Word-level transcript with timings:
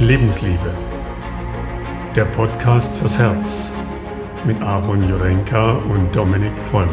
Lebensliebe. 0.00 0.72
Der 2.14 2.24
Podcast 2.26 2.96
fürs 3.00 3.18
Herz 3.18 3.72
mit 4.44 4.62
Aaron 4.62 5.08
Jurenka 5.08 5.72
und 5.72 6.14
Dominik 6.14 6.56
Vollmer. 6.56 6.92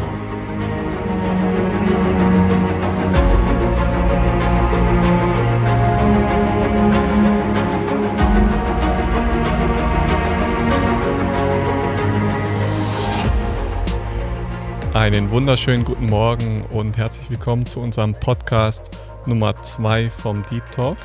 Einen 14.94 15.30
wunderschönen 15.30 15.84
guten 15.84 16.06
Morgen 16.06 16.62
und 16.72 16.96
herzlich 16.96 17.30
willkommen 17.30 17.66
zu 17.66 17.78
unserem 17.78 18.14
Podcast 18.14 18.98
Nummer 19.26 19.62
2 19.62 20.10
vom 20.10 20.44
Deep 20.50 20.68
Talk. 20.72 20.96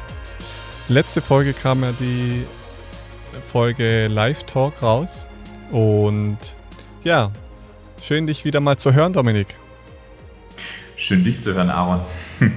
Letzte 0.92 1.22
Folge 1.22 1.54
kam 1.54 1.84
ja 1.84 1.94
die 1.94 2.46
Folge 3.48 4.08
Live 4.08 4.44
Talk 4.44 4.82
raus. 4.82 5.26
Und 5.72 6.38
ja, 7.06 7.32
schön 8.04 8.28
dich 8.28 8.44
wieder 8.44 8.60
mal 8.60 8.76
zu 8.76 8.94
hören, 8.94 9.14
Dominik. 9.14 9.56
Schön 10.98 11.24
dich 11.24 11.40
zu 11.40 11.54
hören, 11.54 11.70
Aaron. 11.70 12.02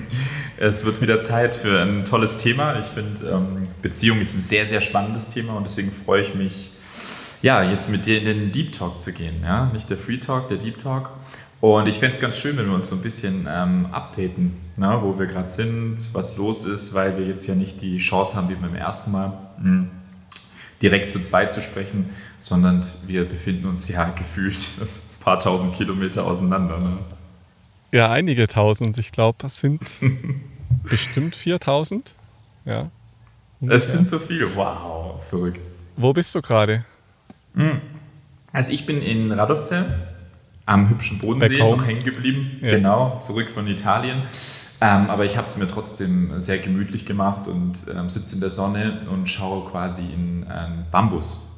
Es 0.56 0.84
wird 0.84 1.00
wieder 1.00 1.20
Zeit 1.20 1.54
für 1.54 1.80
ein 1.80 2.04
tolles 2.04 2.38
Thema. 2.38 2.80
Ich 2.80 2.86
finde, 2.86 3.24
ähm, 3.28 3.68
Beziehung 3.82 4.20
ist 4.20 4.34
ein 4.34 4.40
sehr, 4.40 4.66
sehr 4.66 4.80
spannendes 4.80 5.30
Thema 5.30 5.52
und 5.56 5.64
deswegen 5.64 5.92
freue 5.92 6.22
ich 6.22 6.34
mich, 6.34 6.72
ja, 7.42 7.62
jetzt 7.62 7.90
mit 7.90 8.04
dir 8.06 8.18
in 8.18 8.24
den 8.24 8.50
Deep 8.50 8.72
Talk 8.76 9.00
zu 9.00 9.12
gehen. 9.12 9.42
Ja? 9.44 9.70
Nicht 9.72 9.90
der 9.90 9.98
Free 9.98 10.18
Talk, 10.18 10.48
der 10.48 10.56
Deep 10.56 10.80
Talk. 10.80 11.10
Und 11.64 11.86
ich 11.86 11.98
fände 11.98 12.12
es 12.14 12.20
ganz 12.20 12.36
schön, 12.36 12.58
wenn 12.58 12.66
wir 12.66 12.74
uns 12.74 12.88
so 12.88 12.96
ein 12.96 13.00
bisschen 13.00 13.48
ähm, 13.50 13.86
updaten, 13.90 14.52
na, 14.76 15.02
wo 15.02 15.18
wir 15.18 15.24
gerade 15.24 15.48
sind, 15.48 15.96
was 16.12 16.36
los 16.36 16.66
ist, 16.66 16.92
weil 16.92 17.16
wir 17.16 17.26
jetzt 17.26 17.46
ja 17.46 17.54
nicht 17.54 17.80
die 17.80 17.96
Chance 17.96 18.36
haben, 18.36 18.50
wie 18.50 18.54
beim 18.54 18.74
ersten 18.74 19.12
Mal 19.12 19.28
mh, 19.56 19.64
hm, 19.64 19.90
direkt 20.82 21.10
zu 21.10 21.22
zweit 21.22 21.54
zu 21.54 21.62
sprechen, 21.62 22.10
sondern 22.38 22.84
wir 23.06 23.24
befinden 23.24 23.64
uns 23.64 23.88
ja 23.88 24.04
gefühlt 24.18 24.58
ein 24.78 24.88
paar 25.20 25.40
tausend 25.40 25.74
Kilometer 25.74 26.26
auseinander. 26.26 26.80
Ne? 26.80 26.98
Ja, 27.92 28.10
einige 28.10 28.46
tausend. 28.46 28.98
Ich 28.98 29.10
glaube, 29.10 29.46
es 29.46 29.60
sind 29.60 29.80
bestimmt 30.90 31.34
4000. 31.34 32.14
Ja. 32.66 32.90
Es 33.66 33.90
sind 33.90 34.06
so 34.06 34.18
viele. 34.18 34.54
Wow, 34.54 35.24
verrückt. 35.24 35.60
Wo 35.96 36.12
bist 36.12 36.34
du 36.34 36.42
gerade? 36.42 36.84
Hm. 37.54 37.80
Also 38.52 38.70
ich 38.74 38.84
bin 38.84 39.00
in 39.00 39.32
Radovce 39.32 39.86
am 40.66 40.88
hübschen 40.88 41.18
Bodensee 41.18 41.58
noch 41.58 41.86
hängen 41.86 42.04
geblieben. 42.04 42.58
Ja. 42.62 42.70
Genau, 42.70 43.18
zurück 43.18 43.48
von 43.52 43.66
Italien. 43.66 44.22
Ähm, 44.80 45.08
aber 45.08 45.24
ich 45.24 45.36
habe 45.36 45.46
es 45.46 45.56
mir 45.56 45.68
trotzdem 45.68 46.40
sehr 46.40 46.58
gemütlich 46.58 47.06
gemacht 47.06 47.48
und 47.48 47.86
ähm, 47.94 48.10
sitze 48.10 48.34
in 48.34 48.40
der 48.40 48.50
Sonne 48.50 49.00
und 49.10 49.28
schaue 49.28 49.68
quasi 49.70 50.02
in 50.02 50.42
ähm, 50.42 50.84
Bambus. 50.90 51.48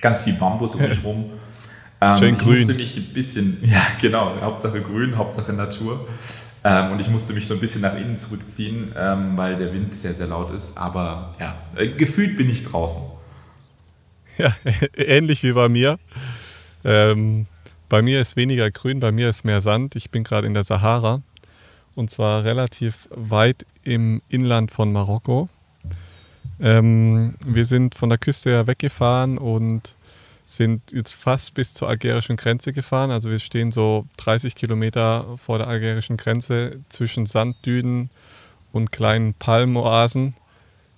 Ganz 0.00 0.22
viel 0.22 0.34
Bambus 0.34 0.74
um 0.74 0.82
mich 0.82 0.98
rum. 1.04 1.30
Ähm, 2.00 2.18
Schön 2.18 2.34
ich 2.34 2.40
grün. 2.40 2.52
musste 2.52 2.74
mich 2.74 2.96
ein 2.96 3.14
bisschen, 3.14 3.58
ja 3.70 3.80
genau, 4.00 4.32
Hauptsache 4.40 4.80
grün, 4.80 5.16
Hauptsache 5.16 5.52
Natur. 5.52 6.06
Ähm, 6.64 6.92
und 6.92 7.00
ich 7.00 7.08
musste 7.08 7.32
mich 7.32 7.46
so 7.46 7.54
ein 7.54 7.60
bisschen 7.60 7.82
nach 7.82 7.96
innen 7.96 8.16
zurückziehen, 8.16 8.92
ähm, 8.96 9.36
weil 9.36 9.56
der 9.56 9.72
Wind 9.72 9.94
sehr, 9.94 10.14
sehr 10.14 10.26
laut 10.26 10.52
ist. 10.52 10.76
Aber 10.76 11.34
ja, 11.38 11.56
äh, 11.76 11.88
gefühlt 11.88 12.36
bin 12.36 12.50
ich 12.50 12.64
draußen. 12.64 13.04
Ja, 14.36 14.54
ähnlich 14.96 15.42
wie 15.44 15.52
bei 15.52 15.68
mir. 15.68 15.98
Ähm, 16.84 17.46
bei 17.88 18.02
mir 18.02 18.20
ist 18.20 18.36
weniger 18.36 18.70
grün, 18.70 19.00
bei 19.00 19.12
mir 19.12 19.28
ist 19.28 19.44
mehr 19.44 19.60
Sand. 19.60 19.96
Ich 19.96 20.10
bin 20.10 20.24
gerade 20.24 20.46
in 20.46 20.54
der 20.54 20.64
Sahara 20.64 21.22
und 21.94 22.10
zwar 22.10 22.44
relativ 22.44 23.08
weit 23.10 23.64
im 23.84 24.22
Inland 24.28 24.70
von 24.70 24.92
Marokko. 24.92 25.48
Ähm, 26.60 27.34
wir 27.44 27.64
sind 27.64 27.94
von 27.94 28.08
der 28.08 28.18
Küste 28.18 28.50
her 28.50 28.66
weggefahren 28.66 29.38
und 29.38 29.94
sind 30.46 30.92
jetzt 30.92 31.12
fast 31.14 31.54
bis 31.54 31.74
zur 31.74 31.88
algerischen 31.88 32.36
Grenze 32.36 32.72
gefahren. 32.72 33.10
Also 33.10 33.30
wir 33.30 33.38
stehen 33.38 33.72
so 33.72 34.06
30 34.18 34.54
Kilometer 34.54 35.36
vor 35.36 35.58
der 35.58 35.66
algerischen 35.66 36.16
Grenze 36.16 36.80
zwischen 36.88 37.26
Sanddünen 37.26 38.10
und 38.72 38.92
kleinen 38.92 39.34
Palmoasen. 39.34 40.34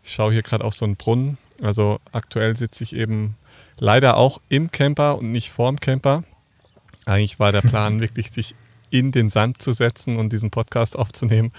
Ich 0.05 0.13
schaue 0.13 0.33
hier 0.33 0.43
gerade 0.43 0.65
auf 0.65 0.75
so 0.75 0.85
einen 0.85 0.97
Brunnen. 0.97 1.39
Also 1.63 1.99
aktuell 2.13 2.57
sitze 2.57 2.85
ich 2.85 2.95
eben 2.95 3.37
leider 3.79 4.17
auch 4.17 4.41
im 4.49 4.71
Camper 4.71 5.19
und 5.19 5.33
nicht 5.33 5.51
vorm 5.51 5.81
Camper. 5.81 6.25
Eigentlich 7.09 7.39
war 7.39 7.53
der 7.53 7.63
Plan 7.63 8.01
wirklich, 8.03 8.31
sich 8.31 8.55
in 8.91 9.13
den 9.13 9.29
Sand 9.29 9.63
zu 9.63 9.73
setzen 9.73 10.17
und 10.17 10.33
diesen 10.33 10.51
Podcast 10.51 10.99
aufzunehmen. 10.99 11.53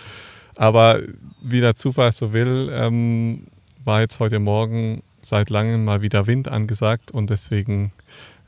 Aber 0.56 1.00
wie 1.42 1.62
der 1.62 1.76
Zufall 1.76 2.12
so 2.12 2.34
will, 2.34 2.70
ähm, 2.72 3.48
war 3.84 4.02
jetzt 4.02 4.20
heute 4.20 4.40
Morgen 4.40 5.02
seit 5.22 5.50
langem 5.50 5.86
mal 5.86 6.02
wieder 6.02 6.28
Wind 6.28 6.48
angesagt 6.48 7.12
und 7.12 7.30
deswegen 7.30 7.92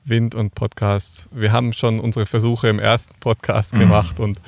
Wind 0.03 0.35
und 0.35 0.55
Podcast. 0.55 1.27
Wir 1.31 1.51
haben 1.51 1.73
schon 1.73 1.99
unsere 1.99 2.25
Versuche 2.25 2.69
im 2.69 2.79
ersten 2.79 3.13
Podcast 3.19 3.75
mhm. 3.75 3.79
gemacht 3.79 4.19
und 4.19 4.39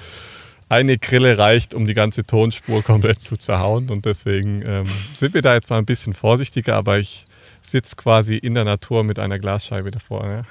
eine 0.70 0.98
Grille 0.98 1.38
reicht, 1.38 1.74
um 1.74 1.86
die 1.86 1.94
ganze 1.94 2.24
Tonspur 2.24 2.82
komplett 2.84 3.22
zu 3.22 3.38
zerhauen 3.38 3.90
und 3.90 4.06
deswegen 4.06 4.64
ähm, 4.66 4.86
sind 5.18 5.34
wir 5.34 5.42
da 5.42 5.54
jetzt 5.54 5.70
mal 5.70 5.78
ein 5.78 5.86
bisschen 5.86 6.14
vorsichtiger, 6.14 6.76
aber 6.76 6.98
ich 6.98 7.28
sitze 7.62 7.96
quasi 7.96 8.36
in 8.36 8.56
der 8.56 8.64
Natur 8.64 9.04
mit 9.04 9.20
einer 9.20 9.40
Glasscheibe 9.40 9.92
davor. 9.92 10.26
Ne? 10.26 10.46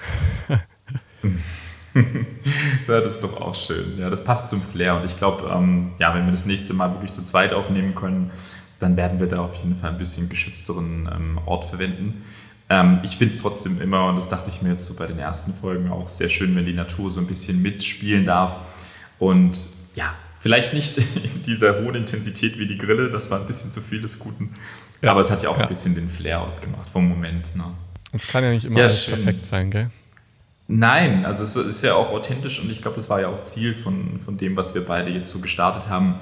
ja, 2.89 3.01
das 3.01 3.15
ist 3.15 3.25
doch 3.25 3.41
auch 3.41 3.55
schön. 3.55 3.99
Ja, 3.99 4.11
das 4.11 4.25
passt 4.25 4.49
zum 4.49 4.63
Flair. 4.63 4.97
Und 4.97 5.05
ich 5.05 5.17
glaube, 5.17 5.51
ähm, 5.53 5.93
ja, 5.99 6.15
wenn 6.15 6.25
wir 6.25 6.31
das 6.31 6.47
nächste 6.47 6.75
Mal 6.75 6.91
wirklich 6.93 7.13
zu 7.13 7.23
zweit 7.23 7.53
aufnehmen 7.53 7.95
können, 7.95 8.31
dann 8.81 8.97
werden 8.97 9.21
wir 9.21 9.27
da 9.27 9.41
auf 9.41 9.55
jeden 9.57 9.77
Fall 9.77 9.91
ein 9.91 9.99
bisschen 9.99 10.29
geschützteren 10.29 11.09
ähm, 11.15 11.39
Ort 11.47 11.65
verwenden. 11.65 12.25
Ähm, 12.69 13.01
ich 13.03 13.17
finde 13.17 13.35
es 13.35 13.41
trotzdem 13.41 13.81
immer, 13.81 14.09
und 14.09 14.17
das 14.17 14.29
dachte 14.29 14.51
ich 14.51 14.63
mir 14.63 14.71
jetzt 14.71 14.87
so 14.87 14.95
bei 14.95 15.07
den 15.07 15.19
ersten 15.19 15.53
Folgen 15.53 15.91
auch 15.91 16.09
sehr 16.09 16.29
schön, 16.29 16.57
wenn 16.57 16.65
die 16.65 16.73
Natur 16.73 17.11
so 17.11 17.21
ein 17.21 17.27
bisschen 17.27 17.61
mitspielen 17.63 18.25
darf. 18.25 18.57
Und 19.19 19.69
ja, 19.95 20.15
vielleicht 20.41 20.73
nicht 20.73 20.97
in 21.25 21.43
dieser 21.45 21.83
hohen 21.83 21.95
Intensität 21.95 22.59
wie 22.59 22.67
die 22.67 22.79
Grille, 22.79 23.11
das 23.11 23.31
war 23.31 23.41
ein 23.41 23.47
bisschen 23.47 23.71
zu 23.71 23.81
viel 23.81 24.01
des 24.01 24.19
Guten. 24.19 24.55
Ja, 25.03 25.11
aber 25.11 25.21
es 25.21 25.31
hat 25.31 25.43
ja 25.43 25.51
auch 25.51 25.57
ja. 25.57 25.65
ein 25.65 25.69
bisschen 25.69 25.95
den 25.95 26.09
Flair 26.09 26.41
ausgemacht 26.41 26.89
vom 26.89 27.09
Moment. 27.09 27.57
Ne? 27.57 27.65
Es 28.13 28.27
kann 28.27 28.45
ja 28.45 28.51
nicht 28.51 28.65
immer 28.65 28.81
ja, 28.81 28.87
perfekt 28.87 29.47
sein, 29.47 29.71
gell? 29.71 29.91
Nein, 30.75 31.27
also 31.27 31.45
es 31.45 31.55
ist 31.55 31.83
ja 31.83 31.97
auch 31.97 32.13
authentisch 32.13 32.59
und 32.59 32.71
ich 32.71 32.81
glaube, 32.81 32.97
das 32.97 33.11
war 33.11 33.21
ja 33.21 33.29
auch 33.29 33.43
Ziel 33.43 33.75
von, 33.75 34.19
von 34.25 34.39
dem, 34.39 34.57
was 34.57 34.75
wir 34.75 34.87
beide 34.87 35.11
jetzt 35.11 35.31
so 35.31 35.41
gestartet 35.41 35.91
haben, 35.91 36.15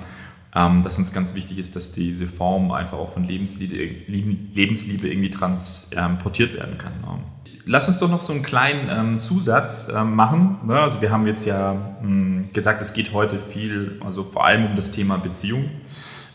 ähm, 0.56 0.82
dass 0.82 0.98
uns 0.98 1.12
ganz 1.12 1.36
wichtig 1.36 1.56
ist, 1.58 1.76
dass 1.76 1.92
diese 1.92 2.26
Form 2.26 2.72
einfach 2.72 2.98
auch 2.98 3.12
von 3.12 3.22
Lebensliebe, 3.22 3.76
Lebensliebe 4.08 5.08
irgendwie 5.08 5.30
transportiert 5.30 6.54
werden 6.54 6.78
kann. 6.78 6.94
Ne? 7.00 7.20
Lass 7.64 7.86
uns 7.86 8.00
doch 8.00 8.10
noch 8.10 8.22
so 8.22 8.32
einen 8.32 8.42
kleinen 8.42 8.88
ähm, 8.90 9.18
Zusatz 9.20 9.88
ähm, 9.94 10.16
machen. 10.16 10.58
Ne? 10.64 10.74
Also 10.80 11.00
wir 11.00 11.12
haben 11.12 11.28
jetzt 11.28 11.46
ja 11.46 11.74
mh, 11.74 12.00
hm, 12.02 12.52
gesagt, 12.52 12.82
es 12.82 12.92
geht 12.92 13.12
heute 13.12 13.38
viel, 13.38 14.00
also 14.04 14.24
vor 14.24 14.46
allem 14.46 14.66
um 14.66 14.74
das 14.74 14.90
Thema 14.90 15.18
Beziehung. 15.18 15.70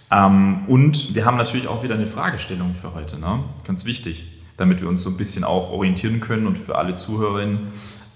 Ähm, 0.09 0.59
und 0.67 1.15
wir 1.15 1.25
haben 1.25 1.35
natürlich 1.35 1.67
auch 1.67 1.83
wieder 1.83 1.95
eine 1.95 2.07
Fragestellung 2.07 2.75
für 2.75 2.93
heute, 2.93 3.19
ne? 3.19 3.43
ganz 3.67 3.83
wichtig, 3.83 4.23
damit 4.55 4.79
wir 4.79 4.87
uns 4.87 5.03
so 5.03 5.09
ein 5.09 5.17
bisschen 5.17 5.43
auch 5.43 5.71
orientieren 5.71 6.21
können 6.21 6.47
und 6.47 6.57
für 6.57 6.77
alle 6.77 6.95
Zuhörerinnen 6.95 7.67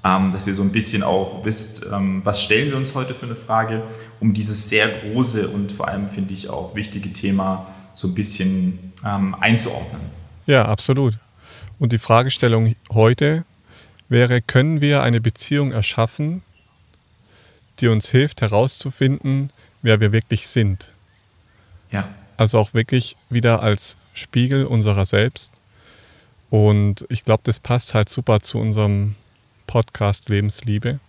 ähm, 0.04 0.32
dass 0.32 0.48
ihr 0.48 0.54
so 0.54 0.62
ein 0.62 0.72
bisschen 0.72 1.04
auch 1.04 1.44
wisst, 1.44 1.86
ähm, 1.92 2.22
was 2.24 2.44
stellen 2.44 2.70
wir 2.70 2.78
uns 2.78 2.96
heute 2.96 3.14
für 3.14 3.26
eine 3.26 3.36
Frage, 3.36 3.84
um 4.20 4.34
dieses 4.34 4.70
sehr 4.70 4.88
große 4.88 5.48
und 5.48 5.72
vor 5.72 5.88
allem 5.88 6.10
finde 6.10 6.34
ich 6.34 6.50
auch 6.50 6.76
wichtige 6.76 7.12
Thema 7.12 7.68
so 7.94 8.08
ein 8.08 8.14
bisschen 8.14 8.94
ähm, 9.06 9.36
einzuordnen. 9.40 10.02
Ja, 10.46 10.66
absolut. 10.66 11.18
Und 11.80 11.94
die 11.94 11.98
Fragestellung 11.98 12.76
heute 12.92 13.46
wäre, 14.08 14.42
können 14.42 14.82
wir 14.82 15.04
eine 15.04 15.22
Beziehung 15.22 15.72
erschaffen, 15.72 16.42
die 17.80 17.88
uns 17.88 18.10
hilft 18.10 18.42
herauszufinden, 18.42 19.52
wer 19.82 20.00
wir 20.00 20.12
wirklich 20.12 20.48
sind? 20.48 20.92
Ja. 21.92 22.10
Also 22.38 22.60
auch 22.60 22.74
wirklich 22.74 23.16
wieder 23.30 23.62
als 23.62 23.98
Spiegel 24.14 24.66
unserer 24.66 25.06
selbst. 25.06 25.54
Und 26.50 27.06
ich 27.10 27.26
glaube, 27.26 27.44
das 27.46 27.60
passt 27.60 27.94
halt 27.94 28.10
super 28.10 28.42
zu 28.42 28.58
unserem 28.60 29.16
Podcast 29.70 30.30
Lebensliebe. 30.30 31.00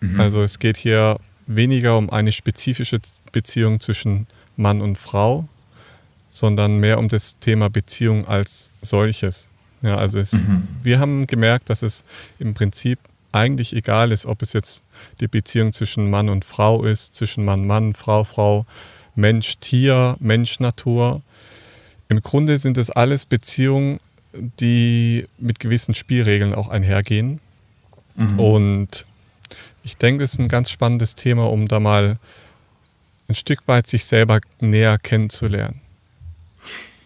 Mhm. 0.00 0.18
Also 0.18 0.42
es 0.42 0.58
geht 0.58 0.76
hier 0.76 1.20
weniger 1.46 1.96
um 1.96 2.10
eine 2.10 2.32
spezifische 2.32 3.00
Beziehung 3.30 3.78
zwischen 3.78 4.26
Mann 4.56 4.80
und 4.80 4.98
Frau, 4.98 5.48
sondern 6.28 6.78
mehr 6.78 6.98
um 6.98 7.06
das 7.06 7.38
Thema 7.38 7.70
Beziehung 7.70 8.26
als 8.26 8.72
solches. 8.82 9.48
Ja, 9.82 9.98
also 9.98 10.18
es, 10.18 10.32
mhm. 10.32 10.66
wir 10.82 10.98
haben 10.98 11.28
gemerkt, 11.28 11.70
dass 11.70 11.82
es 11.82 12.02
im 12.40 12.54
Prinzip 12.54 12.98
eigentlich 13.30 13.72
egal 13.72 14.10
ist, 14.10 14.26
ob 14.26 14.42
es 14.42 14.52
jetzt 14.52 14.82
die 15.20 15.28
Beziehung 15.28 15.72
zwischen 15.72 16.10
Mann 16.10 16.28
und 16.28 16.44
Frau 16.44 16.82
ist, 16.82 17.14
zwischen 17.14 17.44
Mann, 17.44 17.68
Mann, 17.68 17.94
Frau, 17.94 18.24
Frau, 18.24 18.66
Mensch, 19.14 19.58
Tier, 19.58 20.16
Mensch, 20.18 20.58
Natur. 20.58 21.22
Im 22.08 22.20
Grunde 22.20 22.58
sind 22.58 22.78
es 22.78 22.90
alles 22.90 23.26
Beziehungen, 23.26 24.00
die 24.58 25.26
mit 25.38 25.60
gewissen 25.60 25.94
Spielregeln 25.94 26.52
auch 26.52 26.68
einhergehen. 26.68 27.40
Mhm. 28.16 28.38
Und 28.38 29.06
ich 29.84 29.96
denke, 29.96 30.24
es 30.24 30.32
ist 30.32 30.40
ein 30.40 30.48
ganz 30.48 30.70
spannendes 30.70 31.14
Thema, 31.14 31.50
um 31.50 31.68
da 31.68 31.80
mal 31.80 32.18
ein 33.28 33.34
Stück 33.34 33.66
weit 33.66 33.88
sich 33.88 34.04
selber 34.04 34.40
näher 34.60 34.98
kennenzulernen. 34.98 35.80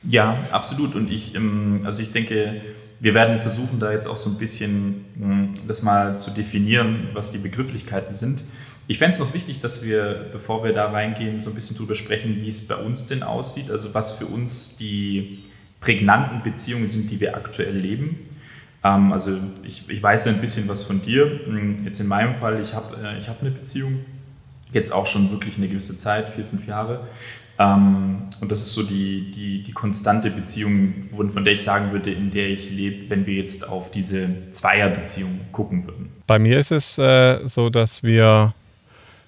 Ja, 0.03 0.39
absolut. 0.51 0.95
Und 0.95 1.11
ich, 1.11 1.35
ähm, 1.35 1.83
also 1.85 2.03
ich 2.03 2.13
denke, 2.13 2.61
wir 3.01 3.15
werden 3.15 3.41
versuchen, 3.41 3.81
da 3.81 3.93
jetzt 3.93 4.07
auch 4.07 4.17
so 4.17 4.31
ein 4.31 4.39
bisschen 4.39 5.05
hm, 5.19 5.55
das 5.67 5.83
mal 5.83 6.19
zu 6.19 6.31
definieren, 6.31 7.09
was 7.13 7.31
die 7.31 7.39
Begrifflichkeiten 7.39 8.15
sind. 8.15 8.45
Ich 8.87 8.99
fände 8.99 9.15
es 9.15 9.21
noch 9.21 9.35
wichtig, 9.35 9.61
dass 9.61 9.85
wir, 9.85 10.27
bevor 10.33 10.65
wir 10.65 10.73
da 10.73 10.91
reingehen, 10.91 11.39
so 11.39 11.51
ein 11.51 11.55
bisschen 11.55 11.77
drüber 11.77 11.95
sprechen, 11.95 12.43
wie 12.43 12.49
es 12.49 12.67
bei 12.67 12.75
uns 12.75 13.07
denn 13.07 13.23
aussieht, 13.23 13.71
also 13.71 13.95
was 13.95 14.13
für 14.13 14.27
uns 14.27 14.77
die 14.77 15.45
prägnanten 15.81 16.43
Beziehungen 16.43 16.87
sind, 16.87 17.11
die 17.11 17.21
wir 17.21 17.37
aktuell 17.37 17.77
leben. 17.77 18.19
Ähm, 18.83 19.13
also 19.13 19.39
ich, 19.63 19.89
ich 19.89 20.03
weiß 20.03 20.29
ein 20.29 20.41
bisschen 20.41 20.69
was 20.69 20.83
von 20.83 21.03
dir. 21.03 21.41
Hm, 21.45 21.85
jetzt 21.85 22.01
in 22.01 22.09
meinem 22.09 22.35
Fall, 22.35 22.61
ich 22.61 22.75
habe 22.75 22.97
äh, 23.03 23.19
ich 23.19 23.29
hab 23.29 23.41
eine 23.41 23.51
Beziehung, 23.51 24.05
jetzt 24.73 24.93
auch 24.93 25.07
schon 25.07 25.31
wirklich 25.31 25.57
eine 25.57 25.69
gewisse 25.69 25.97
Zeit, 25.97 26.31
vier, 26.31 26.45
fünf 26.45 26.67
Jahre. 26.67 27.07
Ähm, 27.61 28.23
und 28.41 28.51
das 28.51 28.61
ist 28.61 28.73
so 28.73 28.83
die, 28.83 29.31
die, 29.33 29.63
die 29.63 29.73
konstante 29.73 30.31
Beziehung, 30.31 30.95
von 31.15 31.45
der 31.45 31.53
ich 31.53 31.63
sagen 31.63 31.93
würde, 31.93 32.11
in 32.11 32.31
der 32.31 32.49
ich 32.49 32.71
lebe, 32.71 33.11
wenn 33.11 33.27
wir 33.27 33.35
jetzt 33.35 33.69
auf 33.69 33.91
diese 33.91 34.29
Zweierbeziehung 34.51 35.41
gucken 35.53 35.87
würden. 35.87 36.11
Bei 36.27 36.39
mir 36.39 36.59
ist 36.59 36.73
es 36.73 36.97
äh, 36.97 37.47
so, 37.47 37.69
dass 37.69 38.03
wir 38.03 38.55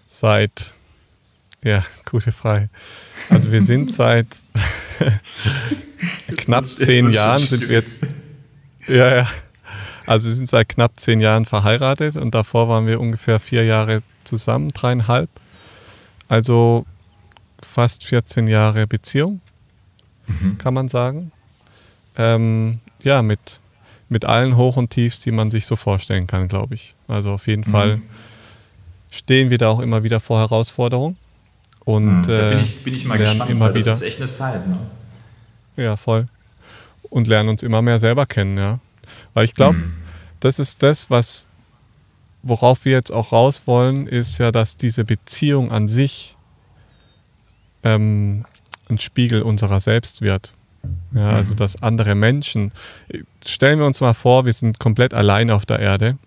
seit, 0.06 0.72
ja, 1.62 1.84
gute 2.10 2.32
Frage. 2.32 2.70
Also 3.28 3.52
wir 3.52 3.60
sind 3.60 3.93
seit 3.94 4.28
knapp 6.38 6.64
zehn 6.64 7.10
Jahren 7.10 7.43
sind 7.43 7.69
wir 7.69 7.76
jetzt, 7.76 8.02
ja, 8.88 9.16
ja. 9.16 9.28
Also 10.12 10.29
wir 10.29 10.35
sind 10.35 10.50
seit 10.50 10.69
knapp 10.69 11.00
zehn 11.00 11.20
Jahren 11.20 11.47
verheiratet 11.47 12.17
und 12.17 12.35
davor 12.35 12.69
waren 12.69 12.87
wir 12.87 13.00
ungefähr 13.00 13.41
vier 13.41 13.64
Jahre 13.64 14.03
zusammen, 14.25 14.69
dreieinhalb. 14.69 15.31
Also 16.29 16.85
fast 17.62 18.05
14 18.05 18.47
Jahre 18.47 18.87
Beziehung, 18.87 19.41
mhm. 20.26 20.59
kann 20.59 20.75
man 20.75 20.91
sagen. 20.91 21.32
Ähm, 22.19 22.81
ja, 23.03 23.23
mit, 23.23 23.41
mit 24.11 24.26
allen 24.26 24.59
Hoch 24.59 24.76
und 24.76 24.91
Tiefs, 24.91 25.20
die 25.20 25.32
man 25.32 25.50
sich 25.50 25.64
so 25.64 25.76
vorstellen 25.76 26.26
kann, 26.26 26.47
glaube 26.47 26.75
ich. 26.75 26.94
Also 27.09 27.32
auf 27.32 27.47
jeden 27.47 27.67
mhm. 27.67 27.73
Fall 27.73 28.03
stehen 29.11 29.49
wir 29.49 29.56
da 29.56 29.70
auch 29.70 29.81
immer 29.81 30.03
wieder 30.03 30.20
vor 30.20 30.41
Herausforderungen. 30.41 31.17
Und, 31.87 32.19
mhm. 32.19 32.23
Da 32.25 32.50
bin 32.50 32.59
äh, 32.59 32.61
ich, 32.61 32.85
bin 32.85 32.93
ich 32.93 33.06
mal 33.06 33.17
gespannt, 33.17 33.50
immer 33.50 33.70
das 33.70 33.82
wieder. 33.82 33.93
ist 33.93 34.03
echt 34.03 34.20
eine 34.20 34.31
Zeit. 34.31 34.69
Ne? 34.69 34.79
Ja, 35.79 35.97
voll. 35.97 36.29
Und 37.09 37.29
lernen 37.29 37.49
uns 37.49 37.62
immer 37.62 37.81
mehr 37.81 37.99
selber 37.99 38.26
kennen, 38.26 38.59
ja. 38.59 38.79
Weil 39.32 39.47
ich 39.47 39.55
glaube, 39.55 39.79
mhm. 39.79 40.01
Das 40.43 40.59
ist 40.59 40.83
das, 40.83 41.09
was, 41.09 41.47
worauf 42.43 42.85
wir 42.85 42.93
jetzt 42.93 43.12
auch 43.12 43.31
raus 43.31 43.62
wollen, 43.67 44.09
ist 44.09 44.39
ja, 44.39 44.50
dass 44.50 44.77
diese 44.77 45.05
Beziehung 45.05 45.71
an 45.71 45.87
sich 45.87 46.35
ähm, 47.85 48.44
ein 48.89 48.99
Spiegel 48.99 49.43
unserer 49.43 49.79
selbst 49.79 50.21
wird. 50.21 50.53
Ja, 51.15 51.31
also 51.31 51.53
mhm. 51.53 51.59
dass 51.59 51.81
andere 51.81 52.17
Menschen, 52.17 52.73
stellen 53.47 53.79
wir 53.79 53.87
uns 53.87 54.00
mal 54.00 54.15
vor, 54.15 54.44
wir 54.44 54.53
sind 54.53 54.81
komplett 54.81 55.15
allein 55.15 55.50
auf 55.50 55.65
der 55.65 55.79
Erde. 55.79 56.19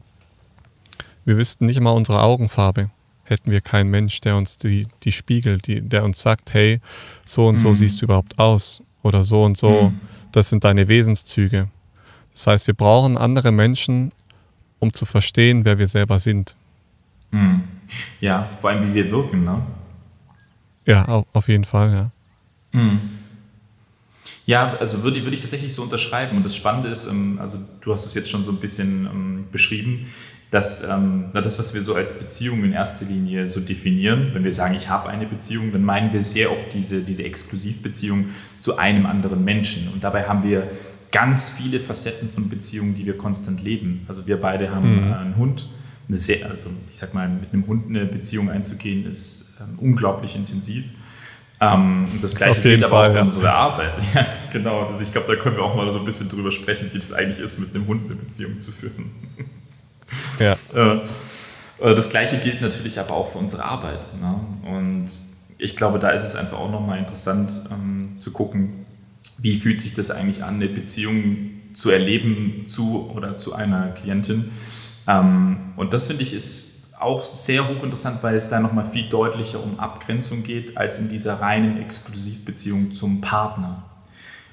Wir 1.25 1.35
wüssten 1.35 1.65
nicht 1.65 1.81
mal 1.81 1.91
unsere 1.91 2.21
Augenfarbe. 2.21 2.89
Hätten 3.25 3.51
wir 3.51 3.59
keinen 3.59 3.89
Mensch, 3.89 4.21
der 4.21 4.37
uns 4.37 4.57
die, 4.57 4.87
die 5.03 5.11
spiegelt, 5.11 5.67
die, 5.67 5.81
der 5.81 6.05
uns 6.05 6.21
sagt, 6.21 6.53
hey, 6.53 6.79
so 7.25 7.47
und 7.47 7.59
so 7.59 7.69
mhm. 7.69 7.75
siehst 7.75 8.01
du 8.01 8.05
überhaupt 8.05 8.39
aus. 8.39 8.81
Oder 9.03 9.25
so 9.25 9.43
und 9.43 9.57
so, 9.57 9.89
mhm. 9.89 9.99
das 10.31 10.49
sind 10.49 10.63
deine 10.63 10.87
Wesenszüge. 10.87 11.67
Das 12.35 12.47
heißt, 12.47 12.67
wir 12.67 12.73
brauchen 12.73 13.17
andere 13.17 13.51
Menschen, 13.51 14.11
um 14.79 14.93
zu 14.93 15.05
verstehen, 15.05 15.65
wer 15.65 15.79
wir 15.79 15.87
selber 15.87 16.19
sind. 16.19 16.55
Mhm. 17.31 17.63
Ja, 18.19 18.49
vor 18.61 18.69
allem, 18.69 18.89
wie 18.89 18.93
wir 18.93 19.09
wirken, 19.09 19.43
ne? 19.43 19.61
Ja, 20.85 21.23
auf 21.33 21.47
jeden 21.47 21.63
Fall, 21.63 21.91
ja. 21.93 22.79
Mhm. 22.79 22.99
Ja, 24.45 24.75
also 24.75 25.01
würde, 25.01 25.23
würde 25.23 25.33
ich 25.35 25.41
tatsächlich 25.41 25.73
so 25.73 25.81
unterschreiben. 25.81 26.37
Und 26.37 26.43
das 26.43 26.55
Spannende 26.55 26.89
ist, 26.89 27.07
ähm, 27.07 27.39
also 27.41 27.57
du 27.81 27.93
hast 27.93 28.05
es 28.05 28.13
jetzt 28.13 28.29
schon 28.29 28.43
so 28.43 28.51
ein 28.51 28.57
bisschen 28.57 29.07
ähm, 29.11 29.45
beschrieben, 29.51 30.07
dass 30.51 30.83
ähm, 30.87 31.31
das, 31.33 31.57
was 31.57 31.73
wir 31.73 31.81
so 31.81 31.95
als 31.95 32.19
Beziehung 32.19 32.63
in 32.63 32.71
erster 32.71 33.05
Linie 33.05 33.47
so 33.47 33.59
definieren, 33.59 34.29
wenn 34.33 34.43
wir 34.43 34.51
sagen, 34.51 34.75
ich 34.75 34.87
habe 34.89 35.09
eine 35.09 35.25
Beziehung, 35.25 35.71
dann 35.71 35.83
meinen 35.83 36.13
wir 36.13 36.23
sehr 36.23 36.51
oft 36.51 36.73
diese, 36.73 37.01
diese 37.01 37.23
Exklusivbeziehung 37.23 38.29
zu 38.59 38.77
einem 38.77 39.05
anderen 39.05 39.43
Menschen. 39.43 39.91
Und 39.91 40.03
dabei 40.03 40.27
haben 40.27 40.43
wir 40.43 40.69
ganz 41.11 41.49
viele 41.49 41.79
Facetten 41.79 42.29
von 42.29 42.49
Beziehungen, 42.49 42.95
die 42.95 43.05
wir 43.05 43.17
konstant 43.17 43.63
leben. 43.63 44.05
Also 44.07 44.27
wir 44.27 44.39
beide 44.39 44.73
haben 44.73 45.07
mhm. 45.07 45.13
einen 45.13 45.37
Hund 45.37 45.69
eine 46.07 46.17
sehr, 46.17 46.49
also 46.49 46.69
ich 46.91 46.97
sag 46.97 47.13
mal, 47.13 47.27
mit 47.27 47.51
einem 47.51 47.65
Hund 47.67 47.87
eine 47.87 48.05
Beziehung 48.05 48.49
einzugehen, 48.49 49.05
ist 49.07 49.55
ähm, 49.59 49.79
unglaublich 49.79 50.35
intensiv. 50.35 50.85
Ähm, 51.59 52.07
das 52.21 52.35
gleiche 52.35 52.61
gilt 52.61 52.83
aber 52.83 52.95
Fall, 52.95 53.07
auch 53.07 53.11
für 53.11 53.17
ja. 53.17 53.23
unsere 53.23 53.51
Arbeit. 53.51 53.97
Ja, 54.13 54.25
genau. 54.51 54.87
Also 54.87 55.03
ich 55.03 55.11
glaube, 55.11 55.33
da 55.33 55.41
können 55.41 55.55
wir 55.55 55.63
auch 55.63 55.75
mal 55.75 55.91
so 55.91 55.99
ein 55.99 56.05
bisschen 56.05 56.29
drüber 56.29 56.51
sprechen, 56.51 56.89
wie 56.93 56.99
das 56.99 57.11
eigentlich 57.11 57.39
ist, 57.39 57.59
mit 57.59 57.73
einem 57.73 57.87
Hund 57.87 58.05
eine 58.05 58.15
Beziehung 58.15 58.59
zu 58.59 58.71
führen. 58.71 59.11
Ja. 60.39 60.53
Äh, 60.73 61.01
das 61.79 62.09
gleiche 62.09 62.37
gilt 62.37 62.61
natürlich 62.61 62.99
aber 62.99 63.15
auch 63.15 63.31
für 63.31 63.37
unsere 63.39 63.65
Arbeit. 63.65 64.07
Ne? 64.21 64.39
Und 64.69 65.07
ich 65.57 65.75
glaube, 65.75 65.99
da 65.99 66.11
ist 66.11 66.23
es 66.23 66.37
einfach 66.37 66.57
auch 66.57 66.71
nochmal 66.71 66.99
interessant 66.99 67.51
ähm, 67.69 68.15
zu 68.19 68.31
gucken, 68.31 68.84
wie 69.45 69.59
fühlt 69.59 69.79
sich 69.79 69.93
das 69.93 70.09
eigentlich 70.09 70.43
an, 70.43 70.55
eine 70.55 70.67
Beziehung 70.67 71.51
zu 71.75 71.91
erleben 71.91 72.65
zu 72.67 73.11
oder 73.13 73.35
zu 73.35 73.53
einer 73.53 73.89
Klientin 73.89 74.51
ähm, 75.07 75.57
und 75.75 75.93
das 75.93 76.07
finde 76.07 76.23
ich 76.23 76.33
ist 76.33 76.75
auch 76.99 77.25
sehr 77.25 77.67
hochinteressant, 77.67 78.23
weil 78.23 78.35
es 78.35 78.49
da 78.49 78.59
nochmal 78.59 78.85
viel 78.85 79.07
deutlicher 79.09 79.61
um 79.61 79.79
Abgrenzung 79.79 80.43
geht, 80.43 80.77
als 80.77 80.99
in 80.99 81.09
dieser 81.09 81.41
reinen 81.41 81.79
Exklusivbeziehung 81.81 82.93
zum 82.93 83.21
Partner. 83.21 83.83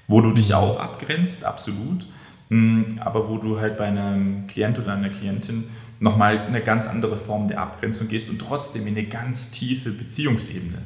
Wo 0.09 0.21
du 0.21 0.33
dich 0.33 0.53
auch 0.53 0.79
abgrenzt, 0.79 1.45
absolut, 1.45 2.07
hm, 2.49 2.97
aber 3.01 3.29
wo 3.29 3.39
du 3.39 3.61
halt 3.61 3.79
bei 3.79 3.87
einem 3.87 4.47
Klient 4.49 4.79
oder 4.79 4.93
einer 4.93 5.09
Klientin 5.09 5.65
nochmal 6.01 6.41
eine 6.41 6.61
ganz 6.61 6.89
andere 6.89 7.17
Form 7.17 7.49
der 7.49 7.61
Abgrenzung 7.61 8.09
gehst 8.09 8.29
und 8.29 8.41
trotzdem 8.41 8.87
in 8.87 8.97
eine 8.97 9.07
ganz 9.07 9.53
tiefe 9.53 9.91
Beziehungsebene. 9.91 10.79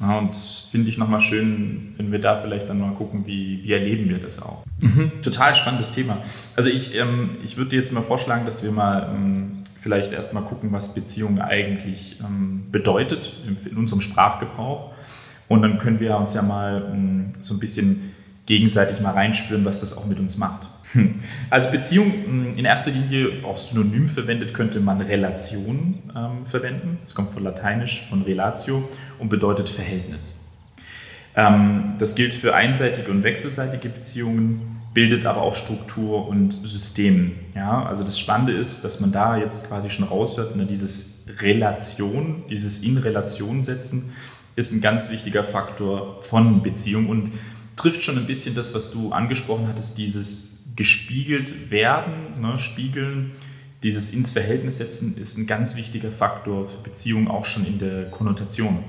Ja, 0.00 0.18
und 0.18 0.34
das 0.34 0.68
finde 0.70 0.88
ich 0.88 0.98
nochmal 0.98 1.20
schön, 1.20 1.94
wenn 1.96 2.12
wir 2.12 2.20
da 2.20 2.36
vielleicht 2.36 2.68
dann 2.68 2.78
mal 2.78 2.92
gucken, 2.92 3.26
wie, 3.26 3.62
wie 3.64 3.72
erleben 3.72 4.08
wir 4.08 4.18
das 4.18 4.40
auch. 4.40 4.64
Mhm. 4.80 5.10
Total 5.22 5.54
spannendes 5.56 5.92
Thema. 5.92 6.18
Also 6.54 6.70
ich, 6.70 6.94
ähm, 6.94 7.30
ich 7.44 7.56
würde 7.56 7.70
dir 7.70 7.76
jetzt 7.76 7.92
mal 7.92 8.02
vorschlagen, 8.02 8.46
dass 8.46 8.62
wir 8.62 8.70
mal 8.70 9.10
ähm, 9.12 9.58
vielleicht 9.80 10.12
erstmal 10.12 10.44
gucken, 10.44 10.70
was 10.70 10.94
Beziehung 10.94 11.40
eigentlich 11.40 12.20
ähm, 12.20 12.64
bedeutet 12.70 13.34
in, 13.46 13.56
in, 13.70 13.76
unserem 13.76 14.00
Sprachgebrauch. 14.00 14.92
Und 15.48 15.62
dann 15.62 15.78
können 15.78 15.98
wir 15.98 16.16
uns 16.16 16.34
ja 16.34 16.42
mal 16.42 16.90
ähm, 16.92 17.32
so 17.40 17.54
ein 17.54 17.60
bisschen 17.60 18.14
gegenseitig 18.46 19.00
mal 19.00 19.12
reinspüren, 19.12 19.64
was 19.64 19.80
das 19.80 19.96
auch 19.96 20.06
mit 20.06 20.20
uns 20.20 20.38
macht. 20.38 20.68
Als 21.50 21.70
Beziehung 21.70 22.12
hm, 22.12 22.54
in 22.54 22.64
erster 22.64 22.92
Linie 22.92 23.44
auch 23.44 23.56
synonym 23.56 24.08
verwendet, 24.08 24.54
könnte 24.54 24.78
man 24.78 25.00
Relation 25.00 25.98
ähm, 26.16 26.46
verwenden. 26.46 26.98
Das 27.02 27.14
kommt 27.14 27.32
von 27.32 27.42
Lateinisch, 27.42 28.06
von 28.08 28.22
Relatio 28.22 28.88
und 29.18 29.28
bedeutet 29.28 29.68
Verhältnis. 29.68 30.38
Ähm, 31.36 31.94
das 31.98 32.14
gilt 32.14 32.34
für 32.34 32.54
einseitige 32.54 33.10
und 33.10 33.22
wechselseitige 33.22 33.88
Beziehungen, 33.88 34.80
bildet 34.94 35.26
aber 35.26 35.42
auch 35.42 35.54
Struktur 35.54 36.26
und 36.26 36.52
System. 36.52 37.32
Ja? 37.54 37.84
Also 37.86 38.02
das 38.04 38.18
Spannende 38.18 38.52
ist, 38.52 38.84
dass 38.84 39.00
man 39.00 39.12
da 39.12 39.36
jetzt 39.36 39.68
quasi 39.68 39.90
schon 39.90 40.06
raushört, 40.06 40.56
ne, 40.56 40.66
dieses 40.66 41.24
Relation, 41.40 42.42
dieses 42.50 42.82
in 42.82 42.98
Relation 42.98 43.62
setzen, 43.62 44.12
ist 44.56 44.72
ein 44.72 44.80
ganz 44.80 45.10
wichtiger 45.10 45.44
Faktor 45.44 46.20
von 46.22 46.62
Beziehung 46.62 47.08
und 47.08 47.30
trifft 47.76 48.02
schon 48.02 48.18
ein 48.18 48.26
bisschen 48.26 48.56
das, 48.56 48.74
was 48.74 48.90
du 48.90 49.12
angesprochen 49.12 49.68
hattest, 49.68 49.98
dieses 49.98 50.64
gespiegelt 50.74 51.70
werden, 51.70 52.40
ne, 52.40 52.58
spiegeln, 52.58 53.32
dieses 53.82 54.12
ins 54.12 54.32
Verhältnis 54.32 54.78
setzen 54.78 55.16
ist 55.16 55.38
ein 55.38 55.46
ganz 55.46 55.76
wichtiger 55.76 56.10
Faktor 56.10 56.66
für 56.66 56.78
Beziehungen 56.78 57.28
auch 57.28 57.44
schon 57.44 57.64
in 57.64 57.78
der 57.78 58.10
Konnotation. 58.10 58.82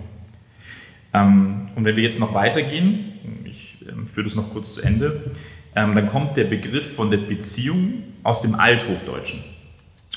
Ähm, 1.13 1.69
und 1.75 1.85
wenn 1.85 1.95
wir 1.95 2.03
jetzt 2.03 2.19
noch 2.19 2.33
weitergehen, 2.33 3.13
ich 3.43 3.77
ähm, 3.87 4.05
führe 4.05 4.25
das 4.25 4.35
noch 4.35 4.51
kurz 4.51 4.75
zu 4.75 4.81
Ende, 4.81 5.31
ähm, 5.75 5.95
dann 5.95 6.07
kommt 6.07 6.37
der 6.37 6.45
Begriff 6.45 6.95
von 6.95 7.11
der 7.11 7.17
Beziehung 7.17 8.03
aus 8.23 8.41
dem 8.41 8.55
Althochdeutschen 8.55 9.43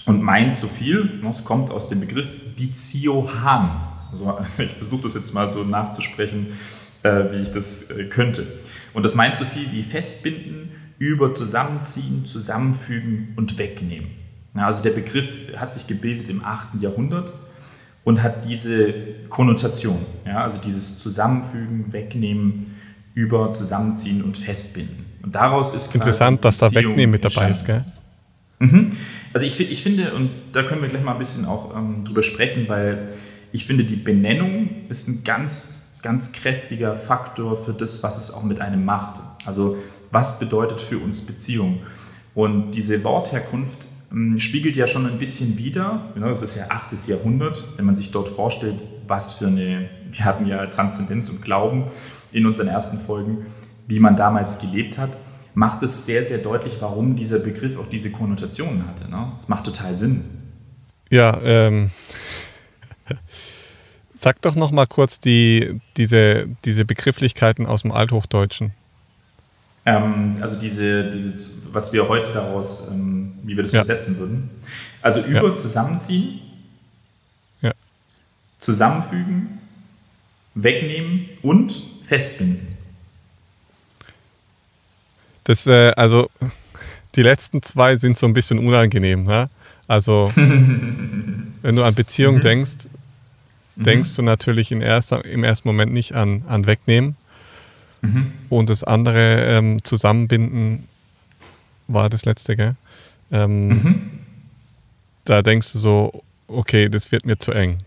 und 0.06 0.22
meint 0.22 0.56
so 0.56 0.66
viel, 0.66 1.04
ne, 1.22 1.30
es 1.30 1.44
kommt 1.44 1.70
aus 1.70 1.88
dem 1.88 2.00
Begriff 2.00 2.28
Biziohan. 2.56 3.70
Also, 4.10 4.38
ich 4.62 4.70
versuche 4.70 5.02
das 5.02 5.14
jetzt 5.14 5.32
mal 5.34 5.48
so 5.48 5.64
nachzusprechen, 5.64 6.48
äh, 7.02 7.32
wie 7.32 7.42
ich 7.42 7.52
das 7.52 7.90
äh, 7.90 8.04
könnte. 8.04 8.46
Und 8.94 9.04
das 9.04 9.14
meint 9.14 9.36
so 9.36 9.44
viel 9.44 9.70
wie 9.72 9.82
festbinden, 9.82 10.70
über 10.98 11.32
Zusammenziehen, 11.32 12.26
Zusammenfügen 12.26 13.32
und 13.36 13.58
Wegnehmen. 13.58 14.10
Also 14.54 14.82
der 14.82 14.90
Begriff 14.90 15.56
hat 15.56 15.72
sich 15.72 15.86
gebildet 15.86 16.28
im 16.28 16.44
8. 16.44 16.80
Jahrhundert 16.80 17.32
und 18.04 18.22
hat 18.22 18.44
diese 18.48 18.92
Konnotation, 19.28 19.98
ja, 20.26 20.42
also 20.42 20.58
dieses 20.58 20.98
Zusammenfügen, 20.98 21.92
Wegnehmen, 21.92 22.74
über 23.14 23.52
Zusammenziehen 23.52 24.22
und 24.22 24.36
Festbinden. 24.36 25.04
Und 25.22 25.34
daraus 25.34 25.74
ist 25.74 25.94
interessant, 25.94 26.44
dass 26.44 26.58
da 26.58 26.72
Wegnehmen 26.72 27.10
mit 27.10 27.24
dabei 27.24 27.50
ist, 27.50 27.64
gell? 27.64 27.84
Mhm. 28.58 28.96
Also 29.34 29.46
ich, 29.46 29.58
ich, 29.60 29.82
finde, 29.82 30.14
und 30.14 30.30
da 30.52 30.62
können 30.62 30.82
wir 30.82 30.88
gleich 30.88 31.02
mal 31.02 31.12
ein 31.12 31.18
bisschen 31.18 31.44
auch 31.44 31.76
ähm, 31.76 32.04
drüber 32.04 32.22
sprechen, 32.22 32.68
weil 32.68 33.10
ich 33.52 33.66
finde, 33.66 33.84
die 33.84 33.96
Benennung 33.96 34.70
ist 34.88 35.08
ein 35.08 35.24
ganz 35.24 35.82
ganz 36.02 36.32
kräftiger 36.32 36.96
Faktor 36.96 37.56
für 37.56 37.72
das, 37.72 38.02
was 38.02 38.18
es 38.18 38.34
auch 38.34 38.42
mit 38.42 38.60
einem 38.60 38.84
macht. 38.84 39.20
Also 39.46 39.78
was 40.10 40.38
bedeutet 40.38 40.80
für 40.80 40.98
uns 40.98 41.22
Beziehung? 41.22 41.80
Und 42.34 42.72
diese 42.72 43.02
Wortherkunft 43.04 43.88
spiegelt 44.38 44.76
ja 44.76 44.86
schon 44.86 45.06
ein 45.06 45.18
bisschen. 45.18 45.56
Genau, 45.56 46.28
das 46.28 46.42
ist 46.42 46.56
ja 46.56 46.66
8. 46.68 47.08
Jahrhundert, 47.08 47.64
wenn 47.76 47.84
man 47.84 47.96
sich 47.96 48.10
dort 48.10 48.28
vorstellt, 48.28 48.76
was 49.06 49.36
für 49.36 49.46
eine, 49.46 49.88
wir 50.10 50.24
hatten 50.24 50.46
ja 50.46 50.66
Transzendenz 50.66 51.28
und 51.30 51.42
Glauben 51.42 51.84
in 52.32 52.46
unseren 52.46 52.68
ersten 52.68 52.98
Folgen, 52.98 53.46
wie 53.86 54.00
man 54.00 54.16
damals 54.16 54.58
gelebt 54.58 54.98
hat, 54.98 55.16
macht 55.54 55.82
es 55.82 56.06
sehr, 56.06 56.24
sehr 56.24 56.38
deutlich, 56.38 56.76
warum 56.80 57.16
dieser 57.16 57.38
Begriff 57.38 57.78
auch 57.78 57.88
diese 57.88 58.10
Konnotationen 58.10 58.86
hatte. 58.86 59.10
Ne? 59.10 59.32
Das 59.36 59.48
macht 59.48 59.64
total 59.64 59.96
Sinn. 59.96 60.24
Ja, 61.10 61.38
ähm, 61.42 61.90
sag 64.14 64.40
doch 64.42 64.54
noch 64.54 64.70
mal 64.70 64.86
kurz 64.86 65.20
die, 65.20 65.80
diese, 65.96 66.46
diese 66.64 66.84
Begrifflichkeiten 66.84 67.66
aus 67.66 67.82
dem 67.82 67.92
Althochdeutschen. 67.92 68.72
Ähm, 69.84 70.36
also 70.40 70.60
diese, 70.60 71.10
diese, 71.10 71.34
was 71.72 71.92
wir 71.92 72.08
heute 72.08 72.32
daraus, 72.32 72.88
ähm, 72.90 73.34
wie 73.42 73.56
wir 73.56 73.62
das 73.62 73.72
ja. 73.72 73.80
übersetzen 73.80 74.18
würden. 74.18 74.50
Also 75.00 75.20
über 75.20 75.48
ja. 75.48 75.54
zusammenziehen, 75.54 76.40
ja. 77.60 77.72
zusammenfügen, 78.60 79.58
wegnehmen 80.54 81.28
und 81.42 81.72
festbinden. 82.04 82.68
Das, 85.44 85.66
äh, 85.66 85.90
also 85.96 86.30
die 87.16 87.22
letzten 87.22 87.62
zwei 87.62 87.96
sind 87.96 88.16
so 88.16 88.26
ein 88.26 88.34
bisschen 88.34 88.58
unangenehm. 88.58 89.24
Ne? 89.24 89.50
Also 89.88 90.30
wenn 90.36 91.76
du 91.76 91.82
an 91.82 91.94
Beziehung 91.94 92.36
mhm. 92.36 92.40
denkst, 92.42 92.88
mhm. 93.74 93.84
denkst 93.84 94.14
du 94.14 94.22
natürlich 94.22 94.70
in 94.70 94.80
erster, 94.80 95.24
im 95.24 95.42
ersten 95.42 95.66
Moment 95.68 95.92
nicht 95.92 96.12
an, 96.14 96.44
an 96.46 96.66
Wegnehmen. 96.66 97.16
Mhm. 98.02 98.32
Und 98.48 98.68
das 98.68 98.84
andere 98.84 99.44
ähm, 99.46 99.82
Zusammenbinden 99.84 100.84
war 101.88 102.10
das 102.10 102.24
letzte, 102.24 102.56
gell? 102.56 102.74
Ähm, 103.30 103.68
mhm. 103.68 104.10
Da 105.24 105.42
denkst 105.42 105.72
du 105.72 105.78
so, 105.78 106.22
okay, 106.48 106.88
das 106.88 107.10
wird 107.12 107.24
mir 107.26 107.38
zu 107.38 107.52
eng. 107.52 107.78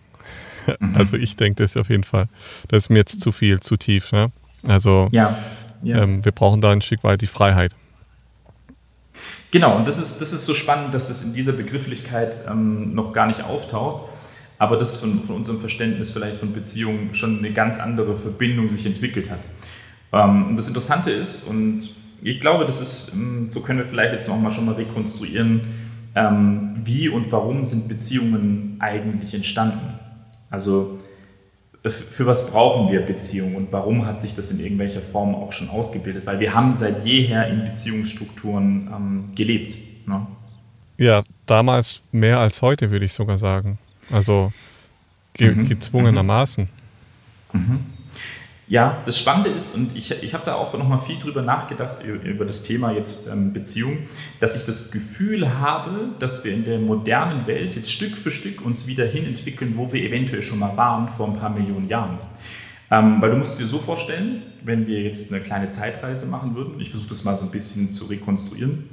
Mhm. 0.80 0.96
Also 0.96 1.16
ich 1.18 1.36
denke 1.36 1.62
das 1.62 1.78
auf 1.78 1.90
jeden 1.90 2.04
Fall. 2.04 2.28
Das 2.70 2.86
ist 2.86 2.90
mir 2.90 2.98
jetzt 2.98 3.22
zu 3.22 3.32
viel, 3.32 3.60
zu 3.60 3.78
tief. 3.78 4.12
Ne? 4.12 4.32
Also 4.68 5.10
ja. 5.12 5.38
Ja. 5.84 6.02
Ähm, 6.02 6.26
wir 6.26 6.32
brauchen 6.32 6.62
da 6.62 6.72
ein 6.72 6.82
Stück 6.82 7.04
weit 7.04 7.22
die 7.22 7.28
Freiheit. 7.28 7.76
Genau, 9.52 9.78
und 9.78 9.88
das 9.88 10.00
ist, 10.00 10.20
das 10.20 10.34
ist 10.34 10.46
so 10.46 10.54
spannend, 10.54 10.94
dass 10.94 11.08
das 11.08 11.24
in 11.24 11.34
dieser 11.34 11.54
Begrifflichkeit 11.54 12.42
ähm, 12.50 12.94
noch 12.96 13.14
gar 13.14 13.28
nicht 13.28 13.44
auftaucht, 13.44 14.10
aber 14.58 14.78
das 14.78 14.98
von, 14.98 15.24
von 15.24 15.36
unserem 15.36 15.60
Verständnis 15.60 16.12
vielleicht 16.12 16.38
von 16.38 16.54
Beziehungen 16.54 17.14
schon 17.14 17.38
eine 17.38 17.54
ganz 17.54 17.80
andere 17.80 18.18
Verbindung 18.18 18.70
sich 18.70 18.86
entwickelt 18.86 19.30
hat. 19.30 19.40
Ähm, 20.14 20.50
und 20.50 20.58
das 20.58 20.68
Interessante 20.68 21.12
ist, 21.12 21.48
und 21.48 21.90
ich 22.22 22.40
glaube, 22.42 22.66
das 22.66 22.82
ist, 22.82 23.14
ähm, 23.14 23.50
so 23.50 23.62
können 23.62 23.80
wir 23.80 23.86
vielleicht 23.86 24.14
jetzt 24.14 24.28
nochmal 24.28 24.52
schon 24.52 24.66
mal 24.66 24.76
rekonstruieren, 24.76 25.62
ähm, 26.16 26.76
wie 26.84 27.10
und 27.10 27.32
warum 27.32 27.64
sind 27.66 27.88
Beziehungen 27.88 28.78
eigentlich 28.80 29.34
entstanden. 29.34 30.00
Also 30.50 31.00
für 31.90 32.26
was 32.26 32.50
brauchen 32.50 32.92
wir 32.92 33.02
Beziehungen 33.02 33.56
und 33.56 33.72
warum 33.72 34.08
hat 34.08 34.20
sich 34.20 34.34
das 34.34 34.50
in 34.50 34.60
irgendwelcher 34.60 35.02
Form 35.02 35.36
auch 35.36 35.52
schon 35.52 35.70
ausgebildet? 35.70 36.26
Weil 36.26 36.40
wir 36.40 36.54
haben 36.54 36.74
seit 36.74 37.06
jeher 37.06 37.48
in 37.48 37.64
Beziehungsstrukturen 37.64 38.90
ähm, 38.92 39.26
gelebt. 39.36 39.78
Ne? 40.08 40.26
Ja, 40.98 41.24
damals 41.46 42.02
mehr 42.12 42.40
als 42.40 42.62
heute, 42.62 42.90
würde 42.90 43.06
ich 43.06 43.14
sogar 43.14 43.38
sagen. 43.38 43.78
Also 44.10 44.52
ge 45.34 45.52
mhm. 45.52 45.68
gezwungenermaßen. 45.68 46.70
Mhm. 47.54 47.80
Ja, 48.68 49.04
das 49.06 49.20
Spannende 49.20 49.52
ist, 49.52 49.76
und 49.76 49.96
ich, 49.96 50.10
ich 50.24 50.34
habe 50.34 50.44
da 50.44 50.56
auch 50.56 50.74
nochmal 50.74 50.98
viel 50.98 51.20
drüber 51.20 51.44
nachgedacht, 51.44 52.04
über 52.04 52.46
das 52.46 52.64
Thema 52.64 52.92
jetzt 52.92 53.28
ähm, 53.32 53.54
Beziehung, 53.54 54.00
dass 54.40 54.58
ich 54.58 54.66
das 54.66 54.90
Gefühl 54.90 55.60
habe, 55.60 56.10
dass 56.18 56.44
wir 56.44 56.52
in 56.52 56.66
der 56.66 56.80
modernen 56.80 57.46
Welt 57.46 57.76
jetzt 57.76 57.92
Stück 57.92 58.16
für 58.16 58.32
Stück 58.32 58.66
uns 58.66 58.88
wieder 58.88 59.06
hin 59.06 59.28
entwickeln, 59.28 59.74
wo 59.76 59.94
wir 59.94 60.02
eventuell 60.02 60.42
schon 60.42 60.58
mal 60.58 60.76
waren 60.76 61.10
vor 61.10 61.28
ein 61.28 61.38
paar 61.38 61.52
Millionen 61.52 61.88
Jahren. 61.88 62.18
Ähm, 62.90 63.22
weil 63.22 63.32
du 63.32 63.38
musst 63.38 63.60
dir 63.60 63.68
so 63.68 63.78
vorstellen, 63.78 64.42
wenn 64.64 64.88
wir 64.88 65.02
jetzt 65.02 65.32
eine 65.32 65.42
kleine 65.44 65.70
Zeitreise 65.70 66.26
machen 66.26 66.56
würden, 66.56 66.80
ich 66.80 66.90
versuche 66.90 67.10
das 67.10 67.24
mal 67.24 67.36
so 67.36 67.44
ein 67.44 67.52
bisschen 67.52 67.92
zu 67.92 68.06
rekonstruieren, 68.06 68.84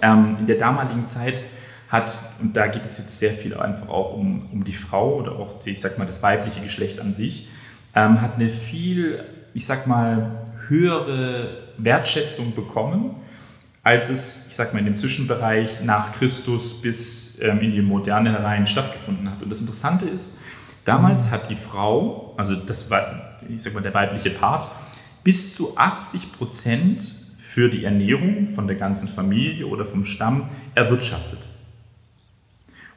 ähm, 0.00 0.36
in 0.40 0.46
der 0.46 0.56
damaligen 0.56 1.06
Zeit 1.06 1.42
hat, 1.88 2.18
und 2.40 2.56
da 2.56 2.68
geht 2.68 2.86
es 2.86 2.96
jetzt 2.96 3.18
sehr 3.18 3.32
viel 3.32 3.54
einfach 3.54 3.88
auch 3.88 4.14
um, 4.14 4.46
um 4.50 4.64
die 4.64 4.72
Frau 4.72 5.16
oder 5.16 5.32
auch, 5.32 5.64
ich 5.66 5.80
sag 5.80 5.98
mal, 5.98 6.06
das 6.06 6.22
weibliche 6.22 6.62
Geschlecht 6.62 7.00
an 7.00 7.12
sich, 7.12 7.48
ähm, 7.94 8.20
hat 8.20 8.36
eine 8.36 8.48
viel, 8.48 9.22
ich 9.54 9.66
sag 9.66 9.86
mal, 9.86 10.46
höhere 10.68 11.58
Wertschätzung 11.78 12.54
bekommen, 12.54 13.16
als 13.82 14.08
es, 14.10 14.46
ich 14.48 14.56
sag 14.56 14.72
mal, 14.72 14.78
in 14.78 14.86
dem 14.86 14.96
Zwischenbereich 14.96 15.82
nach 15.82 16.12
Christus 16.12 16.80
bis 16.80 17.38
ähm, 17.40 17.60
in 17.60 17.72
die 17.72 17.82
Moderne 17.82 18.32
herein 18.32 18.66
stattgefunden 18.66 19.30
hat. 19.30 19.42
Und 19.42 19.50
das 19.50 19.60
Interessante 19.60 20.06
ist, 20.06 20.38
damals 20.84 21.30
hat 21.30 21.50
die 21.50 21.56
Frau, 21.56 22.34
also 22.36 22.54
das 22.54 22.90
war, 22.90 23.38
ich 23.48 23.62
sag 23.62 23.74
mal, 23.74 23.82
der 23.82 23.94
weibliche 23.94 24.30
Part, 24.30 24.70
bis 25.22 25.54
zu 25.54 25.76
80 25.76 26.32
Prozent 26.32 27.14
für 27.36 27.68
die 27.68 27.84
Ernährung 27.84 28.48
von 28.48 28.66
der 28.66 28.76
ganzen 28.76 29.06
Familie 29.06 29.66
oder 29.66 29.84
vom 29.84 30.04
Stamm 30.04 30.48
erwirtschaftet. 30.74 31.46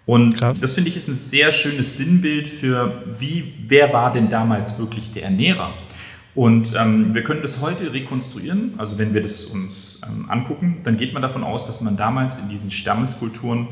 Und 0.07 0.37
Krass. 0.37 0.61
das 0.61 0.71
finde 0.71 0.89
ich 0.89 0.95
ist 0.95 1.09
ein 1.09 1.15
sehr 1.15 1.51
schönes 1.51 1.97
Sinnbild 1.97 2.47
für, 2.47 3.03
wie, 3.19 3.53
wer 3.67 3.91
war 3.91 4.11
denn 4.11 4.29
damals 4.29 4.79
wirklich 4.79 5.11
der 5.11 5.23
Ernährer? 5.23 5.73
Und 6.33 6.73
ähm, 6.77 7.13
wir 7.13 7.23
können 7.23 7.41
das 7.41 7.61
heute 7.61 7.93
rekonstruieren. 7.93 8.75
Also 8.77 8.97
wenn 8.99 9.13
wir 9.13 9.21
das 9.21 9.43
uns 9.45 9.99
ähm, 10.07 10.29
angucken, 10.29 10.79
dann 10.85 10.95
geht 10.95 11.11
man 11.11 11.21
davon 11.21 11.43
aus, 11.43 11.65
dass 11.65 11.81
man 11.81 11.97
damals 11.97 12.39
in 12.39 12.47
diesen 12.47 12.71
Stammeskulturen 12.71 13.67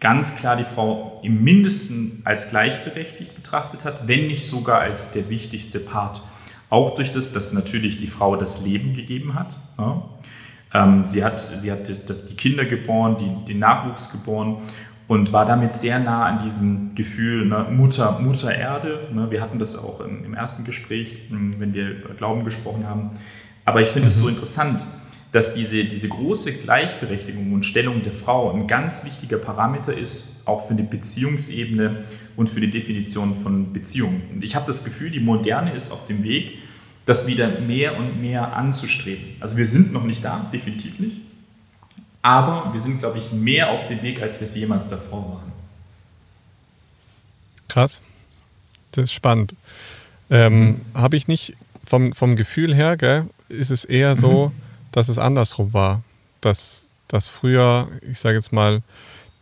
ganz 0.00 0.36
klar 0.36 0.56
die 0.56 0.64
Frau 0.64 1.20
im 1.22 1.44
Mindesten 1.44 2.20
als 2.24 2.50
gleichberechtigt 2.50 3.36
betrachtet 3.36 3.84
hat, 3.84 4.08
wenn 4.08 4.26
nicht 4.26 4.44
sogar 4.44 4.80
als 4.80 5.12
der 5.12 5.30
wichtigste 5.30 5.78
Part. 5.78 6.20
Auch 6.68 6.96
durch 6.96 7.12
das, 7.12 7.32
dass 7.32 7.52
natürlich 7.52 7.98
die 7.98 8.08
Frau 8.08 8.34
das 8.34 8.64
Leben 8.64 8.92
gegeben 8.92 9.34
hat. 9.34 9.60
Ja. 9.78 10.02
Ähm, 10.74 11.04
sie 11.04 11.24
hat, 11.24 11.38
sie 11.38 11.70
hat 11.70 11.88
das, 12.08 12.26
die 12.26 12.34
Kinder 12.34 12.64
geboren, 12.64 13.16
die, 13.20 13.52
den 13.52 13.60
Nachwuchs 13.60 14.10
geboren 14.10 14.58
und 15.08 15.32
war 15.32 15.46
damit 15.46 15.72
sehr 15.72 15.98
nah 15.98 16.24
an 16.24 16.42
diesem 16.42 16.94
Gefühl 16.94 17.46
ne, 17.46 17.66
Mutter, 17.70 18.18
Mutter 18.20 18.54
Erde. 18.54 19.08
Ne, 19.12 19.30
wir 19.30 19.40
hatten 19.40 19.58
das 19.58 19.78
auch 19.78 20.00
im, 20.00 20.24
im, 20.24 20.34
ersten 20.34 20.64
Gespräch, 20.64 21.18
hm, 21.28 21.56
wenn 21.58 21.74
wir 21.74 21.90
über 21.90 22.14
Glauben 22.14 22.44
gesprochen 22.44 22.86
haben. 22.88 23.10
Aber 23.64 23.80
ich 23.80 23.88
finde 23.88 24.02
mhm. 24.02 24.08
es 24.08 24.18
so 24.18 24.28
interessant, 24.28 24.84
dass 25.32 25.54
diese, 25.54 25.84
diese 25.84 26.08
große 26.08 26.52
Gleichberechtigung 26.54 27.52
und 27.52 27.64
Stellung 27.64 28.02
der 28.02 28.12
Frau 28.12 28.52
ein 28.52 28.66
ganz 28.66 29.04
wichtiger 29.04 29.38
Parameter 29.38 29.96
ist, 29.96 30.42
auch 30.46 30.66
für 30.66 30.74
die 30.74 30.82
Beziehungsebene 30.82 32.04
und 32.36 32.48
für 32.48 32.60
die 32.60 32.70
Definition 32.70 33.34
von 33.42 33.72
Beziehungen. 33.72 34.22
Und 34.32 34.44
ich 34.44 34.56
habe 34.56 34.66
das 34.66 34.84
Gefühl, 34.84 35.10
die 35.10 35.20
Moderne 35.20 35.72
ist 35.72 35.92
auf 35.92 36.06
dem 36.06 36.22
Weg, 36.22 36.58
das 37.04 37.28
wieder 37.28 37.60
mehr 37.60 37.98
und 37.98 38.20
mehr 38.20 38.56
anzustreben. 38.56 39.24
Also 39.40 39.56
wir 39.56 39.66
sind 39.66 39.92
noch 39.92 40.04
nicht 40.04 40.24
da, 40.24 40.48
definitiv 40.52 40.98
nicht. 40.98 41.20
Aber 42.26 42.72
wir 42.72 42.80
sind, 42.80 42.98
glaube 42.98 43.18
ich, 43.18 43.30
mehr 43.30 43.70
auf 43.70 43.86
dem 43.86 44.02
Weg, 44.02 44.20
als 44.20 44.40
wir 44.40 44.48
es 44.48 44.56
jemals 44.56 44.88
davor 44.88 45.30
waren. 45.30 45.52
Krass. 47.68 48.02
Das 48.90 49.04
ist 49.04 49.12
spannend. 49.12 49.54
Ähm. 50.28 50.80
Habe 50.92 51.16
ich 51.16 51.28
nicht 51.28 51.54
vom, 51.84 52.14
vom 52.14 52.34
Gefühl 52.34 52.74
her, 52.74 52.96
gell, 52.96 53.30
ist 53.48 53.70
es 53.70 53.84
eher 53.84 54.16
so, 54.16 54.48
mhm. 54.48 54.60
dass 54.90 55.08
es 55.08 55.20
andersrum 55.20 55.72
war. 55.72 56.02
Dass, 56.40 56.82
dass 57.06 57.28
früher, 57.28 57.86
ich 58.02 58.18
sage 58.18 58.34
jetzt 58.34 58.52
mal, 58.52 58.82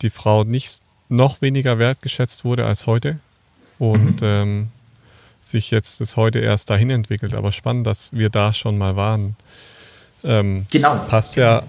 die 0.02 0.10
Frau 0.10 0.44
nicht 0.44 0.82
noch 1.08 1.40
weniger 1.40 1.78
wertgeschätzt 1.78 2.44
wurde 2.44 2.66
als 2.66 2.86
heute 2.86 3.18
und 3.78 4.20
mhm. 4.20 4.26
ähm, 4.26 4.68
sich 5.40 5.70
jetzt 5.70 6.02
das 6.02 6.18
heute 6.18 6.38
erst 6.38 6.68
dahin 6.68 6.90
entwickelt. 6.90 7.32
Aber 7.32 7.50
spannend, 7.50 7.86
dass 7.86 8.12
wir 8.12 8.28
da 8.28 8.52
schon 8.52 8.76
mal 8.76 8.94
waren. 8.94 9.36
Ähm, 10.22 10.66
genau. 10.70 10.96
Passt 11.08 11.36
ja 11.36 11.62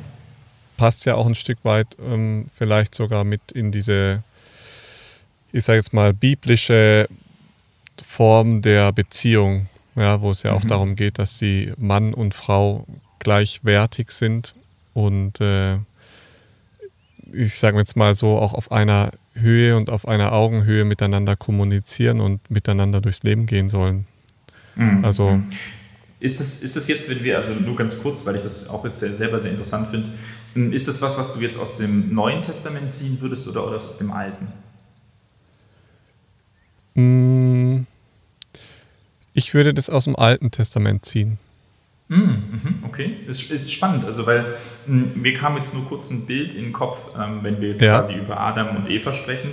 passt 0.78 1.06
ja 1.06 1.16
auch 1.16 1.26
ein 1.26 1.36
Stück 1.36 1.60
weit 1.64 1.98
ähm, 2.00 2.46
vielleicht 2.52 2.96
sogar 2.96 3.24
mit 3.24 3.52
in 3.52 3.72
diese, 3.72 4.24
ich 5.52 5.64
sage 5.64 5.78
jetzt 5.78 5.94
mal, 5.94 6.14
biblische 6.14 7.08
Form 8.04 8.62
der 8.62 8.92
Beziehung, 8.92 9.68
ja, 9.96 10.22
wo 10.22 10.32
es 10.32 10.44
ja 10.44 10.54
auch 10.54 10.64
mhm. 10.64 10.68
darum 10.68 10.96
geht, 10.96 11.20
dass 11.20 11.38
die 11.38 11.74
Mann 11.78 12.14
und 12.14 12.34
Frau 12.34 12.86
gleichwertig 13.20 14.12
sind 14.12 14.54
und 14.94 15.42
äh, 15.42 15.78
ich 17.34 17.54
sage 17.56 17.78
jetzt 17.78 17.96
mal 17.96 18.16
so 18.16 18.38
auch 18.38 18.54
auf 18.54 18.72
einer 18.72 19.12
Höhe 19.34 19.76
und 19.76 19.90
auf 19.90 20.08
einer 20.08 20.32
Augenhöhe 20.32 20.86
miteinander 20.86 21.36
kommunizieren 21.36 22.22
und 22.22 22.50
miteinander 22.50 23.02
durchs 23.02 23.24
Leben 23.24 23.46
gehen 23.46 23.68
sollen. 23.68 24.06
Mhm. 24.76 25.04
Also 25.04 25.42
ist 26.20 26.40
es, 26.40 26.64
ist 26.64 26.78
es 26.78 26.88
jetzt, 26.88 27.10
wenn 27.10 27.24
wir, 27.24 27.38
also 27.38 27.52
nur 27.54 27.76
ganz 27.76 28.00
kurz, 28.02 28.26
weil 28.26 28.36
ich 28.36 28.44
das 28.44 28.70
auch 28.70 28.86
jetzt 28.86 29.00
selber 29.00 29.40
sehr 29.40 29.52
interessant 29.52 29.90
finde, 29.90 30.10
ist 30.56 30.88
das 30.88 31.02
was, 31.02 31.18
was 31.18 31.34
du 31.34 31.42
jetzt 31.42 31.58
aus 31.58 31.78
dem 31.78 32.14
Neuen 32.14 32.42
Testament 32.42 32.94
ziehen 32.94 33.20
würdest 33.20 33.48
oder, 33.48 33.68
oder 33.68 33.78
aus 33.78 33.98
dem 33.98 34.12
Alten? 34.12 34.48
Hm. 36.94 37.86
Ich 39.34 39.54
würde 39.54 39.74
das 39.74 39.90
aus 39.90 40.06
dem 40.06 40.16
Alten 40.16 40.50
Testament 40.50 41.06
ziehen. 41.06 41.38
Mm, 42.08 42.16
mhm, 42.16 42.84
okay, 42.84 43.18
ist, 43.28 43.52
ist 43.52 43.72
spannend, 43.72 44.06
also 44.06 44.28
weil 44.28 44.46
mm, 44.86 45.20
mir 45.20 45.34
kam 45.34 45.56
jetzt 45.56 45.74
nur 45.74 45.86
kurz 45.86 46.12
ein 46.12 46.28
Bild 46.28 46.54
in 46.54 46.66
den 46.66 46.74
Kopf, 46.74 47.10
ähm, 47.20 47.40
wenn 47.42 47.60
wir 47.60 47.70
jetzt 47.70 47.82
ja. 47.82 47.98
quasi 47.98 48.14
über 48.14 48.40
Adam 48.40 48.76
und 48.76 48.92
Eva 48.92 49.12
sprechen, 49.12 49.50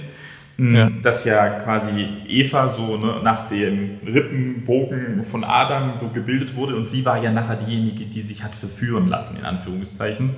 mm, 0.59 0.75
ja. 0.75 0.91
dass 1.03 1.25
ja 1.25 1.49
quasi 1.61 2.07
Eva 2.29 2.69
so 2.69 2.99
ne, 2.99 3.21
nach 3.25 3.49
dem 3.49 4.01
Rippenbogen 4.07 5.25
von 5.25 5.45
Adam 5.45 5.95
so 5.95 6.09
gebildet 6.09 6.55
wurde 6.55 6.77
und 6.77 6.87
sie 6.87 7.07
war 7.07 7.23
ja 7.23 7.33
nachher 7.33 7.57
diejenige, 7.57 8.05
die 8.05 8.21
sich 8.21 8.45
hat 8.45 8.55
verführen 8.55 9.09
lassen, 9.09 9.39
in 9.39 9.47
Anführungszeichen. 9.47 10.37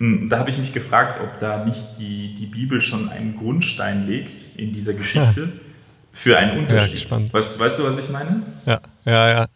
Da 0.00 0.38
habe 0.38 0.48
ich 0.48 0.56
mich 0.56 0.72
gefragt, 0.72 1.20
ob 1.22 1.38
da 1.40 1.62
nicht 1.62 1.84
die, 1.98 2.34
die 2.34 2.46
Bibel 2.46 2.80
schon 2.80 3.10
einen 3.10 3.36
Grundstein 3.36 4.06
legt 4.06 4.46
in 4.56 4.72
dieser 4.72 4.94
Geschichte 4.94 5.40
ja. 5.40 5.48
für 6.10 6.38
einen 6.38 6.58
Unterschied. 6.58 7.10
Ja, 7.10 7.20
weißt, 7.30 7.60
weißt 7.60 7.78
du, 7.80 7.84
was 7.84 7.98
ich 7.98 8.08
meine? 8.08 8.42
Ja, 8.64 8.80
ja, 9.04 9.28
ja. 9.28 9.48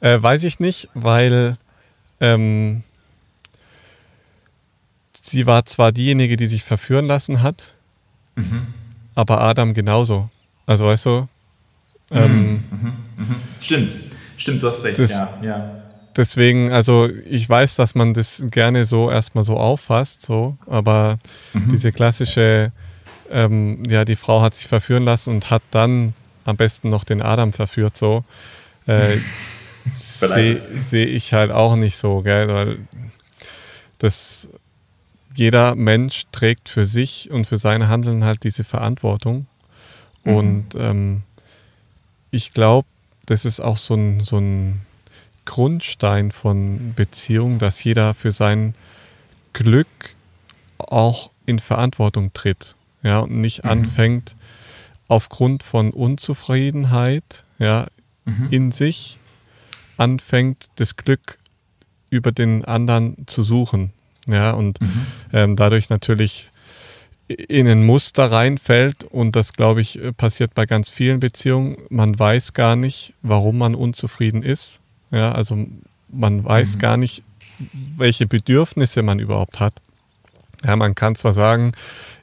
Äh, 0.00 0.22
weiß 0.22 0.44
ich 0.44 0.60
nicht, 0.60 0.90
weil 0.92 1.56
ähm, 2.20 2.82
sie 5.14 5.46
war 5.46 5.64
zwar 5.64 5.90
diejenige, 5.90 6.36
die 6.36 6.48
sich 6.48 6.64
verführen 6.64 7.06
lassen 7.06 7.42
hat, 7.42 7.74
mhm. 8.36 8.66
aber 9.14 9.40
Adam 9.40 9.72
genauso. 9.72 10.28
Also 10.66 10.84
weißt 10.84 11.06
du? 11.06 11.28
Ähm, 12.10 12.32
mhm. 12.32 12.62
Mhm. 12.70 12.92
mhm. 13.16 13.36
Stimmt, 13.58 13.96
stimmt, 14.36 14.62
du 14.62 14.68
hast 14.68 14.84
recht, 14.84 14.98
das, 14.98 15.16
ja, 15.16 15.32
ja. 15.42 15.77
Deswegen, 16.18 16.72
also 16.72 17.08
ich 17.30 17.48
weiß, 17.48 17.76
dass 17.76 17.94
man 17.94 18.12
das 18.12 18.42
gerne 18.50 18.84
so 18.84 19.08
erstmal 19.08 19.44
so 19.44 19.56
auffasst, 19.56 20.22
so, 20.22 20.58
aber 20.66 21.20
mhm. 21.52 21.70
diese 21.70 21.92
klassische, 21.92 22.72
ähm, 23.30 23.84
ja, 23.88 24.04
die 24.04 24.16
Frau 24.16 24.42
hat 24.42 24.56
sich 24.56 24.66
verführen 24.66 25.04
lassen 25.04 25.30
und 25.30 25.48
hat 25.48 25.62
dann 25.70 26.14
am 26.44 26.56
besten 26.56 26.88
noch 26.88 27.04
den 27.04 27.22
Adam 27.22 27.52
verführt, 27.52 27.96
so. 27.96 28.24
Äh, 28.86 29.18
sehe 29.92 30.60
seh 30.76 31.04
ich 31.04 31.34
halt 31.34 31.52
auch 31.52 31.76
nicht 31.76 31.96
so, 31.96 32.22
gell? 32.22 32.48
Weil 32.48 32.78
das, 33.98 34.48
jeder 35.36 35.76
Mensch 35.76 36.24
trägt 36.32 36.68
für 36.68 36.84
sich 36.84 37.30
und 37.30 37.46
für 37.46 37.58
sein 37.58 37.86
Handeln 37.86 38.24
halt 38.24 38.42
diese 38.42 38.64
Verantwortung. 38.64 39.46
Mhm. 40.24 40.34
Und 40.34 40.66
ähm, 40.74 41.22
ich 42.32 42.54
glaube, 42.54 42.88
das 43.26 43.44
ist 43.44 43.60
auch 43.60 43.76
so 43.76 43.94
ein, 43.94 44.18
so 44.18 44.38
ein 44.38 44.80
Grundstein 45.48 46.30
von 46.30 46.92
Beziehung, 46.94 47.58
dass 47.58 47.82
jeder 47.82 48.12
für 48.12 48.32
sein 48.32 48.74
Glück 49.54 49.88
auch 50.76 51.30
in 51.46 51.58
Verantwortung 51.58 52.34
tritt. 52.34 52.74
Ja, 53.02 53.20
und 53.20 53.40
nicht 53.40 53.64
mhm. 53.64 53.70
anfängt, 53.70 54.36
aufgrund 55.08 55.62
von 55.62 55.90
Unzufriedenheit 55.90 57.44
ja, 57.58 57.86
mhm. 58.26 58.48
in 58.50 58.72
sich 58.72 59.18
anfängt, 59.96 60.66
das 60.76 60.96
Glück 60.96 61.38
über 62.10 62.30
den 62.30 62.66
anderen 62.66 63.26
zu 63.26 63.42
suchen. 63.42 63.92
Ja, 64.26 64.50
und 64.50 64.82
mhm. 64.82 65.06
ähm, 65.32 65.56
dadurch 65.56 65.88
natürlich 65.88 66.50
in 67.28 67.66
ein 67.66 67.86
Muster 67.86 68.30
reinfällt 68.30 69.04
und 69.04 69.34
das, 69.34 69.54
glaube 69.54 69.80
ich, 69.80 69.98
passiert 70.18 70.52
bei 70.54 70.66
ganz 70.66 70.90
vielen 70.90 71.20
Beziehungen. 71.20 71.74
Man 71.88 72.18
weiß 72.18 72.52
gar 72.52 72.76
nicht, 72.76 73.14
warum 73.22 73.56
man 73.56 73.74
unzufrieden 73.74 74.42
ist. 74.42 74.80
Ja, 75.10 75.32
also 75.32 75.66
man 76.08 76.44
weiß 76.44 76.76
mhm. 76.76 76.80
gar 76.80 76.96
nicht, 76.96 77.22
welche 77.96 78.26
Bedürfnisse 78.26 79.02
man 79.02 79.18
überhaupt 79.18 79.60
hat. 79.60 79.74
Ja, 80.64 80.76
man 80.76 80.94
kann 80.94 81.14
zwar 81.14 81.32
sagen, 81.32 81.72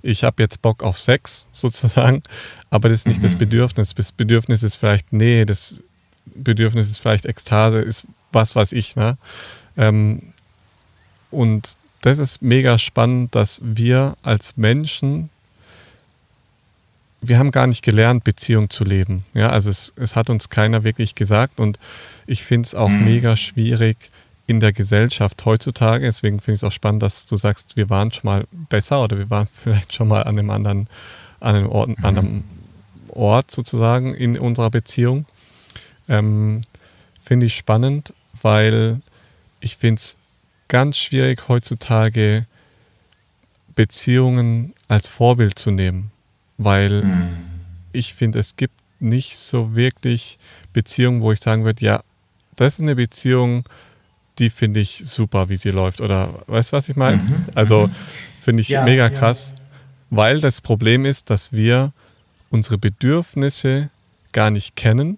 ich 0.01 0.23
habe 0.23 0.41
jetzt 0.43 0.61
Bock 0.61 0.83
auf 0.83 0.97
Sex 0.97 1.47
sozusagen, 1.51 2.21
aber 2.69 2.89
das 2.89 2.99
ist 2.99 3.07
nicht 3.07 3.19
mhm. 3.19 3.23
das 3.23 3.35
Bedürfnis. 3.35 3.93
Das 3.93 4.11
Bedürfnis 4.11 4.63
ist 4.63 4.75
vielleicht 4.75 5.13
Nähe, 5.13 5.45
das 5.45 5.79
Bedürfnis 6.35 6.89
ist 6.89 6.99
vielleicht 6.99 7.25
Ekstase, 7.25 7.79
ist 7.79 8.05
was 8.31 8.55
weiß 8.55 8.73
ich. 8.73 8.95
Ne? 8.95 9.17
Ähm, 9.77 10.33
und 11.31 11.77
das 12.01 12.19
ist 12.19 12.41
mega 12.41 12.77
spannend, 12.77 13.33
dass 13.33 13.61
wir 13.63 14.15
als 14.21 14.57
Menschen, 14.57 15.29
wir 17.27 17.39
haben 17.39 17.51
gar 17.51 17.67
nicht 17.67 17.83
gelernt, 17.83 18.23
Beziehung 18.23 18.69
zu 18.69 18.83
leben. 18.83 19.25
Ja, 19.33 19.49
also 19.49 19.69
es, 19.69 19.93
es 19.97 20.15
hat 20.15 20.29
uns 20.29 20.49
keiner 20.49 20.83
wirklich 20.83 21.15
gesagt 21.15 21.59
und 21.59 21.79
ich 22.27 22.43
finde 22.43 22.67
es 22.67 22.75
auch 22.75 22.89
mhm. 22.89 23.03
mega 23.03 23.35
schwierig 23.37 23.97
in 24.47 24.59
der 24.59 24.73
Gesellschaft 24.73 25.43
heutzutage. 25.45 26.05
Deswegen 26.05 26.39
finde 26.39 26.55
ich 26.55 26.59
es 26.59 26.63
auch 26.63 26.71
spannend, 26.71 27.03
dass 27.03 27.25
du 27.25 27.35
sagst, 27.35 27.75
wir 27.75 27.89
waren 27.89 28.11
schon 28.11 28.25
mal 28.25 28.45
besser 28.69 29.03
oder 29.03 29.17
wir 29.17 29.29
waren 29.29 29.47
vielleicht 29.55 29.93
schon 29.93 30.07
mal 30.07 30.23
an 30.23 30.37
einem 30.37 30.49
anderen, 30.49 30.87
an 31.39 31.55
einem 31.55 31.69
Ort, 31.69 31.89
mhm. 31.89 32.05
an 32.05 32.17
einem 32.17 32.43
Ort 33.09 33.51
sozusagen 33.51 34.13
in 34.13 34.37
unserer 34.37 34.69
Beziehung. 34.69 35.25
Ähm, 36.07 36.61
finde 37.23 37.47
ich 37.47 37.55
spannend, 37.55 38.13
weil 38.41 39.01
ich 39.59 39.77
finde 39.77 39.99
es 39.99 40.15
ganz 40.67 40.97
schwierig 40.97 41.47
heutzutage 41.47 42.45
Beziehungen 43.75 44.73
als 44.87 45.09
Vorbild 45.09 45.57
zu 45.57 45.71
nehmen, 45.71 46.11
weil 46.57 47.03
mhm. 47.03 47.37
ich 47.91 48.13
finde, 48.13 48.39
es 48.39 48.55
gibt 48.55 48.73
nicht 48.99 49.37
so 49.37 49.75
wirklich 49.75 50.37
Beziehungen, 50.73 51.21
wo 51.21 51.31
ich 51.31 51.39
sagen 51.39 51.65
würde, 51.65 51.83
ja, 51.83 52.01
das 52.55 52.75
ist 52.75 52.81
eine 52.81 52.95
Beziehung, 52.95 53.63
die 54.39 54.49
finde 54.49 54.79
ich 54.79 55.03
super, 55.05 55.49
wie 55.49 55.57
sie 55.57 55.71
läuft. 55.71 56.01
Oder 56.01 56.33
weißt 56.47 56.71
du, 56.71 56.77
was 56.77 56.89
ich 56.89 56.95
meine? 56.95 57.21
Mhm. 57.21 57.45
Also 57.55 57.87
mhm. 57.87 57.91
finde 58.41 58.61
ich 58.61 58.69
ja, 58.69 58.83
mega 58.83 59.09
krass, 59.09 59.53
ja. 59.55 59.63
weil 60.11 60.41
das 60.41 60.61
Problem 60.61 61.05
ist, 61.05 61.29
dass 61.29 61.51
wir 61.51 61.91
unsere 62.49 62.77
Bedürfnisse 62.77 63.89
gar 64.31 64.49
nicht 64.49 64.75
kennen 64.75 65.17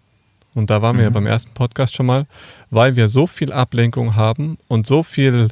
und 0.58 0.72
da 0.72 0.82
waren 0.82 0.96
mhm. 0.96 1.00
wir 1.00 1.04
ja 1.04 1.10
mhm. 1.12 1.16
beim 1.16 1.28
ersten 1.28 1.54
Podcast 1.54 1.96
schon 1.96 2.08
mal, 2.08 2.26
weil 2.72 2.96
wir 2.96 3.08
so 3.08 3.28
viel 3.28 3.54
Ablenkung 3.54 4.16
haben 4.16 4.58
und 4.68 4.88
so 4.88 5.04
viel 5.04 5.50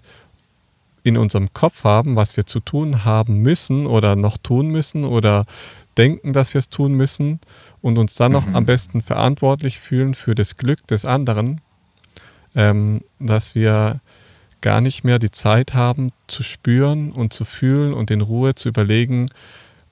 in 1.06 1.18
unserem 1.18 1.54
Kopf 1.54 1.84
haben, 1.84 2.16
was 2.16 2.36
wir 2.36 2.48
zu 2.48 2.60
tun 2.60 3.06
haben 3.06 3.38
müssen 3.38 3.86
oder 3.86 4.16
noch 4.16 4.38
tun 4.38 4.70
müssen 4.70 5.06
oder 5.06 5.46
denken, 6.00 6.34
dass 6.34 6.56
wir 6.56 6.60
es 6.60 6.70
tun 6.70 6.94
müssen 6.94 7.40
und 7.84 8.00
uns 8.00 8.16
dann 8.16 8.32
mhm. 8.32 8.38
noch 8.38 8.48
am 8.48 8.66
besten 8.66 9.04
verantwortlich 9.04 9.80
fühlen 9.80 10.16
für 10.16 10.34
das 10.34 10.58
Glück 10.58 10.86
des 10.88 11.06
anderen, 11.06 11.62
ähm, 12.56 13.02
dass 13.20 13.54
wir 13.54 14.00
gar 14.62 14.82
nicht 14.82 15.04
mehr 15.04 15.20
die 15.20 15.30
Zeit 15.30 15.76
haben 15.76 16.12
zu 16.26 16.42
spüren 16.42 17.12
und 17.12 17.34
zu 17.34 17.46
fühlen 17.46 17.94
und 17.94 18.10
in 18.10 18.22
Ruhe 18.22 18.56
zu 18.56 18.70
überlegen, 18.70 19.28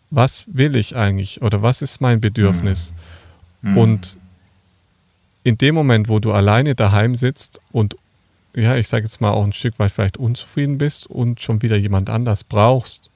was 0.09 0.55
will 0.55 0.75
ich 0.75 0.95
eigentlich 0.95 1.43
oder 1.43 1.61
was 1.61 1.83
ist 1.83 2.01
mein 2.01 2.21
Bedürfnis. 2.21 2.91
Mhm. 3.61 3.77
Und 3.77 4.17
in 5.43 5.59
dem 5.59 5.75
Moment, 5.75 6.09
wo 6.09 6.17
du 6.17 6.31
alleine 6.31 6.73
daheim 6.73 7.13
sitzt 7.13 7.61
und 7.71 7.97
ja, 8.55 8.75
ich 8.75 8.87
sage 8.87 9.03
jetzt 9.03 9.21
mal 9.21 9.31
auch 9.31 9.43
ein 9.43 9.53
Stück 9.53 9.79
weit 9.79 9.91
vielleicht 9.91 10.17
unzufrieden 10.17 10.77
bist 10.77 11.07
und 11.07 11.41
schon 11.41 11.61
wieder 11.61 11.75
jemand 11.75 12.09
anders 12.09 12.43
brauchst, 12.43 13.09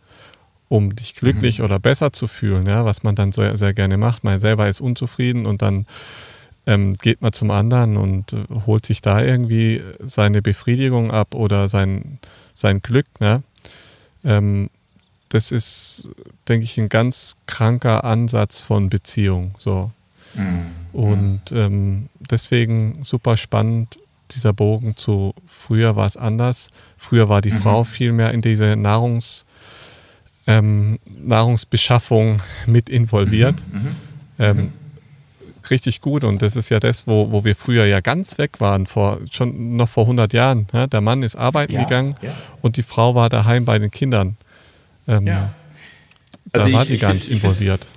um 0.70 0.96
dich 0.96 1.16
glücklich 1.16 1.60
mhm. 1.60 1.66
oder 1.66 1.80
besser 1.80 2.12
zu 2.12 2.28
fühlen, 2.28 2.66
ja, 2.66 2.86
was 2.86 3.04
man 3.04 3.16
dann 3.16 3.32
sehr, 3.32 3.58
sehr 3.58 3.74
gerne 3.74 3.98
macht. 3.98 4.24
Man 4.24 4.40
selber 4.40 4.68
ist 4.68 4.82
unzufrieden 4.82 5.46
und 5.46 5.62
dann 5.62 5.86
ähm, 6.66 6.96
geht 6.96 7.22
man 7.22 7.34
zum 7.34 7.52
anderen 7.52 7.98
und 7.98 8.34
äh, 8.34 8.44
holt 8.66 8.86
sich 8.86 9.02
da 9.02 9.22
irgendwie 9.22 9.82
seine 10.00 10.42
Befriedigung 10.42 11.12
ab 11.12 11.34
oder 11.34 11.68
sein, 11.68 12.20
sein 12.54 12.82
Glück. 12.82 13.08
Ne? 13.20 13.42
Ähm, 14.26 14.70
das 15.30 15.52
ist, 15.52 16.10
denke 16.48 16.66
ich, 16.66 16.78
ein 16.78 16.90
ganz 16.90 17.38
kranker 17.48 18.04
Ansatz 18.04 18.60
von 18.60 18.90
Beziehung. 18.90 19.52
So. 19.58 19.92
Mhm. 20.34 20.68
Und 20.94 21.42
ähm, 21.52 22.10
deswegen 22.20 23.02
super 23.04 23.38
spannend, 23.38 23.98
dieser 24.32 24.54
Bogen 24.54 24.96
zu 24.96 25.34
früher 25.46 25.96
war 25.96 26.06
es 26.06 26.18
anders. 26.18 26.72
Früher 26.98 27.30
war 27.30 27.42
die 27.42 27.52
mhm. 27.52 27.60
Frau 27.60 27.84
viel 27.84 28.12
mehr 28.12 28.32
in 28.32 28.42
diese 28.42 28.76
Nahrungs, 28.76 29.46
ähm, 30.46 31.00
Nahrungsbeschaffung 31.06 32.42
mit 32.66 32.90
involviert. 32.90 33.56
Mhm. 33.72 33.80
mhm. 33.80 33.96
Ähm, 34.40 34.72
richtig 35.70 36.02
gut 36.02 36.24
und 36.24 36.42
das 36.42 36.56
ist 36.56 36.70
ja 36.70 36.80
das, 36.80 37.08
wo, 37.08 37.32
wo 37.32 37.44
wir 37.44 37.56
früher 37.56 37.86
ja 37.86 38.00
ganz 38.00 38.38
weg 38.38 38.60
waren, 38.60 38.86
vor, 38.86 39.20
schon 39.32 39.76
noch 39.76 39.90
vor 39.90 40.04
100 40.04 40.32
Jahren. 40.34 40.68
Ja? 40.74 40.88
Der 40.88 41.02
Mann 41.02 41.24
ist 41.24 41.36
arbeiten 41.36 41.74
ja, 41.74 41.84
gegangen 41.84 42.16
ja. 42.22 42.32
und 42.62 42.78
die 42.78 42.84
Frau 42.84 43.16
war 43.16 43.30
daheim 43.30 43.66
bei 43.66 43.80
den 43.80 43.92
Kindern. 43.92 44.38
Ähm, 45.08 45.28
ja. 45.28 45.54
Also 46.54 46.68
da 46.68 46.74
war 46.74 46.84
ich, 46.84 46.90
sie 46.90 46.98
gar 46.98 47.14
nicht 47.14 47.30
involviert. 47.30 47.88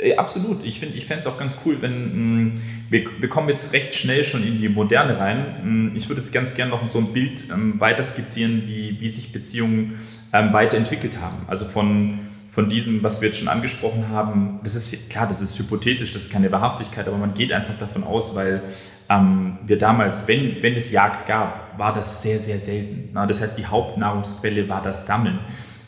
Äh, 0.00 0.16
absolut. 0.16 0.64
Ich 0.64 0.80
finde 0.80 0.98
es 0.98 1.26
auch 1.26 1.38
ganz 1.38 1.58
cool, 1.64 1.76
wenn 1.80 2.52
mh, 2.52 2.60
wir, 2.88 3.04
wir 3.18 3.28
kommen 3.28 3.48
jetzt 3.48 3.72
recht 3.72 3.94
schnell 3.94 4.24
schon 4.24 4.46
in 4.46 4.60
die 4.60 4.68
Moderne 4.68 5.18
rein. 5.18 5.46
Mh, 5.62 5.92
ich 5.96 6.08
würde 6.08 6.20
jetzt 6.20 6.32
ganz 6.32 6.54
gerne 6.54 6.70
noch 6.70 6.86
so 6.88 6.98
ein 6.98 7.12
Bild 7.12 7.44
ähm, 7.52 7.78
weiter 7.80 8.02
skizzieren, 8.02 8.64
wie, 8.66 9.00
wie 9.00 9.08
sich 9.08 9.32
Beziehungen 9.32 9.98
ähm, 10.32 10.52
weiterentwickelt 10.52 11.20
haben. 11.20 11.38
Also 11.46 11.64
von, 11.64 12.20
von 12.50 12.70
diesem, 12.70 13.02
was 13.02 13.20
wir 13.20 13.28
jetzt 13.28 13.38
schon 13.38 13.48
angesprochen 13.48 14.08
haben, 14.08 14.60
das 14.64 14.74
ist 14.74 15.10
klar, 15.10 15.26
das 15.26 15.40
ist 15.40 15.58
hypothetisch, 15.58 16.12
das 16.12 16.22
ist 16.22 16.32
keine 16.32 16.50
Wahrhaftigkeit, 16.50 17.06
aber 17.06 17.18
man 17.18 17.34
geht 17.34 17.52
einfach 17.52 17.78
davon 17.78 18.04
aus, 18.04 18.34
weil 18.34 18.62
ähm, 19.08 19.58
wir 19.66 19.76
damals, 19.76 20.28
wenn, 20.28 20.62
wenn 20.62 20.74
es 20.74 20.92
Jagd 20.92 21.26
gab, 21.26 21.78
war 21.78 21.92
das 21.92 22.22
sehr, 22.22 22.38
sehr 22.38 22.58
selten. 22.58 23.10
Na, 23.12 23.26
das 23.26 23.42
heißt, 23.42 23.58
die 23.58 23.66
Hauptnahrungsquelle 23.66 24.68
war 24.68 24.82
das 24.82 25.06
Sammeln. 25.06 25.38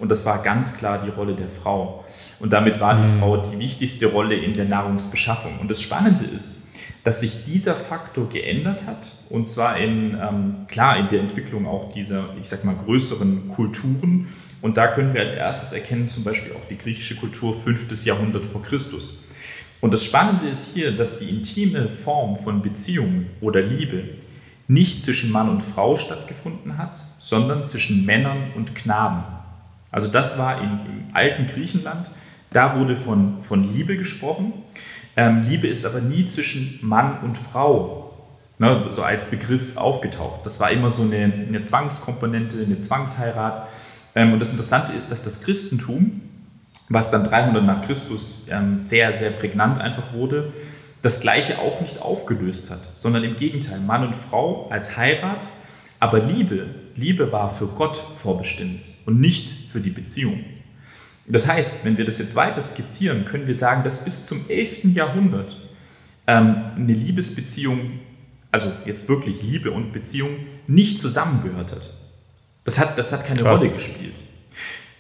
Und 0.03 0.09
das 0.09 0.27
war 0.27 0.43
ganz 0.43 0.79
klar 0.79 1.01
die 1.01 1.11
Rolle 1.11 1.37
der 1.37 1.49
Frau. 1.49 2.05
Und 2.41 2.53
damit 2.53 2.81
war 2.81 2.97
die 2.97 3.07
mhm. 3.07 3.21
Frau 3.21 3.37
die 3.37 3.57
wichtigste 3.61 4.07
Rolle 4.07 4.35
in 4.35 4.55
der 4.55 4.65
Nahrungsbeschaffung. 4.65 5.61
Und 5.61 5.71
das 5.71 5.81
Spannende 5.81 6.25
ist, 6.25 6.57
dass 7.05 7.21
sich 7.21 7.45
dieser 7.45 7.75
Faktor 7.75 8.29
geändert 8.29 8.89
hat 8.89 9.13
und 9.31 9.47
zwar 9.47 9.77
in, 9.77 10.19
ähm, 10.21 10.67
klar, 10.67 10.97
in 10.97 11.09
der 11.09 11.21
Entwicklung 11.21 11.69
auch 11.69 11.93
dieser, 11.93 12.25
ich 12.41 12.49
sag 12.49 12.65
mal, 12.65 12.75
größeren 12.75 13.51
Kulturen. 13.51 14.27
Und 14.61 14.77
da 14.77 14.89
können 14.89 15.15
wir 15.15 15.21
als 15.21 15.35
erstes 15.35 15.73
erkennen, 15.73 16.09
zum 16.09 16.25
Beispiel 16.25 16.51
auch 16.51 16.67
die 16.69 16.79
griechische 16.79 17.15
Kultur 17.15 17.55
5. 17.55 18.05
Jahrhundert 18.05 18.45
vor 18.45 18.61
Christus. 18.61 19.27
Und 19.81 19.95
das 19.95 20.05
Spannende 20.05 20.49
ist 20.49 20.75
hier, 20.75 20.91
dass 20.91 21.21
die 21.21 21.29
intime 21.29 21.89
Form 21.89 22.41
von 22.41 22.61
Beziehung 22.61 23.27
oder 23.41 23.61
Liebe 23.61 24.03
nicht 24.67 25.01
zwischen 25.05 25.31
Mann 25.31 25.49
und 25.49 25.63
Frau 25.63 25.97
stattgefunden 25.97 26.77
hat, 26.77 27.01
sondern 27.21 27.69
zwischen 27.69 28.05
Männern 28.05 28.51
und 28.57 28.75
Knaben. 28.75 29.42
Also 29.93 30.09
das 30.09 30.39
war 30.39 30.61
in, 30.61 30.65
im 30.65 31.05
alten 31.13 31.47
Griechenland, 31.47 32.11
da 32.51 32.79
wurde 32.79 32.97
von, 32.97 33.43
von 33.43 33.75
Liebe 33.75 33.97
gesprochen. 33.97 34.55
Ähm, 35.17 35.43
Liebe 35.43 35.69
ist 35.69 35.85
aber 35.85 36.01
nie 36.01 36.27
zwischen 36.27 36.79
Mann 36.83 37.19
und 37.23 37.39
Frau 37.39 38.15
ne, 38.59 38.89
so 38.91 39.03
als 39.03 39.31
Begriff 39.31 39.77
aufgetaucht. 39.77 40.45
Das 40.45 40.59
war 40.61 40.71
immer 40.71 40.91
so 40.91 41.03
eine, 41.03 41.33
eine 41.49 41.63
Zwangskomponente, 41.63 42.63
eine 42.65 42.79
Zwangsheirat. 42.79 43.69
Ähm, 44.15 44.33
und 44.33 44.41
das 44.41 44.53
Interessante 44.53 44.93
ist, 44.93 45.13
dass 45.13 45.23
das 45.23 45.43
Christentum, 45.43 46.23
was 46.89 47.11
dann 47.11 47.25
300 47.25 47.65
nach 47.65 47.83
Christus 47.83 48.47
ähm, 48.51 48.77
sehr, 48.77 49.13
sehr 49.13 49.31
prägnant 49.31 49.81
einfach 49.81 50.13
wurde, 50.15 50.53
das 51.03 51.21
Gleiche 51.21 51.59
auch 51.59 51.81
nicht 51.81 52.01
aufgelöst 52.01 52.71
hat, 52.71 52.81
sondern 52.93 53.25
im 53.25 53.37
Gegenteil, 53.37 53.81
Mann 53.81 54.07
und 54.07 54.15
Frau 54.15 54.69
als 54.71 54.97
Heirat, 54.97 55.49
aber 55.99 56.21
Liebe, 56.21 56.67
Liebe 56.97 57.33
war 57.33 57.51
für 57.51 57.67
Gott 57.67 57.97
vorbestimmt 57.97 58.92
und 59.07 59.21
nicht 59.21 59.71
für 59.71 59.81
die 59.81 59.91
Beziehung. 59.91 60.45
Das 61.27 61.47
heißt, 61.47 61.85
wenn 61.85 61.97
wir 61.97 62.05
das 62.05 62.19
jetzt 62.19 62.35
weiter 62.35 62.63
skizzieren, 62.63 63.25
können 63.25 63.47
wir 63.47 63.55
sagen, 63.55 63.85
dass 63.85 64.05
bis 64.05 64.27
zum 64.27 64.45
11. 64.49 64.95
Jahrhundert 64.95 65.57
ähm, 66.27 66.57
eine 66.77 66.93
Liebesbeziehung, 66.93 68.01
also 68.51 68.73
jetzt 68.85 69.09
wirklich 69.09 69.43
Liebe 69.43 69.71
und 69.71 69.93
Beziehung, 69.93 70.31
nicht 70.67 70.99
zusammengehört 70.99 71.73
hat. 71.73 71.91
Das 72.65 72.79
hat, 72.79 72.99
das 72.99 73.13
hat 73.13 73.27
keine 73.27 73.43
Krass. 73.43 73.61
Rolle 73.61 73.73
gespielt. 73.73 74.15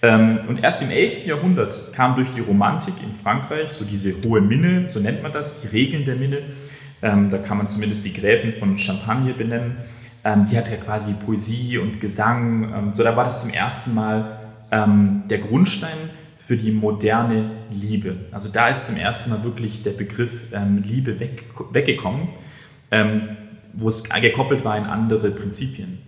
Ähm, 0.00 0.40
und 0.48 0.62
erst 0.62 0.82
im 0.82 0.90
11. 0.90 1.26
Jahrhundert 1.26 1.92
kam 1.92 2.16
durch 2.16 2.28
die 2.30 2.40
Romantik 2.40 2.94
in 3.04 3.14
Frankreich 3.14 3.70
so 3.70 3.84
diese 3.84 4.14
hohe 4.24 4.40
Minne, 4.40 4.88
so 4.88 4.98
nennt 4.98 5.22
man 5.22 5.32
das, 5.32 5.60
die 5.60 5.68
Regeln 5.68 6.04
der 6.04 6.16
Minne. 6.16 6.38
Ähm, 7.02 7.30
da 7.30 7.38
kann 7.38 7.58
man 7.58 7.68
zumindest 7.68 8.04
die 8.04 8.12
Gräfin 8.12 8.52
von 8.52 8.78
Champagne 8.78 9.32
benennen. 9.32 9.76
Ähm, 10.24 10.46
die 10.50 10.56
hat 10.56 10.70
ja 10.70 10.76
quasi 10.76 11.14
Poesie 11.14 11.78
und 11.78 12.00
Gesang. 12.00 12.92
so, 12.92 13.02
da 13.02 13.16
war 13.16 13.24
das 13.24 13.40
zum 13.40 13.50
ersten 13.50 13.94
Mal 13.94 14.38
der 14.74 15.36
Grundstein 15.36 16.08
für 16.38 16.56
die 16.56 16.72
moderne 16.72 17.50
Liebe. 17.70 18.16
Also 18.30 18.48
da 18.50 18.68
ist 18.68 18.86
zum 18.86 18.96
ersten 18.96 19.28
Mal 19.28 19.44
wirklich 19.44 19.82
der 19.82 19.90
Begriff 19.90 20.46
Liebe 20.82 21.20
weg, 21.20 21.44
weggekommen, 21.72 22.28
wo 23.74 23.88
es 23.88 24.04
gekoppelt 24.04 24.64
war 24.64 24.78
in 24.78 24.84
andere 24.84 25.30
Prinzipien. 25.30 25.98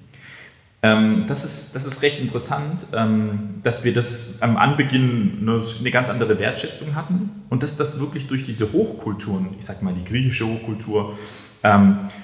Ähm, 0.85 1.25
das, 1.27 1.47
ist, 1.47 1.75
das 1.75 1.87
ist 1.87 2.03
recht 2.03 2.21
interessant, 2.21 2.89
ähm, 2.93 3.55
dass 3.63 3.87
wir 3.87 3.95
das 3.95 4.43
am 4.43 4.59
Anbeginn 4.59 5.39
eine, 5.41 5.63
eine 5.81 5.91
ganz 5.91 6.11
andere 6.11 6.39
Wertschätzung 6.39 6.95
hatten 6.95 7.31
und 7.49 7.63
dass 7.63 7.79
das 7.79 8.01
wirklich 8.01 8.27
durch 8.27 8.45
diese 8.45 8.71
Hochkulturen, 8.71 9.49
ich 9.59 9.65
sag 9.65 9.81
mal 9.81 9.95
die 9.95 10.05
griechische 10.05 10.47
Hochkultur 10.47 11.15
ähm, 11.15 11.19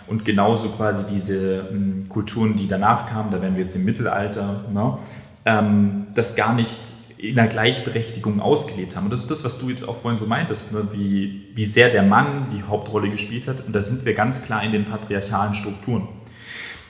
und 0.07 0.25
genauso 0.25 0.69
quasi 0.71 1.05
diese 1.13 1.69
ähm, 1.71 2.07
Kulturen, 2.09 2.57
die 2.57 2.69
danach 2.69 3.07
kamen, 3.07 3.31
da 3.31 3.41
wären 3.41 3.55
wir 3.55 3.63
jetzt 3.63 3.77
im 3.77 3.85
Mittelalter, 3.85 4.65
ne, 4.73 4.99
ähm, 5.47 6.07
das 6.15 6.37
gar 6.37 6.55
nicht 6.55 6.79
in 7.17 7.35
der 7.35 7.49
Gleichberechtigung 7.49 8.41
ausgelebt 8.41 8.97
haben. 8.97 9.05
Und 9.05 9.11
das 9.11 9.21
ist 9.21 9.31
das, 9.31 9.45
was 9.45 9.59
du 9.59 9.69
jetzt 9.69 9.87
auch 9.87 9.97
vorhin 9.97 10.19
so 10.19 10.27
meintest, 10.27 10.73
ne? 10.73 10.89
wie, 10.93 11.49
wie 11.55 11.67
sehr 11.67 11.91
der 11.91 12.03
Mann 12.03 12.47
die 12.51 12.63
Hauptrolle 12.63 13.11
gespielt 13.11 13.47
hat. 13.47 13.67
Und 13.67 13.75
da 13.75 13.81
sind 13.83 14.07
wir 14.07 14.15
ganz 14.15 14.45
klar 14.45 14.63
in 14.63 14.73
den 14.73 14.87
patriarchalen 14.87 15.53
Strukturen. 15.53 16.09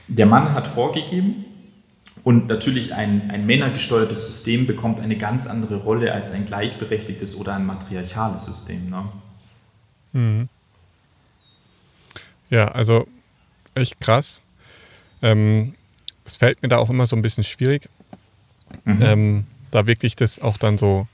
Der 0.06 0.26
Mann 0.26 0.54
hat 0.54 0.68
vorgegeben, 0.68 1.44
und 2.22 2.48
natürlich 2.48 2.94
ein, 2.94 3.30
ein 3.30 3.46
männergesteuertes 3.46 4.26
System 4.26 4.66
bekommt 4.66 5.00
eine 5.00 5.16
ganz 5.16 5.46
andere 5.46 5.76
Rolle 5.76 6.12
als 6.12 6.32
ein 6.32 6.44
gleichberechtigtes 6.44 7.36
oder 7.36 7.54
ein 7.54 7.64
matriarchales 7.64 8.44
System. 8.44 8.90
Ne? 8.90 9.04
Mhm. 10.12 10.48
Ja, 12.50 12.68
also 12.68 13.06
echt 13.74 14.00
krass. 14.00 14.42
Ähm, 15.22 15.74
es 16.24 16.36
fällt 16.36 16.62
mir 16.62 16.68
da 16.68 16.78
auch 16.78 16.90
immer 16.90 17.06
so 17.06 17.16
ein 17.16 17.22
bisschen 17.22 17.44
schwierig, 17.44 17.88
mhm. 18.84 19.02
ähm, 19.02 19.46
da 19.70 19.86
wirklich 19.86 20.16
das 20.16 20.40
auch 20.40 20.56
dann 20.56 20.78
so 20.78 21.06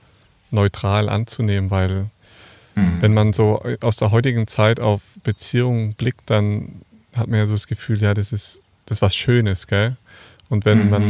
neutral 0.51 1.09
anzunehmen, 1.09 1.71
weil 1.71 2.09
mhm. 2.75 3.01
wenn 3.01 3.13
man 3.13 3.33
so 3.33 3.63
aus 3.81 3.97
der 3.97 4.11
heutigen 4.11 4.47
Zeit 4.47 4.79
auf 4.79 5.01
Beziehungen 5.23 5.93
blickt, 5.93 6.29
dann 6.29 6.81
hat 7.15 7.27
man 7.27 7.39
ja 7.39 7.45
so 7.45 7.53
das 7.53 7.67
Gefühl, 7.67 8.01
ja, 8.01 8.13
das 8.13 8.33
ist 8.33 8.61
das 8.87 8.97
ist 8.97 9.01
was 9.01 9.15
Schönes, 9.15 9.67
gell? 9.67 9.97
Und 10.49 10.63
wenn 10.63 10.85
mhm, 10.85 10.89
man 10.89 11.03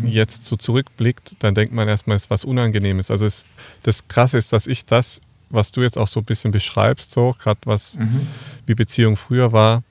mhm. 0.00 0.06
jetzt 0.06 0.44
so 0.44 0.56
zurückblickt, 0.56 1.36
dann 1.40 1.54
denkt 1.54 1.74
man 1.74 1.88
erstmal, 1.88 2.16
es 2.16 2.24
ist 2.24 2.30
was 2.30 2.44
Unangenehmes. 2.44 3.10
Also 3.10 3.26
es, 3.26 3.46
das 3.82 4.06
Krasse 4.06 4.38
ist, 4.38 4.52
dass 4.52 4.68
ich 4.68 4.84
das, 4.86 5.20
was 5.50 5.72
du 5.72 5.82
jetzt 5.82 5.98
auch 5.98 6.06
so 6.06 6.20
ein 6.20 6.24
bisschen 6.24 6.52
beschreibst, 6.52 7.10
so 7.10 7.34
gerade 7.36 7.58
was 7.64 7.98
mhm. 7.98 8.28
Wie 8.66 8.74
Beziehung 8.74 9.16
früher 9.16 9.52
war, 9.52 9.82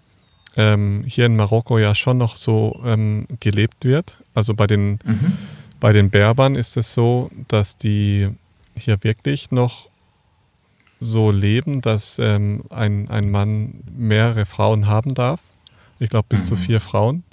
ähm, 0.56 1.04
hier 1.08 1.26
in 1.26 1.36
Marokko 1.36 1.80
ja 1.80 1.96
schon 1.96 2.18
noch 2.18 2.36
so 2.36 2.82
ähm, 2.86 3.28
gelebt 3.40 3.86
wird. 3.86 4.18
Also 4.34 4.54
bei 4.54 4.68
den, 4.68 5.00
mhm. 5.04 5.38
bei 5.80 5.94
den 5.94 6.10
Berbern 6.10 6.56
ist 6.56 6.78
es 6.78 6.94
so, 6.94 7.32
dass 7.48 7.78
die 7.78 8.30
hier 8.76 9.04
wirklich 9.04 9.52
noch 9.52 9.90
so 11.00 11.32
leben, 11.32 11.82
dass 11.82 12.18
ähm, 12.20 12.64
ein, 12.70 13.10
ein 13.10 13.30
Mann 13.30 13.82
mehrere 13.96 14.46
Frauen 14.46 14.88
haben 14.88 15.14
darf. 15.14 15.42
Ich 16.00 16.10
glaube 16.10 16.28
bis 16.30 16.48
zu 16.48 16.56
mhm. 16.56 16.60
vier 16.60 16.82
Frauen. 16.82 17.24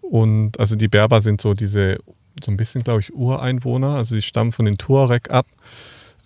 Und 0.00 0.58
also 0.58 0.74
die 0.74 0.88
Berber 0.88 1.20
sind 1.20 1.40
so 1.40 1.54
diese, 1.54 1.98
so 2.42 2.50
ein 2.50 2.56
bisschen, 2.56 2.82
glaube 2.82 3.00
ich, 3.00 3.14
Ureinwohner. 3.14 3.94
Also 3.94 4.14
die 4.14 4.22
stammen 4.22 4.52
von 4.52 4.64
den 4.64 4.78
Tuareg 4.78 5.30
ab. 5.30 5.46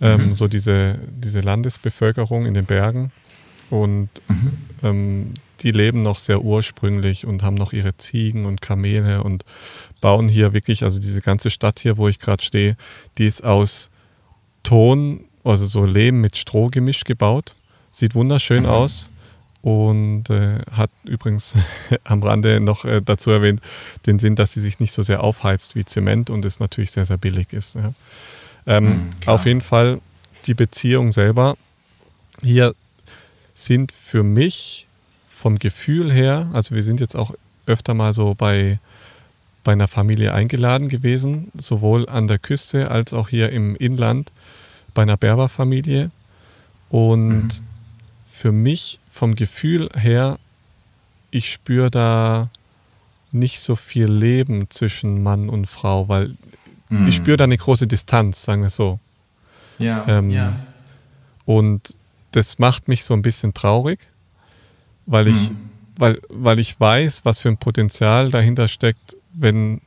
Ähm, 0.01 0.29
mhm. 0.29 0.35
So 0.35 0.49
diese, 0.49 0.99
diese 1.11 1.41
Landesbevölkerung 1.41 2.47
in 2.47 2.55
den 2.55 2.65
Bergen. 2.65 3.13
Und 3.73 4.11
mhm. 4.29 4.53
ähm, 4.83 5.35
die 5.63 5.71
leben 5.71 6.03
noch 6.03 6.19
sehr 6.19 6.43
ursprünglich 6.43 7.27
und 7.27 7.43
haben 7.43 7.55
noch 7.55 7.73
ihre 7.73 7.97
Ziegen 7.97 8.45
und 8.45 8.61
Kamele 8.61 9.23
und 9.23 9.47
bauen 10.03 10.29
hier 10.29 10.53
wirklich, 10.53 10.83
also 10.83 10.99
diese 10.99 11.23
ganze 11.23 11.49
Stadt 11.49 11.81
hier, 11.81 11.97
wo 11.97 12.07
ich 12.07 12.19
gerade 12.19 12.43
stehe, 12.43 12.77
die 13.17 13.27
ist 13.27 13.43
aus 13.43 13.89
Ton, 14.63 15.25
also 15.43 15.65
so 15.65 15.87
Lehm 15.87 16.21
mit 16.21 16.37
Stroh 16.37 16.69
gemischt 16.69 17.07
gebaut. 17.07 17.55
Sieht 17.93 18.15
wunderschön 18.15 18.65
mhm. 18.65 18.69
aus 18.69 19.09
und 19.63 20.29
äh, 20.29 20.59
hat 20.73 20.91
übrigens 21.05 21.55
am 22.05 22.23
Rande 22.23 22.61
noch 22.61 22.85
äh, 22.85 23.01
dazu 23.01 23.31
erwähnt, 23.31 23.63
den 24.05 24.19
Sinn, 24.19 24.37
dass 24.37 24.53
sie 24.53 24.61
sich 24.61 24.81
nicht 24.81 24.93
so 24.93 25.03
sehr 25.03 25.23
aufheizt 25.23 25.77
wie 25.77 25.87
Zement 25.87 26.29
und 26.29 26.45
es 26.45 26.61
natürlich 26.61 26.91
sehr, 26.91 27.07
sehr 27.07 27.17
billig 27.17 27.55
ist. 27.55 27.77
Ja. 27.77 27.95
Ähm, 28.67 28.85
mhm, 28.85 29.11
auf 29.25 29.47
jeden 29.47 29.63
Fall 29.63 29.99
die 30.45 30.53
Beziehung 30.53 31.11
selber. 31.11 31.57
Hier 32.43 32.75
sind 33.55 33.93
für 33.93 34.23
mich 34.23 34.87
vom 35.29 35.59
Gefühl 35.59 36.13
her, 36.13 36.49
also 36.53 36.75
wir 36.75 36.83
sind 36.83 37.01
jetzt 37.01 37.17
auch 37.17 37.35
öfter 37.67 37.95
mal 37.95 38.13
so 38.13 38.35
bei, 38.35 38.79
bei 39.65 39.73
einer 39.73 39.89
Familie 39.89 40.33
eingeladen 40.35 40.89
gewesen, 40.89 41.51
sowohl 41.57 42.09
an 42.09 42.29
der 42.29 42.39
Küste 42.39 42.91
als 42.91 43.13
auch 43.13 43.29
hier 43.29 43.51
im 43.51 43.77
Inland 43.77 44.31
bei 44.95 45.03
einer 45.03 45.17
Berberfamilie. 45.17 46.11
Und 46.91 47.45
mhm. 47.45 47.51
für 48.31 48.53
mich 48.53 48.99
vom 49.11 49.35
Gefühl 49.35 49.89
her, 49.97 50.39
ich 51.31 51.53
spüre 51.53 51.91
da 51.91 52.51
nicht 53.33 53.61
so 53.61 53.77
viel 53.77 54.07
Leben 54.07 54.71
zwischen 54.71 55.23
Mann 55.23 55.49
und 55.49 55.67
Frau, 55.67 56.09
weil 56.09 56.35
mhm. 56.91 57.09
ich 57.09 57.17
spüre 57.17 57.39
da 57.39 57.45
eine 57.45 57.57
große 57.57 57.87
Distanz, 57.87 58.45
sagen 58.45 58.63
wir 58.63 58.71
so. 58.71 58.99
Ja, 59.79 60.07
ähm, 60.07 60.31
ja. 60.31 60.55
Und 61.47 61.97
das 62.33 62.59
macht 62.59 62.89
mich 62.89 63.05
so 63.05 63.15
ein 63.15 63.23
bisschen 63.23 63.55
traurig, 63.55 64.01
weil 65.07 65.29
ich, 65.29 65.51
mhm. 65.51 65.71
weil, 65.97 66.21
weil 66.29 66.59
ich 66.59 66.79
weiß, 66.79 67.25
was 67.25 67.41
für 67.41 67.49
ein 67.49 67.59
Potenzial 67.59 68.31
dahinter 68.31 68.69
steckt, 68.69 69.17
wenn 69.35 69.81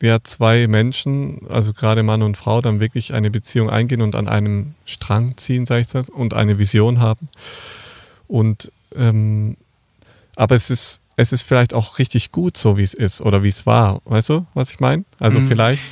ja 0.00 0.20
zwei 0.22 0.66
Menschen, 0.66 1.38
also 1.48 1.72
gerade 1.72 2.02
Mann 2.02 2.22
und 2.22 2.36
Frau, 2.36 2.60
dann 2.60 2.80
wirklich 2.80 3.14
eine 3.14 3.30
Beziehung 3.30 3.70
eingehen 3.70 4.02
und 4.02 4.16
an 4.16 4.28
einem 4.28 4.74
Strang 4.84 5.36
ziehen, 5.36 5.64
sag 5.64 5.80
ich 5.80 5.88
das, 5.88 6.08
und 6.08 6.34
eine 6.34 6.58
Vision 6.58 7.00
haben. 7.00 7.28
Und 8.26 8.72
ähm, 8.96 9.56
aber 10.36 10.54
es 10.54 10.70
ist, 10.70 11.00
es 11.16 11.32
ist 11.32 11.42
vielleicht 11.42 11.74
auch 11.74 11.98
richtig 11.98 12.32
gut, 12.32 12.56
so 12.56 12.76
wie 12.76 12.82
es 12.82 12.94
ist 12.94 13.20
oder 13.20 13.42
wie 13.42 13.48
es 13.48 13.66
war. 13.66 14.00
Weißt 14.04 14.30
du, 14.30 14.46
was 14.54 14.70
ich 14.70 14.80
meine? 14.80 15.04
Also 15.18 15.40
mhm. 15.40 15.48
vielleicht 15.48 15.84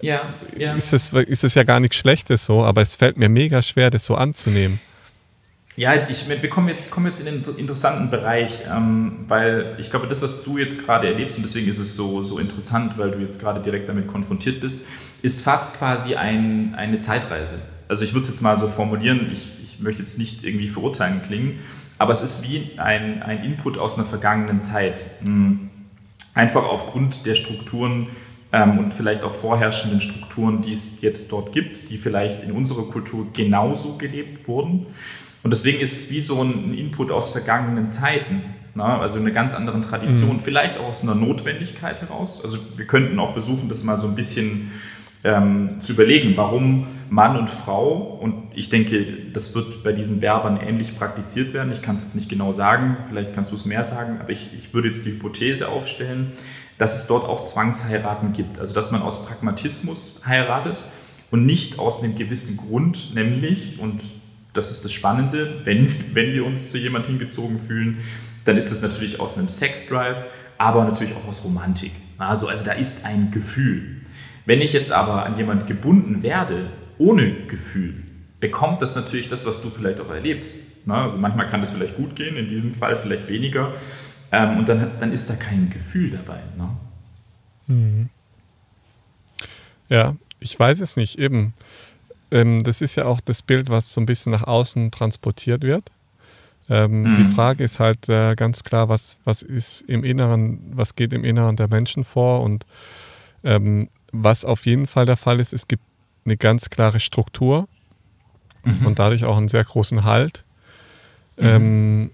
ja, 0.00 0.34
ja. 0.56 0.74
Ist, 0.74 0.92
es, 0.92 1.12
ist 1.12 1.44
es 1.44 1.54
ja 1.54 1.64
gar 1.64 1.80
nichts 1.80 1.96
Schlechtes 1.96 2.44
so, 2.44 2.64
aber 2.64 2.82
es 2.82 2.96
fällt 2.96 3.16
mir 3.16 3.28
mega 3.28 3.62
schwer, 3.62 3.90
das 3.90 4.04
so 4.04 4.14
anzunehmen. 4.14 4.80
Ja, 5.76 6.08
ich, 6.08 6.28
wir 6.28 6.50
kommen 6.50 6.68
jetzt, 6.68 6.90
kommen 6.90 7.06
jetzt 7.06 7.20
in 7.20 7.26
den 7.26 7.56
interessanten 7.56 8.10
Bereich, 8.10 8.62
ähm, 8.68 9.24
weil 9.28 9.76
ich 9.78 9.90
glaube, 9.90 10.08
das, 10.08 10.22
was 10.22 10.42
du 10.42 10.58
jetzt 10.58 10.84
gerade 10.84 11.06
erlebst, 11.06 11.36
und 11.36 11.44
deswegen 11.44 11.68
ist 11.68 11.78
es 11.78 11.94
so, 11.94 12.24
so 12.24 12.38
interessant, 12.40 12.98
weil 12.98 13.12
du 13.12 13.18
jetzt 13.18 13.40
gerade 13.40 13.60
direkt 13.60 13.88
damit 13.88 14.08
konfrontiert 14.08 14.60
bist, 14.60 14.86
ist 15.22 15.42
fast 15.42 15.78
quasi 15.78 16.16
ein, 16.16 16.74
eine 16.76 16.98
Zeitreise. 16.98 17.60
Also 17.86 18.04
ich 18.04 18.12
würde 18.12 18.24
es 18.24 18.30
jetzt 18.30 18.42
mal 18.42 18.58
so 18.58 18.66
formulieren, 18.66 19.30
ich 19.32 19.58
ich 19.78 19.84
möchte 19.84 20.02
jetzt 20.02 20.18
nicht 20.18 20.44
irgendwie 20.44 20.66
verurteilen 20.66 21.22
klingen, 21.22 21.60
aber 21.98 22.12
es 22.12 22.22
ist 22.22 22.42
wie 22.42 22.78
ein, 22.78 23.22
ein 23.22 23.44
Input 23.44 23.78
aus 23.78 23.96
einer 23.96 24.06
vergangenen 24.06 24.60
Zeit. 24.60 25.04
Hm. 25.22 25.70
Einfach 26.34 26.64
aufgrund 26.64 27.26
der 27.26 27.36
Strukturen 27.36 28.08
ähm, 28.52 28.78
und 28.78 28.94
vielleicht 28.94 29.24
auch 29.24 29.34
vorherrschenden 29.34 30.00
Strukturen, 30.00 30.62
die 30.62 30.72
es 30.72 31.02
jetzt 31.02 31.30
dort 31.32 31.52
gibt, 31.52 31.90
die 31.90 31.98
vielleicht 31.98 32.42
in 32.42 32.52
unserer 32.52 32.84
Kultur 32.84 33.26
genauso 33.32 33.98
gelebt 33.98 34.48
wurden. 34.48 34.86
Und 35.42 35.52
deswegen 35.52 35.80
ist 35.80 35.92
es 35.92 36.10
wie 36.10 36.20
so 36.20 36.42
ein 36.42 36.74
Input 36.74 37.10
aus 37.10 37.32
vergangenen 37.32 37.90
Zeiten. 37.90 38.42
Ne? 38.74 38.84
Also 38.84 39.18
eine 39.18 39.32
ganz 39.32 39.54
andere 39.54 39.80
Tradition, 39.80 40.36
mhm. 40.36 40.40
vielleicht 40.40 40.78
auch 40.78 40.88
aus 40.88 41.02
einer 41.02 41.14
Notwendigkeit 41.14 42.00
heraus. 42.00 42.42
Also 42.42 42.58
wir 42.76 42.86
könnten 42.86 43.18
auch 43.18 43.32
versuchen, 43.32 43.68
das 43.68 43.84
mal 43.84 43.98
so 43.98 44.06
ein 44.06 44.14
bisschen 44.14 44.72
ähm, 45.24 45.80
zu 45.80 45.92
überlegen, 45.92 46.36
warum 46.36 46.86
Mann 47.10 47.36
und 47.36 47.50
Frau, 47.50 48.18
und 48.20 48.34
ich 48.54 48.68
denke, 48.68 49.04
das 49.32 49.54
wird 49.54 49.82
bei 49.82 49.92
diesen 49.92 50.20
Werbern 50.20 50.58
ähnlich 50.60 50.96
praktiziert 50.98 51.54
werden. 51.54 51.72
Ich 51.72 51.82
kann 51.82 51.94
es 51.94 52.02
jetzt 52.02 52.14
nicht 52.14 52.28
genau 52.28 52.52
sagen, 52.52 52.96
vielleicht 53.08 53.34
kannst 53.34 53.50
du 53.52 53.56
es 53.56 53.64
mehr 53.64 53.84
sagen, 53.84 54.18
aber 54.20 54.30
ich, 54.30 54.50
ich 54.56 54.74
würde 54.74 54.88
jetzt 54.88 55.06
die 55.06 55.12
Hypothese 55.12 55.68
aufstellen, 55.68 56.32
dass 56.78 56.96
es 56.96 57.06
dort 57.06 57.28
auch 57.28 57.42
Zwangsheiraten 57.42 58.32
gibt. 58.32 58.58
Also 58.58 58.74
dass 58.74 58.90
man 58.90 59.02
aus 59.02 59.26
Pragmatismus 59.26 60.22
heiratet 60.26 60.82
und 61.30 61.44
nicht 61.44 61.78
aus 61.78 62.02
einem 62.02 62.14
gewissen 62.14 62.56
Grund, 62.56 63.14
nämlich, 63.14 63.78
und 63.80 64.00
das 64.54 64.70
ist 64.70 64.84
das 64.84 64.92
Spannende, 64.92 65.60
wenn, 65.64 65.88
wenn 66.14 66.32
wir 66.32 66.46
uns 66.46 66.70
zu 66.70 66.78
jemandem 66.78 67.18
hingezogen 67.18 67.60
fühlen, 67.60 67.98
dann 68.44 68.56
ist 68.56 68.70
es 68.70 68.80
natürlich 68.80 69.20
aus 69.20 69.36
einem 69.36 69.48
Sexdrive, 69.48 70.24
aber 70.56 70.84
natürlich 70.84 71.14
auch 71.14 71.28
aus 71.28 71.44
Romantik. 71.44 71.92
Also, 72.16 72.48
also 72.48 72.64
da 72.64 72.72
ist 72.72 73.04
ein 73.04 73.30
Gefühl. 73.30 73.98
Wenn 74.46 74.60
ich 74.60 74.72
jetzt 74.72 74.92
aber 74.92 75.26
an 75.26 75.36
jemanden 75.36 75.66
gebunden 75.66 76.22
werde, 76.22 76.70
ohne 76.96 77.30
Gefühl, 77.46 77.94
bekommt 78.40 78.82
das 78.82 78.96
natürlich 78.96 79.28
das, 79.28 79.44
was 79.44 79.62
du 79.62 79.70
vielleicht 79.70 80.00
auch 80.00 80.10
erlebst. 80.10 80.68
Also 80.88 81.18
manchmal 81.18 81.48
kann 81.48 81.60
das 81.60 81.70
vielleicht 81.70 81.96
gut 81.96 82.16
gehen, 82.16 82.36
in 82.36 82.48
diesem 82.48 82.72
Fall 82.72 82.96
vielleicht 82.96 83.28
weniger. 83.28 83.74
Ähm, 84.30 84.58
und 84.58 84.68
dann, 84.68 84.90
dann 84.98 85.12
ist 85.12 85.30
da 85.30 85.34
kein 85.34 85.70
Gefühl 85.70 86.10
dabei. 86.10 86.40
Ne? 86.56 86.70
Mhm. 87.66 88.08
Ja, 89.88 90.14
ich 90.40 90.58
weiß 90.58 90.80
es 90.80 90.96
nicht. 90.96 91.18
Eben, 91.18 91.54
ähm, 92.30 92.62
das 92.64 92.80
ist 92.80 92.96
ja 92.96 93.06
auch 93.06 93.20
das 93.20 93.42
Bild, 93.42 93.70
was 93.70 93.92
so 93.92 94.00
ein 94.00 94.06
bisschen 94.06 94.32
nach 94.32 94.44
außen 94.44 94.90
transportiert 94.90 95.62
wird. 95.62 95.90
Ähm, 96.70 97.02
mhm. 97.02 97.16
Die 97.16 97.34
Frage 97.34 97.64
ist 97.64 97.80
halt 97.80 98.08
äh, 98.08 98.34
ganz 98.34 98.62
klar, 98.62 98.88
was, 98.88 99.16
was 99.24 99.42
ist 99.42 99.82
im 99.82 100.04
Inneren, 100.04 100.60
was 100.72 100.94
geht 100.96 101.12
im 101.12 101.24
Inneren 101.24 101.56
der 101.56 101.68
Menschen 101.68 102.04
vor 102.04 102.42
und 102.42 102.66
ähm, 103.42 103.88
was 104.12 104.44
auf 104.44 104.66
jeden 104.66 104.86
Fall 104.86 105.06
der 105.06 105.16
Fall 105.16 105.40
ist, 105.40 105.52
es 105.52 105.68
gibt 105.68 105.82
eine 106.24 106.36
ganz 106.36 106.68
klare 106.68 107.00
Struktur 107.00 107.68
mhm. 108.64 108.86
und 108.86 108.98
dadurch 108.98 109.24
auch 109.24 109.38
einen 109.38 109.48
sehr 109.48 109.64
großen 109.64 110.04
Halt, 110.04 110.44
mhm. 111.38 112.10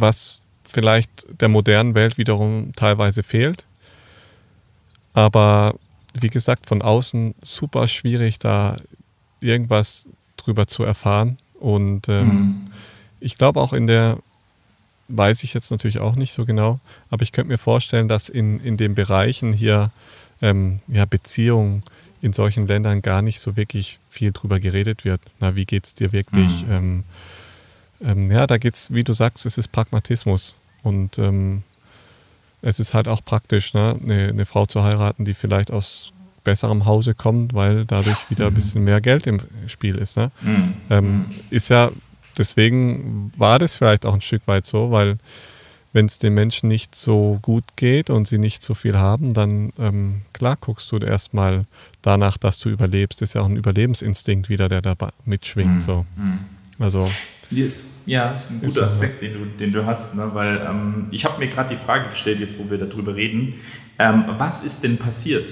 Was 0.00 0.40
vielleicht 0.64 1.26
der 1.40 1.48
modernen 1.48 1.94
Welt 1.94 2.18
wiederum 2.18 2.72
teilweise 2.74 3.22
fehlt. 3.22 3.64
Aber 5.12 5.74
wie 6.14 6.28
gesagt, 6.28 6.66
von 6.66 6.82
außen 6.82 7.34
super 7.42 7.86
schwierig, 7.88 8.38
da 8.38 8.76
irgendwas 9.40 10.10
drüber 10.36 10.66
zu 10.66 10.82
erfahren. 10.82 11.38
Und 11.60 12.08
ähm, 12.08 12.26
mhm. 12.26 12.70
ich 13.20 13.38
glaube 13.38 13.60
auch 13.60 13.72
in 13.72 13.86
der 13.86 14.18
weiß 15.08 15.44
ich 15.44 15.52
jetzt 15.52 15.70
natürlich 15.70 15.98
auch 15.98 16.16
nicht 16.16 16.32
so 16.32 16.46
genau, 16.46 16.80
aber 17.10 17.22
ich 17.22 17.32
könnte 17.32 17.50
mir 17.52 17.58
vorstellen, 17.58 18.08
dass 18.08 18.30
in, 18.30 18.58
in 18.60 18.78
den 18.78 18.94
Bereichen 18.94 19.52
hier 19.52 19.90
ähm, 20.40 20.80
ja, 20.88 21.04
Beziehungen 21.04 21.82
in 22.22 22.32
solchen 22.32 22.66
Ländern 22.66 23.02
gar 23.02 23.20
nicht 23.20 23.40
so 23.40 23.56
wirklich 23.56 23.98
viel 24.08 24.32
drüber 24.32 24.60
geredet 24.60 25.04
wird. 25.04 25.20
Na, 25.40 25.56
wie 25.56 25.66
geht 25.66 25.84
es 25.84 25.94
dir 25.94 26.12
wirklich? 26.12 26.64
Mhm. 26.66 26.72
Ähm, 26.72 27.04
ähm, 28.04 28.30
ja, 28.30 28.46
da 28.46 28.58
geht 28.58 28.74
es, 28.74 28.92
wie 28.92 29.04
du 29.04 29.12
sagst, 29.12 29.46
es 29.46 29.58
ist 29.58 29.68
Pragmatismus. 29.68 30.54
Und 30.82 31.18
ähm, 31.18 31.62
es 32.62 32.78
ist 32.78 32.94
halt 32.94 33.08
auch 33.08 33.24
praktisch, 33.24 33.74
ne, 33.74 33.98
eine, 34.02 34.28
eine, 34.28 34.46
Frau 34.46 34.66
zu 34.66 34.82
heiraten, 34.82 35.24
die 35.24 35.34
vielleicht 35.34 35.70
aus 35.70 36.12
besserem 36.44 36.84
Hause 36.84 37.14
kommt, 37.14 37.54
weil 37.54 37.84
dadurch 37.86 38.30
wieder 38.30 38.46
ein 38.46 38.52
mhm. 38.52 38.56
bisschen 38.56 38.84
mehr 38.84 39.00
Geld 39.00 39.26
im 39.26 39.40
Spiel 39.66 39.96
ist. 39.96 40.16
Ne? 40.16 40.30
Mhm. 40.42 40.74
Ähm, 40.90 41.26
ist 41.50 41.70
ja 41.70 41.90
deswegen 42.38 43.32
war 43.36 43.58
das 43.58 43.76
vielleicht 43.76 44.06
auch 44.06 44.14
ein 44.14 44.20
Stück 44.20 44.46
weit 44.46 44.66
so, 44.66 44.90
weil 44.90 45.18
wenn 45.92 46.06
es 46.06 46.18
den 46.18 46.34
Menschen 46.34 46.68
nicht 46.68 46.96
so 46.96 47.38
gut 47.40 47.64
geht 47.76 48.10
und 48.10 48.26
sie 48.26 48.38
nicht 48.38 48.64
so 48.64 48.74
viel 48.74 48.98
haben, 48.98 49.32
dann 49.32 49.72
ähm, 49.78 50.22
klar 50.32 50.56
guckst 50.60 50.90
du 50.90 50.98
erstmal 50.98 51.66
danach, 52.02 52.36
dass 52.36 52.58
du 52.58 52.68
überlebst. 52.68 53.22
Das 53.22 53.30
ist 53.30 53.34
ja 53.34 53.42
auch 53.42 53.48
ein 53.48 53.56
Überlebensinstinkt 53.56 54.48
wieder, 54.48 54.68
der 54.68 54.82
da 54.82 54.96
mitschwingt. 55.24 55.76
Mhm. 55.76 55.80
So. 55.80 56.06
Mhm. 56.16 56.38
Also. 56.80 57.08
Ist, 57.62 58.02
ja, 58.06 58.32
ist 58.32 58.50
ein 58.50 58.60
guter 58.60 58.84
Aspekt, 58.84 59.22
den 59.22 59.32
du, 59.34 59.46
den 59.58 59.72
du 59.72 59.86
hast, 59.86 60.16
ne? 60.16 60.30
weil 60.32 60.60
ähm, 60.68 61.08
ich 61.10 61.24
habe 61.24 61.38
mir 61.38 61.48
gerade 61.48 61.70
die 61.70 61.76
Frage 61.76 62.10
gestellt, 62.10 62.40
jetzt 62.40 62.58
wo 62.58 62.70
wir 62.70 62.78
darüber 62.78 63.14
reden, 63.14 63.54
ähm, 63.98 64.24
was 64.36 64.64
ist 64.64 64.84
denn 64.84 64.98
passiert? 64.98 65.44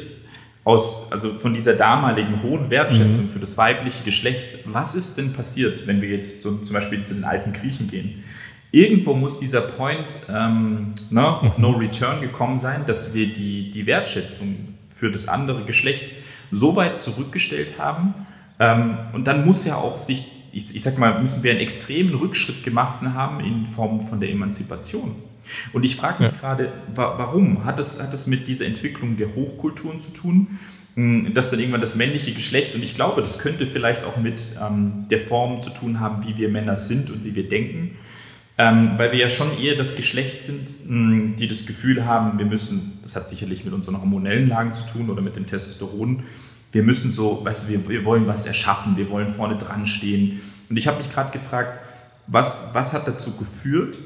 aus, 0.65 1.11
also 1.11 1.31
von 1.31 1.55
dieser 1.55 1.75
damaligen 1.75 2.43
hohen 2.43 2.71
Wertschätzung 2.71 3.25
mhm. 3.25 3.31
für 3.31 3.41
das 3.41 3.59
weibliche 3.59 4.05
Geschlecht, 4.05 4.59
was 4.65 4.95
ist 4.95 5.19
denn 5.19 5.33
passiert, 5.33 5.87
wenn 5.87 6.01
wir 6.01 6.09
jetzt 6.09 6.43
so 6.43 6.57
zum 6.59 6.75
Beispiel 6.75 7.03
zu 7.03 7.15
den 7.15 7.25
alten 7.25 7.53
Griechen 7.53 7.89
gehen? 7.89 8.23
Irgendwo 8.71 9.15
muss 9.15 9.39
dieser 9.39 9.61
Point 9.61 10.19
ähm, 10.33 10.95
ne, 11.11 11.41
of 11.43 11.59
no 11.59 11.73
return 11.73 12.21
gekommen 12.21 12.59
sein, 12.59 12.85
dass 12.87 13.13
wir 13.13 13.27
die, 13.27 13.71
die 13.71 13.87
Wertschätzung 13.87 14.57
für 14.89 15.11
das 15.11 15.29
andere 15.29 15.65
Geschlecht 15.65 16.13
so 16.51 16.75
weit 16.77 17.01
zurückgestellt 17.01 17.79
haben. 17.79 18.15
Ähm, 18.59 18.97
und 19.13 19.27
dann 19.27 19.45
muss 19.45 19.67
ja 19.67 19.77
auch 19.77 19.99
sich, 19.99 20.25
ich, 20.53 20.77
ich 20.77 20.83
sag 20.83 20.99
mal, 20.99 21.21
müssen 21.21 21.43
wir 21.43 21.51
einen 21.51 21.61
extremen 21.61 22.15
Rückschritt 22.15 22.63
gemacht 22.63 23.03
haben 23.03 23.41
in 23.41 23.67
Form 23.67 24.07
von 24.07 24.21
der 24.21 24.31
Emanzipation. 24.31 25.17
Und 25.73 25.85
ich 25.85 25.97
frage 25.97 26.23
mich 26.23 26.33
ja. 26.33 26.39
gerade, 26.39 26.73
warum? 26.95 27.65
Hat 27.65 27.79
es, 27.79 28.03
hat 28.03 28.15
es 28.15 28.27
mit 28.27 28.47
dieser 28.47 28.67
Entwicklung 28.67 29.17
der 29.17 29.35
Hochkulturen 29.35 30.01
zu 30.01 30.13
tun? 30.13 30.59
Hm, 30.95 31.33
dass 31.33 31.51
dann 31.51 31.59
irgendwann 31.59 31.81
das 31.81 31.97
männliche 31.97 32.33
Geschlecht, 32.33 32.75
und 32.75 32.83
ich 32.83 32.95
glaube, 32.95 33.23
das 33.23 33.39
könnte 33.39 33.67
vielleicht 33.67 34.05
auch 34.05 34.19
mit 34.19 34.51
ähm, 34.63 35.07
der 35.11 35.21
Form 35.21 35.63
zu 35.63 35.71
tun 35.71 36.01
haben, 36.01 36.27
wie 36.27 36.37
wir 36.37 36.51
Männer 36.51 36.77
sind 36.77 37.09
und 37.09 37.25
wie 37.25 37.35
wir 37.35 37.49
denken, 37.49 37.93
ähm, 38.59 38.93
weil 38.99 39.13
wir 39.13 39.19
ja 39.19 39.31
schon 39.31 39.59
eher 39.59 39.75
das 39.75 39.97
Geschlecht 39.97 40.43
sind, 40.43 40.87
mh, 40.87 40.89
hm, 40.89 41.37
die 41.37 41.49
das 41.49 41.65
Gefühl 41.65 42.05
haben, 42.05 42.39
wir 42.39 42.45
müssen, 42.45 42.99
das 43.01 43.17
hat 43.17 43.27
sicherlich 43.27 43.65
mit 43.65 43.73
unseren 43.73 43.99
hormonellen 44.01 44.49
Lagen 44.49 44.75
zu 44.75 44.85
tun 44.85 45.09
oder 45.09 45.23
mit 45.23 45.35
dem 45.35 45.47
Testosteron, 45.47 46.25
wir 46.73 46.83
müssen 46.83 47.11
so, 47.11 47.45
weißt 47.45 47.69
du, 47.69 47.73
wir, 47.73 47.89
wir 47.89 48.05
wollen 48.05 48.27
was 48.27 48.47
erschaffen, 48.47 48.97
wir 48.97 49.11
wollen 49.11 49.29
vorne 49.29 49.57
dran 49.57 49.87
stehen. 49.87 50.41
Und 50.69 50.77
ich 50.77 50.89
habe 50.89 50.99
mich 50.99 51.13
gerade 51.13 51.31
gefragt, 51.31 51.79
was, 52.27 52.71
was 52.73 52.93
hat 52.93 53.07
dazu 53.07 53.37
geführt, 53.37 53.99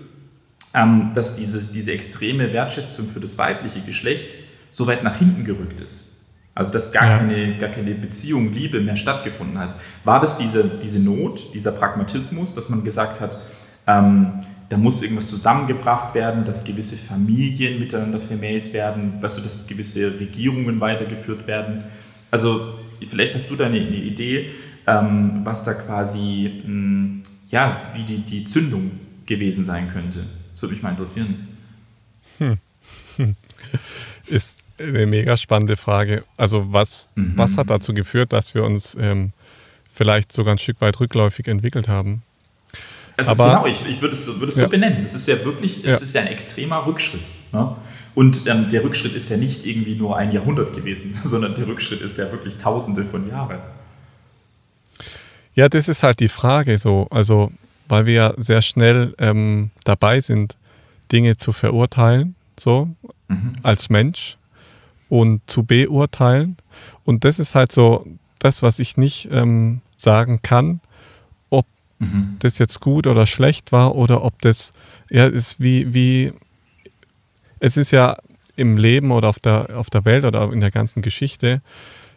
ähm, 0.74 1.12
dass 1.14 1.36
dieses, 1.36 1.72
diese 1.72 1.92
extreme 1.92 2.52
Wertschätzung 2.52 3.08
für 3.08 3.20
das 3.20 3.38
weibliche 3.38 3.80
Geschlecht 3.80 4.28
so 4.70 4.86
weit 4.86 5.04
nach 5.04 5.16
hinten 5.16 5.44
gerückt 5.44 5.80
ist. 5.80 6.20
Also 6.54 6.72
dass 6.72 6.92
gar, 6.92 7.06
ja. 7.06 7.18
keine, 7.18 7.56
gar 7.58 7.68
keine 7.68 7.94
Beziehung, 7.94 8.52
Liebe 8.52 8.80
mehr 8.80 8.96
stattgefunden 8.96 9.58
hat. 9.58 9.74
War 10.04 10.20
das 10.20 10.38
diese, 10.38 10.64
diese 10.64 11.00
Not, 11.00 11.54
dieser 11.54 11.72
Pragmatismus, 11.72 12.54
dass 12.54 12.68
man 12.68 12.82
gesagt 12.82 13.20
hat, 13.20 13.38
ähm, 13.86 14.44
da 14.68 14.76
muss 14.76 15.02
irgendwas 15.02 15.30
zusammengebracht 15.30 16.14
werden, 16.14 16.44
dass 16.44 16.64
gewisse 16.64 16.96
Familien 16.96 17.78
miteinander 17.78 18.18
vermählt 18.18 18.72
werden, 18.72 19.22
weißt 19.22 19.38
du, 19.38 19.42
dass 19.42 19.66
gewisse 19.66 20.18
Regierungen 20.18 20.80
weitergeführt 20.80 21.46
werden. 21.46 21.84
Also 22.30 22.74
vielleicht 23.06 23.34
hast 23.34 23.50
du 23.50 23.56
da 23.56 23.66
eine, 23.66 23.78
eine 23.78 23.96
Idee, 23.96 24.50
ähm, 24.86 25.40
was 25.44 25.64
da 25.64 25.74
quasi, 25.74 26.62
mh, 26.62 26.66
hm, 26.66 27.22
ja, 27.50 27.80
wie 27.94 28.02
die, 28.02 28.18
die 28.18 28.44
Zündung 28.44 28.92
gewesen 29.26 29.64
sein 29.64 29.90
könnte. 29.90 30.26
Das 30.52 30.62
würde 30.62 30.74
mich 30.74 30.82
mal 30.82 30.90
interessieren. 30.90 31.48
Hm. 32.38 32.58
Ist 34.26 34.58
eine 34.78 35.06
mega 35.06 35.36
spannende 35.36 35.76
Frage. 35.76 36.24
Also 36.36 36.72
was, 36.72 37.08
mhm. 37.14 37.32
was 37.36 37.56
hat 37.56 37.70
dazu 37.70 37.94
geführt, 37.94 38.32
dass 38.32 38.54
wir 38.54 38.64
uns 38.64 38.96
ähm, 39.00 39.32
vielleicht 39.92 40.32
sogar 40.32 40.54
ein 40.54 40.58
Stück 40.58 40.80
weit 40.80 41.00
rückläufig 41.00 41.48
entwickelt 41.48 41.88
haben? 41.88 42.22
Also 43.16 43.32
Aber, 43.32 43.48
genau, 43.48 43.66
ich, 43.66 43.80
ich 43.88 44.02
würde 44.02 44.14
es, 44.14 44.26
würde 44.28 44.48
es 44.52 44.56
ja. 44.56 44.64
so 44.64 44.70
benennen. 44.70 45.02
Es 45.02 45.14
ist 45.14 45.26
ja 45.26 45.42
wirklich, 45.44 45.78
es 45.78 45.84
ja. 45.84 45.96
ist 45.96 46.14
ja 46.14 46.20
ein 46.22 46.26
extremer 46.26 46.84
Rückschritt. 46.86 47.22
Ne? 47.52 47.74
Und 48.16 48.48
ähm, 48.48 48.68
der 48.70 48.82
Rückschritt 48.82 49.14
ist 49.14 49.30
ja 49.30 49.36
nicht 49.36 49.64
irgendwie 49.64 49.94
nur 49.94 50.16
ein 50.16 50.32
Jahrhundert 50.32 50.74
gewesen, 50.74 51.14
sondern 51.22 51.54
der 51.54 51.68
Rückschritt 51.68 52.00
ist 52.00 52.18
ja 52.18 52.32
wirklich 52.32 52.56
Tausende 52.56 53.04
von 53.04 53.28
Jahren. 53.28 53.60
Ja, 55.54 55.68
das 55.68 55.86
ist 55.86 56.02
halt 56.02 56.18
die 56.18 56.28
Frage 56.28 56.78
so. 56.78 57.06
Also 57.10 57.52
weil 57.88 58.06
wir 58.06 58.12
ja 58.12 58.34
sehr 58.36 58.62
schnell 58.62 59.14
ähm, 59.18 59.70
dabei 59.84 60.20
sind, 60.20 60.56
Dinge 61.12 61.36
zu 61.36 61.52
verurteilen, 61.52 62.34
so 62.58 62.88
mhm. 63.28 63.54
als 63.62 63.90
Mensch 63.90 64.36
und 65.08 65.42
zu 65.46 65.62
beurteilen. 65.62 66.56
Und 67.04 67.24
das 67.24 67.38
ist 67.38 67.54
halt 67.54 67.70
so 67.70 68.06
das, 68.40 68.62
was 68.62 68.78
ich 68.78 68.96
nicht 68.96 69.28
ähm, 69.30 69.80
sagen 69.94 70.40
kann, 70.42 70.80
ob 71.50 71.66
mhm. 71.98 72.36
das 72.40 72.58
jetzt 72.58 72.80
gut 72.80 73.06
oder 73.06 73.26
schlecht 73.26 73.72
war 73.72 73.94
oder 73.94 74.24
ob 74.24 74.40
das 74.42 74.72
ja 75.10 75.26
ist 75.26 75.60
wie, 75.60 75.94
wie 75.94 76.32
es 77.60 77.76
ist 77.76 77.90
ja 77.90 78.16
im 78.56 78.76
Leben 78.76 79.10
oder 79.10 79.28
auf 79.28 79.38
der, 79.38 79.76
auf 79.76 79.90
der 79.90 80.04
Welt 80.04 80.24
oder 80.24 80.52
in 80.52 80.60
der 80.60 80.70
ganzen 80.70 81.02
Geschichte 81.02 81.60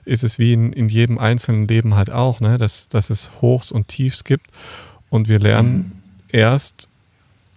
ist 0.06 0.24
es 0.24 0.40
wie 0.40 0.54
in, 0.54 0.74
in 0.74 0.90
jedem 0.90 1.20
einzelnen 1.20 1.68
Leben 1.68 1.96
halt 1.96 2.10
auch, 2.10 2.40
ne? 2.40 2.58
dass, 2.58 2.90
dass 2.90 3.10
es 3.10 3.30
Hochs 3.42 3.72
und 3.72 3.88
Tiefs 3.88 4.24
gibt. 4.24 4.48
Und 5.10 5.28
wir 5.28 5.40
lernen 5.40 5.74
mhm. 5.74 5.92
erst 6.30 6.88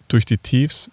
durch 0.08 0.26
die 0.26 0.38
Tiefs 0.38 0.90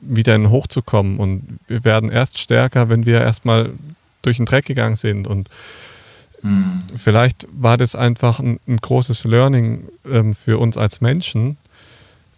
wieder 0.00 0.34
in 0.34 0.50
Hoch 0.50 0.66
zu 0.66 0.82
kommen. 0.82 1.18
Und 1.18 1.58
wir 1.66 1.84
werden 1.84 2.10
erst 2.10 2.38
stärker, 2.38 2.88
wenn 2.88 3.06
wir 3.06 3.20
erstmal 3.20 3.70
durch 4.20 4.36
den 4.36 4.46
Dreck 4.46 4.66
gegangen 4.66 4.96
sind. 4.96 5.26
Und 5.26 5.48
mhm. 6.42 6.80
vielleicht 6.96 7.46
war 7.52 7.76
das 7.76 7.94
einfach 7.94 8.40
ein, 8.40 8.58
ein 8.66 8.78
großes 8.78 9.24
Learning 9.24 9.84
ähm, 10.10 10.34
für 10.34 10.58
uns 10.58 10.76
als 10.76 11.00
Menschen, 11.00 11.56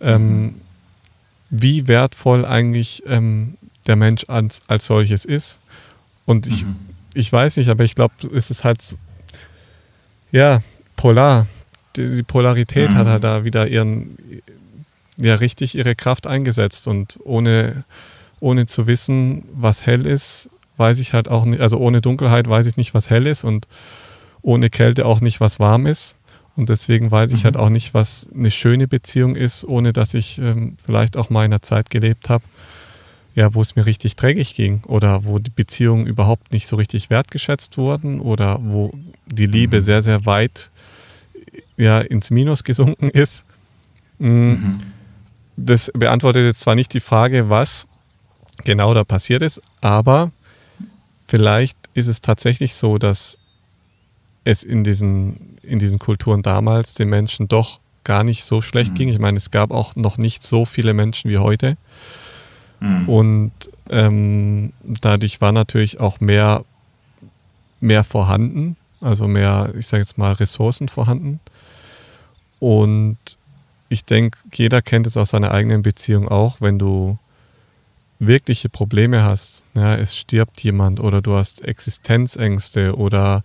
ähm, 0.01 0.43
mhm. 0.43 0.55
wie 1.51 1.89
wertvoll 1.89 2.45
eigentlich 2.45 3.03
ähm, 3.07 3.57
der 3.87 3.97
Mensch 3.97 4.25
als, 4.29 4.63
als 4.67 4.87
solches 4.87 5.25
ist. 5.25 5.61
Und 6.27 6.47
ich, 6.47 6.65
mhm. 6.65 6.77
ich 7.15 7.33
weiß 7.33 7.57
nicht, 7.59 7.69
aber 7.69 7.85
ich 7.85 7.95
glaube, 7.95 8.15
es 8.35 8.51
ist 8.51 8.65
halt, 8.65 8.97
ja, 10.33 10.63
polar. 10.97 11.47
Die, 11.97 12.17
die 12.17 12.23
Polarität 12.23 12.91
mhm. 12.91 12.95
hat 12.95 13.07
halt 13.07 13.25
da 13.25 13.45
wieder 13.45 13.69
ihren, 13.69 14.19
ja, 15.17 15.37
richtig 15.37 15.75
ihre 15.75 15.95
Kraft 15.95 16.27
eingesetzt 16.27 16.89
und 16.89 17.19
ohne, 17.25 17.85
ohne 18.41 18.67
zu 18.67 18.87
wissen, 18.87 19.45
was 19.55 19.87
hell 19.87 20.07
ist, 20.07 20.49
weiß 20.77 20.99
ich 20.99 21.13
halt 21.13 21.29
auch 21.29 21.45
nicht, 21.45 21.61
also 21.61 21.79
ohne 21.79 22.01
Dunkelheit 22.01 22.49
weiß 22.49 22.67
ich 22.67 22.77
nicht, 22.77 22.95
was 22.95 23.11
hell 23.11 23.27
ist 23.27 23.45
und 23.45 23.69
ohne 24.43 24.71
Kälte 24.71 25.07
auch 25.07 25.21
nicht, 25.21 25.41
was 25.41 25.61
warm 25.61 25.87
ist. 25.87 26.17
Und 26.57 26.69
deswegen 26.69 27.11
weiß 27.11 27.33
ich 27.33 27.45
halt 27.45 27.55
mhm. 27.55 27.59
halt 27.59 27.67
auch 27.67 27.71
nicht, 27.71 27.95
was 27.95 28.29
eine 28.35 28.51
schöne 28.51 28.87
Beziehung 28.87 29.35
ist, 29.35 29.65
ohne 29.65 29.93
dass 29.93 30.15
ich 30.15 30.39
ähm, 30.39 30.77
vielleicht 30.85 31.17
auch 31.17 31.31
mal 31.31 31.45
in 31.45 31.53
einer 31.53 31.63
Zeit 31.63 31.91
gelebt 31.91 32.29
habe, 32.29 32.45
ja, 33.35 33.55
wo 33.55 33.63
es 33.63 33.75
mir 33.75 33.87
richtig 33.87 34.17
dreckig 34.17 34.55
ging 34.55 34.83
oder 34.87 35.25
wo 35.25 35.39
die 35.39 35.51
Beziehungen 35.51 36.07
überhaupt 36.07 36.53
nicht 36.53 36.69
so 36.69 36.77
richtig 36.77 37.11
wertgeschätzt 37.11 37.77
wurden 37.79 38.21
oder 38.21 38.59
wo 38.63 38.93
die 39.27 39.47
Liebe 39.47 39.79
mhm. 39.79 39.83
sehr, 39.83 40.03
sehr 40.03 40.27
weit 40.27 40.71
ja, 41.77 42.01
ins 42.01 42.31
Minus 42.31 42.63
gesunken 42.63 43.11
ist. 43.11 43.45
Mm, 44.19 44.29
mhm. 44.29 44.79
Das 45.57 45.91
beantwortet 45.95 46.45
jetzt 46.45 46.61
zwar 46.61 46.77
nicht 46.77 46.95
die 46.95 47.01
Frage, 47.01 47.49
was 47.49 47.87
genau 48.65 48.95
da 48.95 49.03
passiert 49.03 49.43
ist, 49.43 49.61
aber 49.81 50.31
vielleicht 51.27 51.77
ist 51.95 52.07
es 52.07 52.21
tatsächlich 52.21 52.75
so, 52.75 52.99
dass 52.99 53.39
es 54.45 54.63
in 54.63 54.85
diesen, 54.85 55.59
in 55.63 55.79
diesen 55.79 55.99
Kulturen 55.99 56.43
damals 56.43 56.95
den 56.95 57.09
Menschen 57.09 57.49
doch 57.49 57.81
gar 58.05 58.23
nicht 58.23 58.45
so 58.45 58.63
schlecht 58.63 58.93
mhm. 58.93 58.97
ging. 58.97 59.09
Ich 59.09 59.19
meine, 59.19 59.39
es 59.39 59.51
gab 59.51 59.71
auch 59.71 59.97
noch 59.97 60.19
nicht 60.19 60.45
so 60.45 60.65
viele 60.65 60.93
Menschen 60.95 61.31
wie 61.31 61.39
heute. 61.39 61.77
Mhm. 62.85 63.09
Und 63.09 63.53
ähm, 63.89 64.73
dadurch 64.83 65.41
war 65.41 65.53
natürlich 65.53 66.01
auch 66.01 66.21
mehr, 66.21 66.65
mehr 67.81 68.05
vorhanden, 68.05 68.77
also 69.01 69.27
mehr, 69.27 69.73
ich 69.77 69.87
sage 69.87 70.03
jetzt 70.03 70.19
mal, 70.19 70.33
Ressourcen 70.33 70.89
vorhanden. 70.89 71.41
Und 72.61 73.19
ich 73.89 74.05
denke, 74.05 74.39
jeder 74.55 74.83
kennt 74.83 75.07
es 75.07 75.17
aus 75.17 75.31
seiner 75.31 75.51
eigenen 75.51 75.83
Beziehung 75.83 76.29
auch, 76.29 76.61
wenn 76.61 76.79
du 76.79 77.19
wirkliche 78.19 78.69
Probleme 78.69 79.25
hast, 79.25 79.65
ja, 79.75 79.97
es 79.97 80.17
stirbt 80.17 80.63
jemand 80.63 81.01
oder 81.01 81.21
du 81.21 81.35
hast 81.35 81.63
Existenzängste 81.63 82.97
oder 82.97 83.43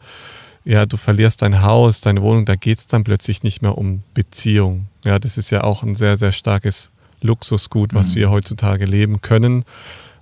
ja, 0.63 0.86
du 0.86 0.97
verlierst 0.97 1.41
dein 1.41 1.62
Haus, 1.62 2.02
deine 2.02 2.21
Wohnung, 2.21 2.45
da 2.45 2.56
geht 2.56 2.78
es 2.78 2.88
dann 2.88 3.04
plötzlich 3.04 3.43
nicht 3.43 3.62
mehr 3.62 3.78
um 3.78 4.04
Beziehung. 4.13 4.88
Ja, 5.04 5.17
das 5.17 5.38
ist 5.38 5.49
ja 5.49 5.63
auch 5.63 5.84
ein 5.84 5.95
sehr, 5.95 6.17
sehr 6.17 6.32
starkes 6.32 6.91
Luxusgut, 7.23 7.93
was 7.93 8.12
mhm. 8.12 8.15
wir 8.15 8.29
heutzutage 8.29 8.86
leben 8.86 9.21
können, 9.21 9.65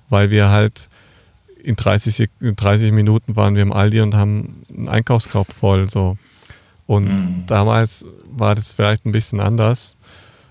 weil 0.10 0.30
wir 0.30 0.50
halt 0.50 0.90
in 1.64 1.76
30, 1.76 2.30
in 2.40 2.56
30 2.56 2.92
Minuten 2.92 3.36
waren 3.36 3.56
wir 3.56 3.62
im 3.62 3.74
Aldi 3.74 4.02
und 4.02 4.16
haben 4.16 4.64
einen 4.70 4.88
Einkaufskorb 4.88 5.52
voll. 5.52 5.90
So. 5.90 6.18
Und 6.86 7.08
mhm. 7.08 7.44
damals 7.48 8.06
war 8.32 8.56
das 8.56 8.72
vielleicht 8.72 9.06
ein 9.06 9.12
bisschen 9.12 9.40
anders. 9.40 9.98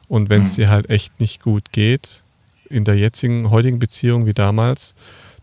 Und 0.08 0.28
wenn 0.28 0.42
es 0.42 0.52
mhm. 0.52 0.62
dir 0.62 0.68
halt 0.68 0.90
echt 0.90 1.18
nicht 1.20 1.42
gut 1.42 1.72
geht, 1.72 2.22
in 2.68 2.84
der 2.84 2.96
jetzigen, 2.96 3.50
heutigen 3.50 3.78
Beziehung 3.78 4.26
wie 4.26 4.34
damals, 4.34 4.94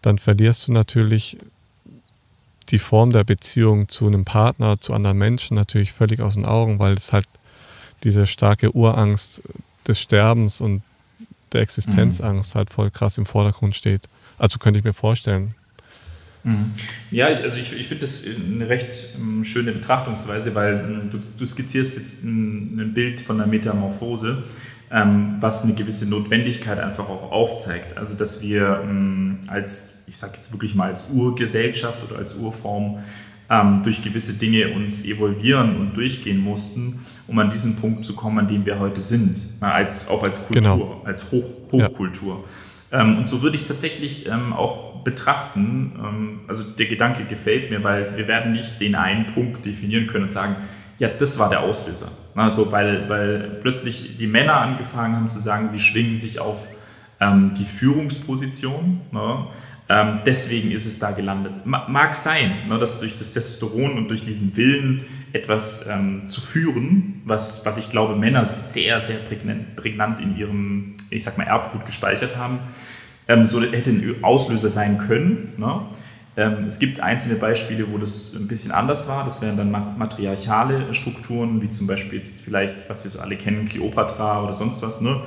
dann 0.02 0.18
verlierst 0.18 0.68
du 0.68 0.74
natürlich 0.74 1.38
die 2.70 2.80
Form 2.80 3.12
der 3.12 3.24
Beziehung 3.24 3.90
zu 3.90 4.08
einem 4.08 4.26
Partner, 4.26 4.78
zu 4.78 4.94
anderen 4.94 5.18
Menschen 5.18 5.56
natürlich 5.56 5.92
völlig 5.92 6.22
aus 6.22 6.36
den 6.36 6.46
Augen, 6.46 6.80
weil 6.80 6.94
es 6.94 7.14
halt 7.14 7.28
diese 8.04 8.28
starke 8.28 8.76
Urangst 8.76 9.42
des 9.88 10.00
Sterbens 10.00 10.62
und 10.62 10.82
der 11.54 11.62
Existenzangst 11.62 12.54
mhm. 12.54 12.58
halt 12.58 12.70
voll 12.70 12.92
krass 12.92 13.18
im 13.18 13.26
Vordergrund 13.26 13.76
steht. 13.76 14.02
Also 14.38 14.60
könnte 14.60 14.80
ich 14.80 14.84
mir 14.84 14.94
vorstellen. 14.94 15.56
Mhm. 16.44 16.72
Ja, 17.12 17.28
also 17.28 17.60
ich, 17.60 17.72
ich 17.74 17.88
finde 17.88 18.02
das 18.02 18.26
eine 18.26 18.68
recht 18.68 19.16
ähm, 19.18 19.44
schöne 19.44 19.72
Betrachtungsweise, 19.72 20.54
weil 20.56 20.74
ähm, 20.74 21.10
du, 21.10 21.20
du 21.38 21.46
skizzierst 21.46 21.96
jetzt 21.96 22.24
ein, 22.24 22.80
ein, 22.80 22.94
Bild 22.94 23.22
von 23.22 23.40
einer 23.40 23.50
Metamorphose, 23.50 24.44
ähm, 24.92 25.38
was 25.40 25.64
eine 25.64 25.74
gewisse 25.74 26.10
Notwendigkeit 26.10 26.80
einfach 26.80 27.08
auch 27.08 27.32
aufzeigt. 27.32 27.98
Also 27.98 28.16
dass 28.16 28.42
wir 28.42 28.82
ähm, 28.84 29.40
als, 29.48 30.04
ich 30.08 30.18
sage 30.18 30.34
jetzt 30.36 30.52
wirklich 30.52 30.76
mal 30.76 30.90
als 30.90 31.10
Urgesellschaft 31.12 32.04
oder 32.04 32.18
als 32.18 32.36
Urform 32.36 33.00
ähm, 33.50 33.82
durch 33.84 34.02
gewisse 34.02 34.34
Dinge 34.34 34.74
uns 34.74 35.06
evolvieren 35.06 35.78
und 35.78 35.96
durchgehen 35.96 36.40
mussten, 36.40 37.00
um 37.28 37.40
an 37.40 37.52
diesen 37.52 37.76
Punkt 37.78 38.06
zu 38.06 38.16
kommen, 38.16 38.40
an 38.40 38.48
dem 38.48 38.66
wir 38.66 38.80
heute 38.80 39.02
sind, 39.02 39.38
als, 39.62 40.10
auch 40.10 40.24
als 40.24 40.46
Kultur, 40.46 40.62
genau. 40.62 41.02
als 41.06 41.32
Hoch, 41.32 41.46
Hochkultur. 41.72 42.44
Ja. 42.92 43.02
Ähm, 43.02 43.18
und 43.18 43.28
so 43.28 43.42
würde 43.42 43.56
ich 43.56 43.64
es 43.64 43.68
tatsächlich 43.68 44.28
ähm, 44.28 44.54
auch 44.54 45.04
betrachten. 45.04 45.94
Ähm, 45.98 46.40
also 46.48 46.72
der 46.78 46.86
Gedanke 46.86 47.26
gefällt 47.26 47.72
mir, 47.72 47.84
weil 47.84 48.16
wir 48.16 48.28
werden 48.28 48.52
nicht 48.52 48.80
den 48.80 48.96
einen 48.96 49.26
Punkt 49.28 49.66
definieren 49.66 50.08
können 50.08 50.26
und 50.26 50.32
sagen, 50.32 50.56
ja, 51.00 51.08
das 51.08 51.40
war 51.40 51.50
der 51.50 51.62
Auslöser. 51.62 52.10
Also 52.36 52.72
weil, 52.72 53.10
weil 53.10 53.60
plötzlich 53.62 54.18
die 54.18 54.28
Männer 54.28 54.58
angefangen 54.58 55.16
haben 55.16 55.30
zu 55.30 55.40
sagen, 55.40 55.68
sie 55.68 55.80
schwingen 55.80 56.18
sich 56.18 56.40
auf 56.40 56.68
die 57.58 57.64
Führungsposition. 57.64 59.00
Ne? 59.12 59.46
Deswegen 60.26 60.72
ist 60.72 60.86
es 60.86 61.00
da 61.00 61.12
gelandet. 61.12 61.66
Mag 61.66 62.16
sein, 62.16 62.52
ne, 62.68 62.78
dass 62.78 63.00
durch 63.00 63.18
das 63.18 63.32
Testosteron 63.32 63.98
und 63.98 64.10
durch 64.10 64.26
diesen 64.26 64.56
Willen 64.58 65.06
etwas 65.34 65.88
ähm, 65.90 66.28
zu 66.28 66.42
führen, 66.42 67.22
was, 67.26 67.66
was 67.66 67.78
ich 67.78 67.90
glaube 67.90 68.16
Männer 68.16 68.48
sehr, 68.48 69.02
sehr 69.02 69.18
prägnant, 69.18 69.76
prägnant 69.76 70.20
in 70.20 70.38
ihrem, 70.38 70.96
ich 71.10 71.24
sag 71.24 71.38
mal, 71.38 71.46
Erbgut 71.46 71.86
gespeichert 71.86 72.38
haben, 72.38 72.60
ähm, 73.28 73.46
so 73.46 73.62
hätte 73.62 73.90
ein 73.90 74.24
Auslöser 74.24 74.70
sein 74.70 75.00
können. 75.00 75.54
Ne? 75.58 75.82
Ähm, 76.38 76.66
es 76.68 76.78
gibt 76.78 77.00
einzelne 77.00 77.36
Beispiele, 77.36 77.92
wo 77.92 77.98
das 77.98 78.36
ein 78.36 78.48
bisschen 78.48 78.72
anders 78.72 79.08
war. 79.08 79.26
Das 79.26 79.42
wären 79.42 79.58
dann 79.58 79.72
matriarchale 79.72 80.94
Strukturen, 80.94 81.62
wie 81.62 81.70
zum 81.70 81.88
Beispiel 81.88 82.20
jetzt 82.20 82.42
vielleicht, 82.42 82.90
was 82.90 83.04
wir 83.04 83.12
so 83.12 83.20
alle 83.20 83.36
kennen, 83.36 83.68
Kleopatra 83.68 84.44
oder 84.44 84.54
sonst 84.54 84.84
was. 84.84 85.02
Ne? 85.02 85.20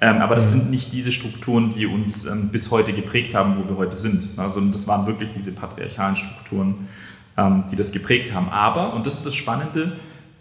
Ähm, 0.00 0.16
aber 0.16 0.34
das 0.34 0.52
mhm. 0.52 0.58
sind 0.58 0.70
nicht 0.70 0.92
diese 0.92 1.12
Strukturen, 1.12 1.72
die 1.72 1.86
uns 1.86 2.26
ähm, 2.26 2.48
bis 2.48 2.72
heute 2.72 2.92
geprägt 2.92 3.34
haben, 3.36 3.56
wo 3.56 3.68
wir 3.68 3.76
heute 3.76 3.96
sind. 3.96 4.30
Also 4.36 4.60
das 4.60 4.88
waren 4.88 5.06
wirklich 5.06 5.30
diese 5.32 5.52
patriarchalen 5.52 6.16
Strukturen, 6.16 6.88
die 7.36 7.76
das 7.76 7.92
geprägt 7.92 8.34
haben. 8.34 8.50
Aber, 8.50 8.92
und 8.92 9.06
das 9.06 9.14
ist 9.14 9.24
das 9.24 9.34
Spannende, 9.34 9.92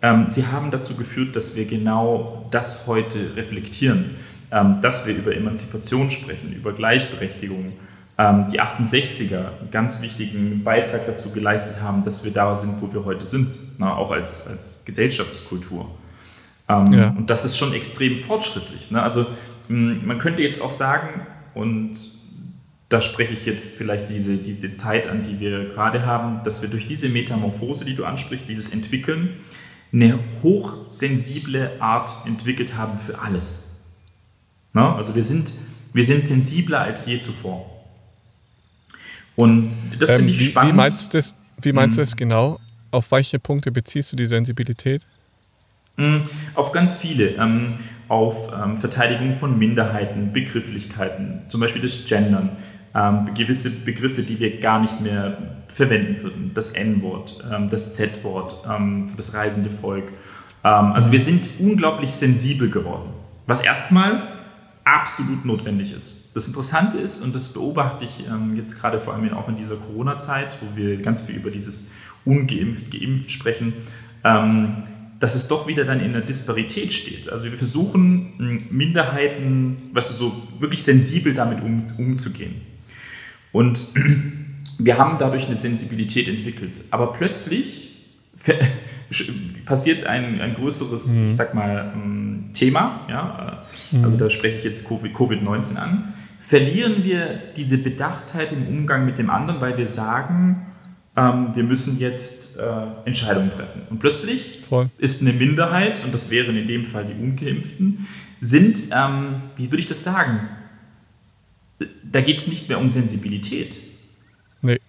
ähm, 0.01 0.25
sie 0.27 0.47
haben 0.47 0.71
dazu 0.71 0.95
geführt, 0.95 1.36
dass 1.36 1.56
wir 1.56 1.65
genau 1.65 2.47
das 2.51 2.88
heute 2.88 3.36
reflektieren, 3.36 4.15
ähm, 4.51 4.80
dass 4.82 5.08
wir 5.08 5.15
über 5.15 5.36
Emanzipation 5.36 6.10
sprechen, 6.10 6.54
über 6.54 6.73
Gleichberechtigung. 6.73 7.73
Ähm, 8.17 8.47
die 8.51 8.60
68er 8.60 9.60
einen 9.60 9.71
ganz 9.71 10.01
wichtigen 10.01 10.63
Beitrag 10.63 11.06
dazu 11.06 11.32
geleistet 11.32 11.82
haben, 11.82 12.04
dass 12.04 12.25
wir 12.25 12.32
da 12.32 12.58
sind, 12.58 12.82
wo 12.82 12.91
wir 12.93 13.06
heute 13.06 13.25
sind, 13.25 13.47
na, 13.77 13.95
auch 13.95 14.12
als, 14.12 14.47
als 14.47 14.84
Gesellschaftskultur. 14.86 15.89
Ja. 16.69 17.10
Und 17.17 17.30
das 17.30 17.43
ist 17.43 17.58
schon 17.58 17.73
extrem 17.73 18.19
fortschrittlich. 18.19 18.91
Ne? 18.91 19.04
Also 19.04 19.25
man 19.67 20.19
könnte 20.19 20.41
jetzt 20.41 20.62
auch 20.62 20.71
sagen, 20.71 21.10
und 21.54 21.97
da 22.91 22.99
spreche 22.99 23.34
ich 23.34 23.45
jetzt 23.45 23.77
vielleicht 23.77 24.10
diese, 24.10 24.35
diese 24.35 24.73
Zeit 24.73 25.08
an, 25.08 25.23
die 25.23 25.39
wir 25.39 25.69
gerade 25.69 26.06
haben, 26.06 26.44
dass 26.44 26.62
wir 26.62 26.69
durch 26.69 26.87
diese 26.87 27.08
Metamorphose, 27.08 27.85
die 27.85 27.96
du 27.96 28.04
ansprichst, 28.04 28.50
dieses 28.50 28.73
Entwickeln, 28.73 29.29
eine 29.94 30.19
hochsensible 30.44 31.71
Art 31.79 32.12
entwickelt 32.25 32.75
haben 32.75 32.98
für 32.98 33.19
alles. 33.19 33.77
Na? 34.73 34.94
Also 34.96 35.15
wir 35.15 35.23
sind, 35.23 35.54
wir 35.94 36.04
sind 36.04 36.25
sensibler 36.25 36.81
als 36.81 37.06
je 37.06 37.21
zuvor. 37.21 37.65
Und 39.37 39.73
das 39.98 40.10
ähm, 40.10 40.17
finde 40.17 40.33
ich 40.33 40.39
wie, 40.39 40.46
spannend. 40.48 40.73
Wie 40.73 40.77
meinst 40.77 41.13
du 41.13 41.17
das, 41.17 41.35
wie 41.62 41.71
meinst 41.71 41.96
hm. 41.96 42.04
du 42.04 42.10
das 42.10 42.17
genau? 42.17 42.60
Auf 42.92 43.10
welche 43.12 43.39
Punkte 43.39 43.71
beziehst 43.71 44.12
du 44.12 44.17
die 44.17 44.25
Sensibilität? 44.25 45.02
Hm, 45.98 46.27
auf 46.56 46.73
ganz 46.73 46.98
viele. 46.98 47.35
Ähm, 47.35 47.79
auf 48.10 48.52
ähm, 48.54 48.77
Verteidigung 48.77 49.33
von 49.33 49.58
Minderheiten, 49.58 50.33
Begrifflichkeiten, 50.33 51.44
zum 51.48 51.62
Beispiel 51.62 51.81
das 51.81 52.06
Gendern, 52.06 52.50
ähm, 52.94 53.29
gewisse 53.35 53.71
Begriffe, 53.83 54.23
die 54.23 54.39
wir 54.39 54.60
gar 54.60 54.79
nicht 54.79 55.02
mehr 55.02 55.37
verwenden 55.67 56.21
würden. 56.21 56.52
Das 56.54 56.71
N-Wort, 56.71 57.44
ähm, 57.52 57.69
das 57.69 57.94
Z-Wort 57.94 58.65
ähm, 58.69 59.08
für 59.10 59.17
das 59.17 59.33
reisende 59.33 59.69
Volk. 59.69 60.10
Ähm, 60.63 60.92
also 60.92 61.12
wir 61.12 61.21
sind 61.21 61.48
unglaublich 61.60 62.12
sensibel 62.12 62.69
geworden, 62.69 63.10
was 63.48 63.62
erstmal 63.62 64.23
absolut 64.83 65.46
notwendig 65.46 65.94
ist. 65.94 66.31
Das 66.33 66.48
Interessante 66.48 66.98
ist, 66.98 67.21
und 67.21 67.35
das 67.35 67.50
beobachte 67.50 68.06
ich 68.06 68.25
ähm, 68.27 68.56
jetzt 68.56 68.79
gerade 68.79 69.00
vor 69.00 69.13
allem 69.13 69.31
auch 69.33 69.48
in 69.48 69.56
dieser 69.56 69.75
Corona-Zeit, 69.75 70.58
wo 70.62 70.75
wir 70.75 71.02
ganz 71.02 71.23
viel 71.23 71.35
über 71.35 71.52
dieses 71.52 71.92
ungeimpft, 72.25 72.92
geimpft 72.92 73.31
sprechen, 73.31 73.73
ähm, 74.23 74.83
dass 75.19 75.35
es 75.35 75.48
doch 75.48 75.67
wieder 75.67 75.85
dann 75.85 76.00
in 76.00 76.13
der 76.13 76.21
Disparität 76.21 76.92
steht. 76.92 77.29
Also 77.29 77.46
wir 77.46 77.52
versuchen 77.52 78.60
Minderheiten, 78.71 79.77
weißt 79.94 80.10
du, 80.10 80.13
so 80.15 80.44
wirklich 80.60 80.83
sensibel 80.83 81.33
damit 81.35 81.63
um, 81.63 81.85
umzugehen. 81.98 82.71
Und 83.52 83.87
wir 84.79 84.97
haben 84.97 85.17
dadurch 85.17 85.47
eine 85.47 85.56
Sensibilität 85.56 86.27
entwickelt. 86.27 86.83
Aber 86.91 87.13
plötzlich 87.13 87.89
passiert 89.65 90.06
ein, 90.06 90.41
ein 90.41 90.56
größeres, 90.56 91.17
mhm. 91.17 91.29
ich 91.29 91.35
sag 91.35 91.54
mal, 91.54 91.93
Thema, 92.54 93.02
ja, 93.10 93.65
mhm. 93.91 94.04
also 94.04 94.17
da 94.17 94.29
spreche 94.29 94.58
ich 94.58 94.63
jetzt 94.63 94.87
Covid-19 94.87 95.75
an, 95.75 96.13
verlieren 96.39 97.04
wir 97.04 97.39
diese 97.56 97.77
Bedachtheit 97.77 98.52
im 98.52 98.67
Umgang 98.67 99.06
mit 99.06 99.17
dem 99.17 99.29
anderen, 99.29 99.62
weil 99.62 99.77
wir 99.77 99.87
sagen, 99.87 100.65
ähm, 101.15 101.49
wir 101.54 101.63
müssen 101.63 101.99
jetzt 101.99 102.58
äh, 102.58 102.62
Entscheidungen 103.06 103.52
treffen. 103.52 103.81
Und 103.89 103.99
plötzlich 103.99 104.62
Voll. 104.67 104.89
ist 104.97 105.21
eine 105.21 105.33
Minderheit, 105.33 106.04
und 106.04 106.13
das 106.13 106.29
wären 106.31 106.56
in 106.56 106.67
dem 106.67 106.85
Fall 106.85 107.06
die 107.06 107.21
Ungeimpften, 107.21 108.08
sind, 108.39 108.89
ähm, 108.91 109.41
wie 109.56 109.67
würde 109.71 109.79
ich 109.79 109.87
das 109.87 110.04
sagen, 110.04 110.39
da 112.12 112.22
geht 112.22 112.40
es 112.40 112.48
nicht 112.48 112.70
mehr 112.70 112.80
um 112.80 112.90
Sensibilität. 112.90 113.76
Nee. 114.62 114.80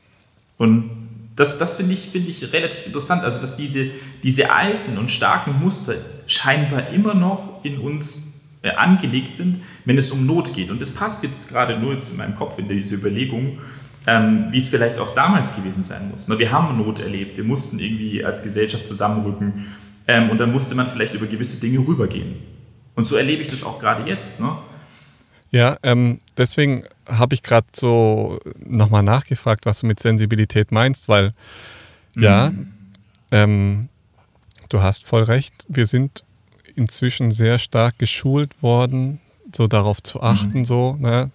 Und 0.59 0.91
das, 1.37 1.59
das 1.59 1.77
finde 1.77 1.95
ich, 1.95 2.01
find 2.01 2.29
ich 2.29 2.53
relativ 2.53 2.87
interessant, 2.87 3.23
also 3.23 3.41
dass 3.41 3.57
diese, 3.57 3.91
diese 4.23 4.51
alten 4.51 4.99
und 4.99 5.11
starken 5.11 5.59
Muster 5.59 5.95
scheinbar 6.27 6.91
immer 6.91 7.14
noch 7.14 7.64
in 7.64 7.79
uns 7.79 8.43
äh, 8.62 8.70
angelegt 8.70 9.35
sind, 9.35 9.61
wenn 9.85 9.99
es 9.99 10.11
um 10.12 10.27
Not 10.27 10.55
geht. 10.55 10.70
Und 10.70 10.81
das 10.83 10.95
passt 10.95 11.23
jetzt 11.23 11.49
gerade 11.49 11.79
nur 11.79 11.93
jetzt 11.93 12.11
in 12.11 12.18
meinem 12.18 12.37
Kopf 12.37 12.59
in 12.59 12.68
diese 12.68 12.95
Überlegung, 12.95 13.59
ähm, 14.07 14.49
wie 14.51 14.59
es 14.59 14.68
vielleicht 14.68 14.99
auch 14.99 15.14
damals 15.14 15.57
gewesen 15.57 15.83
sein 15.83 16.11
muss. 16.11 16.29
Wir 16.29 16.51
haben 16.51 16.77
Not 16.77 17.01
erlebt, 17.01 17.37
wir 17.37 17.45
mussten 17.45 17.79
irgendwie 17.79 18.25
als 18.25 18.43
Gesellschaft 18.43 18.87
zusammenrücken 18.87 19.66
ähm, 20.07 20.31
und 20.31 20.39
dann 20.39 20.53
musste 20.53 20.75
man 20.75 20.87
vielleicht 20.87 21.14
über 21.14 21.27
gewisse 21.27 21.61
Dinge 21.61 21.79
rübergehen. 21.79 22.35
Und 22.95 23.05
so 23.05 23.16
erlebe 23.16 23.43
ich 23.43 23.49
das 23.49 23.64
auch 23.64 23.81
gerade 23.81 24.09
jetzt. 24.09 24.41
Ne? 24.41 24.53
Ja, 25.53 25.76
ähm, 25.82 26.20
deswegen 26.36 26.84
habe 27.07 27.34
ich 27.34 27.42
gerade 27.42 27.66
so 27.74 28.40
nochmal 28.59 29.03
nachgefragt, 29.03 29.66
was 29.66 29.80
du 29.80 29.86
mit 29.86 30.00
Sensibilität 30.00 30.72
meinst, 30.72 31.09
weil 31.09 31.34
mhm. 32.16 32.22
ja, 32.22 32.53
ähm, 33.30 33.88
du 34.70 34.82
hast 34.82 35.05
voll 35.05 35.22
recht, 35.22 35.53
wir 35.68 35.86
sind 35.86 36.24
inzwischen 36.74 37.32
sehr 37.32 37.59
stark 37.59 37.98
geschult 37.98 38.62
worden, 38.62 39.20
so 39.55 39.66
darauf 39.66 40.03
zu 40.03 40.22
achten, 40.22 40.61
mhm. 40.61 40.64
so, 40.64 40.96
ne? 40.98 41.30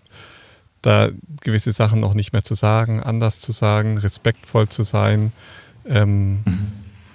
da 0.81 1.09
gewisse 1.41 1.71
Sachen 1.71 1.99
noch 1.99 2.13
nicht 2.13 2.33
mehr 2.33 2.43
zu 2.43 2.55
sagen, 2.55 3.01
anders 3.01 3.41
zu 3.41 3.51
sagen, 3.51 3.97
respektvoll 3.97 4.69
zu 4.69 4.83
sein, 4.83 5.31
ähm, 5.85 6.43
mhm. 6.45 6.71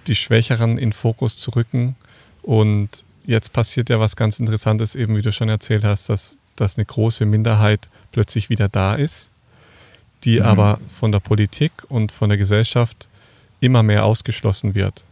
die 0.06 0.14
Schwächeren 0.14 0.78
in 0.78 0.92
Fokus 0.92 1.36
zu 1.38 1.50
rücken. 1.52 1.96
Und 2.42 3.04
jetzt 3.24 3.52
passiert 3.52 3.88
ja 3.88 3.98
was 4.00 4.16
ganz 4.16 4.40
Interessantes, 4.40 4.94
eben 4.94 5.16
wie 5.16 5.22
du 5.22 5.32
schon 5.32 5.48
erzählt 5.48 5.84
hast, 5.84 6.08
dass, 6.08 6.38
dass 6.56 6.76
eine 6.76 6.84
große 6.84 7.24
Minderheit 7.24 7.88
plötzlich 8.12 8.48
wieder 8.48 8.68
da 8.68 8.94
ist, 8.94 9.30
die 10.24 10.40
mhm. 10.40 10.46
aber 10.46 10.78
von 10.92 11.12
der 11.12 11.20
Politik 11.20 11.72
und 11.88 12.12
von 12.12 12.28
der 12.28 12.38
Gesellschaft 12.38 13.08
immer 13.60 13.82
mehr 13.82 14.04
ausgeschlossen 14.04 14.74
wird. 14.74 15.04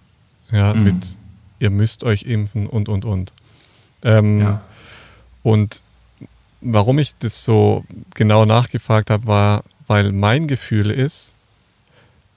Ja, 0.51 0.75
mhm. 0.75 0.85
mit 0.85 1.17
ihr 1.59 1.71
müsst 1.71 2.05
euch 2.05 2.23
impfen 2.23 2.67
und 2.67 2.89
und 2.89 3.05
und. 3.05 3.33
Ähm, 4.03 4.41
ja. 4.41 4.63
Und 5.43 5.83
warum 6.61 6.99
ich 6.99 7.13
das 7.19 7.45
so 7.45 7.85
genau 8.15 8.45
nachgefragt 8.45 9.11
habe, 9.11 9.27
war, 9.27 9.65
weil 9.87 10.13
mein 10.13 10.49
Gefühl 10.49 10.91
ist, 10.91 11.35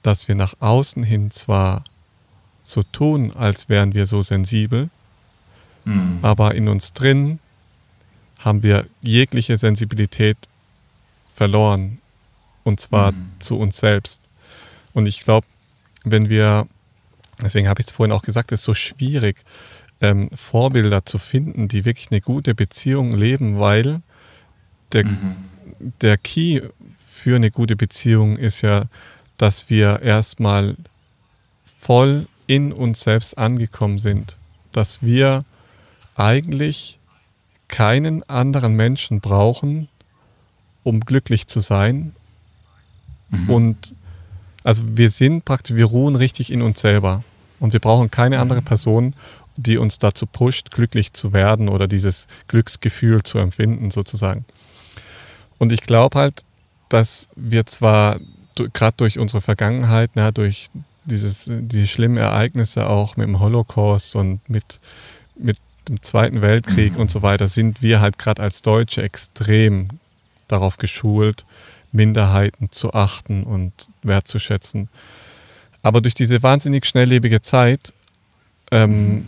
dass 0.02 0.28
wir 0.28 0.34
nach 0.34 0.54
außen 0.60 1.02
hin 1.02 1.30
zwar 1.30 1.82
so 2.62 2.82
tun, 2.82 3.32
als 3.34 3.68
wären 3.68 3.94
wir 3.94 4.06
so 4.06 4.22
sensibel, 4.22 4.90
mhm. 5.84 6.18
aber 6.22 6.54
in 6.54 6.68
uns 6.68 6.92
drin 6.92 7.38
haben 8.44 8.62
wir 8.62 8.86
jegliche 9.00 9.56
Sensibilität 9.56 10.36
verloren. 11.34 11.98
Und 12.62 12.80
zwar 12.80 13.12
mhm. 13.12 13.32
zu 13.38 13.58
uns 13.58 13.78
selbst. 13.78 14.28
Und 14.92 15.06
ich 15.06 15.24
glaube, 15.24 15.46
wenn 16.04 16.28
wir, 16.28 16.66
deswegen 17.42 17.68
habe 17.68 17.80
ich 17.80 17.86
es 17.86 17.92
vorhin 17.92 18.12
auch 18.12 18.22
gesagt, 18.22 18.52
es 18.52 18.60
ist 18.60 18.64
so 18.64 18.74
schwierig, 18.74 19.36
ähm, 20.00 20.28
Vorbilder 20.34 21.04
zu 21.04 21.18
finden, 21.18 21.68
die 21.68 21.84
wirklich 21.84 22.10
eine 22.10 22.20
gute 22.20 22.54
Beziehung 22.54 23.12
leben, 23.12 23.58
weil 23.58 24.00
der, 24.92 25.06
mhm. 25.06 25.36
der 26.00 26.18
Key 26.18 26.62
für 26.96 27.36
eine 27.36 27.50
gute 27.50 27.76
Beziehung 27.76 28.36
ist 28.36 28.60
ja, 28.62 28.86
dass 29.38 29.70
wir 29.70 30.00
erstmal 30.00 30.76
voll 31.64 32.26
in 32.46 32.72
uns 32.72 33.00
selbst 33.00 33.36
angekommen 33.38 33.98
sind. 33.98 34.36
Dass 34.72 35.02
wir 35.02 35.44
eigentlich 36.16 36.98
keinen 37.74 38.22
anderen 38.28 38.76
Menschen 38.76 39.20
brauchen, 39.20 39.88
um 40.84 41.00
glücklich 41.00 41.48
zu 41.48 41.58
sein. 41.58 42.14
Mhm. 43.30 43.50
Und 43.50 43.94
also 44.62 44.84
wir 44.86 45.10
sind 45.10 45.44
praktisch, 45.44 45.74
wir 45.74 45.86
ruhen 45.86 46.14
richtig 46.14 46.52
in 46.52 46.62
uns 46.62 46.80
selber. 46.80 47.24
Und 47.58 47.72
wir 47.72 47.80
brauchen 47.80 48.12
keine 48.12 48.38
andere 48.38 48.60
mhm. 48.60 48.64
Person, 48.64 49.14
die 49.56 49.76
uns 49.76 49.98
dazu 49.98 50.24
pusht, 50.24 50.70
glücklich 50.70 51.14
zu 51.14 51.32
werden 51.32 51.68
oder 51.68 51.88
dieses 51.88 52.28
Glücksgefühl 52.46 53.24
zu 53.24 53.38
empfinden, 53.38 53.90
sozusagen. 53.90 54.44
Und 55.58 55.72
ich 55.72 55.80
glaube 55.80 56.16
halt, 56.16 56.44
dass 56.90 57.26
wir 57.34 57.66
zwar 57.66 58.20
gerade 58.72 58.96
durch 58.98 59.18
unsere 59.18 59.40
Vergangenheit, 59.40 60.12
na, 60.14 60.30
durch 60.30 60.70
dieses, 61.06 61.50
die 61.50 61.88
schlimmen 61.88 62.18
Ereignisse 62.18 62.88
auch 62.88 63.16
mit 63.16 63.26
dem 63.26 63.40
Holocaust 63.40 64.14
und 64.14 64.48
mit, 64.48 64.78
mit 65.36 65.58
dem 65.88 66.02
Zweiten 66.02 66.40
Weltkrieg 66.40 66.94
mhm. 66.94 67.00
und 67.00 67.10
so 67.10 67.22
weiter, 67.22 67.48
sind 67.48 67.82
wir 67.82 68.00
halt 68.00 68.18
gerade 68.18 68.42
als 68.42 68.62
Deutsche 68.62 69.02
extrem 69.02 69.88
darauf 70.48 70.76
geschult, 70.76 71.44
Minderheiten 71.92 72.70
zu 72.70 72.92
achten 72.92 73.44
und 73.44 73.72
wertzuschätzen. 74.02 74.88
Aber 75.82 76.00
durch 76.00 76.14
diese 76.14 76.42
wahnsinnig 76.42 76.86
schnelllebige 76.86 77.42
Zeit 77.42 77.92
ähm, 78.70 79.14
mhm. 79.14 79.26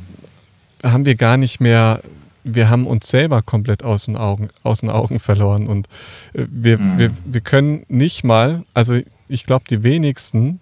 haben 0.83 1.05
wir 1.05 1.15
gar 1.15 1.37
nicht 1.37 1.61
mehr 1.61 2.01
wir 2.49 2.71
haben 2.71 2.87
uns 2.87 3.09
selber 3.09 3.43
komplett 3.43 3.83
aus 3.83 4.05
den 4.05 4.17
Augen, 4.17 4.51
aus 4.63 4.81
den 4.81 4.89
Augen 4.89 5.19
verloren 5.19 5.67
und 5.67 5.89
äh, 6.33 6.47
wir, 6.49 6.79
mhm. 6.79 6.99
wir, 6.99 7.11
wir 7.25 7.41
können 7.41 7.85
nicht 7.89 8.25
mal, 8.25 8.63
also 8.73 9.01
ich 9.29 9.45
glaube, 9.45 9.65
die 9.69 9.83
wenigsten 9.83 10.61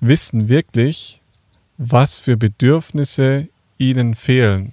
wissen 0.00 0.48
wirklich, 0.48 1.20
was 1.78 2.18
für 2.18 2.36
Bedürfnisse 2.36 3.48
ihnen 3.78 4.14
fehlen, 4.14 4.72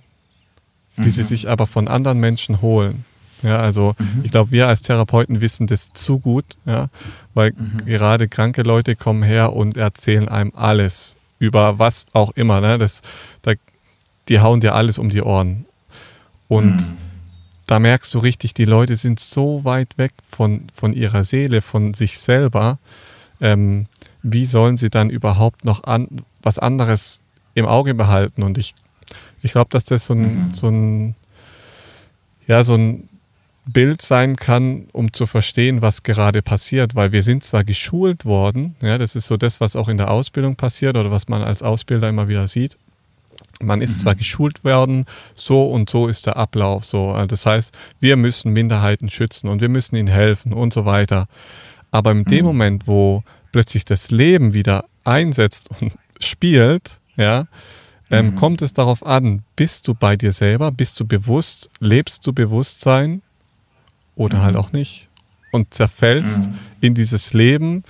die 0.98 1.04
mhm. 1.04 1.10
sie 1.10 1.24
sich 1.24 1.50
aber 1.50 1.68
von 1.68 1.88
anderen 1.88 2.20
Menschen 2.20 2.62
holen. 2.62 3.06
Ja, 3.44 3.58
also 3.58 3.96
mhm. 3.98 4.22
ich 4.24 4.32
glaube, 4.32 4.52
wir 4.52 4.68
als 4.68 4.84
Therapeuten 4.84 5.42
wissen 5.42 5.68
das 5.68 5.94
zu 5.94 6.20
gut, 6.20 6.46
ja, 6.66 6.89
weil 7.34 7.54
mhm. 7.54 7.86
gerade 7.86 8.28
kranke 8.28 8.62
Leute 8.62 8.96
kommen 8.96 9.24
her 9.24 9.54
und 9.54 9.78
erzählen 9.78 10.30
einem 10.30 10.54
alles 10.56 11.16
über 11.39 11.80
was 11.80 12.06
auch 12.14 12.32
immer. 12.32 12.62
Ne? 12.62 12.78
Das, 12.78 13.02
da, 13.42 13.54
die 14.30 14.39
hauen 14.39 14.62
dir 14.62 14.76
alles 14.76 15.00
um 15.00 15.10
die 15.10 15.24
Ohren. 15.24 15.66
Und 16.48 16.89
mhm. 16.89 16.98
da 17.66 17.80
merkst 17.80 18.14
du 18.14 18.20
richtig, 18.20 18.54
die 18.54 18.66
Leute 18.66 18.96
sind 18.96 19.20
so 19.20 19.64
weit 19.64 19.98
weg 19.98 20.12
von, 20.30 20.68
von 20.74 20.94
ihrer 20.94 21.24
Seele, 21.24 21.62
von 21.62 21.94
sich 21.96 22.20
selber. 22.20 22.78
Ähm, 23.39 23.88
wie 24.22 24.46
sollen 24.46 24.78
sie 24.78 24.92
dann 24.92 25.10
überhaupt 25.10 25.66
noch 25.66 25.84
an, 25.86 26.08
was 26.44 26.60
anderes 26.60 27.22
im 27.56 27.66
Auge 27.66 27.96
behalten? 27.96 28.44
Und 28.44 28.60
ich, 28.60 28.76
ich 29.42 29.52
glaube, 29.52 29.70
dass 29.72 29.84
das 29.84 30.06
so 30.06 30.14
ein, 30.14 30.46
mhm. 30.46 30.52
so 30.52 30.68
ein, 30.68 31.16
ja, 32.48 32.64
so 32.64 32.76
ein 32.76 33.10
Bild 33.66 34.02
sein 34.02 34.36
kann, 34.36 34.88
um 34.92 35.14
zu 35.14 35.28
verstehen, 35.28 35.82
was 35.82 36.04
gerade 36.04 36.42
passiert, 36.42 36.96
weil 36.96 37.12
wir 37.12 37.24
sind 37.24 37.44
zwar 37.44 37.64
geschult 37.64 38.26
worden, 38.26 38.76
ja, 38.82 38.98
das 38.98 39.16
ist 39.16 39.28
so 39.28 39.38
das, 39.38 39.62
was 39.62 39.76
auch 39.76 39.88
in 39.88 39.98
der 39.98 40.12
Ausbildung 40.12 40.56
passiert 40.56 40.98
oder 40.98 41.12
was 41.12 41.28
man 41.28 41.44
als 41.44 41.62
Ausbilder 41.62 42.10
immer 42.10 42.28
wieder 42.28 42.48
sieht, 42.48 42.78
man 43.62 43.82
ist 43.82 44.00
zwar 44.00 44.14
mhm. 44.14 44.18
geschult 44.18 44.64
worden, 44.64 45.06
so 45.36 45.66
und 45.66 45.89
so 45.89 46.08
ist 46.08 46.26
der 46.26 46.38
Ablauf 46.38 46.84
so. 46.84 47.12
Also 47.12 47.28
das 47.28 47.46
heißt, 47.46 47.78
wir 48.00 48.18
müssen 48.18 48.54
Minderheiten 48.54 49.10
schützen 49.10 49.50
und 49.50 49.62
wir 49.62 49.70
müssen 49.70 49.96
ihnen 49.96 50.08
helfen 50.08 50.54
und 50.54 50.74
so 50.74 50.86
weiter. 50.86 51.28
Aber 51.92 52.12
in 52.12 52.24
dem 52.24 52.39
mhm. 52.39 52.46
Moment, 52.46 52.88
wo 52.88 53.24
plötzlich 53.52 53.86
das 53.86 54.12
Leben 54.12 54.54
wieder 54.54 54.86
einsetzt 55.04 55.70
und 55.80 55.94
spielt, 56.20 57.00
ja, 57.18 57.48
ähm, 58.12 58.28
mhm. 58.28 58.36
kommt 58.36 58.62
es 58.62 58.74
darauf 58.74 59.05
an, 59.05 59.43
bist 59.55 59.88
du 59.88 59.93
bei 59.93 60.16
dir 60.16 60.32
selber, 60.32 60.72
bist 60.72 60.99
du 60.99 61.05
bewusst, 61.05 61.70
lebst 61.80 62.28
du 62.28 62.34
Bewusstsein 62.34 63.22
oder 64.16 64.39
mhm. 64.39 64.41
halt 64.43 64.55
auch 64.57 64.72
nicht 64.72 65.07
und 65.51 65.74
zerfällst 65.74 66.49
mhm. 66.49 66.57
in 66.82 66.93
dieses 66.93 67.34
Leben 67.34 67.84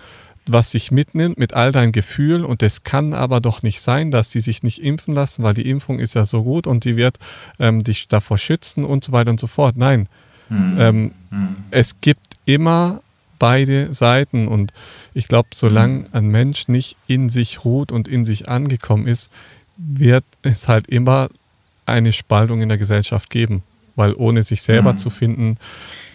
was 0.48 0.72
sich 0.72 0.92
mitnimmt 0.92 1.38
mit 1.38 1.54
all 1.54 1.72
deinen 1.72 1.92
Gefühlen 1.92 2.44
und 2.44 2.64
es 2.64 2.84
kann 2.84 3.14
aber 3.14 3.40
doch 3.40 3.62
nicht 3.64 3.80
sein, 3.80 4.10
dass 4.10 4.32
sie 4.32 4.40
sich 4.40 4.64
nicht 4.64 4.82
impfen 4.82 5.14
lassen, 5.14 5.44
weil 5.44 5.54
die 5.54 5.70
Impfung 5.70 6.00
ist 6.00 6.16
ja 6.16 6.26
so 6.26 6.44
gut 6.44 6.68
und 6.68 6.84
die 6.84 6.98
wird 6.98 7.20
ähm, 7.60 7.84
dich 7.84 8.08
davor 8.08 8.38
schützen 8.38 8.84
und 8.84 9.04
so 9.04 9.12
weiter 9.12 9.30
und 9.30 9.40
so 9.40 9.48
fort. 9.48 9.78
Nein, 9.78 10.08
mhm. 10.50 10.76
Ähm, 10.80 11.12
mhm. 11.30 11.56
es 11.70 12.02
gibt 12.02 12.22
immer 12.46 13.02
beide 13.42 13.94
Seiten. 13.94 14.48
Und 14.48 14.72
ich 15.14 15.28
glaube, 15.28 15.50
solange 15.54 16.04
ein 16.12 16.28
Mensch 16.28 16.68
nicht 16.68 16.96
in 17.08 17.30
sich 17.30 17.66
ruht 17.66 17.92
und 17.92 18.08
in 18.08 18.24
sich 18.24 18.50
angekommen 18.50 19.08
ist, 19.08 19.32
wird 19.88 20.26
es 20.44 20.68
halt 20.68 20.88
immer 20.88 21.30
eine 21.86 22.12
Spaltung 22.12 22.62
in 22.62 22.70
der 22.70 22.78
Gesellschaft 22.78 23.30
geben. 23.30 23.64
Weil 23.96 24.14
ohne 24.14 24.44
sich 24.44 24.62
selber 24.62 24.94
mhm. 24.94 24.98
zu 24.98 25.10
finden, 25.10 25.58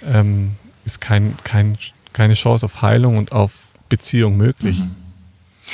ähm, 0.06 0.52
ist 0.84 1.00
kein, 1.00 1.34
kein, 1.44 1.76
keine 2.12 2.34
Chance 2.34 2.64
auf 2.64 2.80
Heilung 2.82 3.18
und 3.18 3.32
auf 3.32 3.68
Beziehung 3.88 4.36
möglich. 4.36 4.80
Mhm. 4.80 4.94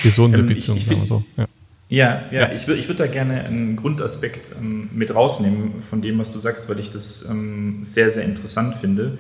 Gesunde 0.02 0.38
ähm, 0.38 0.46
Beziehung. 0.46 0.78
Ich, 0.78 0.90
ich 0.90 1.08
so. 1.08 1.24
ja. 1.36 1.46
Ja, 1.88 2.22
ja, 2.30 2.50
ich 2.52 2.66
würde 2.66 2.80
ich 2.80 2.88
würd 2.88 3.00
da 3.00 3.06
gerne 3.06 3.44
einen 3.44 3.76
Grundaspekt 3.76 4.52
ähm, 4.58 4.88
mit 4.94 5.14
rausnehmen 5.14 5.82
von 5.82 6.00
dem, 6.00 6.18
was 6.18 6.32
du 6.32 6.38
sagst, 6.38 6.70
weil 6.70 6.78
ich 6.78 6.90
das 6.90 7.28
ähm, 7.28 7.84
sehr, 7.84 8.10
sehr 8.10 8.24
interessant 8.24 8.76
finde. 8.76 9.18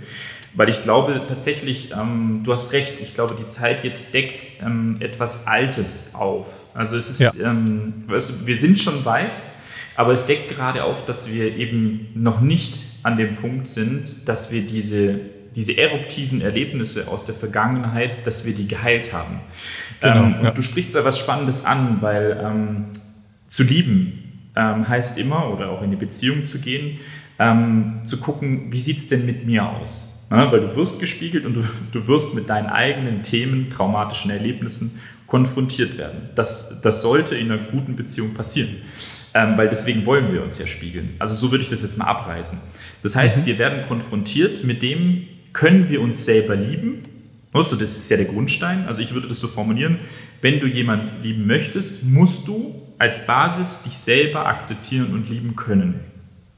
Weil 0.54 0.70
ich 0.70 0.80
glaube 0.80 1.20
tatsächlich, 1.28 1.90
ähm, 1.92 2.40
du 2.44 2.52
hast 2.52 2.72
recht, 2.72 2.94
ich 3.02 3.14
glaube, 3.14 3.36
die 3.38 3.46
Zeit 3.46 3.84
jetzt 3.84 4.14
deckt 4.14 4.62
ähm, 4.62 4.96
etwas 5.00 5.46
Altes 5.46 6.14
auf. 6.14 6.46
Also 6.74 6.96
es 6.96 7.10
ist, 7.10 7.20
ja. 7.20 7.32
Ähm, 7.42 8.04
wir 8.06 8.56
sind 8.56 8.78
schon 8.78 9.04
weit, 9.04 9.42
aber 9.96 10.12
es 10.12 10.26
deckt 10.26 10.48
gerade 10.48 10.84
auf, 10.84 11.04
dass 11.04 11.32
wir 11.32 11.56
eben 11.56 12.08
noch 12.14 12.40
nicht 12.40 12.82
an 13.02 13.16
dem 13.16 13.36
Punkt 13.36 13.68
sind, 13.68 14.28
dass 14.28 14.52
wir 14.52 14.62
diese 14.62 15.20
diese 15.54 15.76
eruptiven 15.76 16.40
Erlebnisse 16.40 17.08
aus 17.08 17.24
der 17.24 17.34
Vergangenheit, 17.34 18.26
dass 18.26 18.46
wir 18.46 18.54
die 18.54 18.66
geheilt 18.66 19.12
haben. 19.12 19.40
Genau, 20.00 20.24
ähm, 20.24 20.34
ja. 20.42 20.48
Und 20.48 20.58
du 20.58 20.62
sprichst 20.62 20.94
da 20.94 21.04
was 21.04 21.18
Spannendes 21.18 21.64
an, 21.64 21.98
weil 22.00 22.40
ähm, 22.42 22.86
zu 23.48 23.62
lieben 23.62 24.50
ähm, 24.56 24.88
heißt 24.88 25.18
immer, 25.18 25.52
oder 25.52 25.70
auch 25.70 25.82
in 25.82 25.90
die 25.90 25.96
Beziehung 25.96 26.44
zu 26.44 26.60
gehen, 26.60 26.98
ähm, 27.38 28.00
zu 28.04 28.18
gucken, 28.18 28.72
wie 28.72 28.80
sieht 28.80 28.98
es 28.98 29.08
denn 29.08 29.26
mit 29.26 29.46
mir 29.46 29.68
aus? 29.68 30.08
Ja, 30.30 30.50
weil 30.50 30.60
du 30.60 30.74
wirst 30.76 30.98
gespiegelt 30.98 31.44
und 31.44 31.52
du, 31.52 31.62
du 31.92 32.06
wirst 32.08 32.34
mit 32.34 32.48
deinen 32.48 32.68
eigenen 32.68 33.22
Themen, 33.22 33.68
traumatischen 33.68 34.30
Erlebnissen 34.30 34.98
konfrontiert 35.32 35.96
werden. 35.96 36.28
Das, 36.34 36.82
das 36.82 37.00
sollte 37.00 37.34
in 37.34 37.50
einer 37.50 37.62
guten 37.62 37.96
Beziehung 37.96 38.34
passieren, 38.34 38.68
ähm, 39.32 39.56
weil 39.56 39.70
deswegen 39.70 40.04
wollen 40.04 40.30
wir 40.30 40.42
uns 40.42 40.58
ja 40.58 40.66
spiegeln. 40.66 41.16
Also 41.18 41.34
so 41.34 41.50
würde 41.50 41.64
ich 41.64 41.70
das 41.70 41.80
jetzt 41.80 41.96
mal 41.96 42.04
abreißen. 42.04 42.60
Das 43.02 43.16
heißt, 43.16 43.38
mhm. 43.38 43.46
wir 43.46 43.58
werden 43.58 43.82
konfrontiert 43.88 44.62
mit 44.64 44.82
dem, 44.82 45.26
können 45.54 45.88
wir 45.88 46.02
uns 46.02 46.26
selber 46.26 46.54
lieben? 46.54 47.04
Also 47.54 47.76
das 47.76 47.96
ist 47.96 48.10
ja 48.10 48.18
der 48.18 48.26
Grundstein. 48.26 48.84
Also 48.86 49.00
ich 49.00 49.14
würde 49.14 49.26
das 49.26 49.40
so 49.40 49.48
formulieren, 49.48 50.00
wenn 50.42 50.60
du 50.60 50.66
jemanden 50.66 51.22
lieben 51.22 51.46
möchtest, 51.46 52.04
musst 52.04 52.46
du 52.46 52.74
als 52.98 53.26
Basis 53.26 53.84
dich 53.84 53.96
selber 53.96 54.44
akzeptieren 54.44 55.14
und 55.14 55.30
lieben 55.30 55.56
können. 55.56 56.02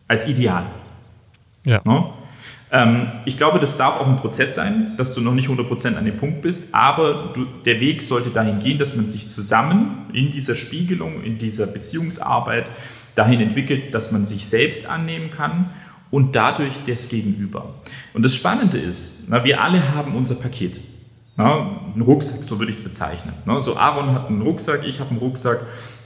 Als 0.09 0.27
Ideal. 0.27 0.67
Ja. 1.65 1.81
No? 1.85 2.13
Ähm, 2.75 3.07
ich 3.25 3.39
glaube, 3.39 3.61
das 3.61 3.79
darf 3.79 4.01
auch 4.01 4.09
ein 4.09 4.17
Prozess 4.17 4.57
sein, 4.57 4.95
dass 4.97 5.15
du 5.15 5.21
noch 5.21 5.33
nicht 5.33 5.49
100% 5.49 5.95
an 5.95 6.05
dem 6.05 6.17
Punkt 6.17 6.43
bist, 6.43 6.75
aber 6.75 7.31
du, 7.33 7.47
der 7.65 7.79
Weg 7.79 8.03
sollte 8.03 8.31
dahin 8.31 8.59
gehen, 8.59 8.79
dass 8.79 8.97
man 8.97 9.07
sich 9.07 9.29
zusammen 9.29 10.07
in 10.13 10.33
dieser 10.33 10.57
Spiegelung, 10.57 11.23
in 11.23 11.39
dieser 11.39 11.69
Beziehungsarbeit 11.69 12.69
dahin 13.15 13.41
entwickelt, 13.41 13.95
dass 13.95 14.11
man 14.11 14.27
sich 14.27 14.47
selbst 14.47 14.91
annehmen 14.91 15.31
kann 15.31 15.71
und 16.11 16.35
dadurch 16.35 16.75
das 16.85 17.09
Gegenüber. 17.09 17.73
Und 18.13 18.25
das 18.25 18.35
Spannende 18.35 18.79
ist, 18.79 19.29
na, 19.29 19.45
wir 19.45 19.63
alle 19.63 19.95
haben 19.95 20.17
unser 20.17 20.35
Paket. 20.35 20.81
Na, 21.37 21.81
ein 21.95 22.01
Rucksack, 22.01 22.43
so 22.43 22.59
würde 22.59 22.73
ich 22.73 22.79
es 22.79 22.85
bezeichnen. 22.85 23.35
Na, 23.45 23.61
so 23.61 23.77
Aaron 23.77 24.13
hat 24.13 24.29
einen 24.29 24.43
Rucksack, 24.43 24.85
ich 24.85 24.99
habe 24.99 25.11
einen 25.11 25.21
Rucksack, 25.21 25.61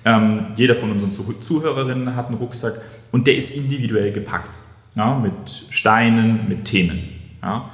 ähm, 0.05 0.49
jeder 0.55 0.75
von 0.75 0.91
unseren 0.91 1.13
Zuhörerinnen 1.13 2.15
hat 2.15 2.27
einen 2.27 2.37
Rucksack 2.37 2.79
und 3.11 3.27
der 3.27 3.37
ist 3.37 3.57
individuell 3.57 4.13
gepackt. 4.13 4.61
Na, 4.99 5.17
mit 5.17 5.67
Steinen, 5.71 6.49
mit 6.49 6.65
Themen. 6.65 6.99
Ja. 7.41 7.71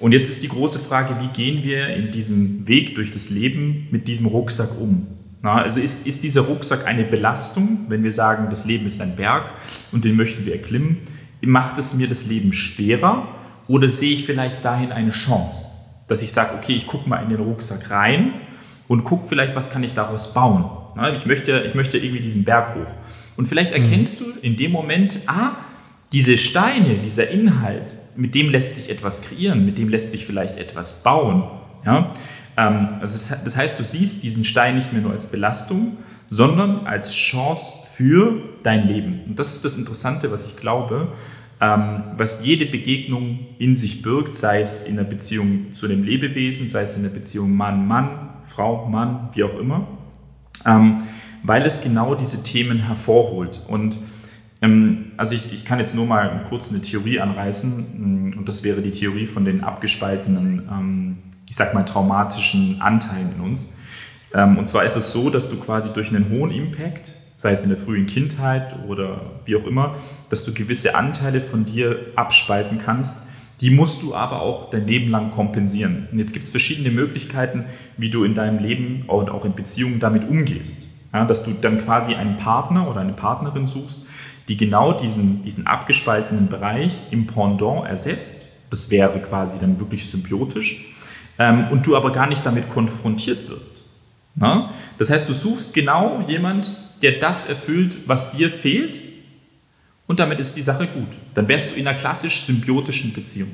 Und 0.00 0.10
jetzt 0.10 0.28
ist 0.28 0.42
die 0.42 0.48
große 0.48 0.80
Frage, 0.80 1.14
wie 1.20 1.28
gehen 1.28 1.62
wir 1.62 1.94
in 1.94 2.10
diesem 2.10 2.66
Weg 2.66 2.96
durch 2.96 3.12
das 3.12 3.30
Leben 3.30 3.86
mit 3.92 4.08
diesem 4.08 4.26
Rucksack 4.26 4.80
um? 4.80 5.06
Na, 5.40 5.62
also 5.62 5.80
ist, 5.80 6.04
ist 6.04 6.24
dieser 6.24 6.40
Rucksack 6.40 6.84
eine 6.84 7.04
Belastung, 7.04 7.86
wenn 7.86 8.02
wir 8.02 8.10
sagen, 8.10 8.48
das 8.50 8.64
Leben 8.64 8.86
ist 8.86 9.00
ein 9.00 9.14
Berg 9.14 9.52
und 9.92 10.04
den 10.04 10.16
möchten 10.16 10.44
wir 10.46 10.52
erklimmen? 10.52 10.98
macht 11.42 11.78
es 11.78 11.94
mir 11.94 12.08
das 12.08 12.26
Leben 12.26 12.52
schwerer 12.52 13.28
oder 13.68 13.88
sehe 13.88 14.14
ich 14.14 14.24
vielleicht 14.24 14.64
dahin 14.64 14.90
eine 14.90 15.10
Chance, 15.10 15.66
dass 16.08 16.22
ich 16.22 16.32
sage, 16.32 16.56
okay, 16.56 16.72
ich 16.72 16.88
gucke 16.88 17.08
mal 17.08 17.22
in 17.22 17.28
den 17.28 17.38
Rucksack 17.38 17.88
rein 17.90 18.32
und 18.88 19.04
gucke 19.04 19.28
vielleicht, 19.28 19.54
was 19.54 19.70
kann 19.70 19.84
ich 19.84 19.92
daraus 19.92 20.34
bauen. 20.34 20.64
Ich 21.14 21.26
möchte, 21.26 21.66
ich 21.68 21.74
möchte 21.74 21.98
irgendwie 21.98 22.20
diesen 22.20 22.44
Berg 22.44 22.74
hoch. 22.74 22.90
Und 23.36 23.46
vielleicht 23.46 23.70
mhm. 23.76 23.84
erkennst 23.84 24.20
mhm. 24.20 24.24
du 24.24 24.30
in 24.40 24.56
dem 24.56 24.72
Moment, 24.72 25.20
ah, 25.26 25.52
diese 26.14 26.38
Steine, 26.38 26.98
dieser 26.98 27.28
Inhalt, 27.28 27.96
mit 28.14 28.36
dem 28.36 28.48
lässt 28.48 28.76
sich 28.76 28.88
etwas 28.88 29.22
kreieren, 29.22 29.66
mit 29.66 29.78
dem 29.78 29.88
lässt 29.88 30.12
sich 30.12 30.24
vielleicht 30.24 30.56
etwas 30.56 31.02
bauen. 31.02 31.42
Ja? 31.84 32.14
Also 32.54 33.34
das 33.44 33.56
heißt, 33.56 33.80
du 33.80 33.82
siehst 33.82 34.22
diesen 34.22 34.44
Stein 34.44 34.76
nicht 34.76 34.92
mehr 34.92 35.02
nur 35.02 35.10
als 35.10 35.32
Belastung, 35.32 35.96
sondern 36.28 36.86
als 36.86 37.16
Chance 37.16 37.72
für 37.96 38.40
dein 38.62 38.86
Leben. 38.86 39.22
Und 39.26 39.40
das 39.40 39.54
ist 39.54 39.64
das 39.64 39.76
Interessante, 39.76 40.30
was 40.30 40.46
ich 40.46 40.56
glaube, 40.56 41.08
ähm, 41.60 42.04
was 42.16 42.46
jede 42.46 42.66
Begegnung 42.66 43.40
in 43.58 43.74
sich 43.74 44.00
birgt, 44.00 44.36
sei 44.36 44.60
es 44.60 44.84
in 44.84 44.94
der 44.94 45.02
Beziehung 45.02 45.74
zu 45.74 45.88
dem 45.88 46.04
Lebewesen, 46.04 46.68
sei 46.68 46.82
es 46.82 46.96
in 46.96 47.02
der 47.02 47.10
Beziehung 47.10 47.56
Mann-Mann, 47.56 48.28
Frau-Mann, 48.44 49.30
wie 49.34 49.42
auch 49.42 49.58
immer, 49.58 49.88
ähm, 50.64 51.02
weil 51.42 51.62
es 51.62 51.82
genau 51.82 52.14
diese 52.14 52.44
Themen 52.44 52.86
hervorholt. 52.86 53.62
Und 53.66 53.98
also 55.16 55.34
ich, 55.34 55.52
ich, 55.52 55.64
kann 55.64 55.78
jetzt 55.78 55.94
nur 55.94 56.06
mal 56.06 56.44
kurz 56.48 56.70
eine 56.70 56.80
Theorie 56.80 57.20
anreißen, 57.20 58.30
mm, 58.32 58.38
und 58.38 58.48
das 58.48 58.64
wäre 58.64 58.82
die 58.82 58.92
Theorie 58.92 59.26
von 59.26 59.44
den 59.44 59.62
abgespaltenen, 59.62 61.22
ich 61.48 61.56
sag 61.56 61.74
mal, 61.74 61.84
traumatischen 61.84 62.80
Anteilen 62.80 63.34
in 63.36 63.40
uns. 63.40 63.74
Und 64.32 64.68
zwar 64.68 64.84
ist 64.84 64.96
es 64.96 65.12
so, 65.12 65.30
dass 65.30 65.48
du 65.48 65.56
quasi 65.56 65.92
durch 65.92 66.08
einen 66.08 66.28
hohen 66.28 66.50
Impact 66.50 67.18
sei 67.44 67.52
es 67.52 67.62
in 67.62 67.68
der 67.68 67.78
frühen 67.78 68.06
Kindheit 68.06 68.74
oder 68.88 69.20
wie 69.44 69.54
auch 69.54 69.66
immer, 69.66 69.96
dass 70.30 70.46
du 70.46 70.54
gewisse 70.54 70.94
Anteile 70.94 71.42
von 71.42 71.66
dir 71.66 71.98
abspalten 72.16 72.78
kannst. 72.78 73.28
Die 73.60 73.68
musst 73.68 74.02
du 74.02 74.14
aber 74.14 74.40
auch 74.40 74.70
dein 74.70 74.86
Leben 74.86 75.10
lang 75.10 75.30
kompensieren. 75.30 76.08
Und 76.10 76.18
jetzt 76.18 76.32
gibt 76.32 76.46
es 76.46 76.50
verschiedene 76.50 76.90
Möglichkeiten, 76.90 77.66
wie 77.98 78.08
du 78.08 78.24
in 78.24 78.34
deinem 78.34 78.60
Leben 78.60 79.04
und 79.08 79.30
auch 79.30 79.44
in 79.44 79.54
Beziehungen 79.54 80.00
damit 80.00 80.26
umgehst. 80.26 80.84
Ja, 81.12 81.26
dass 81.26 81.44
du 81.44 81.52
dann 81.52 81.84
quasi 81.84 82.14
einen 82.14 82.38
Partner 82.38 82.90
oder 82.90 83.00
eine 83.00 83.12
Partnerin 83.12 83.66
suchst, 83.66 84.00
die 84.48 84.56
genau 84.56 84.98
diesen, 84.98 85.42
diesen 85.42 85.66
abgespaltenen 85.66 86.48
Bereich 86.48 87.02
im 87.10 87.26
Pendant 87.26 87.86
ersetzt. 87.86 88.46
Das 88.70 88.90
wäre 88.90 89.20
quasi 89.20 89.58
dann 89.58 89.78
wirklich 89.78 90.06
symbiotisch. 90.06 90.84
Ähm, 91.38 91.68
und 91.70 91.86
du 91.86 91.96
aber 91.96 92.12
gar 92.12 92.28
nicht 92.28 92.44
damit 92.46 92.68
konfrontiert 92.70 93.48
wirst. 93.48 93.82
Ja? 94.40 94.70
Das 94.98 95.10
heißt, 95.10 95.28
du 95.28 95.32
suchst 95.32 95.74
genau 95.74 96.24
jemand, 96.28 96.76
der 97.02 97.18
das 97.18 97.48
erfüllt, 97.48 97.96
was 98.06 98.32
dir 98.32 98.50
fehlt 98.50 99.00
und 100.06 100.20
damit 100.20 100.38
ist 100.38 100.56
die 100.56 100.62
Sache 100.62 100.86
gut. 100.86 101.08
Dann 101.34 101.48
wärst 101.48 101.72
du 101.72 101.80
in 101.80 101.86
einer 101.86 101.96
klassisch 101.96 102.42
symbiotischen 102.42 103.12
Beziehung. 103.12 103.50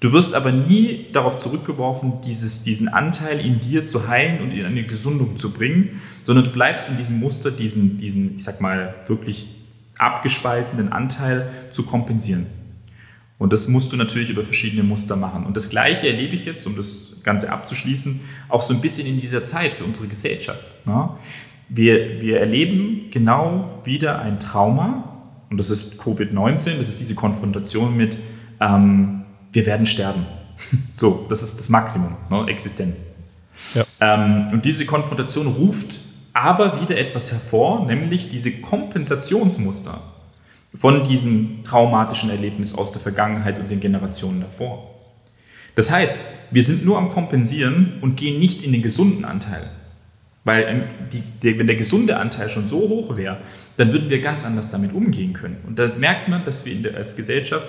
Du 0.00 0.12
wirst 0.12 0.34
aber 0.34 0.50
nie 0.50 1.06
darauf 1.12 1.36
zurückgeworfen, 1.38 2.22
dieses, 2.26 2.64
diesen 2.64 2.88
Anteil 2.88 3.38
in 3.38 3.60
dir 3.60 3.86
zu 3.86 4.08
heilen 4.08 4.40
und 4.40 4.50
in 4.50 4.66
eine 4.66 4.84
Gesundung 4.84 5.38
zu 5.38 5.50
bringen, 5.50 6.02
sondern 6.24 6.46
du 6.46 6.50
bleibst 6.50 6.90
in 6.90 6.96
diesem 6.96 7.20
Muster, 7.20 7.52
diesen, 7.52 7.98
diesen 7.98 8.36
ich 8.36 8.42
sag 8.42 8.60
mal, 8.60 8.94
wirklich 9.06 9.46
abgespaltenen 10.02 10.92
Anteil 10.92 11.50
zu 11.70 11.84
kompensieren. 11.84 12.46
Und 13.38 13.52
das 13.52 13.66
musst 13.66 13.92
du 13.92 13.96
natürlich 13.96 14.30
über 14.30 14.44
verschiedene 14.44 14.84
Muster 14.84 15.16
machen. 15.16 15.44
Und 15.46 15.56
das 15.56 15.70
Gleiche 15.70 16.06
erlebe 16.06 16.34
ich 16.34 16.44
jetzt, 16.44 16.64
um 16.66 16.76
das 16.76 17.16
Ganze 17.24 17.50
abzuschließen, 17.50 18.20
auch 18.48 18.62
so 18.62 18.72
ein 18.72 18.80
bisschen 18.80 19.06
in 19.06 19.20
dieser 19.20 19.44
Zeit 19.44 19.74
für 19.74 19.84
unsere 19.84 20.06
Gesellschaft. 20.06 20.62
Wir, 21.68 22.20
wir 22.20 22.38
erleben 22.38 23.10
genau 23.10 23.80
wieder 23.84 24.20
ein 24.20 24.38
Trauma 24.38 25.08
und 25.50 25.58
das 25.58 25.70
ist 25.70 26.00
Covid-19, 26.00 26.78
das 26.78 26.88
ist 26.88 27.00
diese 27.00 27.14
Konfrontation 27.14 27.96
mit, 27.96 28.18
ähm, 28.60 29.22
wir 29.52 29.66
werden 29.66 29.86
sterben. 29.86 30.26
so, 30.92 31.26
das 31.28 31.42
ist 31.42 31.58
das 31.58 31.68
Maximum, 31.68 32.14
ne, 32.30 32.46
Existenz. 32.48 33.06
Ja. 33.74 33.84
Ähm, 34.00 34.50
und 34.52 34.64
diese 34.64 34.86
Konfrontation 34.86 35.46
ruft 35.46 36.00
aber 36.32 36.80
wieder 36.80 36.96
etwas 36.96 37.32
hervor, 37.32 37.86
nämlich 37.86 38.30
diese 38.30 38.60
Kompensationsmuster 38.60 40.00
von 40.74 41.04
diesem 41.04 41.64
traumatischen 41.64 42.30
Erlebnis 42.30 42.74
aus 42.74 42.92
der 42.92 43.00
Vergangenheit 43.00 43.58
und 43.58 43.70
den 43.70 43.80
Generationen 43.80 44.40
davor. 44.40 44.88
Das 45.74 45.90
heißt, 45.90 46.18
wir 46.50 46.62
sind 46.62 46.84
nur 46.84 46.98
am 46.98 47.10
Kompensieren 47.10 47.98
und 48.00 48.16
gehen 48.16 48.38
nicht 48.38 48.62
in 48.62 48.72
den 48.72 48.82
gesunden 48.82 49.24
Anteil. 49.24 49.68
Weil 50.44 50.64
ähm, 50.68 50.82
die, 51.12 51.22
der, 51.42 51.58
wenn 51.58 51.66
der 51.66 51.76
gesunde 51.76 52.16
Anteil 52.16 52.48
schon 52.48 52.66
so 52.66 52.80
hoch 52.80 53.16
wäre, 53.16 53.40
dann 53.76 53.92
würden 53.92 54.10
wir 54.10 54.20
ganz 54.20 54.44
anders 54.44 54.70
damit 54.70 54.92
umgehen 54.92 55.32
können. 55.32 55.58
Und 55.66 55.78
da 55.78 55.86
merkt 55.98 56.28
man, 56.28 56.44
dass 56.44 56.66
wir 56.66 56.74
der, 56.74 56.96
als 56.96 57.16
Gesellschaft 57.16 57.68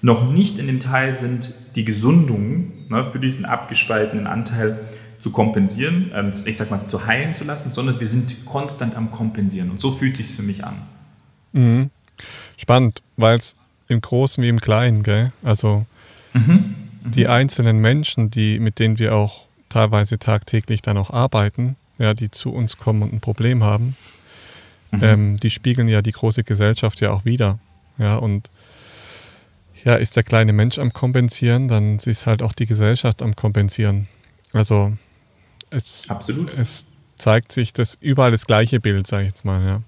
noch 0.00 0.30
nicht 0.30 0.58
in 0.58 0.66
dem 0.66 0.80
Teil 0.80 1.16
sind, 1.16 1.54
die 1.76 1.84
Gesundung 1.84 2.72
ne, 2.88 3.04
für 3.04 3.18
diesen 3.18 3.44
abgespaltenen 3.44 4.26
Anteil 4.26 4.78
zu 5.24 5.32
kompensieren, 5.32 6.12
ähm, 6.14 6.32
ich 6.44 6.58
sag 6.58 6.70
mal 6.70 6.84
zu 6.84 7.06
heilen 7.06 7.32
zu 7.32 7.44
lassen, 7.44 7.70
sondern 7.70 7.98
wir 7.98 8.06
sind 8.06 8.44
konstant 8.44 8.94
am 8.94 9.10
Kompensieren. 9.10 9.70
Und 9.70 9.80
so 9.80 9.90
fühlt 9.90 10.18
sich 10.18 10.26
für 10.26 10.42
mich 10.42 10.62
an. 10.64 10.82
Mhm. 11.52 11.88
Spannend, 12.58 13.00
weil 13.16 13.38
es 13.38 13.56
im 13.88 14.02
Großen 14.02 14.44
wie 14.44 14.50
im 14.50 14.60
Kleinen, 14.60 15.02
gell? 15.02 15.32
Also 15.42 15.86
mhm. 16.34 16.74
die 17.04 17.26
einzelnen 17.26 17.78
Menschen, 17.78 18.30
die, 18.30 18.58
mit 18.58 18.78
denen 18.78 18.98
wir 18.98 19.14
auch 19.14 19.46
teilweise 19.70 20.18
tagtäglich 20.18 20.82
dann 20.82 20.98
auch 20.98 21.08
arbeiten, 21.08 21.76
ja, 21.98 22.12
die 22.12 22.30
zu 22.30 22.52
uns 22.52 22.76
kommen 22.76 23.00
und 23.00 23.14
ein 23.14 23.20
Problem 23.20 23.64
haben, 23.64 23.96
mhm. 24.90 25.02
ähm, 25.02 25.40
die 25.40 25.48
spiegeln 25.48 25.88
ja 25.88 26.02
die 26.02 26.12
große 26.12 26.44
Gesellschaft 26.44 27.00
ja 27.00 27.12
auch 27.12 27.24
wieder. 27.24 27.58
Ja, 27.96 28.16
und 28.16 28.50
ja, 29.84 29.94
ist 29.94 30.16
der 30.16 30.22
kleine 30.22 30.52
Mensch 30.52 30.78
am 30.78 30.92
Kompensieren, 30.92 31.68
dann 31.68 31.96
ist 31.96 32.26
halt 32.26 32.42
auch 32.42 32.52
die 32.52 32.66
Gesellschaft 32.66 33.22
am 33.22 33.34
Kompensieren. 33.34 34.06
Also 34.52 34.92
es, 35.74 36.06
Absolut. 36.08 36.52
es 36.58 36.86
zeigt 37.14 37.52
sich 37.52 37.72
das 37.72 37.98
überall 38.00 38.30
das 38.30 38.46
gleiche 38.46 38.80
Bild, 38.80 39.06
sage 39.06 39.24
ich 39.24 39.28
jetzt 39.28 39.44
mal, 39.44 39.64
ja. 39.64 39.80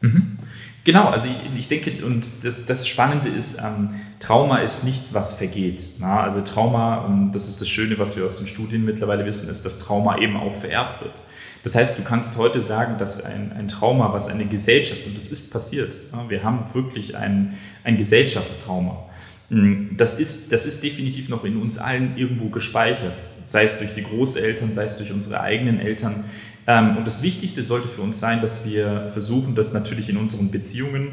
Mhm. 0.00 0.38
Genau, 0.84 1.04
also 1.08 1.28
ich, 1.28 1.58
ich, 1.58 1.68
denke, 1.68 2.04
und 2.04 2.44
das, 2.44 2.66
das 2.66 2.88
Spannende 2.88 3.28
ist, 3.28 3.58
ähm, 3.60 3.90
Trauma 4.18 4.58
ist 4.58 4.82
nichts, 4.82 5.14
was 5.14 5.34
vergeht. 5.34 5.90
Na? 5.98 6.22
Also 6.22 6.40
Trauma, 6.40 7.04
und 7.04 7.32
das 7.32 7.48
ist 7.48 7.60
das 7.60 7.68
Schöne, 7.68 7.98
was 7.98 8.16
wir 8.16 8.26
aus 8.26 8.38
den 8.38 8.48
Studien 8.48 8.84
mittlerweile 8.84 9.24
wissen, 9.24 9.48
ist, 9.48 9.64
dass 9.64 9.78
Trauma 9.78 10.18
eben 10.18 10.36
auch 10.36 10.54
vererbt 10.54 11.02
wird. 11.02 11.14
Das 11.62 11.76
heißt, 11.76 11.96
du 11.98 12.02
kannst 12.02 12.36
heute 12.36 12.60
sagen, 12.60 12.98
dass 12.98 13.24
ein, 13.24 13.52
ein 13.52 13.68
Trauma, 13.68 14.12
was 14.12 14.26
eine 14.26 14.46
Gesellschaft, 14.46 15.06
und 15.06 15.16
das 15.16 15.28
ist 15.28 15.52
passiert, 15.52 15.96
ja? 16.12 16.28
wir 16.28 16.42
haben 16.42 16.64
wirklich 16.72 17.16
ein, 17.16 17.56
ein 17.84 17.96
Gesellschaftstrauma. 17.96 19.04
Hm, 19.52 19.90
das 19.98 20.18
ist, 20.18 20.50
das 20.50 20.64
ist 20.64 20.82
definitiv 20.82 21.28
noch 21.28 21.44
in 21.44 21.58
uns 21.58 21.76
allen 21.76 22.16
irgendwo 22.16 22.48
gespeichert, 22.48 23.28
sei 23.44 23.64
es 23.64 23.76
durch 23.76 23.92
die 23.92 24.02
Großeltern, 24.02 24.72
sei 24.72 24.84
es 24.84 24.96
durch 24.96 25.12
unsere 25.12 25.40
eigenen 25.40 25.78
Eltern. 25.78 26.24
Ähm, 26.66 26.96
und 26.96 27.06
das 27.06 27.22
Wichtigste 27.22 27.62
sollte 27.62 27.86
für 27.86 28.00
uns 28.00 28.18
sein, 28.18 28.40
dass 28.40 28.66
wir 28.66 29.10
versuchen, 29.12 29.54
das 29.54 29.74
natürlich 29.74 30.08
in 30.08 30.16
unseren 30.16 30.50
Beziehungen, 30.50 31.08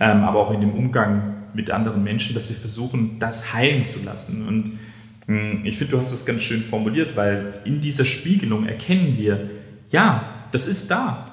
ähm, 0.00 0.24
aber 0.24 0.38
auch 0.38 0.54
in 0.54 0.62
dem 0.62 0.72
Umgang 0.72 1.34
mit 1.52 1.70
anderen 1.70 2.02
Menschen, 2.02 2.34
dass 2.34 2.48
wir 2.48 2.56
versuchen, 2.56 3.18
das 3.18 3.52
heilen 3.52 3.84
zu 3.84 4.02
lassen. 4.02 4.48
Und 4.48 4.78
hm, 5.26 5.66
ich 5.66 5.76
finde, 5.76 5.92
du 5.92 6.00
hast 6.00 6.14
das 6.14 6.24
ganz 6.24 6.42
schön 6.42 6.62
formuliert, 6.62 7.14
weil 7.14 7.60
in 7.66 7.82
dieser 7.82 8.06
Spiegelung 8.06 8.66
erkennen 8.66 9.18
wir, 9.18 9.50
ja, 9.90 10.46
das 10.50 10.66
ist 10.66 10.90
da. 10.90 11.26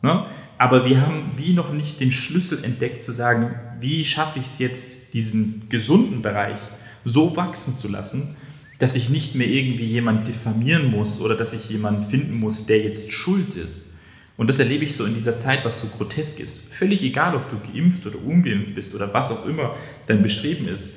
Ne? 0.00 0.24
Aber 0.56 0.86
wir 0.86 1.02
haben 1.02 1.32
wie 1.36 1.52
noch 1.52 1.74
nicht 1.74 2.00
den 2.00 2.10
Schlüssel 2.10 2.64
entdeckt, 2.64 3.02
zu 3.02 3.12
sagen, 3.12 3.54
wie 3.80 4.02
schaffe 4.06 4.38
ich 4.38 4.46
es 4.46 4.58
jetzt, 4.58 5.05
diesen 5.16 5.62
gesunden 5.70 6.20
Bereich 6.20 6.58
so 7.04 7.36
wachsen 7.36 7.74
zu 7.74 7.88
lassen, 7.88 8.36
dass 8.78 8.96
ich 8.96 9.08
nicht 9.08 9.34
mehr 9.34 9.48
irgendwie 9.48 9.86
jemand 9.86 10.28
diffamieren 10.28 10.90
muss 10.90 11.22
oder 11.22 11.34
dass 11.34 11.54
ich 11.54 11.70
jemanden 11.70 12.02
finden 12.02 12.34
muss, 12.34 12.66
der 12.66 12.82
jetzt 12.82 13.10
schuld 13.10 13.54
ist. 13.54 13.94
Und 14.36 14.48
das 14.50 14.58
erlebe 14.58 14.84
ich 14.84 14.94
so 14.94 15.06
in 15.06 15.14
dieser 15.14 15.38
Zeit, 15.38 15.64
was 15.64 15.80
so 15.80 15.88
grotesk 15.88 16.40
ist. 16.40 16.74
Völlig 16.74 17.02
egal, 17.02 17.34
ob 17.34 17.48
du 17.48 17.56
geimpft 17.72 18.06
oder 18.06 18.22
ungeimpft 18.22 18.74
bist 18.74 18.94
oder 18.94 19.14
was 19.14 19.32
auch 19.32 19.46
immer 19.46 19.74
dein 20.06 20.20
Bestreben 20.20 20.68
ist. 20.68 20.96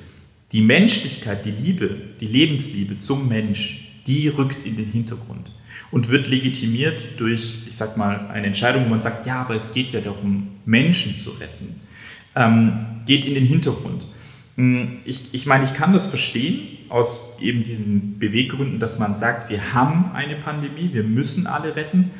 Die 0.52 0.60
Menschlichkeit, 0.60 1.46
die 1.46 1.52
Liebe, 1.52 1.96
die 2.20 2.26
Lebensliebe 2.26 2.98
zum 2.98 3.26
Mensch, 3.26 3.88
die 4.06 4.28
rückt 4.28 4.66
in 4.66 4.76
den 4.76 4.92
Hintergrund 4.92 5.50
und 5.90 6.10
wird 6.10 6.28
legitimiert 6.28 7.02
durch, 7.16 7.60
ich 7.66 7.76
sag 7.76 7.96
mal, 7.96 8.28
eine 8.28 8.48
Entscheidung, 8.48 8.84
wo 8.84 8.88
man 8.90 9.00
sagt, 9.00 9.24
ja, 9.24 9.40
aber 9.40 9.54
es 9.54 9.72
geht 9.72 9.92
ja 9.92 10.02
darum, 10.02 10.48
Menschen 10.66 11.16
zu 11.16 11.30
retten, 11.30 11.79
ähm, 12.34 12.86
geht 13.06 13.24
in 13.24 13.34
den 13.34 13.44
Hintergrund. 13.44 14.06
Hm, 14.56 14.98
ich, 15.04 15.32
ich 15.32 15.46
meine, 15.46 15.64
ich 15.64 15.74
kann 15.74 15.92
das 15.92 16.08
verstehen 16.08 16.78
aus 16.88 17.38
eben 17.40 17.64
diesen 17.64 18.18
Beweggründen, 18.18 18.80
dass 18.80 18.98
man 18.98 19.16
sagt, 19.16 19.48
wir 19.48 19.72
haben 19.72 20.10
eine 20.12 20.36
Pandemie, 20.36 20.90
wir 20.92 21.04
müssen 21.04 21.46
alle 21.46 21.76
retten. 21.76 22.10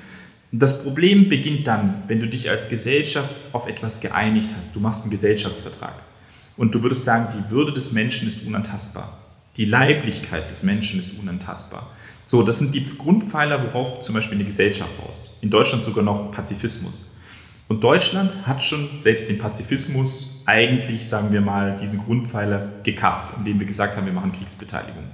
Das 0.53 0.85
Problem 0.85 1.29
beginnt 1.29 1.67
dann, 1.67 2.03
wenn 2.09 2.21
du 2.21 2.27
dich 2.27 2.51
als 2.51 2.69
Gesellschaft 2.69 3.35
auf 3.53 3.69
etwas 3.69 4.01
geeinigt 4.01 4.51
hast. 4.57 4.75
Du 4.75 4.81
machst 4.81 5.03
einen 5.03 5.11
Gesellschaftsvertrag 5.11 5.95
und 6.57 6.75
du 6.75 6.83
würdest 6.83 7.05
sagen, 7.05 7.29
die 7.37 7.51
Würde 7.51 7.73
des 7.73 7.93
Menschen 7.93 8.29
ist 8.29 8.47
unantastbar. 8.47 9.19
Die 9.57 9.65
Leiblichkeit 9.65 10.51
des 10.51 10.63
Menschen 10.63 11.01
ist 11.01 11.19
unantastbar. 11.19 11.91
So, 12.25 12.43
das 12.43 12.61
sind 12.61 12.75
die 12.75 12.87
Grundpfeiler, 12.97 13.65
worauf 13.65 13.99
du 13.99 14.03
zum 14.03 14.15
Beispiel 14.15 14.37
eine 14.37 14.45
Gesellschaft 14.45 14.91
baust. 15.05 15.31
In 15.41 15.51
Deutschland 15.51 15.83
sogar 15.83 16.05
noch 16.05 16.31
Pazifismus. 16.31 17.10
Und 17.71 17.85
Deutschland 17.85 18.49
hat 18.49 18.65
schon 18.65 18.99
selbst 18.99 19.29
den 19.29 19.39
Pazifismus 19.39 20.43
eigentlich, 20.45 21.09
sagen 21.09 21.31
wir 21.31 21.41
mal, 21.41 21.77
diesen 21.77 22.01
Grundpfeiler 22.01 22.69
gekappt, 22.83 23.33
indem 23.39 23.61
wir 23.61 23.67
gesagt 23.67 23.97
haben, 23.97 24.07
wir 24.07 24.13
machen 24.13 24.33
Kriegsbeteiligung. 24.33 25.05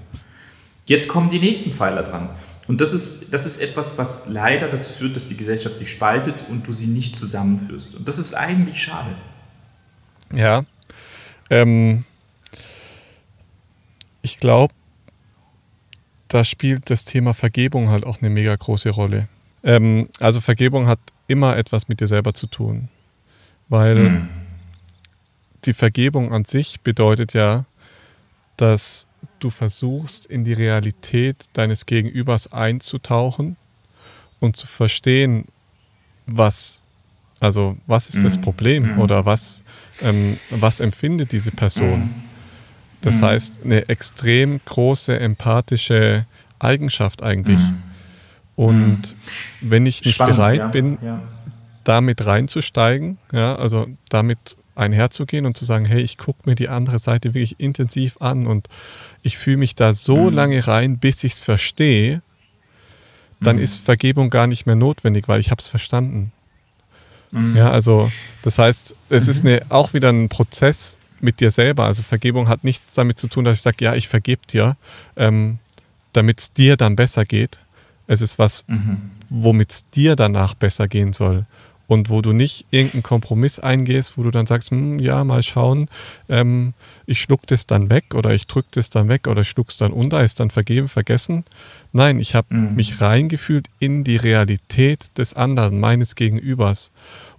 Jetzt 0.87 1.07
kommen 1.07 1.29
die 1.29 1.39
nächsten 1.39 1.71
Pfeiler 1.71 2.03
dran. 2.03 2.31
Und 2.67 2.81
das 2.81 2.95
ist, 2.95 3.35
das 3.35 3.45
ist 3.45 3.59
etwas, 3.59 3.99
was 3.99 4.29
leider 4.29 4.69
dazu 4.69 4.91
führt, 4.91 5.17
dass 5.17 5.29
die 5.29 5.37
Gesellschaft 5.37 5.77
sich 5.77 5.91
spaltet 5.91 6.47
und 6.49 6.67
du 6.67 6.73
sie 6.73 6.87
nicht 6.87 7.15
zusammenführst. 7.15 7.95
Und 7.95 8.09
das 8.09 8.17
ist 8.17 8.33
eigentlich 8.33 8.83
schade. 8.83 9.15
Ja. 10.33 10.65
Ähm, 11.51 12.05
ich 14.23 14.41
glaube, 14.41 14.73
da 16.29 16.43
spielt 16.43 16.89
das 16.89 17.05
Thema 17.05 17.35
Vergebung 17.35 17.91
halt 17.91 18.07
auch 18.07 18.23
eine 18.23 18.31
mega 18.31 18.57
große 18.57 18.89
Rolle. 18.89 19.29
Ähm, 19.63 20.09
also 20.21 20.41
Vergebung 20.41 20.87
hat 20.87 21.01
immer 21.29 21.57
etwas 21.57 21.89
mit 21.89 22.01
dir 22.01 22.07
selber 22.07 22.35
zu 22.35 22.47
tun, 22.47 22.89
weil 23.69 23.97
mhm. 23.97 24.29
die 25.65 25.73
Vergebung 25.73 26.33
an 26.33 26.45
sich 26.45 26.81
bedeutet 26.81 27.33
ja, 27.33 27.65
dass 28.57 29.07
du 29.41 29.51
versuchst, 29.51 30.27
in 30.27 30.45
die 30.45 30.53
Realität 30.53 31.37
deines 31.53 31.87
Gegenübers 31.87 32.53
einzutauchen 32.53 33.57
und 34.41 34.57
zu 34.57 34.67
verstehen, 34.67 35.45
was, 36.27 36.83
also 37.41 37.77
was 37.87 38.09
ist 38.09 38.25
das 38.25 38.39
mhm. 38.39 38.43
Problem 38.43 38.93
mhm. 38.95 39.01
oder 39.01 39.27
was, 39.27 39.63
ähm, 40.03 40.39
was 40.51 40.81
empfindet 40.81 41.33
diese 41.33 41.51
Person. 41.51 42.01
Mhm. 42.01 42.15
Das 43.03 43.17
mhm. 43.17 43.25
heißt, 43.25 43.61
eine 43.65 43.89
extrem 43.89 44.61
große 44.65 45.19
empathische 45.19 46.27
Eigenschaft 46.59 47.23
eigentlich. 47.23 47.61
Mhm. 47.61 47.83
Und 48.57 48.99
mhm. 49.61 49.71
wenn 49.71 49.87
ich 49.87 50.05
nicht 50.05 50.15
Spannend, 50.15 50.37
bereit 50.37 50.59
ja. 50.59 50.69
bin, 50.69 50.99
ja. 51.03 51.23
damit 51.85 52.25
reinzusteigen, 52.25 53.19
ja, 53.33 53.55
also 53.57 53.87
damit 54.09 54.39
einherzugehen 54.75 55.47
und 55.47 55.57
zu 55.57 55.65
sagen, 55.65 55.85
hey, 55.85 56.03
ich 56.03 56.19
gucke 56.19 56.41
mir 56.45 56.55
die 56.55 56.69
andere 56.69 56.99
Seite 56.99 57.35
wirklich 57.35 57.61
intensiv 57.61 58.21
an 58.21 58.47
und 58.47 58.69
ich 59.23 59.39
fühle 59.39 59.57
mich 59.59 59.75
da 59.75 59.93
so 59.93 60.31
mhm. 60.31 60.35
lange 60.35 60.67
rein, 60.67 60.99
bis 60.99 61.25
ich 61.25 61.33
es 61.35 61.41
verstehe, 61.41 62.23
dann 63.41 63.57
mhm. 63.57 63.63
ist 63.63 63.85
Vergebung 63.85 64.31
gar 64.31 64.47
nicht 64.47 64.67
mehr 64.67 64.77
notwendig, 64.77 65.29
weil 65.29 65.41
ich 65.41 65.51
habe 65.51 65.61
es 65.61 65.69
verstanden. 65.69 66.33
Mhm. 67.31 67.57
Ja, 67.57 67.71
also 67.71 68.11
das 68.43 68.59
heißt, 68.59 68.95
es 69.09 69.29
ist 69.29 69.45
eine, 69.45 69.63
auch 69.69 69.95
wieder 69.95 70.11
ein 70.11 70.29
Prozess, 70.29 70.99
mit 71.21 71.41
dir 71.41 71.51
selber. 71.51 71.85
Also 71.85 72.03
Vergebung 72.03 72.49
hat 72.49 72.65
nichts 72.65 72.93
damit 72.95 73.19
zu 73.19 73.29
tun, 73.29 73.45
dass 73.45 73.59
ich 73.59 73.63
sage, 73.63 73.85
ja, 73.85 73.95
ich 73.95 74.09
vergebe 74.09 74.43
dir, 74.47 74.77
ähm, 75.17 75.59
damit 76.13 76.41
es 76.41 76.53
dir 76.53 76.77
dann 76.77 76.97
besser 76.97 77.25
geht. 77.25 77.59
Es 78.07 78.21
ist 78.21 78.39
was, 78.39 78.65
mhm. 78.69 79.11
womit 79.29 79.73
es 79.73 79.91
dir 79.91 80.17
danach 80.17 80.55
besser 80.55 80.89
gehen 80.89 81.13
soll. 81.13 81.47
Und 81.89 82.11
wo 82.11 82.21
du 82.21 82.33
nicht 82.33 82.67
irgendeinen 82.73 83.05
Kompromiss 83.05 83.61
eingehst, 83.61 84.19
wo 84.19 84.25
du 84.25 84.33
dann 84.33 84.47
sagst, 84.47 84.73
hm, 84.73 84.99
ja, 84.99 85.23
mal 85.23 85.45
schauen, 85.45 85.89
ähm, 86.29 86.75
ich 87.07 87.21
schluck 87.21 87.47
das 87.47 87.67
dann 87.67 87.91
weg 87.91 88.13
oder 88.15 88.35
ich 88.35 88.49
drück 88.49 88.67
das 88.73 88.91
dann 88.91 89.09
weg 89.09 89.29
oder 89.29 89.45
schluck's 89.45 89.77
dann 89.77 89.93
unter, 89.93 90.25
ist 90.25 90.41
dann 90.41 90.51
vergeben, 90.51 90.89
vergessen. 90.89 91.45
Nein, 91.93 92.19
ich 92.19 92.35
habe 92.35 92.53
mhm. 92.53 92.75
mich 92.75 93.01
reingefühlt 93.01 93.69
in 93.79 94.03
die 94.03 94.17
Realität 94.17 95.17
des 95.17 95.35
anderen, 95.35 95.79
meines 95.79 96.17
Gegenübers 96.17 96.91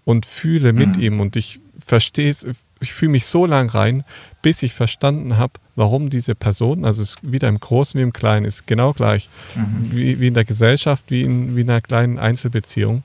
und 0.06 0.26
fühle 0.26 0.72
mit 0.72 0.96
mhm. 0.96 1.04
ihm 1.04 1.20
und 1.20 1.36
ich 1.36 1.60
verstehe, 1.86 2.34
ich 2.80 2.94
fühle 2.94 3.12
mich 3.12 3.26
so 3.26 3.46
lang 3.46 3.70
rein, 3.70 4.06
bis 4.48 4.64
ich 4.64 4.74
verstanden 4.74 5.36
habe, 5.36 5.52
warum 5.76 6.10
diese 6.10 6.34
Person, 6.34 6.86
also 6.86 7.02
es 7.02 7.16
ist 7.16 7.34
wieder 7.34 7.50
im 7.50 7.60
Großen 7.60 8.00
wie 8.00 8.02
im 8.02 8.14
Kleinen, 8.14 8.46
ist 8.46 8.66
genau 8.66 8.94
gleich, 8.94 9.28
mhm. 9.56 9.92
wie, 9.92 10.22
wie 10.22 10.28
in 10.28 10.36
der 10.36 10.46
Gesellschaft, 10.46 11.04
wie 11.10 11.24
in, 11.24 11.58
wie 11.58 11.62
in 11.64 11.70
einer 11.70 11.82
kleinen 11.82 12.18
Einzelbeziehung. 12.18 13.04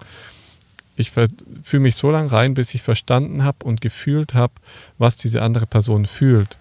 Ich 0.95 1.11
fühle 1.11 1.83
mich 1.83 1.97
so 1.97 2.13
lang 2.13 2.29
rein, 2.29 2.55
bis 2.55 2.73
ich 2.75 2.83
verstanden 2.83 3.43
habe 3.43 3.65
und 3.65 3.81
gefühlt 3.81 4.35
habe, 4.35 4.53
was 4.99 5.17
diese 5.17 5.43
andere 5.43 5.67
Person 5.67 6.07
fühlt. 6.07 6.59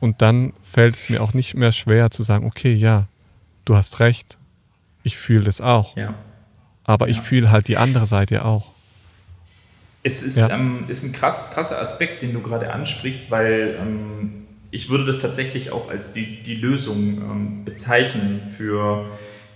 Und 0.00 0.22
dann 0.22 0.54
fällt 0.62 0.94
es 0.94 1.10
mir 1.10 1.22
auch 1.22 1.34
nicht 1.34 1.52
mehr 1.52 1.72
schwer 1.72 2.10
zu 2.10 2.22
sagen, 2.22 2.46
okay, 2.46 2.72
ja, 2.72 3.08
du 3.66 3.76
hast 3.76 4.00
recht, 4.00 4.38
ich 5.02 5.18
fühle 5.18 5.44
das 5.44 5.60
auch. 5.60 5.94
Ja. 5.94 6.14
Aber 6.84 7.06
ja. 7.06 7.10
ich 7.10 7.20
fühle 7.20 7.50
halt 7.50 7.68
die 7.68 7.76
andere 7.76 8.06
Seite 8.06 8.46
auch. 8.46 8.71
Es 10.02 10.22
ist, 10.22 10.38
ja. 10.38 10.50
ähm, 10.50 10.84
ist 10.88 11.04
ein 11.04 11.12
krass, 11.12 11.52
krasser 11.52 11.80
Aspekt, 11.80 12.22
den 12.22 12.32
du 12.32 12.40
gerade 12.40 12.72
ansprichst, 12.72 13.30
weil 13.30 13.78
ähm, 13.80 14.46
ich 14.72 14.88
würde 14.88 15.04
das 15.04 15.20
tatsächlich 15.20 15.70
auch 15.70 15.90
als 15.90 16.12
die, 16.12 16.42
die 16.42 16.56
Lösung 16.56 16.98
ähm, 16.98 17.64
bezeichnen 17.64 18.42
für 18.56 19.06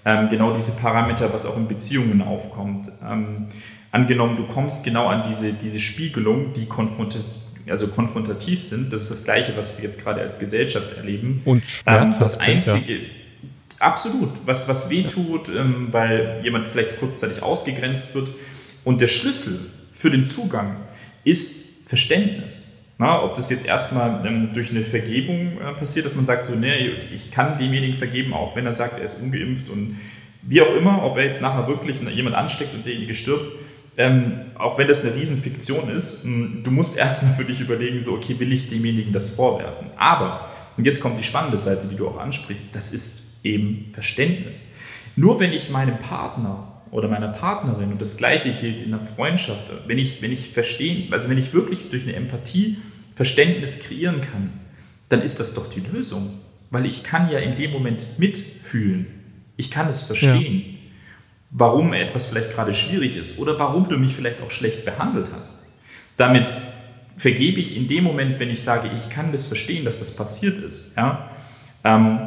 ähm, 0.05 0.29
genau 0.31 0.55
diese 0.55 0.73
Parameter, 0.73 1.33
was 1.33 1.47
auch 1.47 1.57
in 1.57 1.67
Beziehungen 1.67 2.23
aufkommt. 2.23 2.93
Ähm, 3.05 3.49
angenommen, 3.91 4.37
du 4.37 4.45
kommst 4.47 4.85
genau 4.85 5.09
an 5.09 5.25
diese, 5.29 5.53
diese 5.53 5.81
Spiegelung, 5.81 6.55
die 6.55 6.67
konfrontativ, 6.67 7.25
also 7.69 7.89
konfrontativ 7.89 8.63
sind, 8.63 8.93
das 8.93 9.03
ist 9.03 9.11
das 9.11 9.25
Gleiche, 9.25 9.57
was 9.57 9.79
wir 9.79 9.85
jetzt 9.85 10.05
gerade 10.05 10.21
als 10.21 10.39
Gesellschaft 10.39 10.97
erleben. 10.97 11.43
Und 11.45 11.65
schmerzhaft 11.65 12.21
das 12.21 12.39
Einzige, 12.41 12.95
ja. 12.95 13.01
Absolut, 13.79 14.31
was, 14.47 14.69
was 14.69 14.89
weh 14.89 15.03
tut, 15.03 15.49
ähm, 15.49 15.89
weil 15.91 16.41
jemand 16.43 16.69
vielleicht 16.69 16.99
kurzzeitig 16.99 17.43
ausgegrenzt 17.43 18.15
wird. 18.15 18.29
Und 18.85 19.01
der 19.01 19.09
Schlüssel 19.09 19.59
für 20.07 20.13
den 20.13 20.25
Zugang 20.25 20.77
ist 21.25 21.89
Verständnis. 21.89 22.75
Na, 22.97 23.25
ob 23.25 23.35
das 23.35 23.51
jetzt 23.51 23.67
erstmal 23.67 24.25
ähm, 24.25 24.51
durch 24.55 24.71
eine 24.71 24.83
Vergebung 24.83 25.59
äh, 25.61 25.73
passiert, 25.73 26.07
dass 26.07 26.15
man 26.15 26.25
sagt, 26.25 26.45
so, 26.45 26.55
nee, 26.55 26.93
ich 27.13 27.33
kann 27.33 27.59
demjenigen 27.59 27.97
vergeben, 27.97 28.33
auch 28.33 28.55
wenn 28.55 28.65
er 28.67 28.73
sagt, 28.73 29.01
er 29.01 29.05
ist 29.05 29.21
ungeimpft 29.21 29.69
und 29.69 29.99
wie 30.43 30.63
auch 30.63 30.73
immer, 30.77 31.03
ob 31.03 31.17
er 31.17 31.25
jetzt 31.25 31.43
nachher 31.43 31.67
wirklich 31.67 32.01
jemand 32.15 32.37
ansteckt 32.37 32.73
und 32.73 32.87
derjenige 32.87 33.17
stirbt, 33.17 33.51
ähm, 33.97 34.43
auch 34.55 34.79
wenn 34.79 34.87
das 34.87 35.05
eine 35.05 35.17
Riesenfiktion 35.17 35.91
ist, 35.91 36.25
ähm, 36.25 36.61
du 36.63 36.71
musst 36.71 36.97
erstmal 37.05 37.35
für 37.35 37.45
dich 37.45 37.61
überlegen, 37.61 38.01
so, 38.01 38.13
okay, 38.13 38.39
will 38.39 38.53
ich 38.53 38.71
demjenigen 38.71 39.13
das 39.13 39.31
vorwerfen? 39.33 39.89
Aber, 39.97 40.49
und 40.77 40.85
jetzt 40.85 41.01
kommt 41.01 41.19
die 41.19 41.25
spannende 41.25 41.59
Seite, 41.59 41.89
die 41.91 41.97
du 41.97 42.07
auch 42.07 42.19
ansprichst, 42.19 42.69
das 42.77 42.95
ist 42.95 43.23
eben 43.43 43.91
Verständnis. 43.93 44.75
Nur 45.17 45.41
wenn 45.41 45.53
ich 45.53 45.69
meinem 45.69 45.99
Partner 45.99 46.76
oder 46.91 47.09
meiner 47.09 47.28
Partnerin, 47.28 47.93
und 47.93 48.01
das 48.01 48.16
Gleiche 48.16 48.53
gilt 48.53 48.80
in 48.80 48.91
der 48.91 49.01
Freundschaft, 49.01 49.64
wenn 49.87 49.99
ich, 49.99 50.22
wenn 50.22 50.32
ich 50.32 50.51
verstehen, 50.51 51.12
also 51.12 51.28
wenn 51.28 51.39
ich 51.39 51.53
wirklich 51.53 51.91
durch 51.91 52.05
eine 52.05 52.14
Empathie 52.14 52.78
Verständnis 53.14 53.80
kreieren 53.80 54.20
kann, 54.20 54.53
dann 55.09 55.22
ist 55.22 55.41
das 55.41 55.55
doch 55.55 55.70
die 55.70 55.80
Lösung. 55.80 56.41
Weil 56.70 56.87
ich 56.87 57.05
kann 57.05 57.30
ja 57.30 57.39
in 57.39 57.57
dem 57.57 57.70
Moment 57.70 58.07
mitfühlen. 58.18 59.07
Ich 59.57 59.70
kann 59.70 59.89
es 59.89 60.03
verstehen. 60.03 60.64
Ja 60.66 60.76
warum 61.51 61.93
etwas 61.93 62.26
vielleicht 62.26 62.53
gerade 62.53 62.74
schwierig 62.74 63.16
ist 63.16 63.39
oder 63.39 63.59
warum 63.59 63.89
du 63.89 63.97
mich 63.97 64.14
vielleicht 64.14 64.43
auch 64.43 64.51
schlecht 64.51 64.84
behandelt 64.84 65.28
hast. 65.34 65.66
Damit 66.16 66.57
vergebe 67.16 67.61
ich 67.61 67.76
in 67.76 67.89
dem 67.89 68.05
Moment, 68.05 68.39
wenn 68.39 68.51
ich 68.51 68.62
sage, 68.62 68.91
ich 68.99 69.11
kann 69.11 69.32
das 69.32 69.49
verstehen, 69.49 69.84
dass 69.84 70.01
das 70.01 70.11
passiert 70.11 70.62
ist, 70.62 70.97
ja, 70.97 71.30
ähm, 71.84 72.18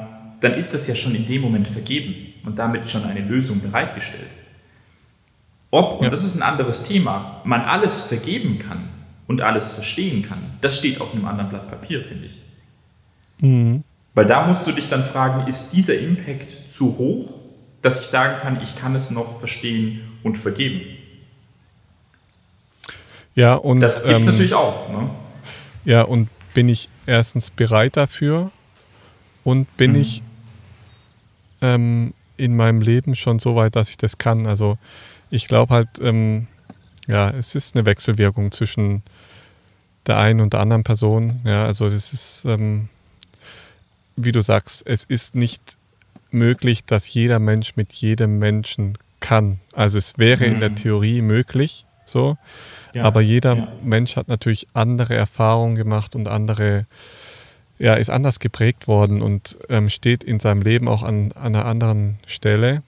dann 0.41 0.53
ist 0.53 0.73
das 0.73 0.87
ja 0.87 0.95
schon 0.95 1.13
in 1.15 1.27
dem 1.27 1.41
Moment 1.41 1.67
vergeben 1.67 2.15
und 2.45 2.57
damit 2.57 2.89
schon 2.89 3.03
eine 3.03 3.19
Lösung 3.19 3.59
bereitgestellt. 3.61 4.29
Ob, 5.71 6.01
und 6.01 6.11
das 6.11 6.23
ist 6.23 6.35
ein 6.35 6.41
anderes 6.41 6.83
Thema, 6.83 7.41
man 7.43 7.61
alles 7.61 8.01
vergeben 8.01 8.59
kann 8.59 8.89
und 9.27 9.41
alles 9.41 9.73
verstehen 9.73 10.23
kann, 10.23 10.39
das 10.61 10.79
steht 10.79 10.99
auf 10.99 11.13
einem 11.13 11.25
anderen 11.25 11.49
Blatt 11.49 11.69
Papier, 11.69 12.03
finde 12.03 12.27
ich. 12.27 12.39
Mhm. 13.39 13.83
Weil 14.15 14.25
da 14.25 14.47
musst 14.47 14.65
du 14.65 14.71
dich 14.71 14.89
dann 14.89 15.03
fragen, 15.03 15.47
ist 15.47 15.71
dieser 15.71 15.97
Impact 15.97 16.71
zu 16.71 16.97
hoch 16.97 17.39
dass 17.81 18.01
ich 18.01 18.07
sagen 18.07 18.39
kann, 18.41 18.61
ich 18.61 18.75
kann 18.75 18.95
es 18.95 19.11
noch 19.11 19.39
verstehen 19.39 20.01
und 20.23 20.37
vergeben. 20.37 20.81
Ja, 23.35 23.55
und 23.55 23.79
das 23.79 24.03
gibt 24.03 24.19
es 24.19 24.25
ähm, 24.25 24.31
natürlich 24.31 24.53
auch. 24.53 24.89
Ne? 24.89 25.09
Ja, 25.85 26.01
und 26.01 26.29
bin 26.53 26.67
ich 26.67 26.89
erstens 27.05 27.51
bereit 27.51 27.95
dafür 27.95 28.51
und 29.43 29.77
bin 29.77 29.91
mhm. 29.91 30.01
ich 30.01 30.21
ähm, 31.61 32.13
in 32.35 32.55
meinem 32.55 32.81
Leben 32.81 33.15
schon 33.15 33.39
so 33.39 33.55
weit, 33.55 33.75
dass 33.75 33.89
ich 33.89 33.97
das 33.97 34.17
kann. 34.17 34.45
Also 34.45 34.77
ich 35.29 35.47
glaube 35.47 35.73
halt, 35.73 35.89
ähm, 36.01 36.47
ja, 37.07 37.29
es 37.31 37.55
ist 37.55 37.75
eine 37.75 37.85
Wechselwirkung 37.85 38.51
zwischen 38.51 39.03
der 40.07 40.17
einen 40.17 40.41
und 40.41 40.53
der 40.53 40.59
anderen 40.59 40.83
Person. 40.83 41.39
Ja, 41.43 41.65
also 41.65 41.89
das 41.89 42.13
ist, 42.13 42.45
ähm, 42.45 42.89
wie 44.15 44.31
du 44.31 44.41
sagst, 44.41 44.85
es 44.85 45.03
ist 45.03 45.35
nicht 45.35 45.77
möglich, 46.31 46.85
dass 46.85 47.11
jeder 47.11 47.39
Mensch 47.39 47.75
mit 47.75 47.93
jedem 47.93 48.39
Menschen 48.39 48.97
kann. 49.19 49.59
Also 49.73 49.97
es 49.97 50.17
wäre 50.17 50.47
mhm. 50.47 50.53
in 50.53 50.59
der 50.59 50.69
mhm. 50.71 50.75
Theorie 50.75 51.21
möglich, 51.21 51.85
so. 52.05 52.37
Ja, 52.93 53.03
aber 53.03 53.21
jeder 53.21 53.55
ja. 53.55 53.67
Mensch 53.83 54.15
hat 54.15 54.27
natürlich 54.27 54.67
andere 54.73 55.15
Erfahrungen 55.15 55.75
gemacht 55.75 56.15
und 56.15 56.27
andere, 56.27 56.85
ja, 57.77 57.93
ist 57.93 58.09
anders 58.09 58.39
geprägt 58.39 58.87
worden 58.87 59.21
und 59.21 59.57
ähm, 59.69 59.89
steht 59.89 60.23
in 60.23 60.39
seinem 60.39 60.63
Leben 60.63 60.87
auch 60.87 61.03
an, 61.03 61.31
an 61.33 61.55
einer 61.55 61.65
anderen 61.65 62.19
Stelle 62.25 62.81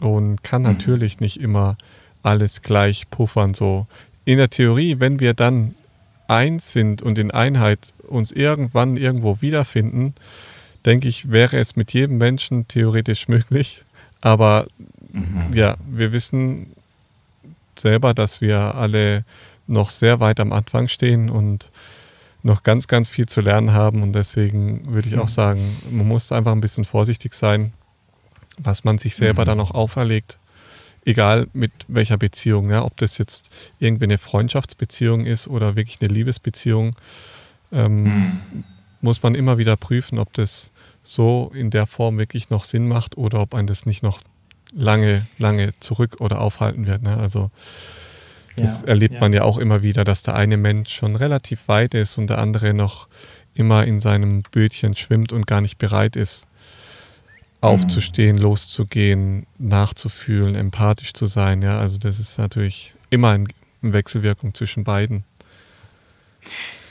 und 0.00 0.42
kann 0.42 0.62
mhm. 0.62 0.68
natürlich 0.68 1.20
nicht 1.20 1.40
immer 1.40 1.76
alles 2.22 2.62
gleich 2.62 3.08
puffern. 3.10 3.54
So 3.54 3.86
in 4.24 4.38
der 4.38 4.50
Theorie, 4.50 4.96
wenn 4.98 5.20
wir 5.20 5.34
dann 5.34 5.74
eins 6.28 6.72
sind 6.72 7.02
und 7.02 7.18
in 7.18 7.30
Einheit 7.30 7.80
uns 8.08 8.32
irgendwann 8.32 8.96
irgendwo 8.96 9.40
wiederfinden, 9.40 10.14
denke 10.86 11.08
ich, 11.08 11.30
wäre 11.30 11.58
es 11.58 11.76
mit 11.76 11.92
jedem 11.92 12.18
Menschen 12.18 12.66
theoretisch 12.68 13.28
möglich. 13.28 13.84
Aber 14.20 14.66
mhm. 15.12 15.52
ja, 15.52 15.76
wir 15.86 16.12
wissen 16.12 16.72
selber, 17.78 18.14
dass 18.14 18.40
wir 18.40 18.74
alle 18.74 19.24
noch 19.66 19.90
sehr 19.90 20.20
weit 20.20 20.40
am 20.40 20.52
Anfang 20.52 20.88
stehen 20.88 21.30
und 21.30 21.70
noch 22.42 22.62
ganz, 22.62 22.88
ganz 22.88 23.08
viel 23.08 23.26
zu 23.26 23.40
lernen 23.40 23.72
haben. 23.72 24.02
Und 24.02 24.12
deswegen 24.12 24.92
würde 24.92 25.08
ich 25.08 25.18
auch 25.18 25.24
mhm. 25.24 25.28
sagen, 25.28 25.76
man 25.90 26.06
muss 26.06 26.32
einfach 26.32 26.52
ein 26.52 26.60
bisschen 26.60 26.84
vorsichtig 26.84 27.34
sein, 27.34 27.72
was 28.58 28.84
man 28.84 28.98
sich 28.98 29.16
selber 29.16 29.42
mhm. 29.42 29.46
dann 29.46 29.60
auch 29.60 29.72
auferlegt. 29.72 30.38
Egal 31.04 31.48
mit 31.52 31.72
welcher 31.88 32.16
Beziehung, 32.16 32.70
ja, 32.70 32.82
ob 32.82 32.96
das 32.96 33.18
jetzt 33.18 33.50
irgendwie 33.78 34.04
eine 34.04 34.18
Freundschaftsbeziehung 34.18 35.26
ist 35.26 35.48
oder 35.48 35.76
wirklich 35.76 36.00
eine 36.00 36.12
Liebesbeziehung, 36.12 36.96
ähm, 37.72 38.04
mhm. 38.04 38.64
muss 39.00 39.22
man 39.22 39.34
immer 39.34 39.58
wieder 39.58 39.76
prüfen, 39.76 40.18
ob 40.18 40.32
das 40.32 40.72
so 41.02 41.52
in 41.54 41.70
der 41.70 41.86
Form 41.86 42.16
wirklich 42.16 42.48
noch 42.48 42.64
Sinn 42.64 42.88
macht 42.88 43.18
oder 43.18 43.40
ob 43.40 43.54
ein 43.54 43.66
das 43.66 43.84
nicht 43.84 44.02
noch 44.02 44.20
lange, 44.72 45.26
lange 45.38 45.72
zurück 45.80 46.16
oder 46.20 46.40
aufhalten 46.40 46.86
wird. 46.86 47.02
Ne? 47.02 47.16
Also 47.18 47.50
das 48.56 48.80
ja, 48.80 48.88
erlebt 48.88 49.14
ja. 49.14 49.20
man 49.20 49.32
ja 49.32 49.42
auch 49.42 49.58
immer 49.58 49.82
wieder, 49.82 50.04
dass 50.04 50.22
der 50.22 50.34
eine 50.34 50.56
Mensch 50.56 50.92
schon 50.92 51.16
relativ 51.16 51.68
weit 51.68 51.94
ist 51.94 52.18
und 52.18 52.28
der 52.28 52.38
andere 52.38 52.72
noch 52.72 53.08
immer 53.54 53.84
in 53.84 54.00
seinem 54.00 54.42
Bötchen 54.42 54.94
schwimmt 54.94 55.32
und 55.32 55.46
gar 55.46 55.60
nicht 55.60 55.78
bereit 55.78 56.16
ist, 56.16 56.46
aufzustehen, 57.64 58.38
loszugehen, 58.38 59.46
nachzufühlen, 59.58 60.54
empathisch 60.54 61.14
zu 61.14 61.26
sein. 61.26 61.62
Ja, 61.62 61.78
also 61.78 61.98
das 61.98 62.20
ist 62.20 62.38
natürlich 62.38 62.92
immer 63.10 63.30
eine 63.30 63.46
Wechselwirkung 63.80 64.54
zwischen 64.54 64.84
beiden. 64.84 65.24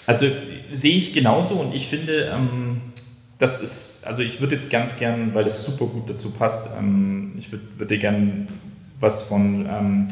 Also 0.05 0.27
sehe 0.71 0.97
ich 0.97 1.13
genauso 1.13 1.55
und 1.55 1.73
ich 1.73 1.87
finde, 1.87 2.31
ähm, 2.33 2.81
das 3.39 3.61
ist, 3.61 4.05
also 4.05 4.21
ich 4.21 4.41
würde 4.41 4.55
jetzt 4.55 4.69
ganz 4.69 4.97
gern, 4.97 5.33
weil 5.33 5.43
das 5.43 5.63
super 5.63 5.85
gut 5.85 6.09
dazu 6.09 6.31
passt, 6.31 6.69
ähm, 6.77 7.33
ich 7.37 7.51
würde 7.51 7.65
würd 7.77 7.91
dir 7.91 7.99
gern 7.99 8.47
was 8.99 9.23
von, 9.23 9.65
ähm, 9.69 10.07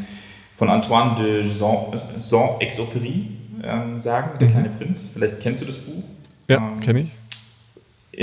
von 0.57 0.69
Antoine 0.69 1.15
de 1.15 1.43
Saint-Exupéry 1.43 3.25
ähm, 3.63 3.99
sagen, 3.99 4.37
Der 4.39 4.47
mhm. 4.47 4.51
kleine 4.51 4.69
Prinz. 4.69 5.11
Vielleicht 5.13 5.39
kennst 5.39 5.61
du 5.61 5.65
das 5.65 5.77
Buch? 5.77 6.03
Ja, 6.47 6.57
ähm, 6.57 6.79
kenne 6.79 7.01
ich. 7.01 7.09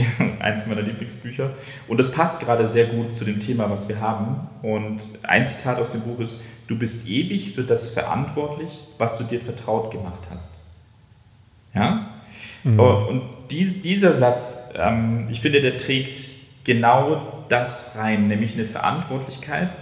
Eins 0.41 0.67
meiner 0.67 0.83
Lieblingsbücher. 0.83 1.51
Und 1.87 1.99
das 1.99 2.13
passt 2.13 2.41
gerade 2.41 2.67
sehr 2.67 2.87
gut 2.87 3.15
zu 3.15 3.25
dem 3.25 3.41
Thema, 3.41 3.69
was 3.71 3.89
wir 3.89 4.01
haben. 4.01 4.49
Und 4.63 5.03
ein 5.23 5.47
Zitat 5.47 5.79
aus 5.79 5.91
dem 5.91 6.03
Buch 6.03 6.21
ist, 6.21 6.45
du 6.67 6.79
bist 6.79 7.09
ewig 7.09 7.53
für 7.53 7.65
das 7.65 7.91
verantwortlich, 7.91 8.81
was 8.99 9.19
du 9.19 9.25
dir 9.25 9.41
vertraut 9.41 9.91
gemacht 9.91 10.23
hast. 10.31 10.61
Ja? 11.75 12.13
Mhm. 12.65 12.81
Und 12.81 13.23
dies, 13.51 13.81
dieser 13.81 14.13
Satz, 14.13 14.73
ähm, 14.77 15.29
ich 15.31 15.41
finde, 15.41 15.61
der 15.61 15.77
trägt 15.79 16.19
genau 16.65 17.45
das 17.49 17.97
rein, 17.97 18.29
nämlich 18.29 18.55
eine 18.55 18.67
Verantwortlichkeit, 18.67 19.77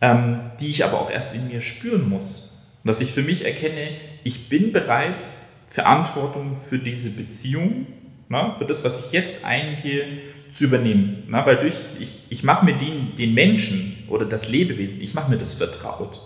ähm, 0.00 0.40
die 0.60 0.70
ich 0.70 0.84
aber 0.84 1.00
auch 1.00 1.10
erst 1.10 1.34
in 1.34 1.48
mir 1.48 1.60
spüren 1.60 2.08
muss. 2.08 2.68
Und 2.82 2.88
dass 2.88 3.00
ich 3.00 3.12
für 3.12 3.22
mich 3.22 3.44
erkenne, 3.44 3.88
ich 4.22 4.48
bin 4.48 4.72
bereit, 4.72 5.24
Verantwortung 5.68 6.56
für 6.56 6.78
diese 6.78 7.10
Beziehung, 7.10 7.86
na, 8.30 8.54
für 8.56 8.64
das, 8.64 8.84
was 8.84 9.06
ich 9.06 9.12
jetzt 9.12 9.44
eingehe, 9.44 10.06
zu 10.50 10.64
übernehmen. 10.64 11.24
Na, 11.28 11.44
weil 11.44 11.56
durch, 11.56 11.80
ich, 11.98 12.20
ich 12.30 12.42
mache 12.42 12.64
mir 12.64 12.74
den, 12.74 13.14
den 13.16 13.34
Menschen 13.34 14.04
oder 14.08 14.24
das 14.24 14.48
Lebewesen, 14.48 15.02
ich 15.02 15.14
mache 15.14 15.30
mir 15.30 15.36
das 15.36 15.54
vertraut. 15.54 16.18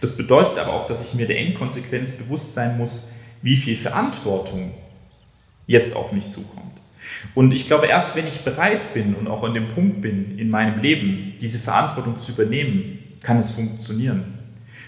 Das 0.00 0.16
bedeutet 0.16 0.58
aber 0.58 0.74
auch, 0.74 0.86
dass 0.86 1.06
ich 1.06 1.14
mir 1.14 1.26
der 1.26 1.38
Endkonsequenz 1.38 2.14
bewusst 2.14 2.52
sein 2.52 2.76
muss, 2.76 3.12
wie 3.40 3.56
viel 3.56 3.76
Verantwortung 3.76 4.72
jetzt 5.66 5.94
auf 5.94 6.12
mich 6.12 6.28
zukommt. 6.28 6.64
Und 7.34 7.54
ich 7.54 7.68
glaube, 7.68 7.86
erst 7.86 8.16
wenn 8.16 8.26
ich 8.26 8.40
bereit 8.40 8.92
bin 8.92 9.14
und 9.14 9.28
auch 9.28 9.44
an 9.44 9.54
dem 9.54 9.68
Punkt 9.68 10.02
bin 10.02 10.36
in 10.38 10.50
meinem 10.50 10.80
Leben, 10.80 11.34
diese 11.40 11.60
Verantwortung 11.60 12.18
zu 12.18 12.32
übernehmen, 12.32 12.98
kann 13.22 13.38
es 13.38 13.52
funktionieren. 13.52 14.24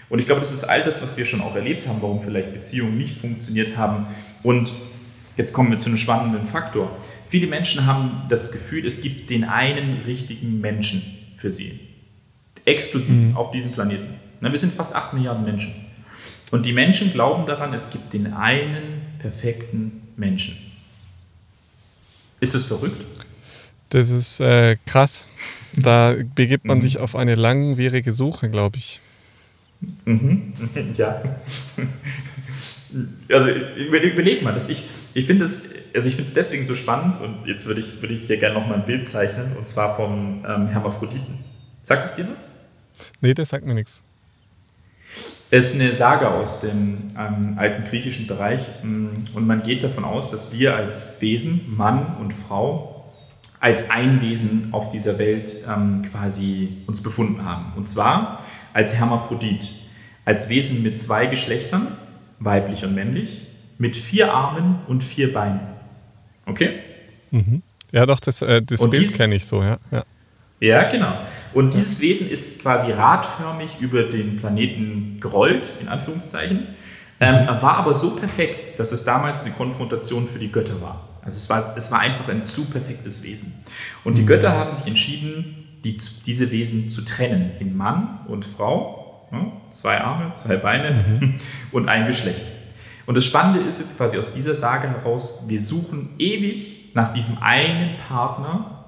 Und 0.09 0.19
ich 0.19 0.25
glaube, 0.25 0.41
das 0.41 0.51
ist 0.51 0.65
all 0.65 0.83
das, 0.83 1.01
was 1.01 1.17
wir 1.17 1.25
schon 1.25 1.41
auch 1.41 1.55
erlebt 1.55 1.87
haben, 1.87 2.01
warum 2.01 2.21
vielleicht 2.21 2.53
Beziehungen 2.53 2.97
nicht 2.97 3.17
funktioniert 3.17 3.77
haben. 3.77 4.07
Und 4.43 4.73
jetzt 5.37 5.53
kommen 5.53 5.71
wir 5.71 5.79
zu 5.79 5.87
einem 5.87 5.97
spannenden 5.97 6.47
Faktor. 6.47 6.95
Viele 7.29 7.47
Menschen 7.47 7.85
haben 7.85 8.23
das 8.29 8.51
Gefühl, 8.51 8.85
es 8.85 9.01
gibt 9.01 9.29
den 9.29 9.43
einen 9.43 10.01
richtigen 10.05 10.59
Menschen 10.59 11.03
für 11.35 11.51
sie. 11.51 11.79
Exklusiv 12.65 13.15
mhm. 13.15 13.37
auf 13.37 13.51
diesem 13.51 13.71
Planeten. 13.71 14.15
Wir 14.39 14.57
sind 14.57 14.73
fast 14.73 14.95
8 14.95 15.13
Milliarden 15.13 15.45
Menschen. 15.45 15.73
Und 16.51 16.65
die 16.65 16.73
Menschen 16.73 17.11
glauben 17.11 17.45
daran, 17.45 17.73
es 17.73 17.91
gibt 17.91 18.13
den 18.13 18.33
einen 18.33 19.01
perfekten 19.19 19.93
Menschen. 20.15 20.57
Ist 22.39 22.55
das 22.55 22.65
verrückt? 22.65 23.03
Das 23.89 24.09
ist 24.09 24.39
äh, 24.39 24.77
krass. 24.85 25.27
Da 25.73 26.15
begibt 26.35 26.65
man 26.65 26.79
mhm. 26.79 26.81
sich 26.81 26.97
auf 26.99 27.15
eine 27.15 27.35
langwierige 27.35 28.13
Suche, 28.13 28.49
glaube 28.49 28.77
ich. 28.77 29.01
Mhm. 30.05 30.53
Ja. 30.95 31.21
Also 33.29 33.49
überleg 33.49 34.41
mal, 34.41 34.53
das 34.53 34.69
ich, 34.69 34.83
ich 35.17 35.25
finde 35.25 35.45
es 35.45 35.73
also 35.95 36.09
ich 36.09 36.15
deswegen 36.31 36.63
so 36.63 36.75
spannend 36.75 37.19
und 37.19 37.47
jetzt 37.47 37.65
würde 37.65 37.81
ich, 37.81 38.01
würde 38.03 38.13
ich 38.13 38.27
dir 38.27 38.37
gerne 38.37 38.59
noch 38.59 38.67
mal 38.67 38.75
ein 38.75 38.85
Bild 38.85 39.07
zeichnen 39.07 39.57
und 39.57 39.67
zwar 39.67 39.95
vom 39.95 40.45
ähm, 40.47 40.67
Hermaphroditen. 40.67 41.39
Sagt 41.83 42.05
es 42.05 42.15
dir 42.15 42.27
was? 42.31 42.49
Nee, 43.19 43.33
das 43.33 43.49
sagt 43.49 43.65
mir 43.65 43.73
nichts. 43.73 44.03
Es 45.49 45.73
ist 45.73 45.81
eine 45.81 45.91
Sage 45.93 46.29
aus 46.29 46.59
dem 46.59 47.15
ähm, 47.17 47.55
alten 47.57 47.83
griechischen 47.85 48.27
Bereich 48.27 48.61
mm, 48.83 49.33
und 49.33 49.47
man 49.47 49.63
geht 49.63 49.83
davon 49.83 50.03
aus, 50.05 50.29
dass 50.29 50.53
wir 50.53 50.75
als 50.75 51.19
Wesen, 51.19 51.61
Mann 51.75 52.17
und 52.19 52.31
Frau, 52.31 53.11
als 53.59 53.89
ein 53.89 54.21
Wesen 54.21 54.69
auf 54.71 54.91
dieser 54.91 55.17
Welt 55.17 55.49
ähm, 55.67 56.03
quasi 56.11 56.83
uns 56.85 57.01
befunden 57.01 57.43
haben. 57.43 57.73
Und 57.75 57.87
zwar 57.87 58.45
als 58.71 58.93
Hermaphrodit, 58.93 59.73
als 60.25 60.49
Wesen 60.49 60.83
mit 60.83 61.01
zwei 61.01 61.25
Geschlechtern, 61.25 61.97
weiblich 62.39 62.85
und 62.85 62.93
männlich, 62.93 63.46
mit 63.77 63.97
vier 63.97 64.33
Armen 64.33 64.79
und 64.87 65.03
vier 65.03 65.33
Beinen. 65.33 65.59
Okay? 66.45 66.71
Mhm. 67.31 67.61
Ja, 67.91 68.05
doch, 68.05 68.19
das, 68.19 68.41
äh, 68.41 68.61
das 68.61 68.89
Bild 68.89 69.15
kenne 69.15 69.35
ich 69.35 69.45
so, 69.45 69.63
ja. 69.63 69.77
ja. 69.91 70.03
Ja, 70.59 70.89
genau. 70.89 71.13
Und 71.53 71.73
dieses 71.73 72.01
Wesen 72.01 72.29
ist 72.29 72.61
quasi 72.61 72.91
radförmig 72.91 73.79
über 73.79 74.03
den 74.03 74.37
Planeten 74.37 75.17
gerollt, 75.19 75.67
in 75.81 75.87
Anführungszeichen, 75.87 76.67
ähm, 77.19 77.47
war 77.47 77.77
aber 77.77 77.93
so 77.93 78.15
perfekt, 78.15 78.79
dass 78.79 78.91
es 78.91 79.03
damals 79.03 79.43
eine 79.43 79.53
Konfrontation 79.53 80.27
für 80.27 80.39
die 80.39 80.51
Götter 80.51 80.81
war. 80.81 81.07
Also 81.23 81.37
es 81.37 81.49
war, 81.49 81.75
es 81.77 81.91
war 81.91 81.99
einfach 81.99 82.27
ein 82.29 82.45
zu 82.45 82.65
perfektes 82.65 83.23
Wesen. 83.23 83.53
Und 84.03 84.17
die 84.17 84.21
mhm. 84.21 84.27
Götter 84.27 84.51
haben 84.51 84.73
sich 84.73 84.87
entschieden, 84.87 85.67
die, 85.83 85.97
diese 86.25 86.51
Wesen 86.51 86.89
zu 86.89 87.01
trennen 87.01 87.51
in 87.59 87.75
Mann 87.75 88.19
und 88.27 88.45
Frau, 88.45 89.27
ja, 89.31 89.51
zwei 89.71 89.99
Arme, 89.99 90.33
zwei 90.35 90.57
Beine 90.57 90.91
mhm. 90.91 91.35
und 91.71 91.89
ein 91.89 92.05
Geschlecht. 92.07 92.45
Und 93.07 93.15
das 93.15 93.25
Spannende 93.25 93.61
ist 93.61 93.79
jetzt 93.79 93.97
quasi 93.97 94.17
aus 94.17 94.33
dieser 94.33 94.53
Sage 94.53 94.89
heraus, 94.89 95.43
wir 95.47 95.63
suchen 95.63 96.09
ewig 96.19 96.91
nach 96.93 97.13
diesem 97.13 97.37
einen 97.39 97.97
Partner, 97.97 98.85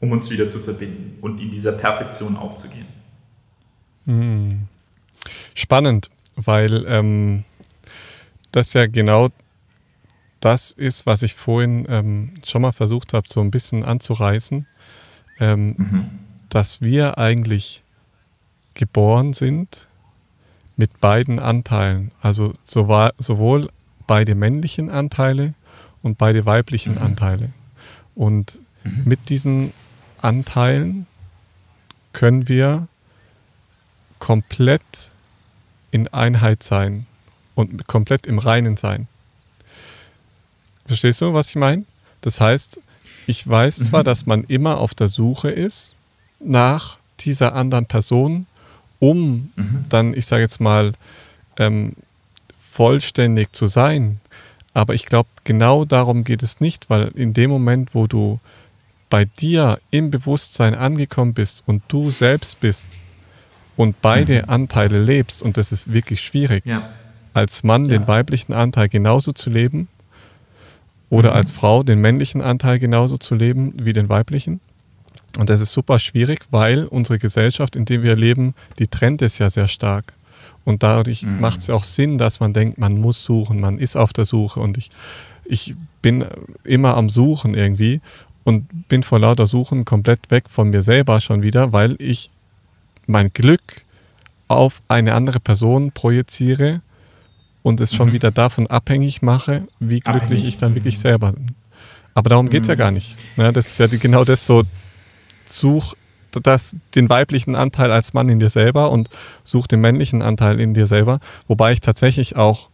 um 0.00 0.10
uns 0.10 0.30
wieder 0.30 0.48
zu 0.48 0.58
verbinden 0.58 1.18
und 1.20 1.40
in 1.40 1.50
dieser 1.50 1.72
Perfektion 1.72 2.36
aufzugehen. 2.36 2.86
Hm. 4.04 4.62
Spannend, 5.54 6.10
weil 6.34 6.84
ähm, 6.88 7.44
das 8.50 8.72
ja 8.72 8.88
genau 8.88 9.28
das 10.40 10.72
ist, 10.72 11.06
was 11.06 11.22
ich 11.22 11.34
vorhin 11.34 11.86
ähm, 11.88 12.34
schon 12.44 12.62
mal 12.62 12.72
versucht 12.72 13.14
habe, 13.14 13.28
so 13.28 13.40
ein 13.40 13.52
bisschen 13.52 13.84
anzureißen, 13.84 14.66
ähm, 15.38 15.74
mhm. 15.78 16.10
dass 16.50 16.80
wir 16.80 17.16
eigentlich 17.16 17.82
geboren 18.74 19.34
sind 19.34 19.85
mit 20.76 21.00
beiden 21.00 21.38
Anteilen, 21.38 22.10
also 22.20 22.54
sowohl 22.66 23.68
beide 24.06 24.34
männlichen 24.34 24.90
Anteile 24.90 25.54
und 26.02 26.18
beide 26.18 26.46
weiblichen 26.46 26.94
mhm. 26.94 27.02
Anteile. 27.02 27.52
Und 28.14 28.58
mhm. 28.84 29.02
mit 29.04 29.28
diesen 29.28 29.72
Anteilen 30.20 31.06
können 32.12 32.48
wir 32.48 32.88
komplett 34.18 35.10
in 35.90 36.08
Einheit 36.08 36.62
sein 36.62 37.06
und 37.54 37.86
komplett 37.86 38.26
im 38.26 38.38
Reinen 38.38 38.76
sein. 38.76 39.08
Verstehst 40.86 41.20
du, 41.20 41.32
was 41.34 41.50
ich 41.50 41.56
meine? 41.56 41.84
Das 42.20 42.40
heißt, 42.40 42.80
ich 43.26 43.46
weiß 43.46 43.76
zwar, 43.76 44.00
mhm. 44.00 44.04
dass 44.04 44.26
man 44.26 44.44
immer 44.44 44.78
auf 44.78 44.94
der 44.94 45.08
Suche 45.08 45.50
ist 45.50 45.96
nach 46.38 46.98
dieser 47.20 47.54
anderen 47.54 47.86
Person, 47.86 48.46
um 48.98 49.50
mhm. 49.56 49.84
dann, 49.88 50.14
ich 50.14 50.26
sage 50.26 50.42
jetzt 50.42 50.60
mal, 50.60 50.92
ähm, 51.58 51.92
vollständig 52.56 53.52
zu 53.52 53.66
sein. 53.66 54.20
Aber 54.74 54.94
ich 54.94 55.06
glaube, 55.06 55.28
genau 55.44 55.84
darum 55.84 56.24
geht 56.24 56.42
es 56.42 56.60
nicht, 56.60 56.90
weil 56.90 57.08
in 57.14 57.32
dem 57.32 57.50
Moment, 57.50 57.94
wo 57.94 58.06
du 58.06 58.40
bei 59.08 59.24
dir 59.24 59.78
im 59.90 60.10
Bewusstsein 60.10 60.74
angekommen 60.74 61.32
bist 61.32 61.62
und 61.66 61.82
du 61.88 62.10
selbst 62.10 62.60
bist 62.60 63.00
und 63.76 64.00
beide 64.02 64.42
mhm. 64.42 64.48
Anteile 64.50 65.02
lebst, 65.02 65.42
und 65.42 65.56
das 65.56 65.72
ist 65.72 65.92
wirklich 65.92 66.20
schwierig, 66.20 66.66
ja. 66.66 66.90
als 67.34 67.62
Mann 67.62 67.84
ja. 67.84 67.98
den 67.98 68.08
weiblichen 68.08 68.52
Anteil 68.52 68.88
genauso 68.88 69.32
zu 69.32 69.50
leben 69.50 69.88
oder 71.08 71.30
mhm. 71.30 71.36
als 71.36 71.52
Frau 71.52 71.82
den 71.82 72.00
männlichen 72.00 72.40
Anteil 72.40 72.78
genauso 72.78 73.16
zu 73.16 73.34
leben 73.34 73.72
wie 73.76 73.92
den 73.92 74.08
weiblichen. 74.08 74.60
Und 75.38 75.50
das 75.50 75.60
ist 75.60 75.72
super 75.72 75.98
schwierig, 75.98 76.46
weil 76.50 76.84
unsere 76.86 77.18
Gesellschaft, 77.18 77.76
in 77.76 77.84
der 77.84 78.02
wir 78.02 78.16
leben, 78.16 78.54
die 78.78 78.86
trennt 78.86 79.22
es 79.22 79.38
ja 79.38 79.50
sehr 79.50 79.68
stark. 79.68 80.04
Und 80.64 80.82
dadurch 80.82 81.22
mhm. 81.22 81.40
macht 81.40 81.60
es 81.60 81.70
auch 81.70 81.84
Sinn, 81.84 82.18
dass 82.18 82.40
man 82.40 82.52
denkt, 82.52 82.78
man 82.78 82.98
muss 82.98 83.24
suchen, 83.24 83.60
man 83.60 83.78
ist 83.78 83.96
auf 83.96 84.12
der 84.12 84.24
Suche. 84.24 84.60
Und 84.60 84.78
ich, 84.78 84.90
ich 85.44 85.74
bin 86.02 86.24
immer 86.64 86.96
am 86.96 87.08
Suchen 87.08 87.54
irgendwie 87.54 88.00
und 88.44 88.88
bin 88.88 89.02
vor 89.02 89.20
lauter 89.20 89.46
Suchen 89.46 89.84
komplett 89.84 90.30
weg 90.30 90.44
von 90.48 90.70
mir 90.70 90.82
selber 90.82 91.20
schon 91.20 91.42
wieder, 91.42 91.72
weil 91.72 91.96
ich 91.98 92.30
mein 93.06 93.32
Glück 93.32 93.60
auf 94.48 94.82
eine 94.88 95.14
andere 95.14 95.40
Person 95.40 95.92
projiziere 95.92 96.80
und 97.62 97.80
es 97.80 97.94
schon 97.94 98.10
mhm. 98.10 98.12
wieder 98.14 98.30
davon 98.30 98.68
abhängig 98.68 99.22
mache, 99.22 99.66
wie 99.80 100.00
glücklich 100.00 100.22
abhängig. 100.22 100.44
ich 100.44 100.56
dann 100.56 100.74
wirklich 100.74 100.98
selber 100.98 101.32
bin. 101.32 101.54
Aber 102.14 102.30
darum 102.30 102.48
geht 102.48 102.62
es 102.62 102.68
mhm. 102.68 102.72
ja 102.72 102.76
gar 102.76 102.90
nicht. 102.90 103.16
Ne? 103.36 103.52
Das 103.52 103.66
ist 103.66 103.78
ja 103.78 103.86
genau 103.98 104.24
das 104.24 104.46
so, 104.46 104.62
such 105.48 105.94
das, 106.42 106.76
den 106.94 107.08
weiblichen 107.08 107.56
Anteil 107.56 107.90
als 107.90 108.12
Mann 108.12 108.28
in 108.28 108.40
dir 108.40 108.50
selber 108.50 108.90
und 108.90 109.08
such 109.44 109.66
den 109.66 109.80
männlichen 109.80 110.22
Anteil 110.22 110.60
in 110.60 110.74
dir 110.74 110.86
selber. 110.86 111.20
Wobei 111.48 111.72
ich 111.72 111.80
tatsächlich 111.80 112.36
auch 112.36 112.68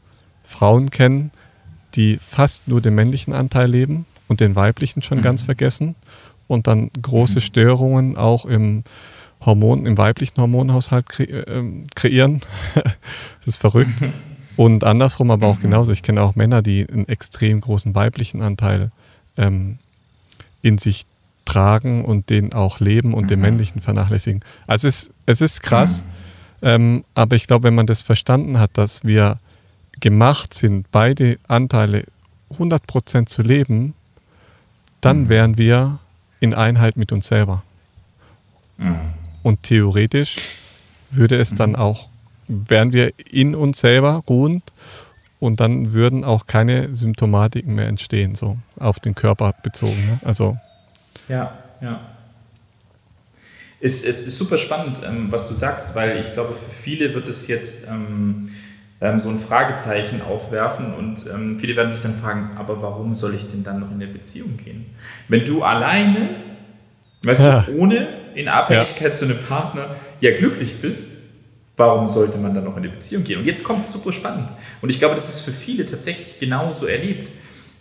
Frauen 0.44 0.90
kenne, 0.90 1.30
die 1.94 2.18
fast 2.18 2.68
nur 2.68 2.80
den 2.80 2.94
männlichen 2.94 3.34
Anteil 3.34 3.70
leben 3.70 4.06
und 4.28 4.40
den 4.40 4.56
weiblichen 4.56 5.02
schon 5.02 5.18
mhm. 5.18 5.22
ganz 5.22 5.42
vergessen 5.42 5.94
und 6.48 6.66
dann 6.66 6.90
große 7.00 7.36
mhm. 7.36 7.40
Störungen 7.40 8.16
auch 8.16 8.46
im 8.46 8.84
Hormon, 9.44 9.86
im 9.86 9.98
weiblichen 9.98 10.40
Hormonhaushalt 10.40 11.08
kre 11.08 11.24
äh, 11.24 11.64
kreieren. 11.94 12.40
das 12.74 13.46
ist 13.46 13.56
verrückt. 13.58 14.00
Mhm. 14.00 14.12
Und 14.54 14.84
andersrum 14.84 15.30
aber 15.30 15.46
auch 15.46 15.56
mhm. 15.56 15.62
genauso. 15.62 15.92
Ich 15.92 16.02
kenne 16.02 16.22
auch 16.22 16.36
Männer, 16.36 16.60
die 16.60 16.86
einen 16.86 17.08
extrem 17.08 17.62
großen 17.62 17.94
weiblichen 17.94 18.42
Anteil 18.42 18.90
ähm, 19.38 19.78
in 20.60 20.76
sich 20.76 21.06
tragen 21.52 22.02
und 22.04 22.30
den 22.30 22.54
auch 22.54 22.80
leben 22.80 23.12
und 23.12 23.30
den 23.30 23.38
mhm. 23.38 23.46
männlichen 23.46 23.82
vernachlässigen. 23.82 24.40
Also 24.66 24.88
es, 24.88 25.10
es 25.26 25.42
ist 25.42 25.62
krass, 25.62 26.04
mhm. 26.62 26.68
ähm, 26.68 27.04
aber 27.14 27.36
ich 27.36 27.46
glaube, 27.46 27.64
wenn 27.64 27.74
man 27.74 27.86
das 27.86 28.02
verstanden 28.02 28.58
hat, 28.58 28.78
dass 28.78 29.04
wir 29.04 29.38
gemacht 30.00 30.54
sind, 30.54 30.86
beide 30.90 31.38
Anteile 31.48 32.04
100% 32.58 33.26
zu 33.26 33.42
leben, 33.42 33.92
dann 35.02 35.24
mhm. 35.24 35.28
wären 35.28 35.58
wir 35.58 35.98
in 36.40 36.54
Einheit 36.54 36.96
mit 36.96 37.12
uns 37.12 37.28
selber. 37.28 37.62
Mhm. 38.78 38.96
Und 39.42 39.62
theoretisch 39.62 40.36
würde 41.10 41.36
es 41.36 41.52
dann 41.52 41.70
mhm. 41.70 41.76
auch, 41.76 42.08
wären 42.48 42.94
wir 42.94 43.12
in 43.30 43.54
uns 43.54 43.80
selber 43.80 44.22
ruhend 44.26 44.64
und 45.38 45.60
dann 45.60 45.92
würden 45.92 46.24
auch 46.24 46.46
keine 46.46 46.94
Symptomatiken 46.94 47.74
mehr 47.74 47.88
entstehen, 47.88 48.36
so 48.36 48.56
auf 48.78 49.00
den 49.00 49.14
Körper 49.14 49.52
bezogen. 49.62 50.06
Ne? 50.06 50.20
Also. 50.24 50.56
Ja, 51.28 51.58
ja. 51.80 52.00
Es, 53.80 54.04
es 54.06 54.26
ist 54.26 54.36
super 54.36 54.58
spannend, 54.58 54.98
ähm, 55.04 55.26
was 55.30 55.48
du 55.48 55.54
sagst, 55.54 55.94
weil 55.94 56.20
ich 56.20 56.32
glaube, 56.32 56.54
für 56.54 56.70
viele 56.70 57.14
wird 57.14 57.28
es 57.28 57.48
jetzt 57.48 57.88
ähm, 57.88 58.50
ähm, 59.00 59.18
so 59.18 59.28
ein 59.28 59.40
Fragezeichen 59.40 60.22
aufwerfen 60.22 60.94
und 60.94 61.26
ähm, 61.26 61.58
viele 61.58 61.74
werden 61.74 61.92
sich 61.92 62.02
dann 62.02 62.14
fragen, 62.14 62.50
aber 62.56 62.80
warum 62.80 63.12
soll 63.12 63.34
ich 63.34 63.50
denn 63.50 63.64
dann 63.64 63.80
noch 63.80 63.90
in 63.90 63.96
eine 63.96 64.06
Beziehung 64.06 64.56
gehen? 64.56 64.86
Wenn 65.26 65.44
du 65.44 65.64
alleine, 65.64 66.30
weißt 67.24 67.44
ja. 67.44 67.64
du, 67.66 67.78
ohne 67.78 68.06
in 68.34 68.46
Abhängigkeit 68.46 69.08
ja. 69.08 69.12
zu 69.12 69.24
einem 69.24 69.38
Partner 69.38 69.96
ja 70.20 70.36
glücklich 70.36 70.80
bist, 70.80 71.22
warum 71.76 72.06
sollte 72.06 72.38
man 72.38 72.54
dann 72.54 72.64
noch 72.64 72.76
in 72.76 72.84
eine 72.84 72.92
Beziehung 72.92 73.24
gehen? 73.24 73.40
Und 73.40 73.46
jetzt 73.46 73.64
kommt 73.64 73.80
es 73.80 73.90
super 73.90 74.12
spannend. 74.12 74.48
Und 74.80 74.90
ich 74.90 75.00
glaube, 75.00 75.16
das 75.16 75.28
ist 75.28 75.40
für 75.40 75.50
viele 75.50 75.84
tatsächlich 75.84 76.38
genauso 76.38 76.86
erlebt, 76.86 77.32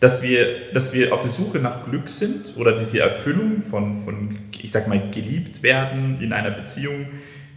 dass 0.02 0.24
wir, 0.24 0.74
dass 0.74 0.93
wir 0.93 1.14
auf 1.14 1.22
der 1.22 1.30
Suche 1.30 1.60
nach 1.60 1.86
Glück 1.86 2.10
sind 2.10 2.58
oder 2.58 2.78
diese 2.78 2.99
Erfüllung 2.99 3.62
von, 3.62 4.04
von, 4.04 4.39
ich 4.60 4.72
sag 4.72 4.88
mal, 4.88 4.99
geliebt 5.12 5.62
werden 5.62 6.20
in 6.20 6.34
einer 6.34 6.49
Beziehung, 6.49 7.06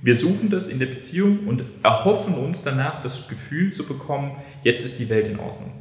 wir 0.03 0.15
suchen 0.15 0.51
das 0.51 0.69
in 0.69 0.79
der 0.79 0.87
Beziehung 0.87 1.47
und 1.47 1.65
erhoffen 1.83 2.35
uns 2.35 2.63
danach 2.63 3.01
das 3.01 3.27
Gefühl 3.29 3.73
zu 3.73 3.87
bekommen, 3.87 4.33
jetzt 4.63 4.85
ist 4.85 5.01
die 5.01 5.09
Welt 5.09 5.27
in 5.27 5.41
Ordnung. 5.41 5.73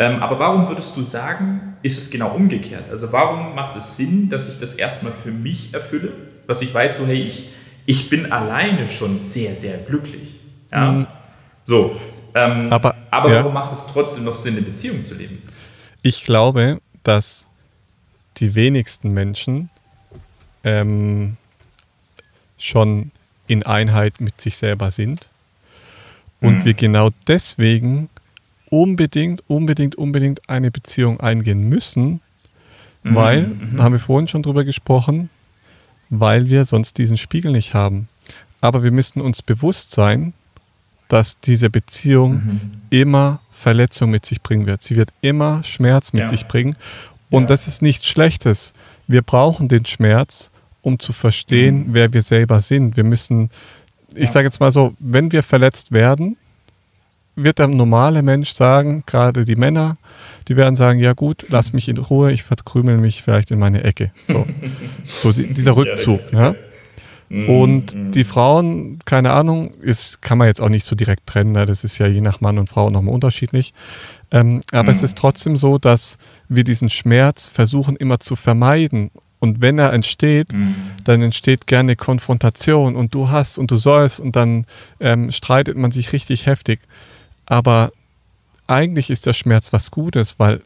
Ähm, 0.00 0.20
aber 0.20 0.40
warum 0.40 0.68
würdest 0.68 0.96
du 0.96 1.02
sagen, 1.02 1.76
ist 1.82 1.96
es 1.96 2.10
genau 2.10 2.34
umgekehrt? 2.34 2.90
Also 2.90 3.12
warum 3.12 3.54
macht 3.54 3.76
es 3.76 3.96
Sinn, 3.96 4.28
dass 4.28 4.48
ich 4.48 4.58
das 4.58 4.74
erstmal 4.74 5.12
für 5.12 5.30
mich 5.30 5.72
erfülle, 5.72 6.12
dass 6.48 6.60
ich 6.60 6.74
weiß, 6.74 6.98
so 6.98 7.06
hey, 7.06 7.22
ich, 7.22 7.50
ich 7.86 8.10
bin 8.10 8.32
alleine 8.32 8.88
schon 8.88 9.20
sehr, 9.20 9.54
sehr 9.54 9.78
glücklich. 9.78 10.40
Ja? 10.72 10.90
Mhm. 10.90 11.06
So. 11.62 11.96
Ähm, 12.36 12.70
aber 12.70 12.94
aber 13.10 13.30
ja. 13.30 13.36
warum 13.36 13.54
macht 13.54 13.72
es 13.72 13.86
trotzdem 13.86 14.24
noch 14.24 14.36
Sinn, 14.36 14.56
eine 14.56 14.62
Beziehung 14.62 15.02
zu 15.02 15.14
leben? 15.14 15.42
Ich 16.02 16.22
glaube, 16.22 16.80
dass 17.02 17.46
die 18.36 18.54
wenigsten 18.54 19.12
Menschen 19.12 19.70
ähm, 20.62 21.38
schon 22.58 23.10
in 23.46 23.62
Einheit 23.62 24.20
mit 24.20 24.38
sich 24.40 24.58
selber 24.58 24.90
sind. 24.90 25.28
Und 26.42 26.58
mhm. 26.58 26.64
wir 26.66 26.74
genau 26.74 27.08
deswegen 27.26 28.10
unbedingt, 28.68 29.48
unbedingt, 29.48 29.94
unbedingt 29.94 30.48
eine 30.50 30.70
Beziehung 30.70 31.18
eingehen 31.20 31.68
müssen, 31.68 32.20
mhm. 33.02 33.14
weil, 33.14 33.42
mhm. 33.46 33.76
da 33.76 33.84
haben 33.84 33.92
wir 33.92 33.98
vorhin 33.98 34.28
schon 34.28 34.42
drüber 34.42 34.64
gesprochen, 34.64 35.30
weil 36.10 36.50
wir 36.50 36.66
sonst 36.66 36.98
diesen 36.98 37.16
Spiegel 37.16 37.52
nicht 37.52 37.72
haben. 37.72 38.08
Aber 38.60 38.82
wir 38.82 38.90
müssen 38.90 39.22
uns 39.22 39.40
bewusst 39.42 39.92
sein, 39.92 40.34
dass 41.08 41.38
diese 41.40 41.70
Beziehung 41.70 42.32
mhm. 42.32 42.60
immer 42.90 43.40
Verletzung 43.52 44.10
mit 44.10 44.26
sich 44.26 44.42
bringen 44.42 44.66
wird. 44.66 44.82
Sie 44.82 44.96
wird 44.96 45.10
immer 45.20 45.62
Schmerz 45.62 46.12
mit 46.12 46.22
ja. 46.22 46.28
sich 46.28 46.46
bringen. 46.46 46.76
Und 47.30 47.44
ja. 47.44 47.48
das 47.48 47.68
ist 47.68 47.82
nichts 47.82 48.06
Schlechtes. 48.06 48.74
Wir 49.06 49.22
brauchen 49.22 49.68
den 49.68 49.84
Schmerz, 49.84 50.50
um 50.82 50.98
zu 50.98 51.12
verstehen, 51.12 51.88
mhm. 51.88 51.94
wer 51.94 52.12
wir 52.12 52.22
selber 52.22 52.60
sind. 52.60 52.96
Wir 52.96 53.04
müssen, 53.04 53.50
ich 54.14 54.26
ja. 54.26 54.32
sage 54.32 54.46
jetzt 54.46 54.60
mal 54.60 54.72
so, 54.72 54.94
wenn 54.98 55.32
wir 55.32 55.42
verletzt 55.42 55.92
werden, 55.92 56.36
wird 57.36 57.58
der 57.58 57.68
normale 57.68 58.22
Mensch 58.22 58.52
sagen, 58.52 59.02
gerade 59.06 59.44
die 59.44 59.56
Männer, 59.56 59.98
die 60.48 60.56
werden 60.56 60.74
sagen, 60.74 60.98
ja 60.98 61.12
gut, 61.12 61.46
lass 61.48 61.72
mich 61.72 61.88
in 61.88 61.98
Ruhe, 61.98 62.32
ich 62.32 62.42
verkrümel 62.42 62.98
mich 62.98 63.22
vielleicht 63.22 63.50
in 63.50 63.58
meine 63.58 63.84
Ecke. 63.84 64.10
So, 64.26 64.46
so 65.32 65.42
dieser 65.42 65.76
Rückzug. 65.76 66.20
Ja, 66.32 66.54
mhm, 67.28 67.48
Und 67.48 67.94
mhm. 67.94 68.12
die 68.12 68.24
Frauen, 68.24 68.98
keine 69.04 69.32
Ahnung, 69.32 69.72
ist, 69.80 70.22
kann 70.22 70.38
man 70.38 70.48
jetzt 70.48 70.60
auch 70.60 70.68
nicht 70.68 70.84
so 70.84 70.96
direkt 70.96 71.26
trennen, 71.26 71.52
ne? 71.52 71.66
das 71.66 71.84
ist 71.84 71.98
ja 71.98 72.06
je 72.06 72.20
nach 72.20 72.40
Mann 72.40 72.58
und 72.58 72.68
Frau 72.68 72.90
nochmal 72.90 73.14
unterschiedlich. 73.14 73.74
Ähm, 74.30 74.62
aber 74.72 74.90
es 74.90 74.98
mhm. 74.98 75.04
ist 75.04 75.18
trotzdem 75.18 75.56
so, 75.56 75.78
dass 75.78 76.18
wir 76.48 76.64
diesen 76.64 76.88
Schmerz 76.88 77.46
versuchen 77.48 77.96
immer 77.96 78.18
zu 78.20 78.36
vermeiden. 78.36 79.10
Und 79.38 79.60
wenn 79.60 79.78
er 79.78 79.92
entsteht, 79.92 80.48
dann 81.04 81.22
entsteht 81.22 81.66
gerne 81.66 81.94
Konfrontation 81.94 82.96
und 82.96 83.14
du 83.14 83.28
hast 83.28 83.58
und 83.58 83.70
du 83.70 83.76
sollst 83.76 84.18
und 84.18 84.34
dann 84.34 84.64
ähm, 84.98 85.30
streitet 85.30 85.76
man 85.76 85.92
sich 85.92 86.12
richtig 86.14 86.46
heftig. 86.46 86.80
Aber 87.44 87.92
eigentlich 88.66 89.10
ist 89.10 89.26
der 89.26 89.34
Schmerz 89.34 89.72
was 89.72 89.90
Gutes, 89.90 90.38
weil 90.38 90.62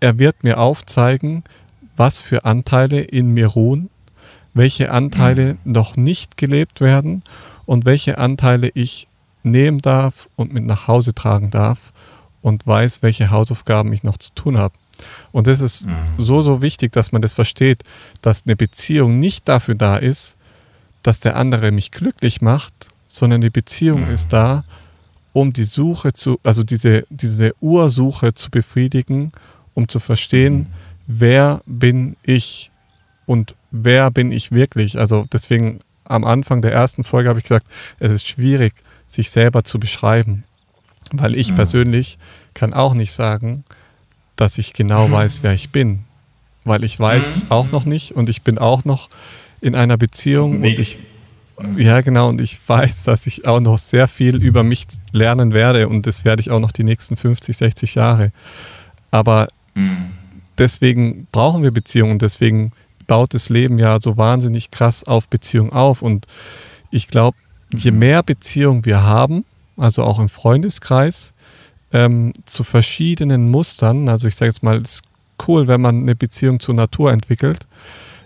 er 0.00 0.18
wird 0.18 0.42
mir 0.42 0.58
aufzeigen, 0.58 1.44
was 1.96 2.22
für 2.22 2.44
Anteile 2.44 3.00
in 3.00 3.34
mir 3.34 3.48
ruhen, 3.48 3.90
welche 4.54 4.90
Anteile 4.90 5.54
mhm. 5.64 5.72
noch 5.72 5.96
nicht 5.96 6.36
gelebt 6.36 6.80
werden 6.80 7.22
und 7.66 7.84
welche 7.84 8.18
Anteile 8.18 8.70
ich 8.74 9.06
nehmen 9.42 9.78
darf 9.78 10.28
und 10.36 10.52
mit 10.52 10.64
nach 10.64 10.88
Hause 10.88 11.14
tragen 11.14 11.50
darf 11.50 11.92
und 12.42 12.66
weiß, 12.66 13.02
welche 13.02 13.30
Hausaufgaben 13.30 13.92
ich 13.92 14.02
noch 14.02 14.16
zu 14.16 14.34
tun 14.34 14.58
habe. 14.58 14.74
Und 15.32 15.46
das 15.46 15.60
ist 15.60 15.86
mhm. 15.86 15.94
so, 16.18 16.42
so 16.42 16.62
wichtig, 16.62 16.92
dass 16.92 17.12
man 17.12 17.22
das 17.22 17.32
versteht, 17.32 17.82
dass 18.20 18.44
eine 18.44 18.56
Beziehung 18.56 19.18
nicht 19.18 19.48
dafür 19.48 19.74
da 19.74 19.96
ist, 19.96 20.36
dass 21.02 21.20
der 21.20 21.36
andere 21.36 21.72
mich 21.72 21.90
glücklich 21.90 22.40
macht, 22.40 22.72
sondern 23.06 23.40
die 23.40 23.50
Beziehung 23.50 24.06
mhm. 24.06 24.12
ist 24.12 24.32
da, 24.32 24.64
um 25.32 25.52
die 25.52 25.64
Suche 25.64 26.12
zu, 26.12 26.38
also 26.42 26.62
diese, 26.62 27.04
diese 27.10 27.54
Ursuche 27.60 28.34
zu 28.34 28.50
befriedigen, 28.50 29.32
um 29.74 29.88
zu 29.88 29.98
verstehen, 29.98 30.54
mhm. 30.54 30.66
wer 31.06 31.60
bin 31.66 32.16
ich 32.22 32.70
und 33.26 33.54
wer 33.72 34.10
bin 34.10 34.30
ich 34.30 34.52
wirklich. 34.52 34.98
Also 34.98 35.26
deswegen 35.32 35.80
am 36.04 36.24
Anfang 36.24 36.62
der 36.62 36.72
ersten 36.72 37.04
Folge 37.04 37.28
habe 37.28 37.38
ich 37.38 37.44
gesagt, 37.44 37.66
es 37.98 38.12
ist 38.12 38.28
schwierig, 38.28 38.74
sich 39.08 39.30
selber 39.30 39.64
zu 39.64 39.80
beschreiben, 39.80 40.44
weil 41.12 41.36
ich 41.36 41.50
mhm. 41.50 41.56
persönlich 41.56 42.18
kann 42.54 42.72
auch 42.72 42.94
nicht 42.94 43.12
sagen, 43.12 43.64
dass 44.36 44.58
ich 44.58 44.72
genau 44.72 45.10
weiß, 45.10 45.42
wer 45.42 45.54
ich 45.54 45.70
bin, 45.70 46.00
weil 46.64 46.84
ich 46.84 46.98
weiß 46.98 47.36
es 47.36 47.50
auch 47.50 47.70
noch 47.70 47.84
nicht 47.84 48.12
und 48.12 48.28
ich 48.28 48.42
bin 48.42 48.58
auch 48.58 48.84
noch 48.84 49.08
in 49.60 49.74
einer 49.74 49.96
Beziehung 49.96 50.58
und 50.62 50.64
ich 50.64 50.98
ja, 51.76 52.00
genau. 52.00 52.28
Und 52.28 52.40
ich 52.40 52.58
weiß, 52.66 53.04
dass 53.04 53.26
ich 53.26 53.46
auch 53.46 53.60
noch 53.60 53.78
sehr 53.78 54.08
viel 54.08 54.42
über 54.42 54.62
mich 54.62 54.86
lernen 55.12 55.52
werde 55.52 55.88
und 55.88 56.06
das 56.06 56.24
werde 56.24 56.40
ich 56.40 56.50
auch 56.50 56.60
noch 56.60 56.72
die 56.72 56.84
nächsten 56.84 57.16
50, 57.16 57.56
60 57.56 57.94
Jahre. 57.94 58.32
Aber 59.10 59.48
mhm. 59.74 60.06
deswegen 60.58 61.26
brauchen 61.30 61.62
wir 61.62 61.70
Beziehungen. 61.70 62.18
Deswegen 62.18 62.72
baut 63.12 63.34
das 63.34 63.50
Leben 63.50 63.78
ja 63.78 64.00
so 64.00 64.16
wahnsinnig 64.16 64.70
krass 64.70 65.04
auf 65.04 65.28
Beziehung 65.28 65.70
auf. 65.70 66.00
Und 66.00 66.26
ich 66.90 67.08
glaube, 67.08 67.36
je 67.70 67.90
mhm. 67.90 67.98
mehr 67.98 68.22
Beziehungen 68.22 68.86
wir 68.86 69.02
haben, 69.02 69.44
also 69.76 70.02
auch 70.02 70.18
im 70.18 70.30
Freundeskreis, 70.30 71.34
ähm, 71.92 72.32
zu 72.46 72.64
verschiedenen 72.64 73.50
Mustern, 73.50 74.08
also 74.08 74.28
ich 74.28 74.34
sage 74.34 74.48
jetzt 74.48 74.62
mal, 74.62 74.80
es 74.80 74.94
ist 74.94 75.02
cool, 75.46 75.68
wenn 75.68 75.82
man 75.82 75.96
eine 75.98 76.16
Beziehung 76.16 76.58
zur 76.58 76.74
Natur 76.74 77.12
entwickelt, 77.12 77.66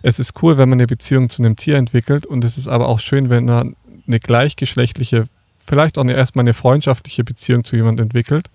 es 0.03 0.21
ist 0.21 0.41
cool, 0.41 0.57
wenn 0.57 0.69
man 0.69 0.79
eine 0.79 0.87
Beziehung 0.87 1.31
zu 1.31 1.43
einem 1.43 1.57
Tier 1.57 1.79
entwickelt 1.79 2.25
und 2.25 2.45
es 2.45 2.57
ist 2.57 2.69
aber 2.69 2.87
auch 2.87 3.01
schön, 3.01 3.29
wenn 3.29 3.47
man 3.47 3.75
eine 4.07 4.21
gleichgeschlechtliche, 4.21 5.27
vielleicht 5.59 5.99
auch 5.99 6.05
eine, 6.05 6.15
erstmal 6.15 6.45
eine 6.45 6.55
freundschaftliche 6.55 7.25
Beziehung 7.25 7.65
zu 7.65 7.75
jemandem 7.75 8.05
entwickelt 8.05 8.51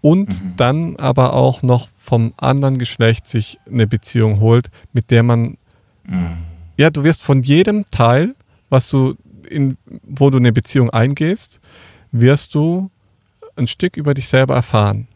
und 0.00 0.42
mhm. 0.42 0.56
dann 0.56 0.96
aber 0.96 1.34
auch 1.34 1.62
noch 1.62 1.88
vom 1.94 2.32
anderen 2.36 2.78
Geschlecht 2.78 3.28
sich 3.28 3.58
eine 3.70 3.86
Beziehung 3.86 4.40
holt, 4.40 4.70
mit 4.92 5.10
der 5.10 5.22
man, 5.22 5.56
mhm. 6.06 6.38
ja, 6.76 6.90
du 6.90 7.04
wirst 7.04 7.22
von 7.22 7.42
jedem 7.42 7.88
Teil, 7.90 8.34
was 8.68 8.88
du 8.88 9.14
in, 9.48 9.76
wo 10.02 10.30
du 10.30 10.38
eine 10.38 10.52
Beziehung 10.52 10.90
eingehst, 10.90 11.60
wirst 12.12 12.54
du 12.54 12.90
ein 13.56 13.66
Stück 13.66 13.96
über 13.96 14.14
dich 14.14 14.28
selber 14.28 14.54
erfahren. 14.54 15.06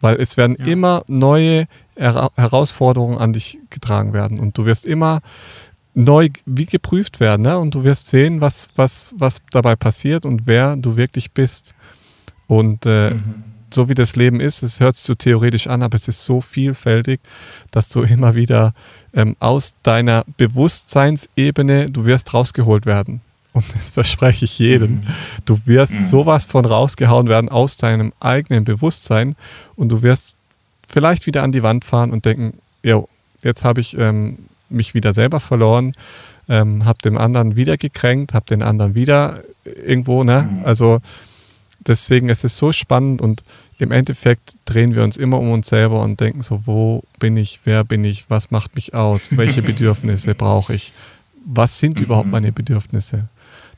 Weil 0.00 0.20
es 0.20 0.36
werden 0.36 0.56
ja. 0.58 0.66
immer 0.66 1.04
neue 1.06 1.66
Herausforderungen 1.96 3.18
an 3.18 3.32
dich 3.32 3.58
getragen 3.70 4.12
werden 4.12 4.40
und 4.40 4.58
du 4.58 4.64
wirst 4.66 4.86
immer 4.86 5.20
neu 5.94 6.28
wie 6.46 6.64
geprüft 6.64 7.20
werden 7.20 7.42
ne? 7.42 7.58
und 7.58 7.74
du 7.74 7.84
wirst 7.84 8.08
sehen, 8.08 8.40
was, 8.40 8.68
was, 8.76 9.14
was 9.18 9.42
dabei 9.50 9.76
passiert 9.76 10.24
und 10.24 10.46
wer 10.46 10.76
du 10.76 10.96
wirklich 10.96 11.32
bist. 11.32 11.74
Und 12.46 12.86
äh, 12.86 13.14
mhm. 13.14 13.44
So 13.72 13.88
wie 13.88 13.94
das 13.94 14.16
Leben 14.16 14.40
ist, 14.40 14.62
es 14.62 14.80
hört 14.80 14.96
sich 14.96 15.04
so 15.06 15.14
theoretisch 15.14 15.66
an, 15.66 15.82
aber 15.82 15.96
es 15.96 16.08
ist 16.08 16.24
so 16.24 16.40
vielfältig, 16.40 17.20
dass 17.70 17.88
du 17.88 18.02
immer 18.02 18.34
wieder 18.34 18.72
ähm, 19.14 19.36
aus 19.40 19.74
deiner 19.82 20.24
Bewusstseinsebene, 20.36 21.90
du 21.90 22.04
wirst 22.04 22.34
rausgeholt 22.34 22.86
werden. 22.86 23.20
Und 23.52 23.64
das 23.74 23.90
verspreche 23.90 24.44
ich 24.44 24.58
jedem. 24.58 24.90
Mhm. 24.92 25.06
Du 25.44 25.58
wirst 25.66 25.94
mhm. 25.94 26.00
sowas 26.00 26.44
von 26.44 26.64
rausgehauen 26.64 27.28
werden 27.28 27.48
aus 27.48 27.76
deinem 27.76 28.12
eigenen 28.20 28.64
Bewusstsein 28.64 29.36
und 29.76 29.90
du 29.90 30.02
wirst 30.02 30.34
vielleicht 30.88 31.26
wieder 31.26 31.42
an 31.42 31.52
die 31.52 31.62
Wand 31.62 31.84
fahren 31.84 32.10
und 32.10 32.24
denken, 32.24 32.58
jo, 32.82 33.08
jetzt 33.42 33.64
habe 33.64 33.80
ich 33.80 33.96
ähm, 33.98 34.38
mich 34.68 34.94
wieder 34.94 35.12
selber 35.12 35.40
verloren, 35.40 35.92
ähm, 36.48 36.84
habe 36.84 36.98
den 37.04 37.16
anderen 37.16 37.56
wieder 37.56 37.76
gekränkt, 37.76 38.34
habe 38.34 38.46
den 38.46 38.62
anderen 38.62 38.94
wieder 38.94 39.42
irgendwo, 39.64 40.24
ne? 40.24 40.48
Mhm. 40.50 40.64
Also 40.64 40.98
deswegen 41.86 42.28
ist 42.28 42.44
es 42.44 42.56
so 42.56 42.72
spannend 42.72 43.20
und 43.20 43.42
im 43.82 43.90
Endeffekt 43.90 44.54
drehen 44.64 44.94
wir 44.94 45.02
uns 45.02 45.16
immer 45.16 45.38
um 45.38 45.50
uns 45.50 45.68
selber 45.68 46.02
und 46.02 46.20
denken 46.20 46.40
so, 46.40 46.66
wo 46.66 47.02
bin 47.18 47.36
ich, 47.36 47.60
wer 47.64 47.82
bin 47.84 48.04
ich, 48.04 48.30
was 48.30 48.50
macht 48.52 48.76
mich 48.76 48.94
aus, 48.94 49.36
welche 49.36 49.60
Bedürfnisse 49.62 50.34
brauche 50.34 50.74
ich, 50.74 50.92
was 51.44 51.80
sind 51.80 52.00
überhaupt 52.00 52.26
mhm. 52.26 52.32
meine 52.32 52.52
Bedürfnisse. 52.52 53.28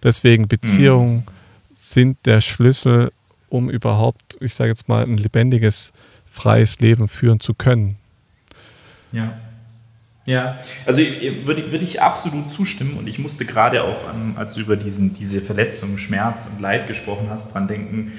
Deswegen 0.02 0.46
Beziehungen 0.46 1.16
mhm. 1.16 1.24
sind 1.72 2.26
der 2.26 2.42
Schlüssel, 2.42 3.10
um 3.48 3.70
überhaupt, 3.70 4.36
ich 4.40 4.54
sage 4.54 4.70
jetzt 4.70 4.88
mal, 4.88 5.04
ein 5.04 5.16
lebendiges, 5.16 5.92
freies 6.26 6.80
Leben 6.80 7.08
führen 7.08 7.40
zu 7.40 7.54
können. 7.54 7.96
Ja. 9.12 9.38
Ja, 10.26 10.58
also 10.86 11.02
würde, 11.02 11.70
würde 11.70 11.84
ich 11.84 12.00
absolut 12.00 12.50
zustimmen 12.50 12.96
und 12.96 13.08
ich 13.10 13.18
musste 13.18 13.44
gerade 13.44 13.84
auch, 13.84 14.08
an, 14.08 14.34
als 14.38 14.54
du 14.54 14.62
über 14.62 14.76
diesen, 14.76 15.12
diese 15.12 15.42
Verletzung, 15.42 15.98
Schmerz 15.98 16.46
und 16.46 16.62
Leid 16.62 16.86
gesprochen 16.86 17.28
hast, 17.28 17.52
dran 17.52 17.68
denken, 17.68 18.12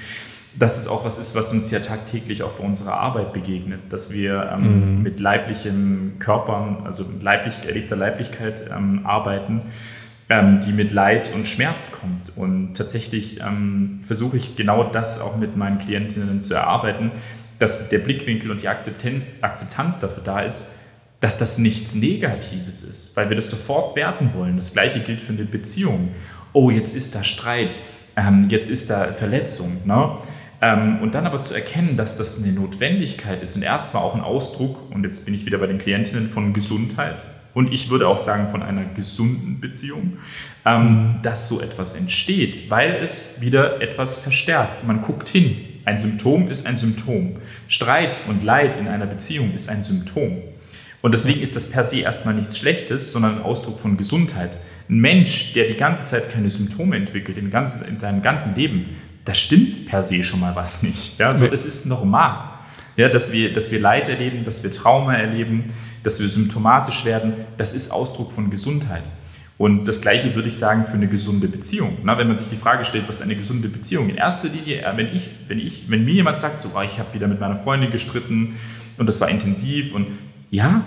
dass 0.58 0.78
es 0.78 0.88
auch 0.88 1.04
was 1.04 1.18
ist, 1.18 1.34
was 1.34 1.52
uns 1.52 1.70
ja 1.70 1.80
tagtäglich 1.80 2.42
auch 2.42 2.52
bei 2.52 2.64
unserer 2.64 2.94
Arbeit 2.94 3.32
begegnet, 3.32 3.80
dass 3.90 4.12
wir 4.12 4.50
ähm, 4.52 4.96
mhm. 4.96 5.02
mit 5.02 5.20
leiblichen 5.20 6.14
Körpern, 6.18 6.78
also 6.84 7.04
mit 7.04 7.22
leiblich, 7.22 7.56
erlebter 7.66 7.96
Leiblichkeit 7.96 8.70
ähm, 8.74 9.04
arbeiten 9.04 9.62
ähm, 10.28 10.60
die 10.60 10.72
mit 10.72 10.92
Leid 10.92 11.32
und 11.34 11.46
Schmerz 11.46 11.92
kommt. 11.92 12.36
Und 12.36 12.74
tatsächlich 12.74 13.40
ähm, 13.40 14.00
versuche 14.02 14.36
ich 14.36 14.56
genau 14.56 14.84
das 14.84 15.20
auch 15.20 15.36
mit 15.36 15.56
meinen 15.56 15.78
Klientinnen 15.78 16.42
zu 16.42 16.54
erarbeiten, 16.54 17.10
dass 17.58 17.88
der 17.88 17.98
Blickwinkel 17.98 18.50
und 18.50 18.62
die 18.62 18.68
Akzeptanz, 18.68 19.30
Akzeptanz 19.40 20.00
dafür 20.00 20.22
da 20.24 20.40
ist, 20.40 20.72
dass 21.20 21.38
das 21.38 21.58
nichts 21.58 21.94
Negatives 21.94 22.82
ist, 22.82 23.16
weil 23.16 23.30
wir 23.30 23.36
das 23.36 23.48
sofort 23.48 23.96
werten 23.96 24.32
wollen. 24.34 24.56
Das 24.56 24.74
gleiche 24.74 25.00
gilt 25.00 25.20
für 25.20 25.32
eine 25.32 25.44
Beziehung. 25.44 26.10
Oh, 26.52 26.70
jetzt 26.70 26.94
ist 26.94 27.14
da 27.14 27.24
Streit, 27.24 27.78
ähm, 28.16 28.48
jetzt 28.50 28.68
ist 28.68 28.90
da 28.90 29.12
Verletzung. 29.12 29.78
Ne? 29.84 30.18
Ähm, 30.60 30.98
und 31.02 31.14
dann 31.14 31.26
aber 31.26 31.40
zu 31.40 31.54
erkennen, 31.54 31.96
dass 31.96 32.16
das 32.16 32.42
eine 32.42 32.52
Notwendigkeit 32.52 33.42
ist 33.42 33.56
und 33.56 33.62
erstmal 33.62 34.02
auch 34.02 34.14
ein 34.14 34.22
Ausdruck, 34.22 34.90
und 34.90 35.04
jetzt 35.04 35.24
bin 35.24 35.34
ich 35.34 35.44
wieder 35.46 35.58
bei 35.58 35.66
den 35.66 35.78
Klientinnen, 35.78 36.30
von 36.30 36.52
Gesundheit, 36.52 37.24
und 37.56 37.72
ich 37.72 37.88
würde 37.88 38.06
auch 38.06 38.18
sagen 38.18 38.48
von 38.48 38.62
einer 38.62 38.84
gesunden 38.84 39.60
Beziehung, 39.60 40.18
ähm, 40.66 41.16
dass 41.22 41.48
so 41.48 41.60
etwas 41.62 41.94
entsteht, 41.94 42.68
weil 42.68 42.98
es 43.02 43.40
wieder 43.40 43.80
etwas 43.80 44.16
verstärkt. 44.16 44.84
Man 44.86 45.00
guckt 45.00 45.30
hin. 45.30 45.56
Ein 45.86 45.96
Symptom 45.96 46.48
ist 46.48 46.66
ein 46.66 46.76
Symptom. 46.76 47.36
Streit 47.68 48.20
und 48.28 48.42
Leid 48.42 48.76
in 48.76 48.88
einer 48.88 49.06
Beziehung 49.06 49.54
ist 49.54 49.70
ein 49.70 49.84
Symptom. 49.84 50.36
Und 51.00 51.14
deswegen 51.14 51.40
ist 51.40 51.56
das 51.56 51.70
per 51.70 51.84
se 51.84 52.00
erstmal 52.00 52.34
nichts 52.34 52.58
Schlechtes, 52.58 53.12
sondern 53.12 53.36
ein 53.36 53.42
Ausdruck 53.42 53.80
von 53.80 53.96
Gesundheit. 53.96 54.58
Ein 54.90 54.98
Mensch, 54.98 55.54
der 55.54 55.66
die 55.66 55.76
ganze 55.76 56.02
Zeit 56.02 56.32
keine 56.32 56.50
Symptome 56.50 56.96
entwickelt, 56.96 57.38
in, 57.38 57.50
ganz, 57.50 57.80
in 57.80 57.96
seinem 57.96 58.20
ganzen 58.22 58.54
Leben, 58.54 58.86
da 59.26 59.34
stimmt 59.34 59.86
per 59.86 60.02
se 60.02 60.22
schon 60.22 60.40
mal 60.40 60.56
was 60.56 60.82
nicht. 60.82 61.18
Ja, 61.18 61.28
also 61.28 61.44
es 61.46 61.66
ist 61.66 61.86
normal, 61.86 62.38
ja, 62.96 63.08
dass, 63.08 63.32
wir, 63.32 63.52
dass 63.52 63.70
wir 63.70 63.80
Leid 63.80 64.08
erleben, 64.08 64.44
dass 64.44 64.62
wir 64.62 64.72
Trauma 64.72 65.14
erleben, 65.14 65.64
dass 66.02 66.20
wir 66.20 66.28
symptomatisch 66.28 67.04
werden, 67.04 67.34
das 67.58 67.74
ist 67.74 67.90
Ausdruck 67.90 68.32
von 68.32 68.48
Gesundheit. 68.48 69.02
Und 69.58 69.86
das 69.86 70.00
Gleiche 70.00 70.34
würde 70.34 70.48
ich 70.48 70.56
sagen 70.56 70.84
für 70.84 70.94
eine 70.94 71.08
gesunde 71.08 71.48
Beziehung. 71.48 71.96
Na, 72.04 72.18
wenn 72.18 72.28
man 72.28 72.36
sich 72.36 72.48
die 72.50 72.56
Frage 72.56 72.84
stellt, 72.84 73.08
was 73.08 73.16
ist 73.16 73.22
eine 73.22 73.36
gesunde 73.36 73.68
Beziehung? 73.68 74.08
In 74.10 74.16
erster 74.16 74.48
Linie, 74.48 74.82
äh, 74.82 74.96
wenn, 74.96 75.12
ich, 75.14 75.34
wenn, 75.48 75.58
ich, 75.58 75.90
wenn 75.90 76.04
mir 76.04 76.14
jemand 76.14 76.38
sagt, 76.38 76.60
so, 76.60 76.70
oh, 76.74 76.82
ich 76.82 76.98
habe 76.98 77.12
wieder 77.14 77.26
mit 77.26 77.40
meiner 77.40 77.56
Freundin 77.56 77.90
gestritten 77.90 78.56
und 78.98 79.08
das 79.08 79.20
war 79.20 79.28
intensiv 79.28 79.94
und 79.94 80.06
ja, 80.50 80.84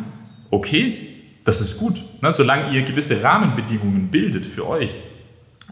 okay, 0.51 1.09
das 1.45 1.61
ist 1.61 1.79
gut. 1.79 2.01
Na, 2.21 2.31
solange 2.31 2.71
ihr 2.71 2.83
gewisse 2.83 3.21
Rahmenbedingungen 3.23 4.07
bildet 4.07 4.45
für 4.45 4.67
euch, 4.67 4.91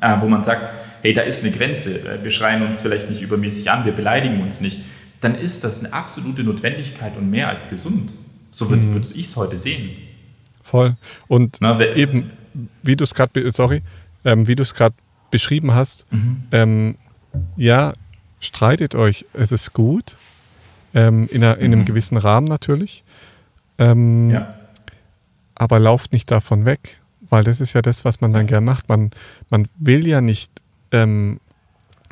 äh, 0.01 0.15
wo 0.19 0.27
man 0.27 0.43
sagt, 0.43 0.71
hey, 1.07 1.13
da 1.13 1.21
ist 1.21 1.43
eine 1.45 1.55
Grenze, 1.55 2.01
äh, 2.01 2.21
wir 2.21 2.31
schreien 2.31 2.61
uns 2.63 2.81
vielleicht 2.81 3.09
nicht 3.09 3.21
übermäßig 3.21 3.71
an, 3.71 3.85
wir 3.85 3.93
beleidigen 3.93 4.41
uns 4.41 4.59
nicht, 4.59 4.81
dann 5.21 5.35
ist 5.35 5.63
das 5.63 5.83
eine 5.83 5.93
absolute 5.93 6.43
Notwendigkeit 6.43 7.15
und 7.17 7.31
mehr 7.31 7.47
als 7.47 7.69
gesund. 7.69 8.11
So 8.51 8.69
würde, 8.69 8.85
mhm. 8.85 9.01
ich 9.15 9.25
es 9.25 9.35
heute 9.37 9.55
sehen. 9.55 9.89
Voll. 10.61 10.95
Und 11.29 11.57
Na, 11.61 11.79
eben, 11.95 12.29
wie 12.83 12.97
du 12.97 13.05
es 13.05 13.13
gerade, 13.13 13.49
sorry, 13.51 13.81
ähm, 14.25 14.47
wie 14.47 14.55
du 14.55 14.63
es 14.63 14.73
gerade 14.73 14.95
beschrieben 15.31 15.73
hast, 15.73 16.11
mhm. 16.11 16.43
ähm, 16.51 16.95
ja, 17.55 17.93
streitet 18.41 18.93
euch, 18.93 19.25
es 19.33 19.53
ist 19.53 19.71
gut, 19.71 20.17
ähm, 20.93 21.29
in, 21.31 21.41
einer, 21.41 21.57
in, 21.57 21.71
einem 21.71 21.79
mhm. 21.81 21.85
gewissen 21.85 22.17
Rahmen 22.17 22.47
natürlich, 22.47 23.05
ähm, 23.77 24.29
ja. 24.29 24.55
aber 25.55 25.79
lauft 25.79 26.11
nicht 26.11 26.29
davon 26.31 26.65
weg, 26.65 26.99
weil 27.29 27.45
das 27.45 27.61
ist 27.61 27.71
ja 27.73 27.81
das, 27.81 28.03
was 28.03 28.19
man 28.19 28.33
dann 28.33 28.45
gern 28.45 28.65
macht. 28.65 28.89
Man, 28.89 29.11
man 29.49 29.69
will 29.77 30.05
ja 30.05 30.19
nicht, 30.19 30.51
ähm, 30.91 31.39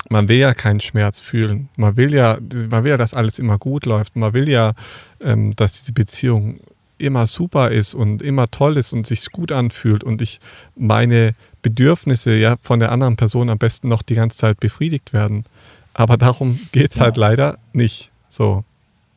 man 0.09 0.27
will 0.27 0.37
ja 0.37 0.53
keinen 0.53 0.79
Schmerz 0.79 1.21
fühlen. 1.21 1.69
Man 1.77 1.97
will 1.97 2.13
ja, 2.13 2.37
man 2.69 2.83
will 2.83 2.91
ja, 2.91 2.97
dass 2.97 3.13
alles 3.13 3.39
immer 3.39 3.57
gut 3.57 3.85
läuft. 3.85 4.15
Man 4.15 4.33
will 4.33 4.47
ja, 4.49 4.73
ähm, 5.19 5.55
dass 5.55 5.73
diese 5.73 5.93
Beziehung 5.93 6.59
immer 6.97 7.27
super 7.27 7.71
ist 7.71 7.93
und 7.93 8.21
immer 8.21 8.49
toll 8.49 8.77
ist 8.77 8.93
und 8.93 9.05
sich 9.05 9.29
gut 9.31 9.51
anfühlt 9.51 10.03
und 10.03 10.21
ich 10.21 10.39
meine 10.77 11.35
Bedürfnisse 11.61 12.35
ja 12.35 12.55
von 12.61 12.79
der 12.79 12.91
anderen 12.91 13.17
Person 13.17 13.49
am 13.49 13.57
besten 13.57 13.89
noch 13.89 14.01
die 14.01 14.15
ganze 14.15 14.37
Zeit 14.37 14.59
befriedigt 14.59 15.11
werden. 15.11 15.45
Aber 15.93 16.17
darum 16.17 16.59
geht 16.71 16.91
es 16.91 16.97
ja. 16.97 17.03
halt 17.03 17.17
leider 17.17 17.57
nicht. 17.73 18.11
So. 18.29 18.63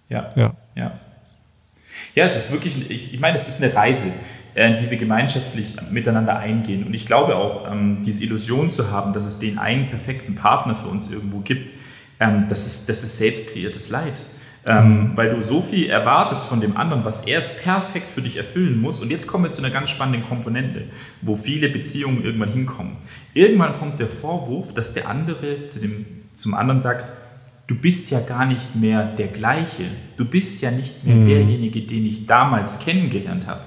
Ja. 0.09 0.33
Ja. 0.35 0.55
Ja, 0.75 0.99
ja 2.15 2.25
es 2.25 2.37
ist 2.37 2.53
wirklich, 2.53 2.91
ich, 2.91 3.15
ich 3.15 3.21
meine, 3.21 3.37
es 3.37 3.47
ist 3.47 3.63
eine 3.63 3.75
Reise, 3.75 4.13
die 4.59 4.91
wir 4.91 4.99
gemeinschaftlich 4.99 5.77
miteinander 5.91 6.39
eingehen. 6.39 6.85
Und 6.85 6.95
ich 6.95 7.07
glaube 7.07 7.37
auch, 7.37 7.71
ähm, 7.71 8.03
diese 8.05 8.25
Illusion 8.25 8.73
zu 8.73 8.91
haben, 8.91 9.13
dass 9.13 9.25
es 9.25 9.39
den 9.39 9.59
einen 9.59 9.89
perfekten 9.89 10.35
Partner 10.35 10.75
für 10.75 10.89
uns 10.89 11.13
irgendwo 11.13 11.39
gibt, 11.41 11.71
ähm, 12.21 12.47
das, 12.49 12.67
ist, 12.67 12.89
das 12.89 13.03
ist 13.03 13.19
selbst 13.19 13.53
kreiertes 13.53 13.91
Leid 13.91 14.25
ähm, 14.69 15.13
weil 15.15 15.35
du 15.35 15.41
so 15.41 15.63
viel 15.63 15.89
erwartest 15.89 16.47
von 16.47 16.61
dem 16.61 16.77
anderen, 16.77 17.05
was 17.05 17.27
er 17.27 17.41
perfekt 17.41 18.13
für 18.13 18.21
dich 18.21 18.37
erfüllen 18.37 18.79
muss. 18.81 19.01
Und 19.01 19.11
jetzt 19.11 19.27
kommen 19.27 19.45
wir 19.45 19.51
zu 19.51 19.63
einer 19.63 19.73
ganz 19.73 19.89
spannenden 19.89 20.29
Komponente, 20.29 20.85
wo 21.23 21.35
viele 21.35 21.71
Beziehungen 21.71 22.23
irgendwann 22.23 22.53
hinkommen. 22.53 22.97
Irgendwann 23.33 23.75
kommt 23.75 23.99
der 23.99 24.09
Vorwurf, 24.09 24.75
dass 24.75 24.93
der 24.93 25.09
andere 25.09 25.69
zu 25.69 25.81
dem, 25.81 26.07
zum 26.35 26.53
anderen 26.53 26.81
sagt, 26.81 27.05
du 27.67 27.77
bist 27.77 28.11
ja 28.11 28.21
gar 28.21 28.45
nicht 28.45 28.77
mehr 28.77 29.05
der 29.05 29.29
gleiche, 29.29 29.85
du 30.19 30.27
bist 30.27 30.61
ja 30.61 30.71
nicht 30.71 31.05
mehr 31.05 31.17
mhm. 31.17 31.25
derjenige, 31.25 31.81
den 31.83 32.05
ich 32.05 32.27
damals 32.27 32.81
kennengelernt 32.81 33.47
habe. 33.47 33.61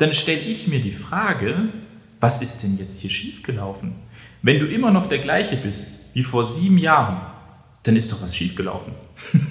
Dann 0.00 0.14
stelle 0.14 0.40
ich 0.40 0.66
mir 0.66 0.80
die 0.80 0.92
Frage, 0.92 1.54
was 2.20 2.40
ist 2.40 2.62
denn 2.62 2.78
jetzt 2.78 3.00
hier 3.00 3.10
schiefgelaufen? 3.10 3.94
Wenn 4.40 4.58
du 4.58 4.66
immer 4.66 4.90
noch 4.90 5.06
der 5.06 5.18
gleiche 5.18 5.56
bist 5.56 6.14
wie 6.14 6.22
vor 6.22 6.42
sieben 6.46 6.78
Jahren, 6.78 7.20
dann 7.82 7.96
ist 7.96 8.10
doch 8.10 8.22
was 8.22 8.36
schiefgelaufen. 8.36 8.94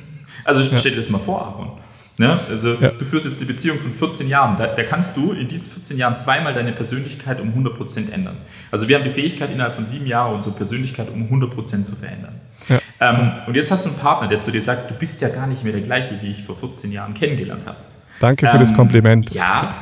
Also 0.46 0.62
ja. 0.62 0.78
stell 0.78 0.92
dir 0.92 0.98
das 0.98 1.10
mal 1.10 1.20
vor, 1.20 1.46
Aaron. 1.46 1.78
Ja, 2.18 2.40
also 2.50 2.74
ja. 2.76 2.90
du 2.90 3.06
führst 3.06 3.26
jetzt 3.26 3.40
die 3.42 3.46
Beziehung 3.46 3.78
von 3.78 3.92
14 3.92 4.28
Jahren. 4.28 4.58
Da, 4.58 4.68
da, 4.68 4.84
kannst 4.84 5.16
du 5.16 5.34
in 5.34 5.48
diesen 5.48 5.68
14 5.68 5.98
Jahren 5.98 6.18
zweimal 6.18 6.54
deine 6.54 6.72
Persönlichkeit 6.72 7.40
um 7.40 7.50
100% 7.50 8.10
ändern. 8.10 8.38
Also 8.72 8.88
wir 8.88 8.96
haben 8.96 9.04
die 9.04 9.12
Fähigkeit, 9.12 9.52
innerhalb 9.52 9.76
von 9.76 9.86
sieben 9.86 10.08
Jahren 10.08 10.34
unsere 10.34 10.56
Persönlichkeit 10.56 11.10
um 11.10 11.24
100% 11.24 11.84
zu 11.84 11.96
verändern. 11.96 12.40
Ja. 12.70 12.80
Ähm, 13.02 13.32
und 13.48 13.56
jetzt 13.56 13.70
hast 13.70 13.86
du 13.86 13.90
einen 13.90 14.00
Partner, 14.00 14.28
der 14.28 14.40
zu 14.40 14.52
dir 14.52 14.62
sagt, 14.62 14.90
du 14.90 14.96
bist 14.96 15.22
ja 15.22 15.28
gar 15.28 15.46
nicht 15.46 15.64
mehr 15.64 15.74
der 15.74 15.82
gleiche, 15.82 16.20
wie 16.22 16.32
ich 16.32 16.42
vor 16.42 16.58
14 16.58 16.92
Jahren 16.92 17.14
kennengelernt 17.14 17.68
habe. 17.68 17.78
Danke 18.20 18.48
für 18.48 18.54
ähm, 18.54 18.60
das 18.60 18.74
Kompliment. 18.74 19.32
Ja, 19.32 19.76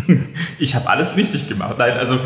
ich 0.58 0.74
habe 0.74 0.88
alles 0.88 1.16
richtig 1.16 1.48
gemacht. 1.48 1.76
Nein, 1.78 1.96
also 1.96 2.18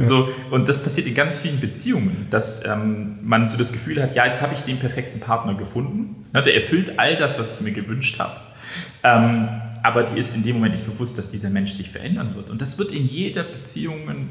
so 0.00 0.28
und 0.50 0.68
das 0.68 0.82
passiert 0.82 1.06
in 1.06 1.14
ganz 1.14 1.38
vielen 1.38 1.60
Beziehungen, 1.60 2.26
dass 2.30 2.64
ähm, 2.66 3.18
man 3.22 3.46
so 3.46 3.56
das 3.58 3.72
Gefühl 3.72 4.02
hat, 4.02 4.14
ja, 4.14 4.26
jetzt 4.26 4.42
habe 4.42 4.54
ich 4.54 4.60
den 4.60 4.78
perfekten 4.78 5.20
Partner 5.20 5.54
gefunden, 5.54 6.26
ne, 6.32 6.42
der 6.42 6.54
erfüllt 6.54 6.98
all 6.98 7.16
das, 7.16 7.38
was 7.38 7.56
ich 7.56 7.60
mir 7.62 7.72
gewünscht 7.72 8.18
habe. 8.18 8.36
Ähm, 9.02 9.48
aber 9.82 10.02
die 10.02 10.18
ist 10.18 10.36
in 10.36 10.44
dem 10.44 10.56
Moment 10.56 10.74
nicht 10.74 10.86
bewusst, 10.86 11.18
dass 11.18 11.30
dieser 11.30 11.50
Mensch 11.50 11.72
sich 11.72 11.90
verändern 11.90 12.34
wird. 12.34 12.50
Und 12.50 12.60
das 12.60 12.78
wird 12.78 12.92
in 12.92 13.06
jeder 13.06 13.44
Beziehung, 13.44 14.28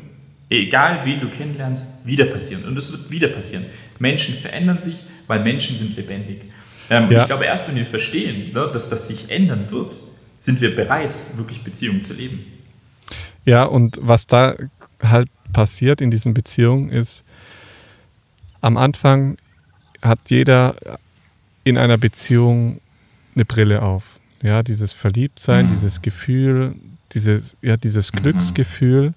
egal 0.49 1.01
wen 1.05 1.19
du 1.19 1.29
kennenlernst, 1.29 2.05
wieder 2.05 2.25
passieren. 2.25 2.65
Und 2.65 2.75
das 2.75 2.91
wird 2.91 3.09
wieder 3.09 3.29
passieren. 3.29 3.65
Menschen 3.97 4.35
verändern 4.35 4.79
sich, 4.79 4.97
weil 5.25 5.39
Menschen 5.39 5.77
sind 5.77 5.95
lebendig. 5.95 6.43
Ähm, 6.91 7.03
ja. 7.03 7.07
Und 7.07 7.15
ich 7.17 7.25
glaube, 7.25 7.45
erst 7.45 7.67
wenn 7.67 7.75
wir 7.75 7.85
verstehen, 7.85 8.53
ne, 8.53 8.69
dass 8.71 8.89
das 8.89 9.07
sich 9.07 9.31
ändern 9.31 9.65
wird, 9.69 9.95
sind 10.39 10.61
wir 10.61 10.75
bereit, 10.75 11.23
wirklich 11.35 11.63
Beziehungen 11.63 12.03
zu 12.03 12.13
leben. 12.13 12.45
Ja, 13.45 13.63
und 13.63 13.99
was 14.01 14.27
da 14.27 14.55
halt 15.01 15.29
passiert 15.53 16.01
in 16.01 16.11
diesen 16.11 16.33
Beziehungen 16.33 16.89
ist, 16.89 17.25
am 18.61 18.77
Anfang 18.77 19.37
hat 20.01 20.29
jeder 20.29 20.75
in 21.63 21.77
einer 21.77 21.97
Beziehung 21.97 22.79
eine 23.35 23.45
Brille 23.45 23.81
auf. 23.81 24.19
Ja, 24.41 24.63
dieses 24.63 24.93
Verliebtsein, 24.93 25.65
mhm. 25.65 25.69
dieses 25.69 26.01
Gefühl, 26.01 26.75
dieses, 27.13 27.57
ja, 27.61 27.77
dieses 27.77 28.13
mhm. 28.13 28.17
Glücksgefühl, 28.17 29.13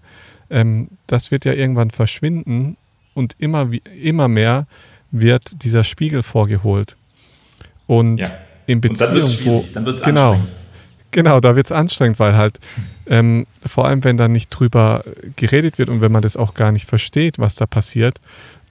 ähm, 0.51 0.89
das 1.07 1.31
wird 1.31 1.45
ja 1.45 1.53
irgendwann 1.53 1.91
verschwinden 1.91 2.77
und 3.15 3.37
immer, 3.39 3.71
immer 4.01 4.29
mehr 4.29 4.67
wird 5.11 5.63
dieser 5.65 5.85
Spiegel 5.85 6.23
vorgeholt. 6.23 6.97
Und 7.87 8.19
ja. 8.19 8.29
in 8.67 8.81
Beziehungen, 8.81 9.23
wo. 9.45 9.65
Dann 9.75 9.85
wird's 9.85 10.03
genau, 10.03 10.41
Genau, 11.13 11.41
da 11.41 11.55
wird 11.55 11.67
es 11.67 11.73
anstrengend, 11.73 12.19
weil 12.19 12.37
halt 12.37 12.59
ähm, 13.07 13.47
vor 13.65 13.87
allem, 13.87 14.03
wenn 14.03 14.17
da 14.17 14.29
nicht 14.29 14.49
drüber 14.49 15.05
geredet 15.37 15.79
wird 15.79 15.89
und 15.89 16.01
wenn 16.01 16.11
man 16.11 16.23
das 16.23 16.37
auch 16.37 16.55
gar 16.55 16.73
nicht 16.73 16.89
versteht, 16.89 17.39
was 17.39 17.55
da 17.55 17.67
passiert, 17.67 18.21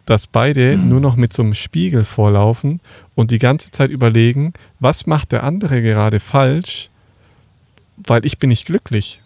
dass 0.06 0.28
beide 0.28 0.78
mhm. 0.78 0.90
nur 0.90 1.00
noch 1.00 1.16
mit 1.16 1.32
so 1.34 1.44
einem 1.44 1.54
Spiegel 1.54 2.04
vorlaufen 2.04 2.82
und 3.16 3.32
die 3.32 3.40
ganze 3.40 3.72
Zeit 3.72 3.92
überlegen, 3.92 4.54
was 4.80 5.06
macht 5.06 5.32
der 5.32 5.44
andere 5.44 5.82
gerade 5.82 6.20
falsch, 6.20 6.90
weil 7.98 8.26
ich 8.26 8.40
bin 8.40 8.50
nicht 8.50 8.66
glücklich. 8.66 9.22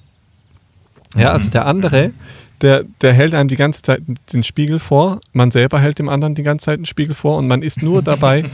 Ja, 1.16 1.32
also 1.32 1.50
der 1.50 1.66
andere, 1.66 2.12
der, 2.62 2.84
der 3.02 3.14
hält 3.14 3.34
einem 3.34 3.50
die 3.50 3.56
ganze 3.56 3.82
Zeit 3.82 4.02
den 4.34 4.44
Spiegel 4.44 4.80
vor, 4.80 5.20
man 5.34 5.52
selber 5.52 5.80
hält 5.80 6.00
dem 6.00 6.10
anderen 6.10 6.36
die 6.36 6.44
ganze 6.44 6.66
Zeit 6.66 6.80
den 6.80 6.86
Spiegel 6.86 7.14
vor 7.14 7.38
und 7.38 7.48
man 7.48 7.62
ist 7.62 7.84
nur 7.84 8.02
dabei, 8.02 8.46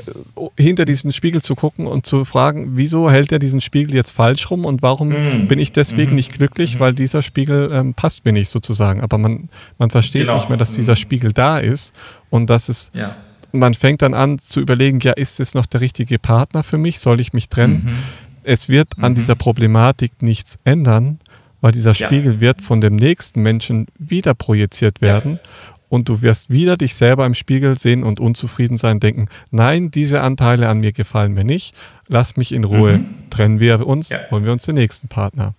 hinter 0.56 0.84
diesen 0.84 1.12
Spiegel 1.12 1.42
zu 1.42 1.54
gucken 1.54 1.86
und 1.86 2.06
zu 2.06 2.24
fragen, 2.24 2.76
wieso 2.76 3.10
hält 3.10 3.32
er 3.32 3.38
diesen 3.38 3.60
Spiegel 3.60 3.94
jetzt 3.94 4.12
falsch 4.12 4.50
rum 4.50 4.64
und 4.64 4.82
warum 4.82 5.08
mm. 5.08 5.48
bin 5.48 5.58
ich 5.58 5.72
deswegen 5.72 6.12
mm. 6.12 6.14
nicht 6.14 6.32
glücklich, 6.32 6.76
mm. 6.76 6.80
weil 6.80 6.94
dieser 6.94 7.22
Spiegel 7.22 7.70
ähm, 7.72 7.94
passt 7.94 8.24
mir 8.24 8.32
nicht 8.32 8.48
sozusagen. 8.48 9.00
Aber 9.00 9.18
man, 9.18 9.48
man 9.78 9.90
versteht 9.90 10.22
genau. 10.22 10.36
nicht 10.36 10.48
mehr, 10.48 10.58
dass 10.58 10.74
dieser 10.74 10.92
mhm. 10.92 10.96
Spiegel 10.96 11.32
da 11.32 11.58
ist 11.58 11.94
und 12.30 12.48
dass 12.48 12.68
es 12.68 12.90
ja. 12.94 13.16
man 13.52 13.74
fängt 13.74 14.02
dann 14.02 14.14
an 14.14 14.38
zu 14.38 14.60
überlegen, 14.60 15.00
ja, 15.00 15.12
ist 15.12 15.40
es 15.40 15.54
noch 15.54 15.66
der 15.66 15.80
richtige 15.80 16.18
Partner 16.18 16.62
für 16.62 16.78
mich? 16.78 17.00
Soll 17.00 17.20
ich 17.20 17.32
mich 17.32 17.48
trennen? 17.48 17.82
Mhm. 17.84 17.96
Es 18.42 18.68
wird 18.68 18.88
an 18.98 19.12
mhm. 19.12 19.16
dieser 19.16 19.34
Problematik 19.34 20.22
nichts 20.22 20.58
ändern, 20.64 21.18
weil 21.60 21.72
dieser 21.72 21.94
Spiegel 21.94 22.34
ja. 22.34 22.40
wird 22.40 22.62
von 22.62 22.80
dem 22.80 22.96
nächsten 22.96 23.42
Menschen 23.42 23.86
wieder 23.98 24.34
projiziert 24.34 25.00
werden 25.00 25.32
ja. 25.42 25.50
und 25.88 26.08
du 26.08 26.22
wirst 26.22 26.50
wieder 26.50 26.76
dich 26.76 26.94
selber 26.94 27.26
im 27.26 27.34
Spiegel 27.34 27.78
sehen 27.78 28.02
und 28.02 28.20
unzufrieden 28.20 28.76
sein, 28.76 29.00
denken, 29.00 29.28
nein, 29.50 29.90
diese 29.90 30.22
Anteile 30.22 30.68
an 30.68 30.80
mir 30.80 30.92
gefallen 30.92 31.32
mir 31.32 31.44
nicht, 31.44 31.74
lass 32.08 32.36
mich 32.36 32.52
in 32.52 32.64
Ruhe, 32.64 32.98
mhm. 32.98 33.30
trennen 33.30 33.60
wir 33.60 33.86
uns, 33.86 34.10
ja. 34.10 34.18
holen 34.30 34.44
wir 34.44 34.52
uns 34.52 34.64
den 34.64 34.76
nächsten 34.76 35.08
Partner. 35.08 35.54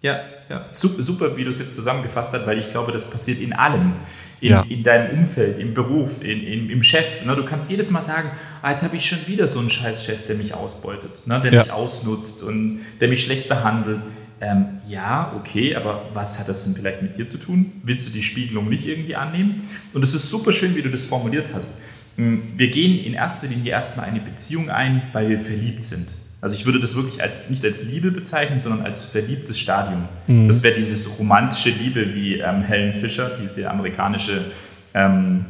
Ja, 0.00 0.20
ja. 0.48 0.66
Super, 0.70 1.02
super 1.02 1.36
wie 1.36 1.44
du 1.44 1.50
es 1.50 1.58
jetzt 1.58 1.74
zusammengefasst 1.74 2.32
hast, 2.32 2.46
weil 2.46 2.58
ich 2.58 2.70
glaube, 2.70 2.92
das 2.92 3.10
passiert 3.10 3.40
in 3.40 3.52
allem. 3.52 3.94
In, 4.40 4.50
ja. 4.50 4.62
in 4.68 4.84
deinem 4.84 5.18
Umfeld, 5.18 5.58
im 5.58 5.74
Beruf, 5.74 6.22
in, 6.22 6.40
in, 6.44 6.70
im 6.70 6.84
Chef. 6.84 7.24
Ne? 7.24 7.34
Du 7.34 7.44
kannst 7.44 7.72
jedes 7.72 7.90
Mal 7.90 8.02
sagen, 8.02 8.30
ah, 8.62 8.70
jetzt 8.70 8.84
habe 8.84 8.96
ich 8.96 9.04
schon 9.04 9.18
wieder 9.26 9.48
so 9.48 9.58
einen 9.58 9.68
scheiß 9.68 10.04
Chef, 10.04 10.28
der 10.28 10.36
mich 10.36 10.54
ausbeutet, 10.54 11.26
ne? 11.26 11.40
der 11.40 11.52
ja. 11.52 11.58
mich 11.58 11.72
ausnutzt 11.72 12.44
und 12.44 12.82
der 13.00 13.08
mich 13.08 13.24
schlecht 13.24 13.48
behandelt. 13.48 14.00
Ähm, 14.40 14.66
ja, 14.86 15.32
okay, 15.36 15.74
aber 15.74 16.06
was 16.12 16.38
hat 16.38 16.48
das 16.48 16.64
denn 16.64 16.74
vielleicht 16.74 17.02
mit 17.02 17.16
dir 17.16 17.26
zu 17.26 17.38
tun? 17.38 17.72
Willst 17.82 18.08
du 18.08 18.12
die 18.12 18.22
Spiegelung 18.22 18.68
nicht 18.68 18.86
irgendwie 18.86 19.16
annehmen? 19.16 19.62
Und 19.92 20.04
es 20.04 20.14
ist 20.14 20.28
super 20.28 20.52
schön, 20.52 20.76
wie 20.76 20.82
du 20.82 20.90
das 20.90 21.06
formuliert 21.06 21.48
hast. 21.52 21.78
Hm, 22.16 22.42
wir 22.56 22.68
gehen 22.70 23.04
in 23.04 23.14
erster 23.14 23.48
Linie 23.48 23.72
erstmal 23.72 24.06
eine 24.06 24.20
Beziehung 24.20 24.70
ein, 24.70 25.02
weil 25.12 25.28
wir 25.28 25.40
verliebt 25.40 25.82
sind. 25.84 26.08
Also 26.40 26.54
ich 26.54 26.64
würde 26.66 26.78
das 26.78 26.94
wirklich 26.94 27.20
als 27.20 27.50
nicht 27.50 27.64
als 27.64 27.82
Liebe 27.82 28.12
bezeichnen, 28.12 28.60
sondern 28.60 28.86
als 28.86 29.06
verliebtes 29.06 29.58
Stadium. 29.58 30.04
Mhm. 30.28 30.46
Das 30.46 30.62
wäre 30.62 30.76
dieses 30.76 31.18
romantische 31.18 31.70
Liebe, 31.70 32.14
wie 32.14 32.38
ähm, 32.38 32.62
Helen 32.62 32.92
Fischer, 32.92 33.36
diese 33.42 33.68
amerikanische 33.68 34.52
ähm, 34.94 35.46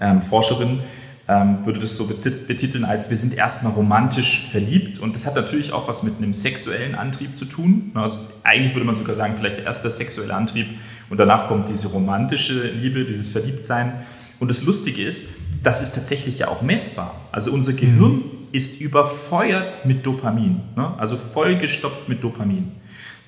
ähm, 0.00 0.20
Forscherin, 0.20 0.80
würde 1.28 1.80
das 1.80 1.96
so 1.96 2.06
betiteln, 2.06 2.84
als 2.84 3.10
wir 3.10 3.16
sind 3.16 3.34
erstmal 3.34 3.72
romantisch 3.72 4.46
verliebt. 4.50 5.00
Und 5.00 5.16
das 5.16 5.26
hat 5.26 5.34
natürlich 5.34 5.72
auch 5.72 5.88
was 5.88 6.04
mit 6.04 6.18
einem 6.18 6.34
sexuellen 6.34 6.94
Antrieb 6.94 7.36
zu 7.36 7.46
tun. 7.46 7.90
Also 7.94 8.28
eigentlich 8.44 8.74
würde 8.74 8.86
man 8.86 8.94
sogar 8.94 9.16
sagen, 9.16 9.34
vielleicht 9.36 9.58
der 9.58 9.64
erste 9.64 9.90
sexuelle 9.90 10.34
Antrieb 10.34 10.68
und 11.10 11.18
danach 11.18 11.46
kommt 11.46 11.68
diese 11.68 11.88
romantische 11.88 12.68
Liebe, 12.68 13.04
dieses 13.04 13.30
Verliebtsein. 13.30 13.92
Und 14.38 14.50
das 14.50 14.64
Lustige 14.64 15.02
ist, 15.02 15.30
das 15.62 15.82
ist 15.82 15.94
tatsächlich 15.94 16.38
ja 16.38 16.48
auch 16.48 16.62
messbar. 16.62 17.14
Also 17.32 17.52
unser 17.52 17.72
Gehirn 17.72 18.12
mhm. 18.12 18.30
ist 18.52 18.80
überfeuert 18.80 19.84
mit 19.84 20.04
Dopamin, 20.04 20.60
ne? 20.76 20.94
also 20.98 21.16
vollgestopft 21.16 22.08
mit 22.08 22.22
Dopamin. 22.22 22.72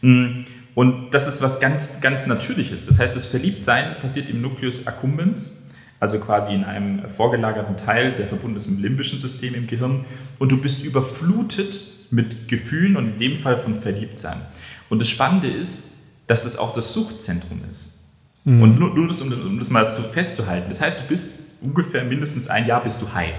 Mm, 0.02 0.44
und 0.74 1.10
das 1.12 1.26
ist 1.26 1.42
was 1.42 1.58
ganz, 1.58 2.00
ganz 2.00 2.26
Natürliches. 2.26 2.86
Das 2.86 3.00
heißt, 3.00 3.16
das 3.16 3.26
Verliebtsein 3.26 3.96
passiert 4.00 4.30
im 4.30 4.40
Nucleus 4.40 4.86
accumbens, 4.86 5.57
also 6.00 6.18
quasi 6.20 6.54
in 6.54 6.64
einem 6.64 7.08
vorgelagerten 7.08 7.76
Teil, 7.76 8.12
der 8.12 8.28
verbunden 8.28 8.56
ist 8.56 8.68
mit 8.68 8.78
dem 8.78 8.82
limbischen 8.82 9.18
System 9.18 9.54
im 9.54 9.66
Gehirn. 9.66 10.04
Und 10.38 10.52
du 10.52 10.58
bist 10.58 10.84
überflutet 10.84 11.82
mit 12.10 12.48
Gefühlen 12.48 12.96
und 12.96 13.06
in 13.06 13.18
dem 13.18 13.36
Fall 13.36 13.56
von 13.56 13.74
Verliebtsein. 13.74 14.40
Und 14.88 15.00
das 15.00 15.08
Spannende 15.08 15.48
ist, 15.48 15.98
dass 16.26 16.44
es 16.44 16.56
auch 16.56 16.74
das 16.74 16.92
Suchtzentrum 16.92 17.60
ist. 17.68 17.98
Mhm. 18.44 18.62
Und 18.62 18.78
nur, 18.78 18.94
nur 18.94 19.08
das, 19.08 19.20
um, 19.20 19.32
um, 19.32 19.58
das 19.58 19.70
mal 19.70 19.90
zu 19.92 20.02
festzuhalten. 20.02 20.66
Das 20.68 20.80
heißt, 20.80 21.00
du 21.00 21.04
bist 21.04 21.40
ungefähr 21.60 22.04
mindestens 22.04 22.48
ein 22.48 22.66
Jahr 22.66 22.82
bist 22.82 23.02
du 23.02 23.12
high. 23.12 23.34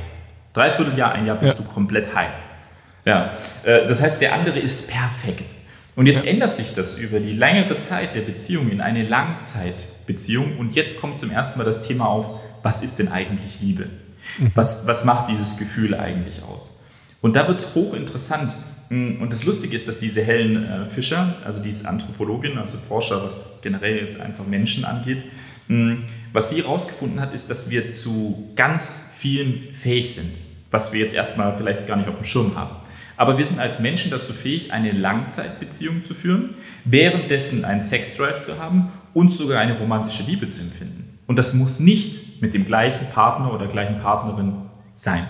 Dreiviertel 0.54 0.98
Jahr, 0.98 1.14
ein 1.14 1.26
Jahr 1.26 1.38
bist 1.38 1.60
ja. 1.60 1.66
du 1.66 1.72
komplett 1.72 2.14
high. 2.14 2.32
Ja, 3.06 3.34
äh, 3.64 3.88
das 3.88 4.02
heißt, 4.02 4.22
der 4.22 4.34
andere 4.34 4.60
ist 4.60 4.90
perfekt. 4.90 5.56
Und 5.96 6.06
jetzt 6.06 6.26
ja. 6.26 6.32
ändert 6.32 6.54
sich 6.54 6.74
das 6.74 6.98
über 6.98 7.20
die 7.20 7.34
längere 7.34 7.78
Zeit 7.80 8.16
der 8.16 8.22
Beziehung 8.22 8.70
in 8.70 8.82
eine 8.82 9.04
Langzeitbeziehung. 9.04 10.58
Und 10.58 10.76
jetzt 10.76 11.00
kommt 11.00 11.20
zum 11.20 11.32
ersten 11.32 11.58
Mal 11.58 11.66
das 11.66 11.82
Thema 11.82 12.06
auf, 12.06 12.40
was 12.64 12.84
ist 12.84 13.00
denn 13.00 13.10
eigentlich 13.10 13.60
Liebe? 13.62 13.88
Mhm. 14.38 14.52
Was, 14.56 14.88
was 14.88 15.06
macht 15.06 15.30
dieses 15.30 15.58
Gefühl 15.58 15.96
eigentlich 15.96 16.44
aus? 16.44 16.82
Und 17.22 17.36
da 17.36 17.48
wird 17.48 17.60
es 17.60 17.76
hochinteressant. 17.76 18.54
Und 18.90 19.30
das 19.30 19.44
Lustige 19.44 19.76
ist, 19.76 19.88
dass 19.88 20.00
diese 20.00 20.24
Helen 20.24 20.66
äh, 20.66 20.86
Fischer, 20.88 21.36
also 21.46 21.62
die 21.62 21.70
ist 21.70 21.86
Anthropologin, 21.86 22.58
also 22.58 22.80
Forscher, 22.80 23.24
was 23.24 23.60
generell 23.62 23.98
jetzt 23.98 24.20
einfach 24.20 24.48
Menschen 24.48 24.84
angeht, 24.84 25.26
was 26.34 26.50
sie 26.50 26.64
herausgefunden 26.64 27.22
hat, 27.22 27.34
ist, 27.34 27.52
dass 27.52 27.70
wir 27.70 27.92
zu 27.92 28.50
ganz 28.56 29.12
vielen 29.16 29.72
fähig 29.72 30.16
sind, 30.16 30.32
was 30.72 30.94
wir 30.94 31.00
jetzt 31.00 31.14
erstmal 31.14 31.56
vielleicht 31.56 31.86
gar 31.86 31.96
nicht 31.96 32.10
auf 32.10 32.16
dem 32.16 32.24
Schirm 32.24 32.56
haben. 32.56 32.76
Aber 33.18 33.38
wir 33.38 33.46
sind 33.46 33.60
als 33.60 33.80
Menschen 33.80 34.10
dazu 34.10 34.34
fähig, 34.34 34.72
eine 34.72 34.92
Langzeitbeziehung 34.92 36.04
zu 36.06 36.14
führen, 36.16 36.56
währenddessen 36.86 37.66
einen 37.66 37.82
Sexdrive 37.82 38.40
zu 38.40 38.58
haben 38.58 38.90
und 39.14 39.32
sogar 39.32 39.60
eine 39.60 39.78
romantische 39.78 40.24
Liebe 40.24 40.50
zu 40.50 40.62
empfinden. 40.62 41.18
Und 41.28 41.36
das 41.36 41.54
muss 41.54 41.80
nicht 41.80 42.22
mit 42.42 42.54
dem 42.54 42.66
gleichen 42.66 43.10
Partner 43.10 43.54
oder 43.54 43.68
gleichen 43.68 43.98
Partnerin 43.98 44.54
sein. 44.96 45.26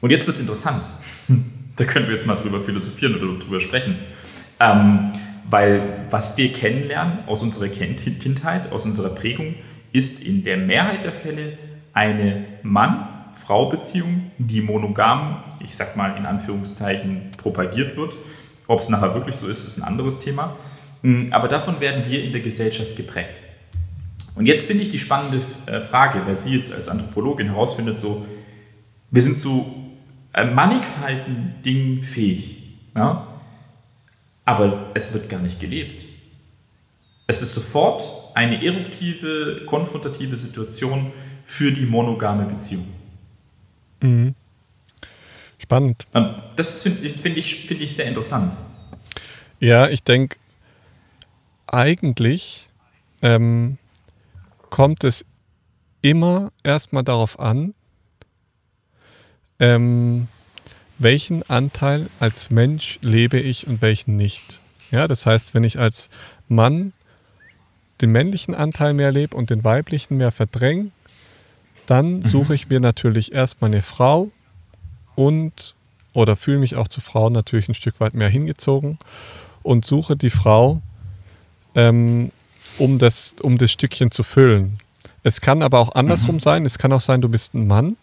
Und 0.00 0.10
jetzt 0.10 0.26
wird 0.26 0.36
es 0.36 0.40
interessant. 0.40 0.84
Da 1.76 1.84
können 1.84 2.08
wir 2.08 2.14
jetzt 2.14 2.26
mal 2.26 2.34
drüber 2.34 2.60
philosophieren 2.60 3.14
oder 3.14 3.38
drüber 3.38 3.60
sprechen. 3.60 3.94
Ähm, 4.58 5.12
weil 5.48 6.06
was 6.10 6.36
wir 6.36 6.52
kennenlernen 6.52 7.20
aus 7.28 7.44
unserer 7.44 7.68
Kindheit, 7.68 8.72
aus 8.72 8.84
unserer 8.84 9.10
Prägung, 9.10 9.54
ist 9.92 10.20
in 10.24 10.42
der 10.42 10.56
Mehrheit 10.56 11.04
der 11.04 11.12
Fälle 11.12 11.56
eine 11.92 12.44
Mann 12.64 13.08
Frau-Beziehung, 13.32 14.32
die 14.38 14.60
monogam, 14.60 15.42
ich 15.62 15.76
sag 15.76 15.96
mal 15.96 16.16
in 16.16 16.26
Anführungszeichen, 16.26 17.30
propagiert 17.36 17.96
wird. 17.96 18.16
Ob 18.66 18.80
es 18.80 18.88
nachher 18.88 19.14
wirklich 19.14 19.36
so 19.36 19.46
ist, 19.48 19.64
ist 19.64 19.78
ein 19.78 19.84
anderes 19.84 20.18
Thema. 20.18 20.56
Mm, 21.02 21.32
aber 21.32 21.48
davon 21.48 21.80
werden 21.80 22.10
wir 22.10 22.24
in 22.24 22.32
der 22.32 22.42
Gesellschaft 22.42 22.96
geprägt. 22.96 23.40
Und 24.38 24.46
jetzt 24.46 24.68
finde 24.68 24.84
ich 24.84 24.90
die 24.90 25.00
spannende 25.00 25.42
äh, 25.66 25.80
Frage, 25.80 26.24
weil 26.24 26.36
sie 26.36 26.54
jetzt 26.54 26.72
als 26.72 26.88
Anthropologin 26.88 27.48
herausfindet, 27.48 27.98
so, 27.98 28.24
wir 29.10 29.20
sind 29.20 29.36
zu 29.36 29.90
äh, 30.32 30.44
mannigfaltigen 30.44 31.54
Dingen 31.64 32.04
fähig, 32.04 32.62
ja? 32.94 33.26
aber 34.44 34.90
es 34.94 35.12
wird 35.12 35.28
gar 35.28 35.40
nicht 35.40 35.58
gelebt. 35.58 36.04
Es 37.26 37.42
ist 37.42 37.52
sofort 37.52 38.36
eine 38.36 38.64
eruptive, 38.64 39.62
konfrontative 39.66 40.38
Situation 40.38 41.12
für 41.44 41.72
die 41.72 41.84
monogame 41.84 42.44
Beziehung. 42.44 42.86
Mhm. 44.00 44.36
Spannend. 45.58 46.06
Das 46.54 46.84
finde 46.84 47.08
find 47.08 47.36
ich, 47.36 47.66
find 47.66 47.80
ich 47.82 47.96
sehr 47.96 48.06
interessant. 48.06 48.52
Ja, 49.58 49.88
ich 49.88 50.04
denke, 50.04 50.36
eigentlich 51.66 52.66
ähm, 53.20 53.78
kommt 54.70 55.04
es 55.04 55.24
immer 56.02 56.52
erstmal 56.62 57.04
darauf 57.04 57.38
an, 57.38 57.74
ähm, 59.58 60.28
welchen 60.98 61.48
Anteil 61.48 62.08
als 62.20 62.50
Mensch 62.50 62.98
lebe 63.02 63.38
ich 63.38 63.66
und 63.66 63.82
welchen 63.82 64.16
nicht. 64.16 64.60
Ja, 64.90 65.06
das 65.08 65.26
heißt, 65.26 65.54
wenn 65.54 65.64
ich 65.64 65.78
als 65.78 66.08
Mann 66.48 66.92
den 68.00 68.10
männlichen 68.10 68.54
Anteil 68.54 68.94
mehr 68.94 69.12
lebe 69.12 69.36
und 69.36 69.50
den 69.50 69.64
weiblichen 69.64 70.16
mehr 70.16 70.30
verdränge, 70.30 70.90
dann 71.86 72.18
mhm. 72.18 72.22
suche 72.22 72.54
ich 72.54 72.68
mir 72.68 72.80
natürlich 72.80 73.32
erstmal 73.32 73.70
eine 73.70 73.82
Frau 73.82 74.30
und 75.14 75.74
oder 76.12 76.36
fühle 76.36 76.58
mich 76.58 76.76
auch 76.76 76.88
zu 76.88 77.00
Frauen 77.00 77.32
natürlich 77.32 77.68
ein 77.68 77.74
Stück 77.74 78.00
weit 78.00 78.14
mehr 78.14 78.28
hingezogen 78.28 78.98
und 79.62 79.84
suche 79.84 80.16
die 80.16 80.30
Frau, 80.30 80.80
ähm, 81.74 82.32
um, 82.78 82.98
das, 82.98 83.36
um 83.42 83.58
das 83.58 83.70
Stückchen 83.72 84.10
zu 84.10 84.22
füllen. 84.22 84.78
Es 85.22 85.40
kann 85.40 85.62
aber 85.62 85.78
auch 85.78 85.94
andersrum 85.94 86.36
mhm. 86.36 86.40
sein. 86.40 86.66
Es 86.66 86.78
kann 86.78 86.92
auch 86.92 87.00
sein, 87.00 87.20
du 87.20 87.28
bist 87.28 87.54
ein 87.54 87.66
Mann, 87.66 87.96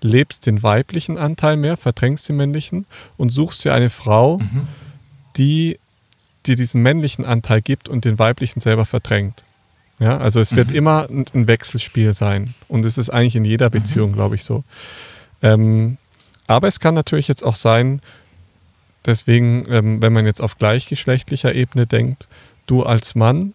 lebst 0.00 0.46
den 0.46 0.62
weiblichen 0.62 1.18
Anteil 1.18 1.56
mehr, 1.56 1.76
verdrängst 1.76 2.28
den 2.28 2.36
männlichen 2.36 2.86
und 3.16 3.30
suchst 3.30 3.64
dir 3.64 3.74
eine 3.74 3.90
Frau, 3.90 4.38
mhm. 4.38 4.68
die 5.36 5.78
dir 6.46 6.56
diesen 6.56 6.82
männlichen 6.82 7.24
Anteil 7.24 7.62
gibt 7.62 7.88
und 7.88 8.04
den 8.04 8.18
weiblichen 8.18 8.60
selber 8.60 8.84
verdrängt. 8.84 9.44
Ja, 9.98 10.18
also 10.18 10.40
es 10.40 10.56
wird 10.56 10.70
mhm. 10.70 10.74
immer 10.74 11.08
ein, 11.08 11.46
Wechselspiel 11.46 12.12
sein. 12.14 12.54
Und 12.68 12.84
es 12.84 12.98
ist 12.98 13.10
eigentlich 13.10 13.36
in 13.36 13.44
jeder 13.44 13.68
mhm. 13.68 13.72
Beziehung, 13.72 14.12
glaube 14.12 14.34
ich, 14.34 14.44
so. 14.44 14.64
Ähm, 15.42 15.98
aber 16.46 16.68
es 16.68 16.80
kann 16.80 16.94
natürlich 16.94 17.28
jetzt 17.28 17.44
auch 17.44 17.54
sein, 17.54 18.02
deswegen, 19.06 19.64
ähm, 19.68 20.02
wenn 20.02 20.12
man 20.12 20.26
jetzt 20.26 20.42
auf 20.42 20.58
gleichgeschlechtlicher 20.58 21.54
Ebene 21.54 21.86
denkt, 21.86 22.26
du 22.66 22.82
als 22.82 23.14
Mann 23.14 23.54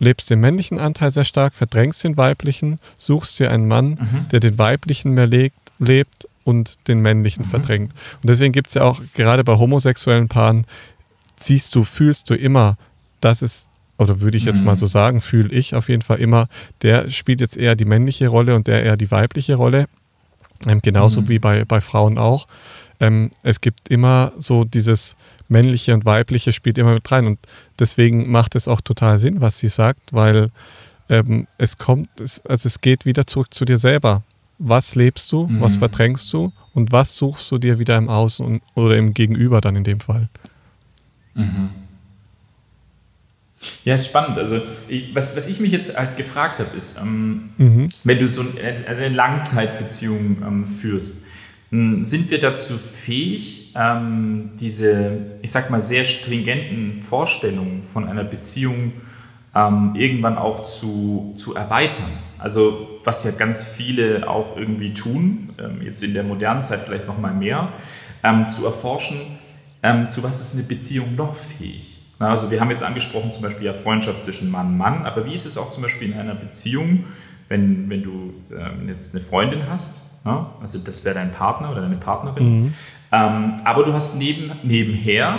lebst 0.00 0.30
den 0.30 0.40
männlichen 0.40 0.80
Anteil 0.80 1.12
sehr 1.12 1.24
stark, 1.24 1.54
verdrängst 1.54 2.02
den 2.02 2.16
weiblichen, 2.16 2.80
suchst 2.96 3.38
dir 3.38 3.52
einen 3.52 3.68
Mann, 3.68 3.90
mhm. 3.90 4.28
der 4.32 4.40
den 4.40 4.58
weiblichen 4.58 5.12
mehr 5.12 5.26
legt, 5.26 5.58
lebt 5.78 6.26
und 6.42 6.88
den 6.88 7.00
männlichen 7.00 7.44
mhm. 7.44 7.50
verdrängt. 7.50 7.92
Und 8.22 8.28
deswegen 8.28 8.52
gibt 8.52 8.68
es 8.68 8.74
ja 8.74 8.82
auch 8.82 9.00
gerade 9.14 9.44
bei 9.44 9.56
homosexuellen 9.56 10.28
Paaren, 10.28 10.66
siehst 11.38 11.74
du, 11.74 11.84
fühlst 11.84 12.28
du 12.30 12.34
immer, 12.34 12.76
dass 13.20 13.42
es 13.42 13.68
oder 13.98 14.20
würde 14.22 14.38
ich 14.38 14.44
jetzt 14.46 14.60
mhm. 14.60 14.66
mal 14.66 14.76
so 14.76 14.86
sagen, 14.86 15.20
fühle 15.20 15.50
ich 15.50 15.74
auf 15.74 15.90
jeden 15.90 16.00
Fall 16.00 16.20
immer, 16.20 16.48
der 16.80 17.10
spielt 17.10 17.40
jetzt 17.42 17.58
eher 17.58 17.76
die 17.76 17.84
männliche 17.84 18.28
Rolle 18.28 18.56
und 18.56 18.66
der 18.66 18.82
eher 18.82 18.96
die 18.96 19.10
weibliche 19.10 19.56
Rolle. 19.56 19.86
Ähm, 20.66 20.80
genauso 20.82 21.20
mhm. 21.20 21.28
wie 21.28 21.38
bei, 21.38 21.64
bei 21.66 21.82
Frauen 21.82 22.16
auch. 22.18 22.46
Ähm, 22.98 23.30
es 23.42 23.60
gibt 23.60 23.90
immer 23.90 24.32
so 24.38 24.64
dieses 24.64 25.16
männliche 25.50 25.92
und 25.94 26.04
weibliche 26.04 26.52
spielt 26.52 26.78
immer 26.78 26.94
mit 26.94 27.10
rein 27.10 27.26
und 27.26 27.38
deswegen 27.78 28.30
macht 28.30 28.54
es 28.54 28.68
auch 28.68 28.80
total 28.80 29.18
Sinn, 29.18 29.40
was 29.40 29.58
sie 29.58 29.68
sagt, 29.68 30.12
weil 30.12 30.50
ähm, 31.08 31.46
es 31.58 31.76
kommt, 31.76 32.08
es, 32.20 32.44
also 32.46 32.68
es 32.68 32.80
geht 32.80 33.04
wieder 33.04 33.26
zurück 33.26 33.52
zu 33.52 33.64
dir 33.64 33.78
selber. 33.78 34.22
Was 34.58 34.94
lebst 34.94 35.30
du, 35.32 35.46
mhm. 35.46 35.60
was 35.60 35.76
verdrängst 35.76 36.32
du 36.32 36.52
und 36.74 36.92
was 36.92 37.16
suchst 37.16 37.50
du 37.50 37.58
dir 37.58 37.78
wieder 37.78 37.96
im 37.96 38.08
Außen 38.08 38.60
oder 38.74 38.96
im 38.96 39.14
Gegenüber 39.14 39.60
dann 39.60 39.76
in 39.76 39.84
dem 39.84 40.00
Fall? 40.00 40.28
Mhm. 41.34 41.70
Ja, 43.84 43.94
ist 43.94 44.06
spannend. 44.06 44.38
Also, 44.38 44.62
ich, 44.88 45.14
was, 45.14 45.36
was 45.36 45.48
ich 45.48 45.60
mich 45.60 45.72
jetzt 45.72 45.96
halt 45.96 46.16
gefragt 46.16 46.60
habe, 46.60 46.74
ist, 46.76 46.98
ähm, 46.98 47.50
mhm. 47.58 47.88
wenn 48.04 48.18
du 48.18 48.28
so 48.28 48.42
eine, 48.42 48.86
also 48.86 49.02
eine 49.02 49.14
Langzeitbeziehung 49.14 50.38
ähm, 50.42 50.66
führst, 50.66 51.24
hm, 51.70 52.04
sind 52.04 52.30
wir 52.30 52.40
dazu 52.40 52.78
fähig, 52.78 53.59
ähm, 53.74 54.50
diese, 54.58 55.38
ich 55.42 55.52
sag 55.52 55.70
mal, 55.70 55.80
sehr 55.80 56.04
stringenten 56.04 56.94
Vorstellungen 56.94 57.82
von 57.82 58.08
einer 58.08 58.24
Beziehung 58.24 58.92
ähm, 59.54 59.94
irgendwann 59.94 60.38
auch 60.38 60.64
zu, 60.64 61.34
zu 61.36 61.54
erweitern? 61.54 62.10
Also, 62.38 63.00
was 63.04 63.24
ja 63.24 63.32
ganz 63.32 63.66
viele 63.66 64.28
auch 64.28 64.56
irgendwie 64.56 64.94
tun, 64.94 65.54
ähm, 65.58 65.82
jetzt 65.82 66.02
in 66.02 66.14
der 66.14 66.22
modernen 66.22 66.62
Zeit 66.62 66.80
vielleicht 66.80 67.06
noch 67.06 67.18
mal 67.18 67.34
mehr, 67.34 67.68
ähm, 68.22 68.46
zu 68.46 68.64
erforschen, 68.66 69.20
zu 70.08 70.22
was 70.22 70.40
ist 70.40 70.58
eine 70.58 70.64
Beziehung 70.64 71.16
noch 71.16 71.34
fähig? 71.34 72.02
Also 72.18 72.50
wir 72.50 72.60
haben 72.60 72.70
jetzt 72.70 72.82
angesprochen 72.82 73.32
zum 73.32 73.42
Beispiel 73.42 73.64
ja 73.64 73.72
Freundschaft 73.72 74.22
zwischen 74.22 74.50
Mann 74.50 74.66
und 74.66 74.76
Mann, 74.76 75.06
aber 75.06 75.24
wie 75.24 75.32
ist 75.32 75.46
es 75.46 75.56
auch 75.56 75.70
zum 75.70 75.82
Beispiel 75.82 76.12
in 76.12 76.18
einer 76.18 76.34
Beziehung, 76.34 77.04
wenn, 77.48 77.88
wenn 77.88 78.02
du 78.02 78.34
ähm, 78.50 78.88
jetzt 78.88 79.14
eine 79.14 79.24
Freundin 79.24 79.62
hast, 79.70 80.02
ja? 80.24 80.50
also 80.60 80.78
das 80.78 81.04
wäre 81.04 81.14
dein 81.14 81.32
Partner 81.32 81.72
oder 81.72 81.82
deine 81.82 81.96
Partnerin, 81.96 82.62
mhm. 82.62 82.74
ähm, 83.12 83.54
aber 83.64 83.84
du 83.84 83.92
hast 83.92 84.16
neben, 84.16 84.52
nebenher 84.62 85.38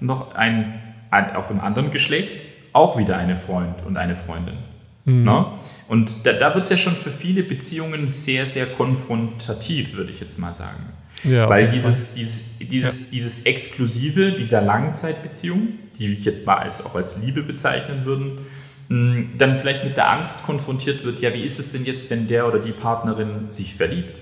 noch 0.00 0.34
ein, 0.34 0.74
auch 1.10 1.50
im 1.50 1.60
anderen 1.60 1.90
Geschlecht 1.90 2.46
auch 2.72 2.98
wieder 2.98 3.16
eine 3.16 3.36
Freund 3.36 3.74
und 3.86 3.96
eine 3.96 4.14
Freundin. 4.14 4.58
Mhm. 5.06 5.46
Und 5.88 6.26
da, 6.26 6.32
da 6.32 6.54
wird 6.54 6.64
es 6.64 6.70
ja 6.70 6.76
schon 6.76 6.94
für 6.94 7.10
viele 7.10 7.42
Beziehungen 7.42 8.08
sehr, 8.08 8.44
sehr 8.44 8.66
konfrontativ, 8.66 9.96
würde 9.96 10.12
ich 10.12 10.20
jetzt 10.20 10.38
mal 10.38 10.52
sagen. 10.52 10.84
Ja, 11.24 11.48
Weil 11.48 11.68
dieses, 11.68 12.14
dieses, 12.14 12.58
dieses, 12.58 13.04
ja. 13.04 13.12
dieses 13.12 13.44
Exklusive 13.44 14.32
dieser 14.32 14.60
Langzeitbeziehung, 14.60 15.68
die 15.98 16.12
ich 16.12 16.24
jetzt 16.24 16.46
mal 16.46 16.56
als, 16.56 16.84
auch 16.84 16.94
als 16.94 17.22
Liebe 17.22 17.42
bezeichnen 17.42 18.04
würden, 18.04 18.38
dann 18.88 19.58
vielleicht 19.58 19.84
mit 19.84 19.96
der 19.96 20.10
Angst 20.10 20.44
konfrontiert 20.44 21.04
wird, 21.04 21.20
ja, 21.20 21.34
wie 21.34 21.42
ist 21.42 21.58
es 21.58 21.72
denn 21.72 21.84
jetzt, 21.84 22.08
wenn 22.10 22.28
der 22.28 22.46
oder 22.46 22.58
die 22.58 22.72
Partnerin 22.72 23.50
sich 23.50 23.74
verliebt? 23.74 24.16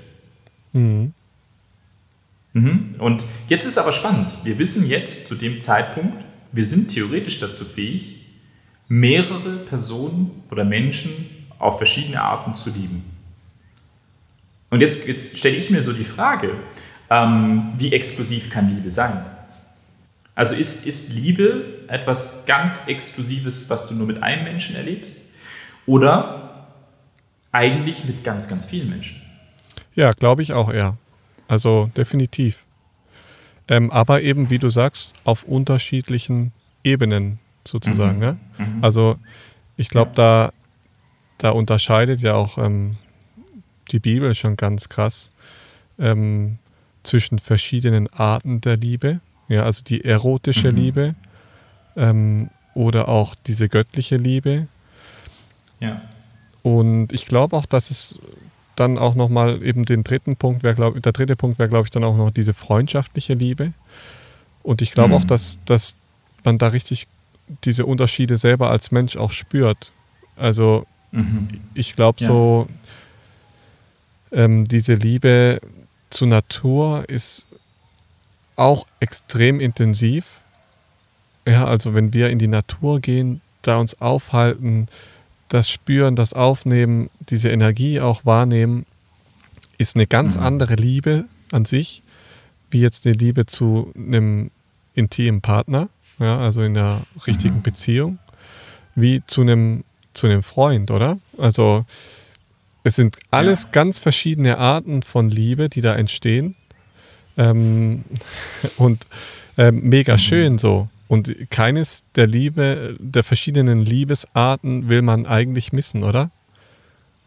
Mhm. 0.73 1.13
Mhm. 2.55 2.95
Und 2.99 3.27
jetzt 3.49 3.67
ist 3.67 3.79
aber 3.79 3.93
spannend. 3.93 4.33
Wir 4.43 4.59
wissen 4.59 4.89
jetzt 4.89 5.29
zu 5.29 5.35
dem 5.35 5.61
Zeitpunkt, 5.61 6.25
wir 6.53 6.65
sind 6.65 6.89
theoretisch 6.89 7.41
dazu 7.41 7.65
fähig, 7.65 8.17
mehrere 8.89 9.59
Personen 9.59 10.31
oder 10.51 10.65
Menschen 10.65 11.13
auf 11.59 11.79
verschiedene 11.79 12.21
Arten 12.21 12.55
zu 12.55 12.71
lieben. 12.71 13.05
Und 14.71 14.81
jetzt, 14.81 15.07
jetzt 15.07 15.37
stelle 15.39 15.57
ich 15.57 15.71
mir 15.71 15.83
so 15.83 15.93
die 15.93 16.05
Frage, 16.05 16.53
ähm, 17.11 17.73
wie 17.77 17.93
exklusiv 17.93 18.51
kann 18.51 18.69
Liebe 18.69 18.91
sein? 18.91 19.25
Also 20.35 20.55
ist, 20.55 20.87
ist 20.87 21.15
Liebe 21.15 21.65
etwas 21.89 22.45
ganz 22.47 22.89
Exklusives, 22.89 23.71
was 23.71 23.89
du 23.89 23.95
nur 23.95 24.07
mit 24.07 24.23
einem 24.23 24.45
Menschen 24.45 24.75
erlebst? 24.75 25.23
Oder 25.87 26.67
eigentlich 27.53 28.05
mit 28.05 28.25
ganz, 28.25 28.49
ganz 28.49 28.67
vielen 28.67 28.91
Menschen? 28.91 29.23
Ja, 29.95 30.11
glaube 30.11 30.43
ich 30.43 30.53
auch 30.53 30.73
eher. 30.73 30.97
Also 31.47 31.91
definitiv. 31.97 32.65
Ähm, 33.69 33.91
aber 33.91 34.23
eben, 34.23 34.51
wie 34.51 34.59
du 34.59 34.71
sagst, 34.71 35.15
auf 35.25 35.45
unterschiedlichen 35.45 36.53
Ebenen 36.83 37.39
sozusagen. 37.67 38.17
Mhm. 38.17 38.21
Ne? 38.21 38.39
Mhm. 38.59 38.85
Also 38.85 39.17
ich 39.77 39.89
glaube, 39.89 40.13
da, 40.15 40.53
da 41.39 41.51
unterscheidet 41.51 42.21
ja 42.21 42.35
auch 42.35 42.59
ähm, 42.59 42.97
die 43.93 44.01
Bibel 44.01 44.35
schon 44.35 44.57
ganz 44.57 44.89
krass 44.89 45.31
ähm, 45.99 46.59
zwischen 47.05 47.39
verschiedenen 47.39 48.13
Arten 48.13 48.61
der 48.61 48.77
Liebe. 48.77 49.21
Ja, 49.49 49.65
also 49.65 49.83
die 49.85 50.05
erotische 50.05 50.71
mhm. 50.71 50.77
Liebe 50.77 51.15
ähm, 51.97 52.51
oder 52.75 53.09
auch 53.09 53.35
diese 53.35 53.69
göttliche 53.69 54.17
Liebe. 54.17 54.67
Ja. 55.81 56.03
Und 56.63 57.13
ich 57.13 57.27
glaube 57.27 57.57
auch, 57.57 57.67
dass 57.67 57.91
es 57.91 58.19
dann 58.77 58.99
auch 58.99 59.15
nochmal 59.15 59.65
eben 59.67 59.85
den 59.85 60.03
dritten 60.03 60.37
Punkt 60.37 60.63
wäre, 60.63 60.75
glaube 60.75 61.01
der 61.01 61.13
dritte 61.13 61.37
Punkt 61.37 61.59
wäre, 61.59 61.69
glaube 61.69 61.87
ich, 61.87 61.91
dann 61.91 62.05
auch 62.05 62.17
noch 62.17 62.31
diese 62.31 62.55
freundschaftliche 62.55 63.35
Liebe. 63.35 63.73
Und 64.63 64.83
ich 64.83 64.93
glaube 64.93 65.11
mhm. 65.11 65.15
auch, 65.15 65.25
dass, 65.25 65.59
dass 65.67 65.95
man 66.43 66.59
da 66.59 66.69
richtig 66.69 67.07
diese 67.65 67.87
Unterschiede 67.87 68.37
selber 68.37 68.71
als 68.71 68.91
Mensch 68.91 69.17
auch 69.17 69.31
spürt. 69.31 69.93
Also 70.37 70.87
mhm. 71.13 71.49
ich 71.75 71.95
glaube 71.95 72.21
ja. 72.21 72.27
so, 72.27 72.69
ähm, 74.33 74.67
diese 74.67 74.95
Liebe 74.95 75.61
zur 76.11 76.29
Natur 76.29 77.09
ist 77.09 77.47
auch 78.57 78.87
extrem 79.01 79.61
intensiv. 79.61 80.43
Ja, 81.47 81.67
also 81.67 81.95
wenn 81.95 82.13
wir 82.13 82.31
in 82.31 82.39
die 82.39 82.49
Natur 82.49 83.01
gehen, 83.01 83.41
da 83.63 83.79
uns 83.79 84.01
aufhalten, 84.01 84.89
das 85.49 85.69
Spüren, 85.71 86.17
das 86.17 86.33
Aufnehmen, 86.33 87.11
diese 87.29 87.51
Energie 87.51 88.01
auch 88.01 88.25
wahrnehmen, 88.25 88.87
ist 89.79 89.97
eine 89.97 90.07
ganz 90.07 90.37
mhm. 90.37 90.43
andere 90.43 90.75
Liebe 90.75 91.25
an 91.53 91.65
sich, 91.65 92.03
wie 92.71 92.81
jetzt 92.81 93.07
eine 93.07 93.15
Liebe 93.15 93.47
zu 93.47 93.93
einem 93.97 94.51
intimen 94.95 95.41
Partner, 95.41 95.89
ja, 96.19 96.39
also 96.39 96.63
in 96.63 96.77
einer 96.77 97.03
richtigen 97.27 97.57
mhm. 97.57 97.63
Beziehung, 97.63 98.19
wie 98.95 99.23
zu 99.27 99.43
einem, 99.43 99.85
zu 100.15 100.27
einem 100.27 100.43
Freund, 100.43 100.91
oder? 100.91 101.19
Also 101.39 101.85
es 102.85 102.97
sind 102.97 103.17
alles 103.31 103.65
ja. 103.65 103.69
ganz 103.71 103.99
verschiedene 103.99 104.59
Arten 104.59 105.03
von 105.03 105.31
Liebe, 105.31 105.69
die 105.69 105.81
da 105.81 105.95
entstehen. 105.97 106.55
Ähm, 107.37 108.05
und 108.77 109.07
ähm, 109.57 109.81
mega 109.83 110.19
schön 110.19 110.59
so. 110.59 110.89
Und 111.09 111.51
keines 111.51 112.05
der 112.17 112.27
Liebe, 112.27 112.97
der 112.99 113.23
verschiedenen 113.23 113.85
Liebesarten 113.85 114.89
will 114.89 115.03
man 115.03 115.27
eigentlich 115.27 115.73
missen, 115.73 116.03
oder? 116.03 116.31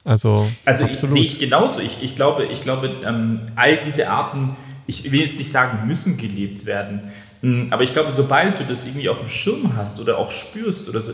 Also, 0.03 0.49
also 0.65 0.85
absolut. 0.85 1.13
sehe 1.13 1.23
ich 1.23 1.39
genauso. 1.39 1.81
Ich, 1.81 2.01
ich 2.01 2.15
glaube, 2.15 2.45
ich 2.45 2.61
glaube 2.61 2.89
ähm, 3.05 3.41
all 3.55 3.77
diese 3.77 4.09
Arten, 4.09 4.55
ich 4.87 5.11
will 5.11 5.21
jetzt 5.21 5.37
nicht 5.37 5.51
sagen, 5.51 5.85
müssen 5.87 6.17
gelebt 6.17 6.65
werden. 6.65 7.11
Hm, 7.41 7.67
aber 7.71 7.83
ich 7.83 7.93
glaube, 7.93 8.11
sobald 8.11 8.59
du 8.59 8.63
das 8.63 8.87
irgendwie 8.87 9.09
auf 9.09 9.19
dem 9.19 9.29
Schirm 9.29 9.75
hast 9.75 9.99
oder 9.99 10.17
auch 10.17 10.31
spürst 10.31 10.89
oder 10.89 11.01
so, 11.01 11.11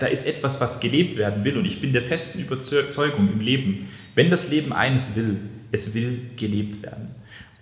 da 0.00 0.06
ist 0.06 0.26
etwas, 0.26 0.60
was 0.60 0.80
gelebt 0.80 1.16
werden 1.16 1.44
will. 1.44 1.56
Und 1.56 1.64
ich 1.64 1.80
bin 1.80 1.92
der 1.92 2.02
festen 2.02 2.40
Überzeugung 2.40 3.28
im 3.32 3.40
Leben, 3.40 3.88
wenn 4.14 4.28
das 4.28 4.50
Leben 4.50 4.72
eines 4.72 5.16
will, 5.16 5.38
es 5.70 5.94
will 5.94 6.20
gelebt 6.36 6.82
werden. 6.82 7.08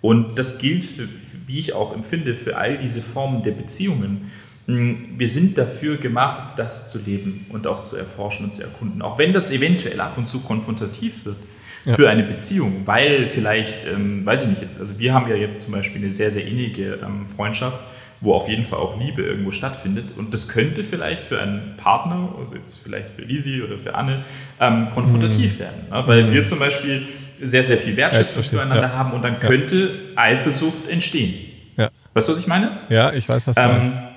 Und 0.01 0.37
das 0.37 0.57
gilt, 0.57 0.83
für, 0.83 1.07
wie 1.47 1.59
ich 1.59 1.73
auch 1.73 1.93
empfinde, 1.93 2.35
für 2.35 2.57
all 2.57 2.77
diese 2.77 3.01
Formen 3.01 3.43
der 3.43 3.51
Beziehungen. 3.51 4.31
Hm, 4.65 5.15
wir 5.17 5.27
sind 5.27 5.57
dafür 5.57 5.97
gemacht, 5.97 6.57
das 6.57 6.89
zu 6.89 6.99
leben 6.99 7.45
und 7.49 7.67
auch 7.67 7.81
zu 7.81 7.97
erforschen 7.97 8.45
und 8.45 8.55
zu 8.55 8.63
erkunden. 8.63 9.01
Auch 9.01 9.17
wenn 9.17 9.33
das 9.33 9.51
eventuell 9.51 9.99
ab 10.01 10.17
und 10.17 10.27
zu 10.27 10.41
konfrontativ 10.41 11.25
wird 11.25 11.37
ja. 11.85 11.93
für 11.93 12.09
eine 12.09 12.23
Beziehung, 12.23 12.81
weil 12.85 13.27
vielleicht, 13.27 13.85
ähm, 13.87 14.25
weiß 14.25 14.43
ich 14.43 14.49
nicht 14.49 14.61
jetzt, 14.61 14.79
also 14.79 14.97
wir 14.99 15.13
haben 15.13 15.29
ja 15.29 15.35
jetzt 15.35 15.61
zum 15.61 15.73
Beispiel 15.73 16.01
eine 16.01 16.11
sehr, 16.11 16.31
sehr 16.31 16.45
innige 16.45 16.99
ähm, 17.03 17.27
Freundschaft 17.27 17.79
wo 18.21 18.35
auf 18.35 18.47
jeden 18.47 18.63
Fall 18.63 18.79
auch 18.79 18.99
Liebe 18.99 19.23
irgendwo 19.23 19.51
stattfindet. 19.51 20.13
Und 20.15 20.33
das 20.33 20.47
könnte 20.47 20.83
vielleicht 20.83 21.23
für 21.23 21.41
einen 21.41 21.75
Partner, 21.77 22.29
also 22.39 22.55
jetzt 22.55 22.83
vielleicht 22.83 23.09
für 23.11 23.23
Lisi 23.23 23.63
oder 23.63 23.77
für 23.79 23.95
Anne, 23.95 24.23
ähm, 24.59 24.89
konfrontativ 24.93 25.55
mhm. 25.55 25.59
werden. 25.59 25.81
Ne? 25.89 26.03
Weil 26.05 26.23
mhm. 26.25 26.33
wir 26.33 26.45
zum 26.45 26.59
Beispiel 26.59 27.07
sehr, 27.41 27.63
sehr 27.63 27.77
viel 27.77 27.97
Wertschätzung 27.97 28.43
ja, 28.43 28.49
füreinander 28.49 28.87
ja. 28.87 28.93
haben 28.93 29.13
und 29.13 29.21
dann 29.23 29.39
könnte 29.39 29.91
Eifersucht 30.15 30.87
entstehen. 30.87 31.33
Ja. 31.77 31.89
Weißt 32.13 32.27
du, 32.27 32.33
was 32.33 32.39
ich 32.39 32.47
meine? 32.47 32.79
Ja, 32.89 33.11
ich 33.13 33.27
weiß, 33.27 33.47
was 33.47 33.55
du 33.55 33.61
ähm, 33.61 33.67
meinst. 33.67 34.11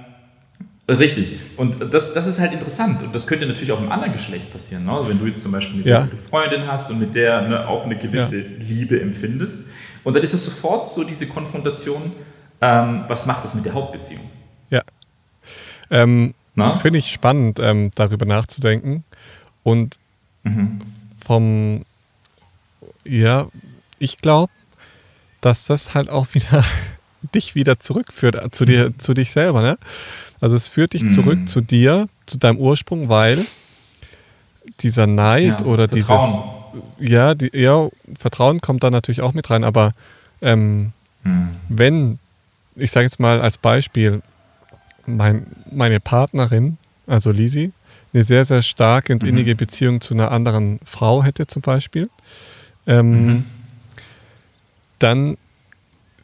Richtig. 0.86 1.32
Und 1.56 1.94
das, 1.94 2.12
das 2.12 2.26
ist 2.26 2.40
halt 2.40 2.52
interessant. 2.52 3.02
Und 3.02 3.14
das 3.14 3.26
könnte 3.26 3.46
natürlich 3.46 3.72
auch 3.72 3.80
im 3.80 3.90
anderen 3.90 4.12
Geschlecht 4.12 4.50
passieren. 4.52 4.84
Ne? 4.84 4.92
Also 4.92 5.08
wenn 5.08 5.18
du 5.18 5.26
jetzt 5.26 5.42
zum 5.42 5.52
Beispiel 5.52 5.76
eine 5.76 5.82
sehr 5.82 6.00
gute 6.02 6.16
Freundin 6.18 6.66
hast 6.66 6.90
und 6.90 7.00
mit 7.00 7.14
der 7.14 7.42
ne, 7.42 7.66
auch 7.66 7.86
eine 7.86 7.96
gewisse 7.96 8.38
Liebe 8.38 9.00
empfindest. 9.00 9.68
Und 10.02 10.14
dann 10.14 10.22
ist 10.22 10.34
es 10.34 10.44
sofort 10.44 10.90
so 10.92 11.02
diese 11.02 11.26
Konfrontation, 11.26 12.12
ähm, 12.60 13.04
was 13.08 13.24
macht 13.24 13.44
das 13.44 13.54
mit 13.54 13.64
der 13.64 13.72
Hauptbeziehung? 13.72 14.28
Ja. 14.68 14.82
Ähm, 15.90 16.34
Finde 16.82 16.98
ich 16.98 17.10
spannend, 17.10 17.58
ähm, 17.60 17.90
darüber 17.94 18.26
nachzudenken. 18.26 19.04
Und 19.62 19.98
mhm. 20.42 20.82
vom, 21.24 21.86
ja, 23.04 23.48
ich 23.98 24.18
glaube, 24.18 24.52
dass 25.40 25.66
das 25.66 25.94
halt 25.94 26.08
auch 26.08 26.34
wieder 26.34 26.64
dich 27.34 27.54
wieder 27.54 27.80
zurückführt 27.80 28.54
zu 28.54 28.64
dir, 28.64 28.90
mhm. 28.90 28.98
zu 28.98 29.14
dich 29.14 29.32
selber, 29.32 29.62
ne? 29.62 29.78
Also 30.40 30.56
es 30.56 30.68
führt 30.68 30.92
dich 30.92 31.04
mhm. 31.04 31.08
zurück 31.08 31.48
zu 31.48 31.60
dir, 31.60 32.08
zu 32.26 32.38
deinem 32.38 32.58
Ursprung, 32.58 33.08
weil 33.08 33.44
dieser 34.80 35.06
Neid 35.06 35.60
ja, 35.60 35.66
oder 35.66 35.88
Vertrauen. 35.88 36.42
dieses, 36.98 37.10
ja, 37.10 37.34
die, 37.34 37.50
ja, 37.54 37.88
Vertrauen 38.14 38.60
kommt 38.60 38.82
da 38.82 38.90
natürlich 38.90 39.22
auch 39.22 39.32
mit 39.32 39.48
rein, 39.48 39.64
aber 39.64 39.92
ähm, 40.42 40.92
mhm. 41.22 41.50
wenn 41.68 42.18
ich 42.76 42.90
sage 42.90 43.04
jetzt 43.04 43.20
mal 43.20 43.40
als 43.40 43.58
Beispiel, 43.58 44.22
mein, 45.06 45.46
meine 45.70 46.00
Partnerin, 46.00 46.78
also 47.06 47.30
Lisi, 47.30 47.72
eine 48.12 48.22
sehr, 48.22 48.44
sehr 48.44 48.62
starke 48.62 49.12
und 49.12 49.22
mhm. 49.22 49.28
innige 49.30 49.54
Beziehung 49.54 50.00
zu 50.00 50.14
einer 50.14 50.30
anderen 50.30 50.80
Frau 50.84 51.22
hätte 51.22 51.46
zum 51.46 51.62
Beispiel, 51.62 52.08
ähm, 52.86 53.26
mhm. 53.26 53.44
dann, 54.98 55.36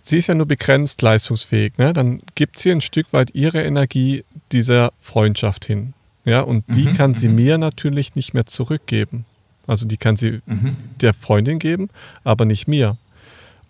sie 0.03 0.19
ist 0.19 0.29
ja 0.29 0.35
nur 0.35 0.47
begrenzt 0.47 1.03
leistungsfähig, 1.03 1.79
ne? 1.79 1.93
dann 1.93 2.21
gibt 2.35 2.59
sie 2.59 2.71
ein 2.71 2.81
Stück 2.81 3.13
weit 3.13 3.35
ihre 3.35 3.63
Energie 3.63 4.25
dieser 4.53 4.93
Freundschaft 5.01 5.65
hin. 5.65 5.95
Ja, 6.25 6.43
und 6.43 6.65
die 6.69 6.87
mhm. 6.87 6.95
kann 6.95 7.15
sie 7.15 7.29
mhm. 7.29 7.35
mir 7.37 7.59
natürlich 7.59 8.15
nicht 8.15 8.35
mehr 8.35 8.47
zurückgeben. 8.47 9.25
Also 9.67 9.87
die 9.87 9.97
kann 9.97 10.17
sie 10.17 10.41
mhm. 10.47 10.77
der 11.01 11.15
Freundin 11.15 11.59
geben, 11.59 11.89
aber 12.25 12.45
nicht 12.45 12.69
mir. 12.69 12.97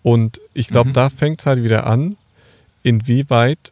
Und 0.03 0.41
ich 0.53 0.67
glaube, 0.67 0.89
mhm. 0.89 0.93
da 0.93 1.09
fängt 1.09 1.39
es 1.39 1.45
halt 1.45 1.63
wieder 1.63 1.85
an, 1.85 2.17
inwieweit 2.83 3.71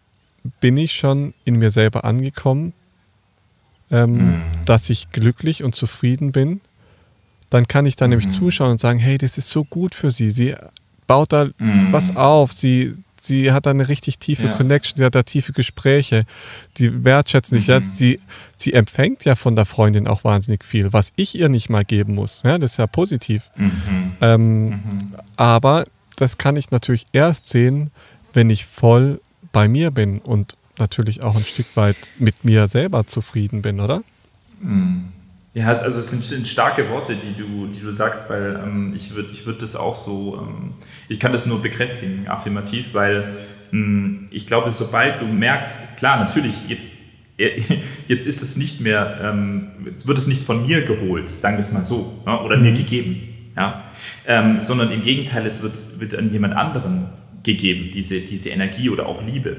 bin 0.62 0.78
ich 0.78 0.94
schon 0.94 1.34
in 1.44 1.56
mir 1.56 1.72
selber 1.72 2.06
angekommen, 2.06 2.74
ähm, 3.92 4.12
mhm. 4.12 4.42
dass 4.66 4.90
ich 4.90 5.12
glücklich 5.12 5.64
und 5.64 5.76
zufrieden 5.76 6.32
bin, 6.32 6.62
dann 7.50 7.68
kann 7.68 7.86
ich 7.86 7.96
da 7.96 8.06
mhm. 8.06 8.12
nämlich 8.12 8.32
zuschauen 8.32 8.72
und 8.72 8.80
sagen, 8.80 9.00
hey, 9.00 9.18
das 9.18 9.38
ist 9.38 9.50
so 9.50 9.64
gut 9.64 9.96
für 9.96 10.12
sie. 10.12 10.32
Sie 10.32 10.56
baut 11.08 11.34
da 11.34 11.50
mhm. 11.58 11.92
was 11.92 12.16
auf, 12.16 12.52
sie, 12.52 12.94
sie 13.22 13.52
hat 13.52 13.66
da 13.66 13.72
eine 13.72 13.88
richtig 13.88 14.20
tiefe 14.20 14.48
ja. 14.48 14.54
Connection, 14.54 14.98
sie 14.98 15.04
hat 15.04 15.16
da 15.16 15.24
tiefe 15.24 15.54
Gespräche, 15.54 16.26
die 16.78 17.04
wertschätzen 17.04 17.60
sich. 17.60 17.68
Mhm. 17.68 17.84
Sie, 17.84 18.20
sie 18.56 18.74
empfängt 18.74 19.26
ja 19.26 19.36
von 19.36 19.56
der 19.56 19.66
Freundin 19.66 20.08
auch 20.08 20.24
wahnsinnig 20.24 20.64
viel, 20.64 20.94
was 20.94 21.12
ich 21.16 21.36
ihr 21.36 21.50
nicht 21.50 21.70
mal 21.70 21.84
geben 21.84 22.16
muss. 22.16 22.42
Ja, 22.44 22.58
das 22.58 22.72
ist 22.74 22.78
ja 22.78 22.88
positiv. 22.88 23.50
Mhm. 23.56 24.12
Ähm, 24.22 24.66
mhm. 24.66 25.16
aber 25.36 25.86
das 26.16 26.38
kann 26.38 26.58
ich 26.58 26.72
natürlich 26.72 27.06
erst 27.14 27.48
sehen, 27.48 27.92
wenn 28.34 28.50
ich 28.50 28.66
voll 28.66 29.22
bei 29.52 29.68
mir 29.68 29.92
bin 29.92 30.20
und 30.20 30.56
natürlich 30.78 31.22
auch 31.22 31.36
ein 31.36 31.44
Stück 31.44 31.68
weit 31.76 32.12
mit 32.20 32.46
mir 32.46 32.68
selber 32.68 33.08
zufrieden 33.08 33.62
bin, 33.62 33.80
oder? 33.80 34.02
Mm. 34.62 35.10
Ja, 35.54 35.68
also 35.68 35.88
es 35.88 36.12
sind, 36.12 36.24
sind, 36.24 36.48
starke 36.48 36.90
Worte, 36.90 37.16
die 37.16 37.34
du, 37.34 37.68
die 37.68 37.80
du 37.80 37.92
sagst, 37.92 38.30
weil 38.30 38.60
ähm, 38.64 38.94
ich 38.96 39.16
würde 39.16 39.30
ich 39.32 39.48
würd 39.48 39.62
das 39.62 39.76
auch 39.76 39.96
so, 39.96 40.38
ähm, 40.38 40.74
ich 41.08 41.20
kann 41.20 41.32
das 41.32 41.48
nur 41.48 41.62
bekräftigen, 41.62 42.28
affirmativ, 42.28 42.94
weil 42.94 43.36
ähm, 43.74 44.28
ich 44.30 44.46
glaube, 44.46 44.70
sobald 44.70 45.22
du 45.22 45.26
merkst, 45.26 45.98
klar, 45.98 46.20
natürlich, 46.20 46.54
jetzt, 46.68 46.92
äh, 47.38 47.60
jetzt 48.08 48.28
ist 48.28 48.44
es 48.44 48.58
nicht 48.58 48.82
mehr, 48.82 49.20
ähm, 49.24 49.70
jetzt 49.86 50.06
wird 50.08 50.20
es 50.20 50.28
nicht 50.28 50.44
von 50.44 50.68
mir 50.68 50.84
geholt, 50.84 51.32
sagen 51.32 51.58
wir 51.58 51.62
es 51.62 51.72
mal 51.72 51.84
so, 51.84 52.22
ja, 52.28 52.42
oder 52.42 52.58
mhm. 52.58 52.64
mir 52.64 52.74
gegeben, 52.74 53.52
ja, 53.58 53.86
ähm, 54.28 54.62
sondern 54.62 54.92
im 54.92 55.02
Gegenteil, 55.02 55.48
es 55.48 55.64
wird, 55.64 56.00
wird 56.00 56.14
an 56.14 56.30
jemand 56.30 56.56
anderen 56.56 57.08
gegeben, 57.44 57.90
diese, 57.92 58.20
diese 58.22 58.50
Energie 58.50 58.92
oder 58.92 59.08
auch 59.08 59.24
Liebe. 59.24 59.58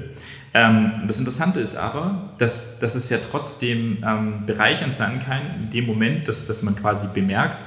Ähm, 0.53 1.03
das 1.07 1.19
Interessante 1.19 1.59
ist 1.59 1.77
aber, 1.77 2.29
dass, 2.37 2.79
dass 2.79 2.95
es 2.95 3.09
ja 3.09 3.17
trotzdem 3.31 4.03
ähm, 4.05 4.45
bereichernd 4.45 4.95
sein 4.95 5.21
kann, 5.25 5.41
in 5.63 5.71
dem 5.71 5.85
Moment, 5.85 6.27
dass, 6.27 6.45
dass 6.45 6.61
man 6.61 6.75
quasi 6.75 7.07
bemerkt, 7.13 7.63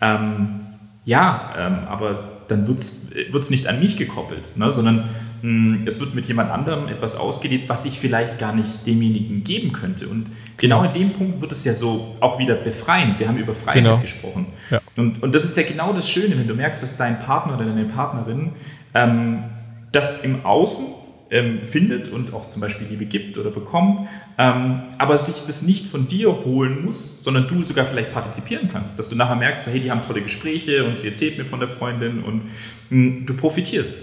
ähm, 0.00 0.60
ja, 1.04 1.54
ähm, 1.56 1.78
aber 1.88 2.36
dann 2.48 2.66
wird 2.66 2.78
es 2.78 3.50
nicht 3.50 3.66
an 3.66 3.80
mich 3.80 3.96
gekoppelt, 3.96 4.56
ne, 4.56 4.70
sondern 4.70 5.04
mh, 5.42 5.78
hm, 5.78 5.82
es 5.86 6.00
wird 6.00 6.14
mit 6.14 6.26
jemand 6.26 6.50
anderem 6.50 6.88
etwas 6.88 7.16
ausgelebt, 7.16 7.68
was 7.68 7.84
ich 7.86 7.98
vielleicht 7.98 8.38
gar 8.38 8.52
nicht 8.52 8.86
demjenigen 8.86 9.42
geben 9.42 9.72
könnte. 9.72 10.08
Und 10.08 10.26
genau 10.56 10.84
in 10.84 10.92
dem 10.92 11.12
Punkt 11.12 11.40
wird 11.40 11.52
es 11.52 11.64
ja 11.64 11.74
so 11.74 12.16
auch 12.20 12.38
wieder 12.38 12.56
befreiend. 12.56 13.18
Wir 13.18 13.28
haben 13.28 13.38
über 13.38 13.54
Freiheit 13.54 13.82
genau. 13.82 13.98
gesprochen. 13.98 14.46
Ja. 14.70 14.80
Und, 14.96 15.22
und 15.22 15.34
das 15.34 15.44
ist 15.44 15.56
ja 15.56 15.62
genau 15.62 15.92
das 15.92 16.10
Schöne, 16.10 16.38
wenn 16.38 16.48
du 16.48 16.54
merkst, 16.54 16.82
dass 16.82 16.96
dein 16.96 17.18
Partner 17.20 17.54
oder 17.54 17.64
deine 17.64 17.84
Partnerin 17.84 18.52
ähm, 18.94 19.44
das 19.92 20.24
im 20.24 20.44
Außen 20.44 20.86
ähm, 21.30 21.60
findet 21.64 22.08
und 22.08 22.32
auch 22.32 22.48
zum 22.48 22.60
Beispiel 22.60 22.86
Liebe 22.88 23.06
gibt 23.06 23.38
oder 23.38 23.50
bekommt, 23.50 24.08
ähm, 24.38 24.82
aber 24.98 25.18
sich 25.18 25.46
das 25.46 25.62
nicht 25.62 25.86
von 25.86 26.08
dir 26.08 26.44
holen 26.44 26.84
muss, 26.84 27.22
sondern 27.22 27.48
du 27.48 27.62
sogar 27.62 27.86
vielleicht 27.86 28.12
partizipieren 28.12 28.68
kannst, 28.70 28.98
dass 28.98 29.08
du 29.08 29.16
nachher 29.16 29.36
merkst, 29.36 29.66
hey, 29.66 29.80
die 29.80 29.90
haben 29.90 30.02
tolle 30.02 30.22
Gespräche 30.22 30.84
und 30.84 31.00
sie 31.00 31.08
erzählt 31.08 31.38
mir 31.38 31.44
von 31.44 31.60
der 31.60 31.68
Freundin 31.68 32.22
und 32.22 32.44
mh, 32.44 32.50
hm, 32.90 33.26
du 33.26 33.34
profitierst. 33.34 33.98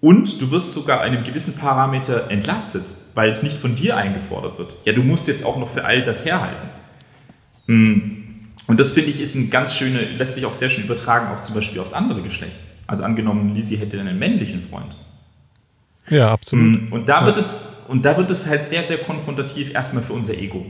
Und 0.00 0.40
du 0.40 0.50
wirst 0.50 0.72
sogar 0.72 1.00
einem 1.00 1.22
gewissen 1.22 1.56
Parameter 1.56 2.28
entlastet, 2.28 2.82
weil 3.14 3.28
es 3.28 3.44
nicht 3.44 3.56
von 3.56 3.76
dir 3.76 3.96
eingefordert 3.96 4.58
wird. 4.58 4.74
Ja, 4.84 4.92
du 4.92 5.02
musst 5.02 5.28
jetzt 5.28 5.44
auch 5.44 5.58
noch 5.58 5.68
für 5.68 5.84
all 5.84 6.02
das 6.02 6.26
herhalten. 6.26 6.68
Hm. 7.66 8.18
Und 8.66 8.80
das 8.80 8.92
finde 8.92 9.10
ich 9.10 9.20
ist 9.20 9.36
ein 9.36 9.50
ganz 9.50 9.76
schöne, 9.76 10.00
lässt 10.18 10.34
sich 10.34 10.44
auch 10.44 10.54
sehr 10.54 10.70
schön 10.70 10.84
übertragen, 10.84 11.32
auch 11.32 11.42
zum 11.42 11.54
Beispiel 11.54 11.80
aufs 11.80 11.92
andere 11.92 12.22
Geschlecht. 12.22 12.58
Also 12.86 13.04
angenommen, 13.04 13.54
Lizzie 13.54 13.76
hätte 13.76 14.00
einen 14.00 14.18
männlichen 14.18 14.60
Freund 14.60 14.96
ja, 16.08 16.30
absolut. 16.30 16.90
Mm, 16.90 16.92
und 16.92 17.08
da, 17.08 17.24
wird 17.26 17.38
es, 17.38 17.82
und 17.88 18.04
da 18.04 18.16
wird 18.16 18.30
es 18.30 18.48
halt 18.48 18.66
sehr, 18.66 18.82
sehr 18.82 18.98
konfrontativ 18.98 19.74
erstmal 19.74 20.02
für 20.02 20.12
unser 20.12 20.34
Ego. 20.34 20.64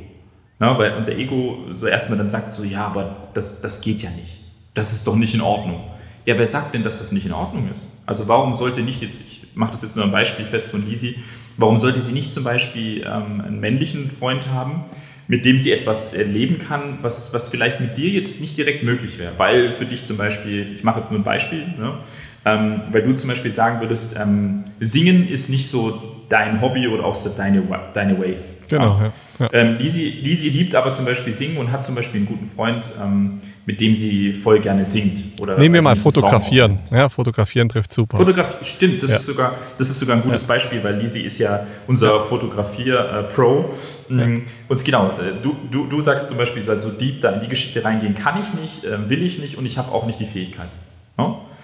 Ja, 0.61 0.79
weil 0.79 0.95
unser 0.95 1.17
Ego 1.17 1.67
so 1.71 1.87
erstmal 1.87 2.19
dann 2.19 2.29
sagt 2.29 2.53
so, 2.53 2.63
ja, 2.63 2.87
aber 2.87 3.17
das, 3.35 3.61
das 3.61 3.81
geht 3.81 4.03
ja 4.03 4.11
nicht. 4.11 4.39
Das 4.75 4.93
ist 4.93 5.07
doch 5.07 5.17
nicht 5.17 5.35
in 5.35 5.41
Ordnung. 5.41 5.83
Ja, 6.25 6.39
wer 6.39 6.47
sagt 6.47 6.75
denn, 6.75 6.85
dass 6.85 7.01
das 7.01 7.11
nicht 7.11 7.27
in 7.27 7.33
Ordnung 7.33 7.69
ist? 7.69 7.89
Also 8.07 8.29
warum 8.29 8.55
sollte 8.55 8.81
nicht 8.83 9.03
jetzt, 9.03 9.23
ich 9.23 9.43
mache 9.55 9.73
das 9.73 9.83
jetzt 9.83 9.97
nur 9.97 10.05
ein 10.05 10.13
Beispiel 10.13 10.45
fest 10.45 10.71
von 10.71 10.89
Lisi, 10.89 11.17
warum 11.57 11.79
sollte 11.79 12.01
sie 12.01 12.13
nicht 12.13 12.33
zum 12.33 12.45
Beispiel 12.45 13.03
ähm, 13.03 13.41
einen 13.41 13.61
männlichen 13.61 14.09
Freund 14.09 14.47
haben, 14.47 14.85
mit 15.27 15.45
dem 15.45 15.59
sie 15.59 15.73
etwas 15.73 16.15
erleben 16.15 16.59
kann, 16.59 16.99
was, 17.03 17.35
was 17.35 17.49
vielleicht 17.49 17.81
mit 17.81 17.97
dir 17.99 18.11
jetzt 18.11 18.41
nicht 18.41 18.57
direkt 18.57 18.85
möglich 18.85 19.19
wäre? 19.19 19.33
Weil 19.39 19.73
für 19.73 19.87
dich 19.87 20.05
zum 20.05 20.17
Beispiel, 20.17 20.73
ich 20.73 20.85
mache 20.85 21.01
jetzt 21.01 21.11
nur 21.11 21.21
ein 21.21 21.25
Beispiel, 21.25 21.67
ne? 21.79 21.99
Ähm, 22.45 22.83
weil 22.91 23.03
du 23.03 23.15
zum 23.15 23.31
Beispiel 23.31 23.51
sagen 23.51 23.81
würdest, 23.81 24.17
ähm, 24.21 24.65
Singen 24.81 25.29
ist 25.29 25.49
nicht 25.49 25.69
so 25.69 26.03
dein 26.29 26.61
Hobby 26.61 26.89
oder 26.89 27.05
auch 27.05 27.15
so 27.15 27.31
deine, 27.31 27.63
deine 27.93 28.19
Wave. 28.19 28.43
Genau, 28.69 28.99
ja. 29.01 29.13
ja. 29.39 29.49
Ähm, 29.53 29.77
Lisi, 29.79 30.21
Lisi 30.23 30.49
liebt 30.49 30.75
aber 30.75 30.93
zum 30.93 31.05
Beispiel 31.05 31.33
Singen 31.33 31.59
und 31.59 31.71
hat 31.71 31.85
zum 31.85 31.95
Beispiel 31.95 32.21
einen 32.21 32.27
guten 32.27 32.47
Freund, 32.47 32.89
ähm, 33.01 33.41
mit 33.67 33.81
dem 33.81 33.95
sie 33.95 34.33
voll 34.33 34.59
gerne 34.61 34.85
singt. 34.85 35.41
Oder 35.41 35.59
Nehmen 35.59 35.75
wir 35.75 35.83
mal 35.83 35.95
Fotografieren. 35.95 36.79
Ja, 36.91 37.09
Fotografieren 37.09 37.69
trifft 37.69 37.93
super. 37.93 38.17
Fotografie, 38.17 38.65
stimmt, 38.65 39.03
das, 39.03 39.11
ja. 39.11 39.17
ist 39.17 39.27
sogar, 39.27 39.55
das 39.79 39.91
ist 39.91 39.99
sogar 40.01 40.17
ein 40.17 40.23
gutes 40.23 40.43
ja. 40.43 40.49
Beispiel, 40.49 40.83
weil 40.83 40.97
Lisi 40.97 41.21
ist 41.21 41.39
ja 41.39 41.67
unser 41.87 42.23
Fotografier-Pro. 42.23 43.75
Äh, 44.11 44.41
und 44.69 44.85
genau, 44.85 45.11
äh, 45.11 45.35
du, 45.43 45.55
du, 45.71 45.87
du 45.87 46.01
sagst 46.01 46.29
zum 46.29 46.39
Beispiel, 46.39 46.63
so 46.63 46.91
deep 46.91 47.21
da 47.21 47.31
in 47.31 47.43
die 47.43 47.49
Geschichte 47.49 47.85
reingehen 47.85 48.15
kann 48.15 48.41
ich 48.41 48.55
nicht, 48.55 48.85
äh, 48.85 49.09
will 49.09 49.23
ich 49.23 49.39
nicht 49.39 49.59
und 49.59 49.67
ich 49.67 49.79
habe 49.79 49.93
auch 49.93 50.07
nicht 50.07 50.19
die 50.19 50.27
Fähigkeit. 50.27 50.69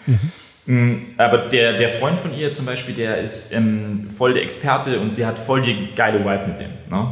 Mhm. 0.06 0.18
Mm, 0.68 1.14
aber 1.16 1.38
der, 1.48 1.78
der 1.78 1.88
Freund 1.88 2.18
von 2.18 2.34
ihr 2.34 2.52
zum 2.52 2.66
Beispiel, 2.66 2.94
der 2.94 3.18
ist 3.20 3.54
ähm, 3.54 4.06
voll 4.14 4.34
der 4.34 4.42
Experte 4.42 5.00
und 5.00 5.14
sie 5.14 5.24
hat 5.24 5.38
voll 5.38 5.62
die 5.62 5.88
geile 5.96 6.20
Vibe 6.20 6.46
mit 6.46 6.60
dem. 6.60 6.70
Ne? 6.90 7.08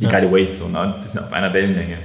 Die 0.00 0.04
ja. 0.04 0.10
geile 0.10 0.32
Wave, 0.32 0.50
so, 0.50 0.68
ne? 0.68 0.98
die 1.04 1.06
sind 1.06 1.24
auf 1.24 1.32
einer 1.34 1.52
Wellenlänge. 1.52 1.98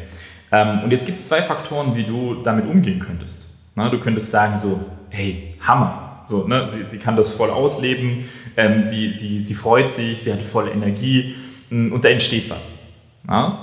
Ähm, 0.52 0.82
und 0.84 0.92
jetzt 0.92 1.06
gibt 1.06 1.18
es 1.18 1.30
zwei 1.30 1.42
Faktoren, 1.42 1.96
wie 1.96 2.04
du 2.04 2.44
damit 2.44 2.66
umgehen 2.66 3.00
könntest. 3.00 3.48
Ne? 3.76 3.90
Du 3.90 4.02
könntest 4.02 4.32
sagen 4.32 4.58
so, 4.58 4.86
hey, 5.10 5.56
Hammer. 5.62 6.24
So, 6.26 6.46
ne? 6.46 6.68
sie, 6.68 6.84
sie 6.84 6.98
kann 6.98 7.16
das 7.16 7.32
voll 7.32 7.52
ausleben, 7.52 8.26
ähm, 8.58 8.82
sie, 8.82 9.14
sie, 9.14 9.40
sie 9.40 9.54
freut 9.54 9.94
sich, 9.94 10.22
sie 10.22 10.34
hat 10.34 10.42
voll 10.42 10.68
Energie 10.68 11.36
mm, 11.70 11.94
und 11.94 12.04
da 12.04 12.10
entsteht 12.10 12.50
was. 12.50 12.80
Ne? 13.26 13.54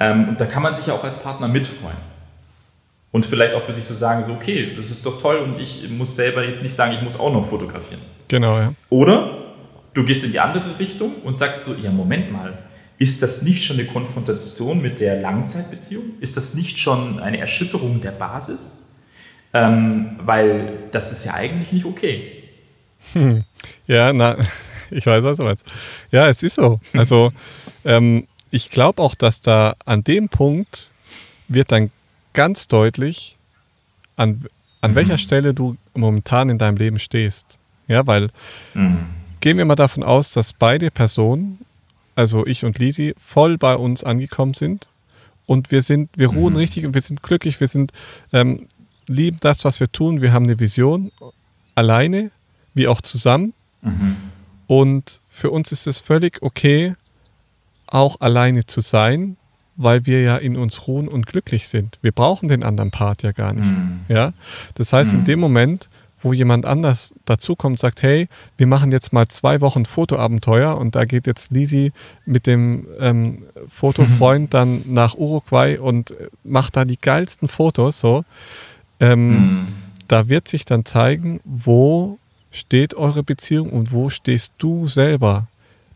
Ähm, 0.00 0.30
und 0.30 0.40
da 0.40 0.46
kann 0.46 0.64
man 0.64 0.74
sich 0.74 0.88
ja 0.88 0.94
auch 0.94 1.04
als 1.04 1.22
Partner 1.22 1.46
mitfreuen. 1.46 2.11
Und 3.12 3.26
vielleicht 3.26 3.54
auch 3.54 3.62
für 3.62 3.72
sich 3.72 3.84
so 3.84 3.94
sagen, 3.94 4.22
so, 4.22 4.32
okay, 4.32 4.72
das 4.74 4.90
ist 4.90 5.04
doch 5.04 5.20
toll 5.20 5.36
und 5.36 5.58
ich 5.58 5.88
muss 5.90 6.16
selber 6.16 6.44
jetzt 6.44 6.62
nicht 6.62 6.74
sagen, 6.74 6.94
ich 6.94 7.02
muss 7.02 7.20
auch 7.20 7.32
noch 7.32 7.46
fotografieren. 7.46 8.00
Genau, 8.28 8.58
ja. 8.58 8.72
Oder 8.88 9.38
du 9.92 10.02
gehst 10.02 10.24
in 10.24 10.32
die 10.32 10.40
andere 10.40 10.78
Richtung 10.78 11.16
und 11.22 11.36
sagst 11.36 11.64
so, 11.64 11.74
ja, 11.82 11.90
Moment 11.90 12.32
mal, 12.32 12.58
ist 12.98 13.22
das 13.22 13.42
nicht 13.42 13.64
schon 13.64 13.78
eine 13.78 13.86
Konfrontation 13.86 14.80
mit 14.80 15.00
der 15.00 15.20
Langzeitbeziehung? 15.20 16.04
Ist 16.20 16.36
das 16.36 16.54
nicht 16.54 16.78
schon 16.78 17.18
eine 17.18 17.38
Erschütterung 17.38 18.00
der 18.00 18.12
Basis? 18.12 18.78
Ähm, 19.52 20.18
weil 20.24 20.72
das 20.92 21.12
ist 21.12 21.26
ja 21.26 21.34
eigentlich 21.34 21.72
nicht 21.72 21.84
okay. 21.84 22.32
Hm. 23.12 23.44
Ja, 23.86 24.12
na, 24.12 24.36
ich 24.90 25.04
weiß, 25.04 25.22
was 25.24 25.36
du 25.36 25.42
meinst. 25.44 25.66
Ja, 26.10 26.28
es 26.28 26.42
ist 26.42 26.54
so. 26.54 26.80
Also, 26.94 27.32
ähm, 27.84 28.26
ich 28.50 28.70
glaube 28.70 29.02
auch, 29.02 29.14
dass 29.14 29.40
da 29.40 29.74
an 29.84 30.02
dem 30.02 30.28
Punkt 30.28 30.88
wird 31.48 31.72
dann 31.72 31.90
ganz 32.32 32.68
deutlich, 32.68 33.36
an, 34.16 34.46
an 34.80 34.92
mhm. 34.92 34.94
welcher 34.96 35.18
Stelle 35.18 35.54
du 35.54 35.76
momentan 35.94 36.48
in 36.48 36.58
deinem 36.58 36.76
Leben 36.76 36.98
stehst. 36.98 37.58
Ja, 37.88 38.06
weil 38.06 38.28
mhm. 38.74 39.06
gehen 39.40 39.58
wir 39.58 39.64
mal 39.64 39.74
davon 39.74 40.02
aus, 40.02 40.32
dass 40.32 40.52
beide 40.52 40.90
Personen, 40.90 41.58
also 42.14 42.46
ich 42.46 42.64
und 42.64 42.78
Lisi, 42.78 43.14
voll 43.18 43.58
bei 43.58 43.74
uns 43.74 44.04
angekommen 44.04 44.54
sind 44.54 44.88
und 45.46 45.70
wir 45.70 45.82
sind, 45.82 46.10
wir 46.16 46.28
ruhen 46.28 46.54
mhm. 46.54 46.60
richtig 46.60 46.86
und 46.86 46.94
wir 46.94 47.02
sind 47.02 47.22
glücklich, 47.22 47.60
wir 47.60 47.68
sind, 47.68 47.92
ähm, 48.32 48.66
lieben 49.06 49.38
das, 49.40 49.64
was 49.64 49.80
wir 49.80 49.90
tun, 49.90 50.22
wir 50.22 50.32
haben 50.32 50.44
eine 50.44 50.60
Vision, 50.60 51.10
alleine 51.74 52.30
wie 52.74 52.88
auch 52.88 53.00
zusammen. 53.00 53.52
Mhm. 53.82 54.16
Und 54.66 55.20
für 55.28 55.50
uns 55.50 55.72
ist 55.72 55.86
es 55.86 56.00
völlig 56.00 56.40
okay, 56.42 56.94
auch 57.86 58.20
alleine 58.20 58.64
zu 58.64 58.80
sein, 58.80 59.36
weil 59.82 60.06
wir 60.06 60.22
ja 60.22 60.36
in 60.36 60.56
uns 60.56 60.86
ruhen 60.86 61.08
und 61.08 61.26
glücklich 61.26 61.68
sind. 61.68 61.98
Wir 62.02 62.12
brauchen 62.12 62.48
den 62.48 62.62
anderen 62.62 62.90
Part 62.90 63.22
ja 63.22 63.32
gar 63.32 63.52
nicht. 63.52 63.70
Mhm. 63.70 64.00
Ja? 64.08 64.32
Das 64.74 64.92
heißt, 64.92 65.12
mhm. 65.12 65.18
in 65.20 65.24
dem 65.24 65.40
Moment, 65.40 65.88
wo 66.22 66.32
jemand 66.32 66.66
anders 66.66 67.14
dazukommt, 67.24 67.78
sagt, 67.78 68.02
hey, 68.02 68.28
wir 68.56 68.66
machen 68.66 68.92
jetzt 68.92 69.12
mal 69.12 69.26
zwei 69.28 69.60
Wochen 69.60 69.84
Fotoabenteuer 69.84 70.76
und 70.78 70.94
da 70.94 71.04
geht 71.04 71.26
jetzt 71.26 71.50
Lisi 71.50 71.92
mit 72.26 72.46
dem 72.46 72.86
ähm, 73.00 73.42
Fotofreund 73.68 74.44
mhm. 74.44 74.50
dann 74.50 74.82
nach 74.86 75.14
Uruguay 75.16 75.78
und 75.78 76.14
macht 76.44 76.76
da 76.76 76.84
die 76.84 77.00
geilsten 77.00 77.48
Fotos, 77.48 77.98
so. 77.98 78.24
Ähm, 79.00 79.30
mhm. 79.30 79.66
da 80.06 80.28
wird 80.28 80.46
sich 80.46 80.64
dann 80.64 80.84
zeigen, 80.84 81.40
wo 81.44 82.18
steht 82.52 82.94
eure 82.94 83.22
Beziehung 83.22 83.70
und 83.70 83.92
wo 83.92 84.10
stehst 84.10 84.52
du 84.58 84.86
selber. 84.86 85.48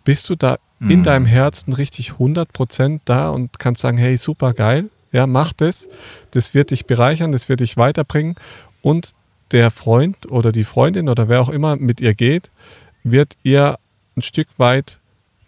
Bist 0.06 0.30
du 0.30 0.36
da 0.36 0.56
mhm. 0.78 0.90
in 0.90 1.02
deinem 1.02 1.26
Herzen 1.26 1.74
richtig 1.74 2.12
100% 2.12 3.00
da 3.04 3.28
und 3.28 3.58
kannst 3.58 3.82
sagen, 3.82 3.98
hey, 3.98 4.16
super 4.16 4.54
geil, 4.54 4.88
ja, 5.12 5.26
mach 5.26 5.52
das. 5.52 5.88
Das 6.30 6.54
wird 6.54 6.70
dich 6.70 6.86
bereichern, 6.86 7.32
das 7.32 7.48
wird 7.48 7.60
dich 7.60 7.76
weiterbringen. 7.76 8.36
Und 8.82 9.12
der 9.50 9.70
Freund 9.70 10.30
oder 10.30 10.52
die 10.52 10.64
Freundin 10.64 11.08
oder 11.08 11.28
wer 11.28 11.40
auch 11.40 11.48
immer 11.48 11.76
mit 11.76 12.00
ihr 12.00 12.14
geht, 12.14 12.50
wird 13.02 13.34
ihr 13.42 13.78
ein 14.16 14.22
Stück 14.22 14.48
weit 14.58 14.98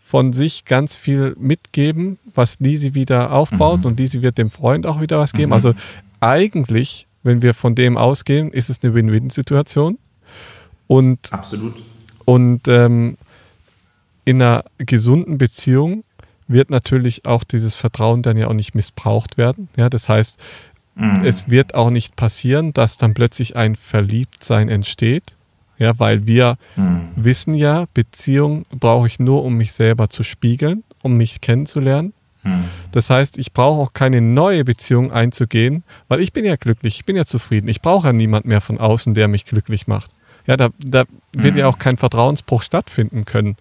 von 0.05 0.33
sich 0.33 0.65
ganz 0.65 0.97
viel 0.97 1.37
mitgeben, 1.39 2.19
was 2.35 2.61
Lisi 2.61 2.95
wieder 2.95 3.31
aufbaut 3.33 3.81
mhm. 3.81 3.87
und 3.87 4.01
Lisi 4.01 4.23
wird 4.23 4.39
dem 4.39 4.51
Freund 4.51 4.87
auch 4.87 5.01
wieder 5.01 5.19
was 5.19 5.33
geben. 5.33 5.51
Mhm. 5.51 5.55
Also 5.55 5.75
eigentlich, 6.19 7.07
wenn 7.23 7.43
wir 7.43 7.55
von 7.55 7.75
dem 7.75 7.97
ausgehen, 7.97 8.51
ist 8.51 8.71
es 8.71 8.83
eine 8.83 8.95
Win-Win-Situation. 8.95 9.99
Und, 10.87 11.33
Absolut. 11.33 11.83
Und 12.25 12.67
ähm, 12.67 13.19
in 14.29 14.43
einer 14.43 14.63
gesunden 14.77 15.39
Beziehung 15.39 16.05
wird 16.49 16.69
natürlich 16.69 17.25
auch 17.25 17.45
dieses 17.45 17.77
Vertrauen 17.77 18.21
dann 18.21 18.37
ja 18.37 18.49
auch 18.49 18.53
nicht 18.53 18.75
missbraucht 18.75 19.39
werden. 19.39 19.71
Ja, 19.75 19.89
das 19.89 20.11
heißt, 20.11 20.39
mhm. 20.97 21.25
es 21.25 21.49
wird 21.49 21.75
auch 21.75 21.89
nicht 21.89 22.15
passieren, 22.15 22.75
dass 22.75 22.99
dann 22.99 23.15
plötzlich 23.15 23.57
ein 23.57 23.75
Verliebtsein 23.75 24.69
entsteht. 24.69 25.25
Ja, 25.79 25.99
weil 25.99 26.27
wir 26.27 26.59
mhm. 26.77 27.09
wissen 27.17 27.55
ja, 27.55 27.87
Beziehung 27.95 28.67
brauche 28.69 29.07
ich 29.07 29.19
nur, 29.19 29.45
um 29.45 29.55
mich 29.55 29.73
selber 29.73 30.11
zu 30.11 30.23
spiegeln, 30.23 30.85
um 31.01 31.17
mich 31.17 31.41
kennenzulernen. 31.41 32.13
Hm. 32.43 32.65
Das 32.93 33.09
heißt, 33.11 33.39
ich 33.39 33.53
brauche 33.53 33.81
auch 33.81 33.93
keine 33.95 34.21
neue 34.21 34.65
Beziehung 34.65 35.11
einzugehen, 35.11 35.85
weil 36.09 36.21
ich 36.21 36.33
bin 36.33 36.45
ja 36.45 36.57
glücklich, 36.57 36.99
ich 36.99 37.05
bin 37.07 37.17
ja 37.17 37.25
zufrieden. 37.25 37.69
Ich 37.69 37.81
brauche 37.81 38.09
ja 38.09 38.13
niemand 38.13 38.45
mehr 38.45 38.61
von 38.61 38.79
außen, 38.79 39.15
der 39.15 39.27
mich 39.27 39.45
glücklich 39.45 39.87
macht. 39.87 40.11
Ja, 40.47 40.57
da, 40.57 40.69
da 40.79 41.05
wird 41.33 41.57
ja 41.57 41.67
auch 41.67 41.79
kein 41.79 41.97
Vertrauensbruch 41.97 42.63
stattfinden 42.63 43.25
können, 43.25 43.57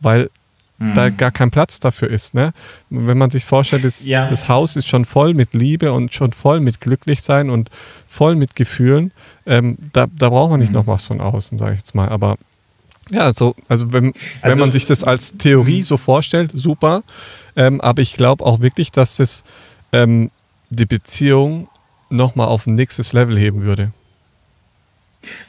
weil 0.00 0.30
hm. 0.78 0.94
da 0.94 1.10
gar 1.10 1.30
kein 1.30 1.50
Platz 1.50 1.80
dafür 1.80 2.08
ist. 2.08 2.34
Ne? 2.34 2.52
Wenn 2.88 3.18
man 3.18 3.30
sich 3.30 3.44
vorstellt, 3.44 3.84
das, 3.84 4.06
ja. 4.06 4.28
das 4.28 4.48
Haus 4.48 4.76
ist 4.76 4.88
schon 4.88 5.04
voll 5.04 5.34
mit 5.34 5.54
Liebe 5.54 5.92
und 5.92 6.14
schon 6.14 6.32
voll 6.32 6.60
mit 6.60 6.80
Glücklichsein 6.80 7.50
und 7.50 7.70
voll 8.08 8.34
mit 8.34 8.56
Gefühlen, 8.56 9.12
ähm, 9.46 9.76
da, 9.92 10.06
da 10.06 10.30
braucht 10.30 10.50
man 10.50 10.60
nicht 10.60 10.70
hm. 10.70 10.76
noch 10.76 10.86
was 10.86 11.06
von 11.06 11.20
außen, 11.20 11.58
sage 11.58 11.72
ich 11.72 11.78
jetzt 11.78 11.94
mal. 11.94 12.08
Aber 12.08 12.36
ja, 13.10 13.32
so, 13.32 13.54
also 13.68 13.92
wenn, 13.92 14.12
also, 14.40 14.56
wenn 14.56 14.58
man 14.58 14.72
sich 14.72 14.84
das 14.84 15.04
als 15.04 15.36
Theorie 15.36 15.82
so 15.82 15.96
vorstellt, 15.96 16.52
super. 16.54 17.02
Ähm, 17.56 17.80
aber 17.80 18.02
ich 18.02 18.14
glaube 18.14 18.44
auch 18.44 18.60
wirklich, 18.60 18.92
dass 18.92 19.18
es 19.18 19.44
ähm, 19.92 20.30
die 20.70 20.86
Beziehung 20.86 21.68
nochmal 22.08 22.48
auf 22.48 22.66
ein 22.66 22.74
nächstes 22.74 23.12
Level 23.12 23.38
heben 23.38 23.62
würde. 23.62 23.92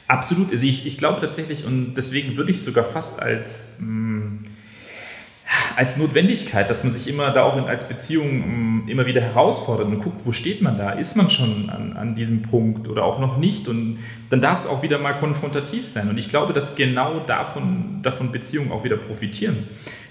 Absolut. 0.06 0.50
Also 0.50 0.66
ich, 0.66 0.86
ich 0.86 0.98
glaube 0.98 1.20
tatsächlich, 1.20 1.64
und 1.64 1.94
deswegen 1.94 2.36
würde 2.36 2.50
ich 2.50 2.62
sogar 2.62 2.84
fast 2.84 3.22
als, 3.22 3.76
mh, 3.80 3.88
mm, 3.88 4.42
als 5.76 5.98
Notwendigkeit, 5.98 6.68
dass 6.70 6.84
man 6.84 6.92
sich 6.92 7.08
immer 7.08 7.30
da 7.30 7.42
auch 7.44 7.56
in, 7.56 7.64
als 7.64 7.88
Beziehung 7.88 8.38
mh, 8.38 8.46
mm, 8.46 8.88
immer 8.88 9.06
wieder 9.06 9.20
herausfordert 9.20 9.86
und 9.86 10.00
guckt, 10.00 10.22
wo 10.24 10.32
steht 10.32 10.60
man 10.60 10.76
da? 10.76 10.90
Ist 10.90 11.16
man 11.16 11.30
schon 11.30 11.70
an, 11.70 11.96
an 11.96 12.14
diesem 12.14 12.42
Punkt 12.42 12.88
oder 12.88 13.04
auch 13.04 13.18
noch 13.18 13.38
nicht? 13.38 13.68
Und 13.68 13.98
dann 14.28 14.40
darf 14.40 14.58
es 14.58 14.66
auch 14.66 14.82
wieder 14.82 14.98
mal 14.98 15.14
konfrontativ 15.14 15.84
sein. 15.84 16.10
Und 16.10 16.18
ich 16.18 16.28
glaube, 16.28 16.52
dass 16.52 16.76
genau 16.76 17.20
davon, 17.20 18.00
davon 18.02 18.32
Beziehungen 18.32 18.72
auch 18.72 18.84
wieder 18.84 18.96
profitieren. 18.96 19.56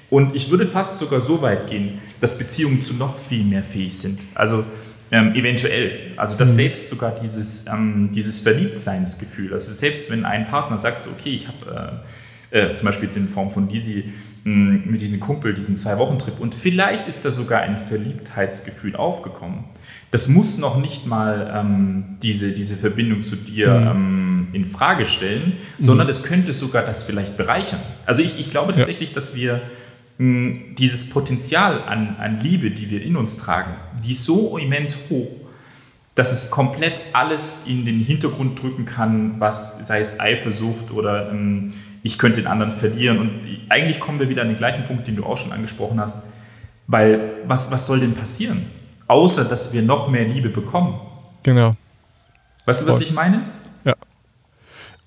Und 0.10 0.36
ich 0.36 0.50
würde 0.50 0.66
fast 0.66 1.00
sogar 1.00 1.22
so 1.22 1.42
weit 1.42 1.68
gehen, 1.68 2.00
dass 2.20 2.38
Beziehungen 2.38 2.84
zu 2.84 2.96
noch 2.96 3.18
viel 3.18 3.44
mehr 3.44 3.64
fähig 3.64 3.98
sind. 3.98 4.20
Also 4.36 4.66
ähm, 5.12 5.36
eventuell. 5.36 6.14
Also 6.18 6.36
dass 6.36 6.54
mhm. 6.54 6.56
selbst 6.56 6.90
sogar 6.90 7.14
dieses, 7.22 7.68
ähm, 7.68 8.12
dieses 8.14 8.40
Verliebtseinsgefühl, 8.40 9.54
also 9.54 9.74
selbst 9.74 10.10
wenn 10.10 10.26
ein 10.26 10.48
Partner 10.48 10.78
sagt, 10.78 11.02
so, 11.02 11.12
okay, 11.12 11.34
ich 11.34 11.48
habe 11.48 12.02
äh, 12.52 12.70
äh, 12.70 12.74
zum 12.74 12.86
Beispiel 12.86 13.08
jetzt 13.08 13.18
in 13.18 13.28
Form 13.28 13.52
von 13.52 13.68
Disi 13.68 14.12
mit 14.44 15.00
diesem 15.04 15.20
Kumpel 15.20 15.54
diesen 15.54 15.78
Zwei-Wochen-Trip 15.78 16.40
und 16.40 16.56
vielleicht 16.56 17.08
ist 17.08 17.24
da 17.24 17.30
sogar 17.30 17.62
ein 17.62 17.78
Verliebtheitsgefühl 17.78 18.96
aufgekommen. 18.96 19.66
Das 20.10 20.30
muss 20.30 20.58
noch 20.58 20.80
nicht 20.80 21.06
mal 21.06 21.52
ähm, 21.56 22.18
diese, 22.24 22.52
diese 22.52 22.76
Verbindung 22.76 23.22
zu 23.22 23.36
dir 23.36 23.72
mhm. 23.72 23.88
ähm, 23.88 24.48
in 24.54 24.66
Frage 24.66 25.06
stellen, 25.06 25.54
mhm. 25.78 25.84
sondern 25.84 26.10
es 26.10 26.24
könnte 26.24 26.54
sogar 26.54 26.84
das 26.84 27.04
vielleicht 27.04 27.38
bereichern. 27.38 27.80
Also 28.08 28.24
ich, 28.24 28.40
ich 28.40 28.50
glaube 28.50 28.74
tatsächlich, 28.74 29.10
ja. 29.10 29.16
dass 29.16 29.36
wir 29.36 29.62
dieses 30.20 31.10
Potenzial 31.10 31.84
an, 31.84 32.16
an 32.20 32.38
Liebe, 32.40 32.70
die 32.70 32.90
wir 32.90 33.02
in 33.02 33.16
uns 33.16 33.38
tragen, 33.38 33.72
die 34.04 34.12
ist 34.12 34.26
so 34.26 34.58
immens 34.58 34.98
hoch, 35.10 35.32
dass 36.16 36.32
es 36.32 36.52
komplett 36.52 37.02
alles 37.14 37.64
in 37.68 37.86
den 37.86 38.00
Hintergrund 38.00 38.62
drücken 38.62 38.86
kann, 38.86 39.40
was 39.40 39.88
sei 39.88 40.00
es 40.00 40.20
Eifersucht 40.20 40.92
oder 40.92 41.32
ähm, 41.32 41.74
ich 42.04 42.18
könnte 42.18 42.42
den 42.42 42.48
anderen 42.48 42.72
verlieren. 42.72 43.20
Und 43.20 43.32
eigentlich 43.70 44.00
kommen 44.00 44.20
wir 44.20 44.30
wieder 44.30 44.42
an 44.42 44.50
den 44.50 44.58
gleichen 44.58 44.84
Punkt, 44.84 45.08
den 45.08 45.16
du 45.16 45.24
auch 45.24 45.38
schon 45.38 45.52
angesprochen 45.52 46.00
hast. 46.00 46.26
Weil 46.88 47.20
was, 47.46 47.72
was 47.72 47.88
soll 47.88 48.00
denn 48.00 48.14
passieren? 48.14 48.66
Außer, 49.08 49.46
dass 49.46 49.74
wir 49.74 49.82
noch 49.82 50.10
mehr 50.10 50.26
Liebe 50.26 50.50
bekommen. 50.50 51.00
Genau. 51.44 51.76
Weißt 52.66 52.84
du, 52.84 52.88
was 52.88 53.02
ich 53.02 53.14
meine? 53.14 53.42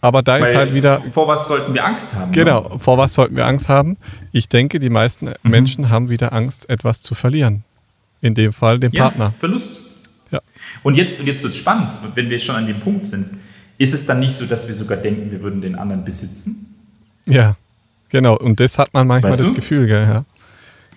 Aber 0.05 0.23
da 0.23 0.35
Weil 0.35 0.43
ist 0.43 0.55
halt 0.55 0.75
wieder. 0.75 1.01
Vor 1.13 1.27
was 1.29 1.49
sollten 1.49 1.73
wir 1.73 1.83
Angst 1.83 2.15
haben? 2.15 2.31
Genau, 2.31 2.69
ne? 2.69 2.79
vor 2.79 2.99
was 2.99 3.15
sollten 3.15 3.37
wir 3.37 3.47
Angst 3.47 3.71
haben? 3.71 3.97
Ich 4.33 4.51
denke, 4.51 4.79
die 4.79 4.91
meisten 4.91 5.29
mhm. 5.43 5.51
Menschen 5.51 5.89
haben 5.89 6.11
wieder 6.11 6.35
Angst, 6.35 6.69
etwas 6.69 7.01
zu 7.01 7.15
verlieren. 7.15 7.65
In 8.21 8.35
dem 8.35 8.53
Fall 8.53 8.79
den 8.79 8.93
ja, 8.93 9.05
Partner. 9.05 9.33
Verlust. 9.33 9.81
Ja. 10.31 10.41
Und 10.83 10.99
jetzt, 10.99 11.21
und 11.21 11.27
jetzt 11.27 11.43
wird 11.43 11.55
es 11.55 11.59
spannend, 11.59 11.97
wenn 12.15 12.29
wir 12.29 12.39
schon 12.39 12.55
an 12.55 12.67
dem 12.67 12.81
Punkt 12.81 13.07
sind. 13.07 13.31
Ist 13.79 13.95
es 13.95 14.05
dann 14.05 14.21
nicht 14.21 14.35
so, 14.35 14.45
dass 14.45 14.69
wir 14.69 14.75
sogar 14.75 14.99
denken, 14.99 15.31
wir 15.31 15.41
würden 15.41 15.63
den 15.63 15.75
anderen 15.75 16.05
besitzen? 16.05 16.75
Ja, 17.25 17.57
genau. 18.11 18.37
Und 18.37 18.61
das 18.61 18.79
hat 18.79 18.93
man 18.93 19.07
manchmal 19.07 19.33
weißt 19.33 19.41
das 19.41 19.55
Gefühl, 19.55 19.87
gell? 19.87 20.03
Ja. 20.03 20.25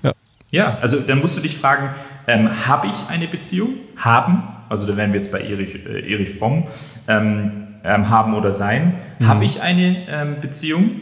ja. 0.04 0.14
Ja, 0.52 0.78
also 0.80 1.00
dann 1.00 1.20
musst 1.20 1.38
du 1.38 1.42
dich 1.42 1.56
fragen, 1.56 1.96
ähm, 2.28 2.50
habe 2.68 2.88
ich 2.88 3.08
eine 3.08 3.30
Beziehung? 3.30 3.70
Haben, 3.96 4.44
also 4.70 4.88
da 4.88 4.98
wären 4.98 5.14
wir 5.14 5.20
jetzt 5.20 5.32
bei 5.32 5.42
Erich, 5.42 5.76
äh, 5.86 6.12
Erich 6.12 6.32
Fromm. 6.32 6.66
Ähm, 7.08 7.68
ähm, 7.88 8.10
haben 8.10 8.34
oder 8.36 8.52
sein. 8.52 8.96
Mhm. 9.20 9.28
Habe 9.28 9.46
ich 9.46 9.62
eine 9.62 10.06
ähm, 10.10 10.42
Beziehung 10.42 11.02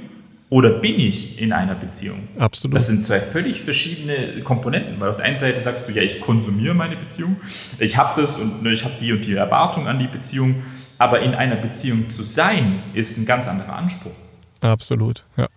oder 0.50 0.70
bin 0.70 1.00
ich 1.00 1.42
in 1.42 1.52
einer 1.52 1.76
Beziehung? 1.76 2.28
Absolut. 2.38 2.76
Das 2.76 2.88
sind 2.88 3.04
zwei 3.04 3.20
völlig 3.20 3.62
verschiedene 3.62 4.42
Komponenten, 4.44 5.00
weil 5.00 5.10
auf 5.10 5.18
der 5.18 5.26
einen 5.26 5.38
Seite 5.38 5.60
sagst 5.60 5.88
du, 5.88 5.92
ja, 5.92 6.04
ich 6.04 6.22
konsumiere 6.22 6.76
meine 6.76 6.96
Beziehung, 6.96 7.38
ich 7.80 7.98
habe 7.98 8.22
das 8.22 8.38
und 8.38 8.62
ne, 8.62 8.72
ich 8.72 8.86
habe 8.86 8.94
die 9.00 9.12
und 9.12 9.26
die 9.26 9.34
Erwartung 9.34 9.88
an 9.88 10.00
die 10.00 10.08
Beziehung, 10.08 10.64
aber 10.98 11.22
in 11.22 11.34
einer 11.34 11.56
Beziehung 11.56 12.08
zu 12.08 12.24
sein, 12.24 12.84
ist 12.94 13.18
ein 13.18 13.26
ganz 13.26 13.48
anderer 13.48 13.76
Anspruch. 13.76 14.14
Absolut, 14.62 15.24
ja. 15.38 15.48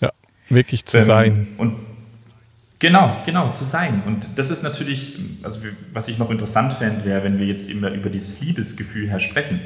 Ja, 0.00 0.12
wirklich 0.48 0.84
zu 0.84 0.98
ähm, 0.98 1.04
sein. 1.04 1.48
Und 1.56 1.76
Genau, 2.78 3.16
genau, 3.24 3.50
zu 3.50 3.64
sein. 3.64 4.02
Und 4.06 4.28
das 4.36 4.50
ist 4.50 4.62
natürlich, 4.62 5.18
also 5.42 5.60
was 5.92 6.08
ich 6.08 6.18
noch 6.18 6.30
interessant 6.30 6.72
fände, 6.72 7.04
wäre, 7.04 7.24
wenn 7.24 7.38
wir 7.38 7.46
jetzt 7.46 7.70
immer 7.70 7.90
über 7.90 8.08
dieses 8.08 8.40
Liebesgefühl 8.40 9.08
her 9.08 9.18
sprechen. 9.18 9.60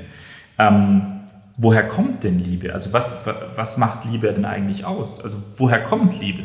Ähm, 0.59 1.21
woher 1.57 1.87
kommt 1.87 2.25
denn 2.25 2.39
Liebe? 2.39 2.73
Also 2.73 2.93
was, 2.93 3.27
was 3.55 3.77
macht 3.77 4.07
Liebe 4.11 4.33
denn 4.33 4.47
eigentlich 4.47 4.85
aus? 4.85 5.23
Also 5.23 5.43
woher 5.59 5.83
kommt 5.83 6.19
Liebe? 6.21 6.45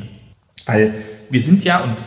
Weil 0.66 0.94
wir 1.30 1.42
sind 1.42 1.64
ja, 1.64 1.84
und 1.84 2.06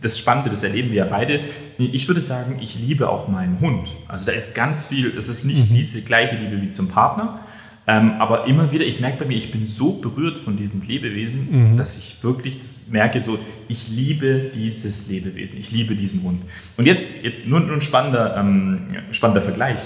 das 0.00 0.18
Spannende, 0.18 0.50
das 0.50 0.64
erleben 0.64 0.90
wir 0.90 0.98
ja 0.98 1.04
beide, 1.04 1.40
ich 1.78 2.08
würde 2.08 2.20
sagen, 2.20 2.58
ich 2.60 2.74
liebe 2.74 3.08
auch 3.08 3.28
meinen 3.28 3.60
Hund. 3.60 3.88
Also 4.08 4.26
da 4.26 4.32
ist 4.32 4.54
ganz 4.54 4.86
viel, 4.86 5.16
es 5.16 5.28
ist 5.28 5.44
nicht 5.44 5.70
mhm. 5.70 5.74
diese 5.74 6.02
gleiche 6.02 6.36
Liebe 6.36 6.60
wie 6.60 6.70
zum 6.70 6.88
Partner, 6.88 7.40
ähm, 7.86 8.12
aber 8.18 8.46
immer 8.46 8.70
wieder, 8.70 8.84
ich 8.84 9.00
merke 9.00 9.18
bei 9.18 9.24
mir, 9.24 9.36
ich 9.36 9.50
bin 9.50 9.66
so 9.66 9.94
berührt 9.94 10.38
von 10.38 10.56
diesen 10.56 10.86
Lebewesen, 10.86 11.72
mhm. 11.72 11.76
dass 11.76 11.98
ich 11.98 12.22
wirklich 12.22 12.60
das 12.60 12.88
merke, 12.90 13.20
so, 13.22 13.38
ich 13.66 13.88
liebe 13.88 14.52
dieses 14.54 15.08
Lebewesen, 15.08 15.58
ich 15.58 15.72
liebe 15.72 15.96
diesen 15.96 16.22
Hund. 16.22 16.42
Und 16.76 16.86
jetzt, 16.86 17.12
jetzt 17.22 17.48
nur, 17.48 17.58
nur 17.58 17.74
ein 17.74 17.80
spannender, 17.80 18.36
ähm, 18.36 18.82
spannender 19.10 19.42
Vergleich 19.42 19.80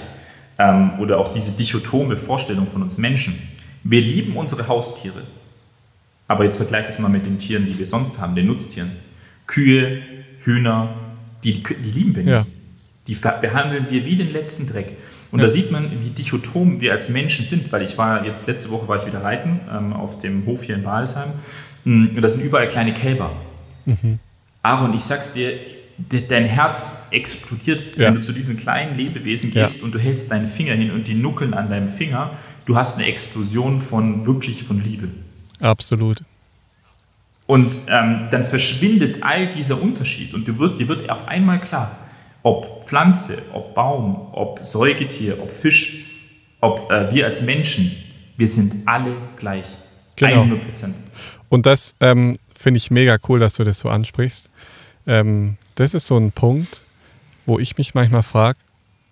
ähm, 0.59 0.99
oder 0.99 1.17
auch 1.19 1.31
diese 1.31 1.57
dichotome 1.57 2.17
Vorstellung 2.17 2.67
von 2.67 2.83
uns 2.83 2.99
Menschen. 2.99 3.35
Wir 3.83 4.01
lieben 4.01 4.37
unsere 4.37 4.67
Haustiere, 4.67 5.23
aber 6.27 6.43
jetzt 6.43 6.57
vergleicht 6.57 6.89
es 6.89 6.99
mal 6.99 7.09
mit 7.09 7.25
den 7.25 7.39
Tieren, 7.39 7.65
die 7.65 7.79
wir 7.79 7.87
sonst 7.87 8.19
haben, 8.19 8.35
den 8.35 8.45
Nutztieren. 8.45 8.91
Kühe, 9.47 10.01
Hühner, 10.43 10.93
die, 11.43 11.63
die 11.63 11.91
lieben 11.91 12.15
wir 12.15 12.23
nicht. 12.23 12.31
Ja. 12.31 12.45
Die 13.07 13.15
behandeln 13.15 13.87
wir 13.89 14.05
wie 14.05 14.17
den 14.17 14.31
letzten 14.31 14.67
Dreck. 14.67 14.97
Und 15.37 15.43
ja. 15.43 15.49
da 15.49 15.53
sieht 15.53 15.71
man, 15.71 16.01
wie 16.01 16.09
dichotom 16.09 16.81
wir 16.81 16.93
als 16.93 17.09
Menschen 17.09 17.45
sind, 17.45 17.71
weil 17.71 17.83
ich 17.83 17.95
war 17.95 18.25
jetzt 18.25 18.47
letzte 18.47 18.71
Woche 18.71 18.87
war 18.87 18.97
ich 18.97 19.05
wieder 19.05 19.23
reiten 19.23 19.59
ähm, 19.71 19.93
auf 19.93 20.17
dem 20.17 20.47
Hof 20.47 20.63
hier 20.63 20.73
in 20.73 20.81
Balsheim 20.81 21.29
hm, 21.83 22.15
und 22.15 22.21
da 22.23 22.27
sind 22.27 22.43
überall 22.43 22.67
kleine 22.67 22.91
Kälber. 22.91 23.31
Mhm. 23.85 24.17
Aaron, 24.63 24.95
ich 24.95 25.03
sag's 25.03 25.33
dir, 25.33 25.53
dein 26.27 26.45
Herz 26.45 27.07
explodiert, 27.11 27.97
ja. 27.97 28.07
wenn 28.07 28.15
du 28.15 28.21
zu 28.21 28.33
diesen 28.33 28.57
kleinen 28.57 28.97
Lebewesen 28.97 29.51
gehst 29.51 29.77
ja. 29.77 29.83
und 29.83 29.93
du 29.93 29.99
hältst 29.99 30.31
deinen 30.31 30.47
Finger 30.47 30.73
hin 30.73 30.89
und 30.89 31.07
die 31.07 31.13
nuckeln 31.13 31.53
an 31.53 31.69
deinem 31.69 31.89
Finger. 31.89 32.31
Du 32.65 32.75
hast 32.75 32.97
eine 32.97 33.07
Explosion 33.07 33.79
von 33.79 34.25
wirklich 34.25 34.63
von 34.63 34.83
Liebe. 34.83 35.09
Absolut. 35.59 36.23
Und 37.45 37.77
ähm, 37.89 38.27
dann 38.31 38.43
verschwindet 38.43 39.21
all 39.21 39.51
dieser 39.51 39.79
Unterschied 39.79 40.33
und 40.33 40.47
dir 40.47 40.57
wird, 40.57 40.79
dir 40.79 40.87
wird 40.87 41.11
auf 41.11 41.27
einmal 41.27 41.61
klar, 41.61 41.97
ob 42.47 42.85
Pflanze, 42.85 43.41
ob 43.51 43.75
Baum, 43.75 44.29
ob 44.31 44.63
Säugetier, 44.63 45.37
ob 45.41 45.51
Fisch, 45.51 46.05
ob 46.61 46.89
äh, 46.89 47.13
wir 47.13 47.25
als 47.25 47.41
Menschen, 47.41 47.91
wir 48.37 48.47
sind 48.47 48.87
alle 48.87 49.11
gleich. 49.35 49.67
Genau. 50.15 50.43
100 50.43 50.65
Prozent. 50.65 50.95
Und 51.49 51.65
das 51.65 51.95
ähm, 51.99 52.37
finde 52.55 52.77
ich 52.77 52.89
mega 52.89 53.17
cool, 53.27 53.39
dass 53.39 53.55
du 53.55 53.65
das 53.65 53.79
so 53.79 53.89
ansprichst. 53.89 54.49
Ähm, 55.05 55.57
das 55.75 55.93
ist 55.93 56.07
so 56.07 56.17
ein 56.17 56.31
Punkt, 56.31 56.83
wo 57.45 57.59
ich 57.59 57.77
mich 57.77 57.93
manchmal 57.93 58.23
frage, 58.23 58.57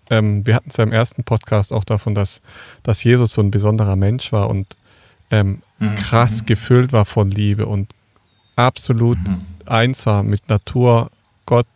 ähm, 0.10 0.46
wir 0.46 0.56
hatten 0.56 0.70
es 0.70 0.78
ja 0.78 0.86
im 0.86 0.94
ersten 0.94 1.26
Podcast 1.26 1.74
auch 1.74 1.84
davon, 1.84 2.16
dass, 2.16 2.42
dass 2.84 3.04
Jesus 3.04 3.34
so 3.34 3.42
ein 3.42 3.52
besonderer 3.52 3.98
Mensch 3.98 4.32
war 4.32 4.50
und 4.50 4.78
ähm, 5.30 5.62
mhm. 5.80 5.96
krass 5.96 6.46
gefüllt 6.46 6.94
war 6.94 7.04
von 7.04 7.32
Liebe 7.32 7.66
und 7.66 7.90
absolut 8.56 9.18
mhm. 9.18 9.42
eins 9.66 10.06
war 10.06 10.24
mit 10.24 10.48
Natur, 10.48 11.10
Gott 11.46 11.68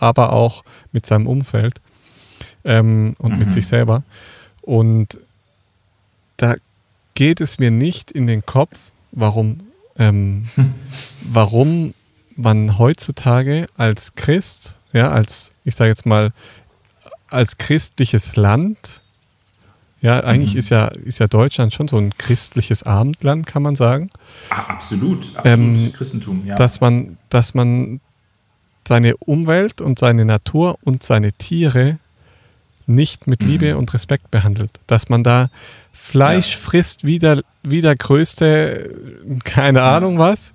aber 0.00 0.32
auch 0.32 0.64
mit 0.92 1.06
seinem 1.06 1.26
Umfeld 1.26 1.80
ähm, 2.64 3.14
und 3.18 3.32
mhm. 3.32 3.38
mit 3.38 3.50
sich 3.50 3.66
selber. 3.66 4.02
Und 4.62 5.18
da 6.36 6.56
geht 7.14 7.40
es 7.40 7.58
mir 7.58 7.70
nicht 7.70 8.10
in 8.10 8.26
den 8.26 8.44
Kopf, 8.44 8.76
warum, 9.12 9.60
ähm, 9.98 10.48
warum 11.22 11.94
man 12.36 12.78
heutzutage 12.78 13.66
als 13.76 14.14
Christ, 14.14 14.76
ja, 14.92 15.10
als, 15.10 15.52
ich 15.64 15.74
sage 15.74 15.90
jetzt 15.90 16.06
mal, 16.06 16.32
als 17.28 17.58
christliches 17.58 18.36
Land, 18.36 19.02
ja, 20.00 20.20
eigentlich 20.20 20.54
mhm. 20.54 20.60
ist 20.60 20.70
ja, 20.70 20.86
ist 20.86 21.18
ja 21.20 21.26
Deutschland 21.26 21.74
schon 21.74 21.86
so 21.86 21.98
ein 21.98 22.16
christliches 22.16 22.84
Abendland, 22.84 23.46
kann 23.46 23.62
man 23.62 23.76
sagen. 23.76 24.08
Ach, 24.48 24.70
absolut, 24.70 25.36
absolut. 25.36 25.44
Ähm, 25.44 25.92
Christentum, 25.92 26.46
ja. 26.46 26.54
Dass 26.56 26.80
man, 26.80 27.18
dass 27.28 27.52
man 27.52 28.00
seine 28.86 29.16
Umwelt 29.16 29.80
und 29.80 29.98
seine 29.98 30.24
Natur 30.24 30.76
und 30.82 31.02
seine 31.02 31.32
Tiere 31.32 31.98
nicht 32.86 33.26
mit 33.26 33.42
Liebe 33.42 33.76
und 33.76 33.94
Respekt 33.94 34.30
behandelt. 34.30 34.70
Dass 34.86 35.08
man 35.08 35.22
da 35.22 35.48
Fleisch 35.92 36.52
ja. 36.52 36.58
frisst 36.58 37.04
wie 37.04 37.18
der, 37.18 37.42
wie 37.62 37.80
der 37.80 37.94
größte, 37.94 38.90
keine 39.44 39.78
ja. 39.78 39.96
Ahnung 39.96 40.18
was. 40.18 40.52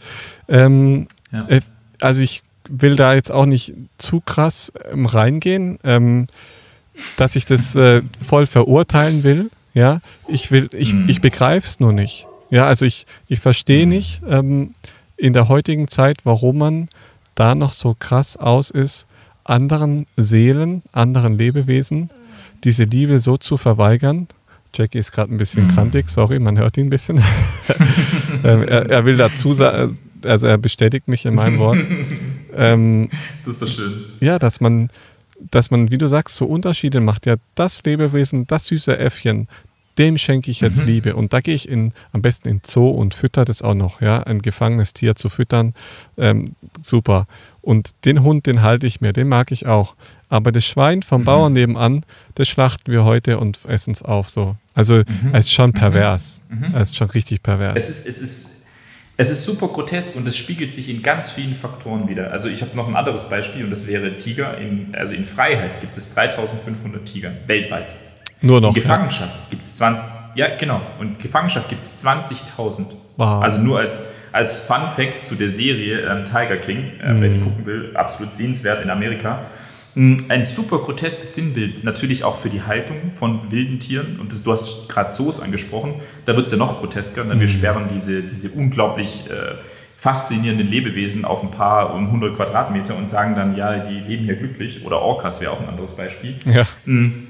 Ähm, 0.47 1.07
ja. 1.31 1.47
Äh, 1.47 1.61
also 2.02 2.22
ich 2.22 2.43
will 2.68 2.95
da 2.95 3.14
jetzt 3.14 3.31
auch 3.31 3.45
nicht 3.45 3.73
zu 3.97 4.22
krass 4.22 4.72
ähm, 4.91 5.06
reingehen, 5.06 5.80
ähm, 5.84 6.27
dass 7.18 7.35
ich 7.35 7.45
das 7.45 7.76
äh, 7.76 8.02
voll 8.19 8.47
verurteilen 8.47 9.23
will. 9.23 9.49
Ja, 9.73 9.99
ich 10.27 10.52
will, 10.52 10.69
ich, 10.72 10.93
mhm. 10.93 11.10
ich 11.10 11.22
begreife 11.22 11.68
es 11.68 11.80
nur 11.80 11.91
nicht. 11.93 12.26
Ja, 12.49 12.65
also 12.65 12.85
ich, 12.85 13.06
ich 13.27 13.39
verstehe 13.39 13.85
mhm. 13.85 13.91
nicht 13.91 14.22
ähm, 14.27 14.73
in 15.18 15.34
der 15.34 15.47
heutigen 15.47 15.88
Zeit, 15.88 16.19
warum 16.23 16.57
man 16.57 16.89
da 17.36 17.56
noch 17.56 17.74
so 17.74 17.95
krass 17.98 18.38
aus 18.38 18.72
ist, 18.72 19.07
anderen 19.44 20.07
Seelen, 20.18 20.84
anderen 20.91 21.38
Lebewesen 21.38 22.10
diese 22.66 22.84
Liebe 22.84 23.20
so 23.20 23.38
zu 23.38 23.57
verweigern. 23.57 24.28
Jackie 24.74 24.98
ist 24.98 25.14
gerade 25.14 25.34
ein 25.34 25.38
bisschen 25.38 25.66
mhm. 25.66 25.72
krantig, 25.72 26.10
sorry, 26.10 26.40
man 26.40 26.57
hört 26.57 26.78
ihn 26.78 26.88
ein 26.88 26.90
bisschen. 26.90 27.18
ähm, 28.44 28.64
er, 28.64 28.90
er, 28.90 29.06
will 29.06 29.16
dazu 29.16 29.53
sagen, 29.53 29.98
also 30.26 30.48
er 30.48 30.57
bestätigt 30.57 31.07
mich 31.07 31.26
in 31.26 31.36
meinem 31.36 31.60
Wort. 31.60 31.78
Ähm, 32.57 33.10
das 33.45 33.56
ist 33.56 33.62
doch 33.62 33.68
schön. 33.68 34.06
Ja, 34.20 34.40
dass 34.40 34.60
man, 34.60 34.90
dass 35.52 35.72
man, 35.72 35.91
wie 35.91 35.98
du 35.98 36.07
sagst, 36.07 36.36
so 36.36 36.45
Unterschiede 36.45 36.99
macht. 36.99 37.26
Ja, 37.26 37.36
das 37.56 37.84
Lebewesen, 37.84 38.48
das 38.48 38.66
süße 38.66 38.98
Äffchen, 38.98 39.48
dem 39.98 40.18
schenke 40.18 40.52
ich 40.52 40.62
jetzt 40.62 40.82
mhm. 40.82 40.88
Liebe. 40.88 41.16
Und 41.16 41.34
da 41.34 41.42
gehe 41.42 41.56
ich 41.56 41.70
in, 41.70 41.94
am 42.12 42.22
besten 42.22 42.50
in 42.50 42.62
Zoo 42.64 42.90
und 42.90 43.14
fütter 43.14 43.46
das 43.46 43.62
auch 43.62 43.74
noch. 43.74 44.02
Ja, 44.02 44.24
ein 44.24 44.42
gefangenes 44.42 44.94
Tier 44.94 45.16
zu 45.16 45.30
füttern, 45.30 45.74
ähm, 46.18 46.56
super. 46.82 47.28
Und 47.62 48.06
den 48.06 48.24
Hund, 48.24 48.46
den 48.46 48.62
halte 48.62 48.86
ich 48.86 49.02
mir, 49.02 49.14
den 49.14 49.28
mag 49.28 49.52
ich 49.52 49.66
auch. 49.66 49.96
Aber 50.30 50.52
das 50.52 50.66
Schwein 50.66 51.02
vom 51.02 51.22
mhm. 51.22 51.26
Bauern 51.26 51.54
nebenan, 51.54 52.06
das 52.36 52.48
schlachten 52.48 52.92
wir 52.92 53.04
heute 53.04 53.40
und 53.40 53.60
essen 53.68 53.92
es 53.92 54.02
auf. 54.02 54.30
So. 54.30 54.56
Also 54.74 54.98
mhm. 54.98 55.34
es 55.34 55.46
ist 55.46 55.54
schon 55.54 55.70
mhm. 55.70 55.74
pervers. 55.74 56.42
Mhm. 56.50 56.76
Es 56.76 56.92
ist 56.92 56.98
schon 56.98 57.10
richtig 57.10 57.42
pervers. 57.42 57.76
Es 57.76 57.90
ist, 57.90 58.08
es 58.08 58.22
ist 58.22 58.56
es 59.18 59.30
ist 59.30 59.46
super 59.46 59.70
grotesk 59.70 60.18
und 60.18 60.28
es 60.28 60.36
spiegelt 60.36 60.74
sich 60.74 60.90
in 60.90 61.02
ganz 61.02 61.32
vielen 61.32 61.56
Faktoren 61.56 62.10
wieder. 62.10 62.32
Also 62.32 62.50
ich 62.50 62.62
habe 62.62 62.76
noch 62.76 62.90
ein 62.90 62.98
anderes 62.98 63.30
Beispiel 63.30 63.64
und 63.64 63.70
das 63.70 63.88
wäre 63.88 64.18
Tiger. 64.18 64.58
In, 64.58 64.94
also 64.94 65.14
in 65.14 65.24
Freiheit 65.24 65.80
gibt 65.80 65.98
es 65.98 66.14
3500 66.14 67.06
Tiger 67.06 67.32
weltweit. 67.48 67.96
Nur 68.41 68.62
noch. 68.62 68.70
In 68.70 68.76
Gefangenschaft 68.76 69.34
ja. 69.34 69.48
gibt 69.49 69.64
es 69.64 69.76
20. 69.78 70.03
Ja, 70.36 70.48
genau. 70.57 70.82
Und 70.99 71.20
Gefangenschaft 71.20 71.70
gibt 71.70 71.84
es 71.84 72.06
20.000. 72.06 72.86
Wow. 73.18 73.41
Also 73.41 73.60
nur 73.62 73.80
als, 73.80 74.10
als 74.32 74.57
Fun 74.57 74.82
Fact 74.94 75.24
zu 75.24 75.36
der 75.36 75.49
Serie 75.49 76.02
ähm, 76.02 76.26
Tiger 76.26 76.57
King, 76.57 76.91
äh, 77.02 77.14
mm. 77.14 77.22
wer 77.22 77.30
die 77.30 77.40
gucken 77.40 77.66
will, 77.66 77.91
absolut 77.95 78.32
sehenswert 78.32 78.84
in 78.84 78.90
Amerika. 78.90 79.45
Mm, 79.95 80.26
ein 80.28 80.44
super 80.44 80.80
groteskes 80.80 81.34
Sinnbild, 81.36 81.86
natürlich 81.86 82.26
auch 82.26 82.36
für 82.36 82.49
die 82.49 82.62
Haltung 82.62 83.14
von 83.14 83.49
wilden 83.49 83.80
Tieren. 83.80 84.20
Und 84.20 84.34
das, 84.34 84.44
du 84.44 84.52
hast 84.52 84.90
gerade 84.90 85.14
Zoos 85.14 85.40
angesprochen, 85.40 85.95
da 86.26 86.36
wird 86.36 86.48
es 86.48 86.52
ja 86.52 86.57
noch 86.57 86.80
grotesker. 86.80 87.24
Ne? 87.24 87.40
Wir 87.40 87.48
mhm. 87.48 87.52
sperren 87.52 87.90
diese, 87.94 88.22
diese 88.22 88.49
unglaublich 88.49 89.30
äh, 89.30 89.56
faszinierenden 89.95 90.70
Lebewesen 90.70 91.24
auf 91.24 91.41
ein 91.41 91.52
paar 91.52 91.95
um 91.95 92.07
100 92.07 92.36
Quadratmeter 92.36 92.98
und 92.98 93.07
sagen 93.07 93.36
dann, 93.36 93.56
ja, 93.56 93.80
die 93.80 94.02
leben 94.02 94.26
hier 94.26 94.36
glücklich. 94.36 94.86
Oder 94.86 94.99
Orcas 95.02 95.40
wäre 95.40 95.53
auch 95.53 95.62
ein 95.62 95.70
anderes 95.70 95.95
Beispiel. 95.95 96.36
Ja. 96.45 96.68
Mm, 96.84 97.28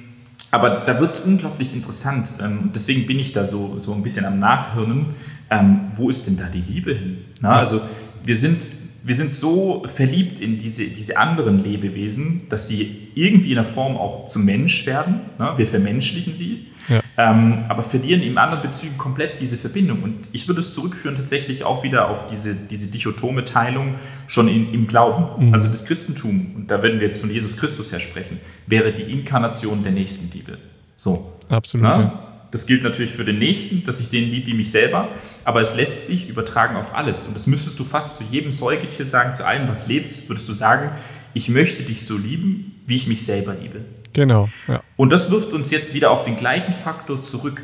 aber 0.52 0.84
da 0.86 1.00
wird 1.00 1.12
es 1.12 1.22
unglaublich 1.22 1.74
interessant. 1.74 2.30
Ähm, 2.42 2.72
deswegen 2.74 3.06
bin 3.06 3.20
ich 3.20 3.34
da 3.34 3.46
so, 3.46 3.78
so 3.78 3.94
ein 3.94 4.04
bisschen 4.04 4.26
am 4.26 4.40
Nachhirnen. 4.40 5.08
Ähm, 5.50 5.92
wo 5.96 6.10
ist 6.10 6.28
denn 6.28 6.38
da 6.38 6.46
die 6.46 6.62
Liebe 6.62 6.94
hin? 6.94 7.18
Na, 7.42 7.58
also 7.58 7.82
wir 8.24 8.38
sind 8.38 8.60
wir 9.06 9.14
sind 9.14 9.34
so 9.34 9.84
verliebt 9.86 10.40
in 10.40 10.58
diese, 10.58 10.88
diese 10.88 11.18
anderen 11.18 11.64
Lebewesen, 11.64 12.50
dass 12.50 12.68
sie 12.68 13.10
irgendwie 13.14 13.50
in 13.50 13.56
der 13.56 13.64
Form 13.64 13.98
auch 13.98 14.26
zum 14.26 14.46
Mensch 14.46 14.88
werden. 14.88 15.20
Ne? 15.38 15.54
Wir 15.58 15.68
vermenschlichen 15.68 16.34
sie, 16.34 16.66
ja. 16.90 17.02
ähm, 17.18 17.66
aber 17.68 17.84
verlieren 17.84 18.22
in 18.22 18.38
anderen 18.38 18.62
Bezügen 18.62 18.98
komplett 18.98 19.40
diese 19.40 19.58
Verbindung. 19.58 20.04
Und 20.04 20.16
ich 20.32 20.48
würde 20.48 20.60
es 20.60 20.74
zurückführen 20.74 21.18
tatsächlich 21.18 21.64
auch 21.64 21.84
wieder 21.84 22.10
auf 22.10 22.28
diese, 22.28 22.56
diese 22.56 22.92
dichotome 22.92 23.46
Teilung 23.46 23.96
schon 24.28 24.48
in, 24.48 24.74
im 24.74 24.88
Glauben. 24.88 25.48
Mhm. 25.48 25.54
Also 25.54 25.68
das 25.68 25.86
Christentum, 25.86 26.56
und 26.56 26.72
da 26.72 26.82
würden 26.82 27.00
wir 27.00 27.08
jetzt 27.08 27.22
von 27.22 27.30
Jesus 27.30 27.58
Christus 27.58 27.92
her 27.92 28.00
sprechen, 28.00 28.40
wäre 28.68 28.92
die 28.92 29.04
Inkarnation 29.04 29.84
der 29.84 29.92
Nächstenliebe. 29.92 30.58
So. 30.96 31.32
Absolut. 31.50 31.84
Ne? 31.84 31.90
Ja? 31.90 32.26
Das 32.52 32.68
gilt 32.68 32.84
natürlich 32.84 33.12
für 33.12 33.26
den 33.26 33.40
Nächsten, 33.40 33.86
dass 33.86 34.00
ich 34.00 34.10
den 34.10 34.30
liebe 34.30 34.48
wie 34.48 34.54
mich 34.54 34.72
selber, 34.72 35.10
aber 35.44 35.62
es 35.62 35.76
lässt 35.76 36.06
sich 36.06 36.30
übertragen 36.30 36.78
auf 36.78 36.96
alles. 36.96 37.28
Und 37.28 37.36
das 37.36 37.48
müsstest 37.48 37.78
du 37.80 37.84
fast 37.84 38.18
zu 38.18 38.24
jedem 38.32 38.54
Säugetier 38.54 39.06
sagen, 39.06 39.34
zu 39.34 39.46
allem, 39.46 39.68
was 39.68 39.88
lebt, 39.88 40.30
würdest 40.30 40.48
du 40.48 40.54
sagen, 40.54 40.92
ich 41.34 41.50
möchte 41.50 41.84
dich 41.84 42.06
so 42.06 42.18
lieben, 42.18 42.75
wie 42.86 42.96
ich 42.96 43.08
mich 43.08 43.26
selber 43.26 43.56
liebe. 43.60 43.82
Genau. 44.14 44.50
Ja. 44.68 44.82
Und 44.96 45.12
das 45.12 45.32
wirft 45.32 45.54
uns 45.54 45.72
jetzt 45.72 45.94
wieder 45.94 46.12
auf 46.12 46.24
den 46.24 46.36
gleichen 46.36 46.74
Faktor 46.74 47.22
zurück. 47.22 47.64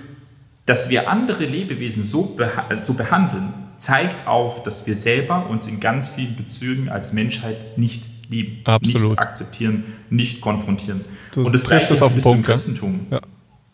Dass 0.65 0.89
wir 0.89 1.09
andere 1.09 1.45
Lebewesen 1.45 2.03
so, 2.03 2.23
beha 2.23 2.79
so 2.79 2.93
behandeln, 2.93 3.51
zeigt 3.77 4.27
auf, 4.27 4.63
dass 4.63 4.85
wir 4.85 4.95
selber 4.95 5.49
uns 5.49 5.67
in 5.67 5.79
ganz 5.79 6.11
vielen 6.11 6.35
Bezügen 6.35 6.87
als 6.87 7.13
Menschheit 7.13 7.77
nicht 7.77 8.03
lieben, 8.29 8.61
Absolut. 8.65 9.11
nicht 9.11 9.19
akzeptieren, 9.19 9.83
nicht 10.09 10.39
konfrontieren. 10.39 11.01
Du 11.33 11.43
und 11.43 11.51
das 11.51 11.63
triffst 11.63 11.89
das 11.89 12.01
auf 12.01 12.13
den 12.13 12.21
Punkt. 12.21 12.45
Christentum. 12.45 13.07
Ja. 13.09 13.21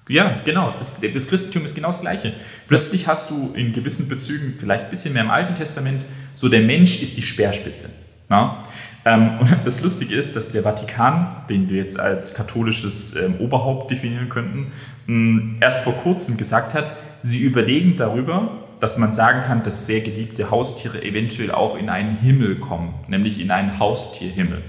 Ja, 0.10 0.41
genau. 0.45 0.74
Das, 0.78 1.02
das, 1.02 1.28
Christentum 1.28 1.65
ist 1.65 1.76
genau 1.76 1.90
das 1.90 2.02
Gleiche. 2.02 2.34
Plötzlich 2.68 3.07
hast 3.07 3.30
du 3.30 3.52
in 3.53 3.74
gewissen 3.74 4.07
Bezügen, 4.07 4.53
vielleicht 4.57 4.86
ein 4.86 4.90
bisschen 4.90 5.14
mehr 5.14 5.24
im 5.24 5.30
Alten 5.30 5.56
Testament, 5.56 6.06
so 6.36 6.48
der 6.48 6.61
Mensch 6.61 7.02
ist 7.02 7.18
die 7.18 7.22
Speerspitze. 7.22 7.90
Ja? 8.30 8.64
Ähm, 9.07 9.39
und 9.39 9.49
das 9.65 9.81
Lustige 9.81 10.13
ist, 10.13 10.35
dass 10.35 10.51
der 10.51 10.63
Vatikan, 10.63 11.43
den 11.49 11.69
wir 11.69 11.77
jetzt 11.77 11.99
als 11.99 12.34
katholisches 12.34 13.15
ähm, 13.15 13.35
Oberhaupt 13.39 13.89
definieren 13.89 14.27
könnten, 14.29 14.71
mh, 15.07 15.61
erst 15.61 15.84
vor 15.84 15.93
kurzem 15.93 16.38
gesagt 16.38 16.73
hat, 16.73 16.93
sie 17.23 17.39
überlegen 17.39 17.95
darüber, 17.95 18.51
dass 18.79 18.97
man 18.97 19.13
sagen 19.13 19.41
kann, 19.41 19.63
dass 19.63 19.88
sehr 19.88 20.01
geliebte 20.01 20.51
Haustiere 20.51 21.01
eventuell 21.03 21.51
auch 21.51 21.77
in 21.77 21.89
einen 21.89 22.17
Himmel 22.17 22.57
kommen, 22.57 22.93
nämlich 23.07 23.39
in 23.39 23.49
einen 23.49 23.79
Haustierhimmel. 23.79 24.61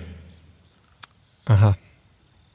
Aha. 1.46 1.76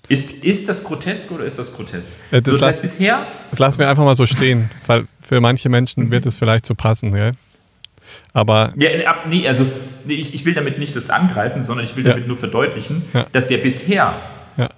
Ist, 0.08 0.44
ist 0.44 0.70
das 0.70 0.84
grotesk 0.84 1.32
oder 1.32 1.46
ist 1.46 1.60
das 1.60 1.74
grotesk? 1.74 2.14
Äh, 2.32 2.42
das, 2.42 2.54
so, 2.54 2.60
das, 2.60 2.82
bisher? 2.82 3.26
das 3.52 3.60
lassen 3.60 3.80
wir 3.80 3.90
einfach 3.90 4.04
mal 4.04 4.16
so 4.16 4.26
stehen, 4.26 4.70
weil 4.88 5.06
für 5.22 5.42
manche 5.42 5.70
Menschen 5.70 6.12
wird 6.12 6.26
es 6.26 6.36
vielleicht 6.36 6.66
so 6.66 6.76
passen. 6.76 7.16
Ja? 7.16 7.32
Aber 8.34 8.72
ja, 8.76 8.90
nee, 9.28 9.48
also 9.48 9.66
nee, 10.06 10.16
ich, 10.16 10.34
ich 10.34 10.46
will 10.46 10.54
damit 10.54 10.80
nicht 10.80 10.96
das 10.96 11.10
angreifen, 11.10 11.64
sondern 11.64 11.86
ich 11.86 11.96
will 11.96 12.04
damit 12.04 12.24
ja. 12.24 12.28
nur 12.28 12.38
verdeutlichen, 12.38 13.04
ja. 13.14 13.26
dass 13.32 13.50
ja 13.50 13.58
bisher. 13.58 14.14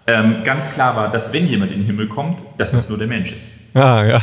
Ähm, 0.07 0.37
ganz 0.45 0.71
klar 0.71 0.95
war, 0.95 1.11
dass 1.11 1.33
wenn 1.33 1.47
jemand 1.47 1.71
in 1.73 1.79
den 1.79 1.85
Himmel 1.85 2.07
kommt, 2.07 2.41
dass 2.57 2.73
es 2.73 2.87
nur 2.87 2.97
der 2.97 3.07
Mensch 3.07 3.33
ist. 3.33 3.51
Ah, 3.73 4.05
ja. 4.05 4.21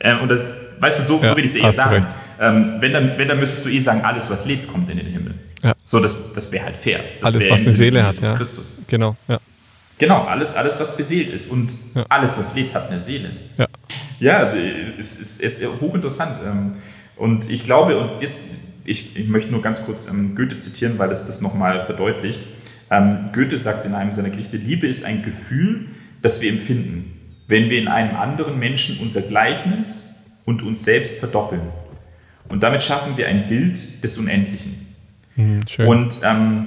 Ähm, 0.00 0.20
und 0.20 0.30
das, 0.30 0.46
weißt 0.80 1.00
du, 1.00 1.02
so, 1.02 1.22
so 1.22 1.36
will 1.36 1.44
ich 1.44 1.50
es 1.50 1.56
eher 1.56 1.72
sagen. 1.74 2.06
Ähm, 2.40 2.76
wenn, 2.80 2.92
dann, 2.92 3.18
wenn, 3.18 3.28
dann 3.28 3.38
müsstest 3.38 3.66
du 3.66 3.68
eh 3.68 3.80
sagen, 3.80 4.02
alles, 4.02 4.30
was 4.30 4.46
lebt, 4.46 4.66
kommt 4.66 4.88
in 4.88 4.96
den 4.96 5.06
Himmel. 5.06 5.34
Ja. 5.62 5.74
So, 5.82 6.00
das, 6.00 6.32
das 6.32 6.50
wäre 6.52 6.64
halt 6.64 6.76
fair. 6.76 7.00
Das 7.20 7.34
alles, 7.34 7.50
was 7.50 7.60
eine 7.60 7.70
Seele 7.70 8.06
hat, 8.06 8.20
ja. 8.20 8.34
Christus. 8.34 8.78
Genau, 8.88 9.14
ja. 9.28 9.38
Genau, 9.98 10.24
alles, 10.24 10.54
alles, 10.54 10.80
was 10.80 10.96
beseelt 10.96 11.30
ist. 11.30 11.50
Und 11.50 11.72
ja. 11.94 12.04
alles, 12.08 12.38
was 12.38 12.54
lebt, 12.54 12.74
hat 12.74 12.90
eine 12.90 13.00
Seele. 13.00 13.30
Ja, 13.56 13.66
ja 14.18 14.38
also 14.38 14.56
es 14.98 15.20
ist, 15.20 15.42
es 15.42 15.60
ist 15.60 15.80
hochinteressant. 15.80 16.38
Ähm, 16.44 16.72
und 17.16 17.48
ich 17.50 17.64
glaube, 17.64 17.96
und 17.96 18.20
jetzt, 18.20 18.40
ich, 18.84 19.16
ich 19.16 19.28
möchte 19.28 19.50
nur 19.50 19.62
ganz 19.62 19.84
kurz 19.84 20.08
ähm, 20.08 20.34
Goethe 20.34 20.58
zitieren, 20.58 20.98
weil 20.98 21.10
es 21.10 21.26
das 21.26 21.40
nochmal 21.40 21.84
verdeutlicht. 21.86 22.42
Ähm, 22.90 23.30
Goethe 23.32 23.58
sagt 23.58 23.86
in 23.86 23.94
einem 23.94 24.12
seiner 24.12 24.30
Gedichte, 24.30 24.56
Liebe 24.56 24.86
ist 24.86 25.04
ein 25.04 25.22
Gefühl, 25.22 25.86
das 26.22 26.40
wir 26.42 26.50
empfinden, 26.50 27.12
wenn 27.48 27.70
wir 27.70 27.78
in 27.78 27.88
einem 27.88 28.16
anderen 28.16 28.58
Menschen 28.58 28.98
unser 29.00 29.22
Gleichnis 29.22 30.10
und 30.44 30.62
uns 30.62 30.84
selbst 30.84 31.18
verdoppeln. 31.18 31.62
Und 32.48 32.62
damit 32.62 32.82
schaffen 32.82 33.16
wir 33.16 33.28
ein 33.28 33.48
Bild 33.48 34.02
des 34.02 34.18
Unendlichen. 34.18 34.86
Mhm, 35.36 35.62
und 35.86 36.20
ähm, 36.22 36.66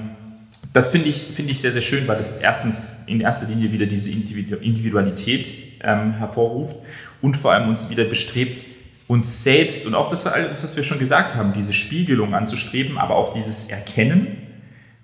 das 0.72 0.90
finde 0.90 1.08
ich, 1.08 1.22
find 1.22 1.50
ich 1.50 1.60
sehr, 1.60 1.72
sehr 1.72 1.82
schön, 1.82 2.06
weil 2.08 2.16
das 2.16 2.38
erstens 2.38 3.04
in 3.06 3.20
erster 3.20 3.48
Linie 3.48 3.72
wieder 3.72 3.86
diese 3.86 4.10
Individualität 4.10 5.50
ähm, 5.82 6.12
hervorruft 6.12 6.76
und 7.22 7.36
vor 7.36 7.52
allem 7.52 7.68
uns 7.68 7.90
wieder 7.90 8.04
bestrebt, 8.04 8.64
uns 9.08 9.42
selbst 9.42 9.86
und 9.86 9.94
auch 9.94 10.10
das, 10.10 10.26
was 10.26 10.76
wir 10.76 10.82
schon 10.82 10.98
gesagt 10.98 11.34
haben, 11.34 11.54
diese 11.54 11.72
Spiegelung 11.72 12.34
anzustreben, 12.34 12.98
aber 12.98 13.16
auch 13.16 13.32
dieses 13.32 13.70
Erkennen, 13.70 14.36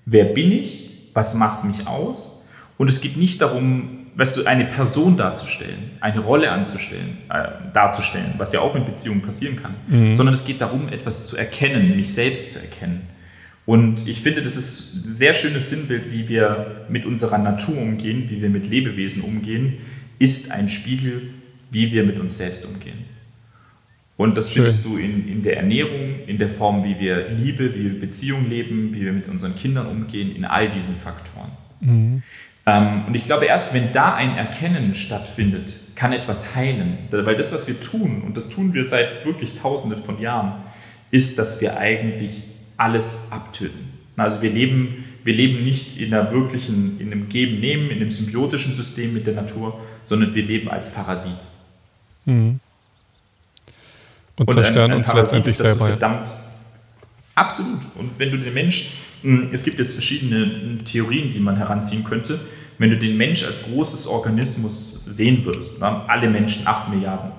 wer 0.05 0.27
bin 0.27 0.53
ich, 0.53 0.91
was 1.15 1.35
macht 1.35 1.65
mich 1.65 1.87
aus. 1.87 2.47
Und 2.77 2.89
es 2.89 3.01
geht 3.01 3.17
nicht 3.17 3.41
darum, 3.41 4.07
weißt 4.17 4.37
du, 4.37 4.45
eine 4.45 4.67
Person 4.67 5.17
darzustellen, 5.17 5.93
eine 6.01 6.21
Rolle 6.21 6.51
anzustellen, 6.53 7.17
äh, 7.31 7.73
darzustellen, 7.73 8.35
was 8.37 8.53
ja 8.53 8.61
auch 8.61 8.75
in 8.75 8.85
Beziehungen 8.85 9.23
passieren 9.23 9.57
kann, 9.57 9.75
mhm. 9.89 10.15
sondern 10.15 10.35
es 10.35 10.45
geht 10.45 10.61
darum, 10.61 10.89
etwas 10.89 11.27
zu 11.27 11.37
erkennen, 11.37 11.97
mich 11.97 12.13
selbst 12.13 12.53
zu 12.53 12.59
erkennen. 12.59 13.03
Und 13.67 14.07
ich 14.07 14.21
finde, 14.21 14.43
das 14.43 14.57
ist 14.57 15.07
ein 15.07 15.13
sehr 15.13 15.33
schönes 15.33 15.71
Sinnbild, 15.71 16.13
wie 16.13 16.29
wir 16.29 16.85
mit 16.91 17.07
unserer 17.07 17.39
Natur 17.39 17.79
umgehen, 17.79 18.29
wie 18.29 18.43
wir 18.43 18.51
mit 18.51 18.69
Lebewesen 18.69 19.23
umgehen, 19.23 19.79
ist 20.19 20.51
ein 20.51 20.69
Spiegel, 20.69 21.31
wie 21.71 21.91
wir 21.91 22.05
mit 22.05 22.21
uns 22.21 22.37
selbst 22.37 22.67
umgehen. 22.67 23.04
Und 24.17 24.37
das 24.37 24.53
Schön. 24.53 24.63
findest 24.63 24.85
du 24.85 24.97
in, 24.97 25.27
in 25.27 25.43
der 25.43 25.57
Ernährung, 25.57 26.21
in 26.27 26.39
der 26.39 26.49
Form, 26.49 26.85
wie 26.85 26.99
wir 27.01 27.31
Liebe, 27.31 27.75
wie 27.75 27.85
wir 27.93 28.01
Beziehungen 28.01 28.49
leben, 28.49 28.95
wie 28.95 29.05
wir 29.05 29.13
mit 29.13 29.29
unseren 29.29 29.57
Kindern 29.57 29.87
umgehen, 29.89 30.35
in 30.35 30.45
all 30.45 30.71
diesen 30.71 30.97
Faktoren. 30.97 31.51
Mhm. 31.81 32.23
Ähm, 32.67 33.03
und 33.07 33.15
ich 33.15 33.25
glaube, 33.25 33.47
erst 33.47 33.75
wenn 33.75 33.93
da 33.93 34.15
ein 34.15 34.37
Erkennen 34.37 34.95
stattfindet, 34.95 35.79
kann 35.97 36.13
etwas 36.13 36.55
heilen. 36.55 36.99
Weil 37.11 37.37
das, 37.37 37.53
was 37.53 37.67
wir 37.67 37.81
tun, 37.81 38.23
und 38.23 38.37
das 38.37 38.49
tun 38.49 38.73
wir 38.73 38.85
seit 38.85 39.25
wirklich 39.25 39.59
Tausenden 39.59 40.03
von 40.03 40.21
Jahren, 40.21 40.63
ist, 41.11 41.39
dass 41.39 41.61
wir 41.61 41.77
eigentlich 41.77 42.45
alles 42.77 43.29
abtöten. 43.31 43.93
Also 44.17 44.43
wir 44.43 44.51
leben, 44.51 45.05
wir 45.25 45.35
leben 45.35 45.65
nicht 45.65 45.99
in 45.99 46.15
einer 46.15 46.31
wirklichen, 46.33 47.01
in 47.01 47.13
einem 47.13 47.29
Geben-Nehmen, 47.29 47.91
in 47.91 47.97
einem 47.97 48.11
symbiotischen 48.11 48.73
System 48.73 49.13
mit 49.13 49.27
der 49.27 49.35
Natur, 49.35 49.81
sondern 50.05 50.35
wir 50.35 50.45
leben 50.45 50.69
als 50.69 50.95
Parasit. 50.95 51.33
Mhm. 52.27 52.61
Und, 54.37 54.49
und 54.49 54.55
zerstören 54.55 54.87
ein, 54.87 54.93
ein 54.93 54.97
uns 54.99 55.07
Parasit 55.07 55.45
letztendlich 55.45 55.57
selber. 55.57 55.87
Verdammt, 55.87 56.33
absolut. 57.35 57.81
Und 57.97 58.19
wenn 58.19 58.31
du 58.31 58.39
den 58.39 58.55
Mensch, 58.55 58.93
hm, 59.23 59.51
es 59.53 59.63
gibt 59.65 59.79
jetzt 59.79 59.93
verschiedene 59.93 60.45
hm, 60.45 60.85
Theorien, 60.85 61.31
die 61.31 61.39
man 61.39 61.57
heranziehen 61.57 62.05
könnte, 62.05 62.41
wenn 62.79 62.91
du 62.91 62.99
den 62.99 63.17
Mensch 63.17 63.45
als 63.45 63.63
großes 63.63 64.07
Organismus 64.09 65.05
sehen 65.07 65.45
würdest, 65.45 65.81
alle 65.81 66.29
Menschen, 66.29 66.67
8 66.67 66.89
Milliarden, 66.89 67.31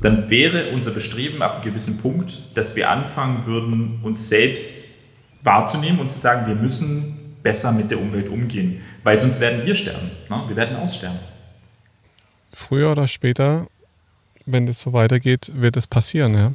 dann 0.00 0.28
wäre 0.30 0.70
unser 0.70 0.90
Bestreben 0.90 1.42
ab 1.42 1.54
einem 1.54 1.62
gewissen 1.62 1.98
Punkt, 1.98 2.56
dass 2.56 2.74
wir 2.76 2.90
anfangen 2.90 3.46
würden, 3.46 4.00
uns 4.02 4.28
selbst 4.28 4.84
wahrzunehmen 5.42 6.00
und 6.00 6.08
zu 6.08 6.18
sagen, 6.18 6.46
wir 6.46 6.54
müssen 6.54 7.18
besser 7.42 7.72
mit 7.72 7.90
der 7.90 8.00
Umwelt 8.00 8.28
umgehen, 8.28 8.80
weil 9.02 9.18
sonst 9.18 9.40
werden 9.40 9.66
wir 9.66 9.74
sterben. 9.74 10.10
Wir 10.48 10.56
werden 10.56 10.76
aussterben. 10.76 11.18
Früher 12.52 12.90
oder 12.92 13.08
später 13.08 13.66
wenn 14.46 14.66
das 14.66 14.80
so 14.80 14.92
weitergeht, 14.92 15.52
wird 15.54 15.76
es 15.76 15.86
passieren, 15.86 16.34
ja. 16.34 16.52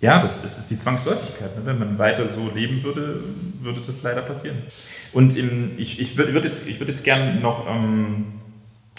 Ja, 0.00 0.20
das 0.20 0.44
ist 0.44 0.70
die 0.70 0.78
Zwangsläufigkeit. 0.78 1.56
Ne? 1.56 1.62
Wenn 1.64 1.78
man 1.78 1.98
weiter 1.98 2.26
so 2.28 2.50
leben 2.54 2.82
würde, 2.82 3.20
würde 3.60 3.80
das 3.84 4.02
leider 4.02 4.22
passieren. 4.22 4.56
Und 5.12 5.36
im, 5.36 5.72
ich, 5.78 6.00
ich 6.00 6.16
würde 6.18 6.34
würd 6.34 6.44
jetzt, 6.44 6.66
würd 6.78 6.90
jetzt 6.90 7.04
gerne 7.04 7.40
noch 7.40 7.66
ähm, 7.66 8.26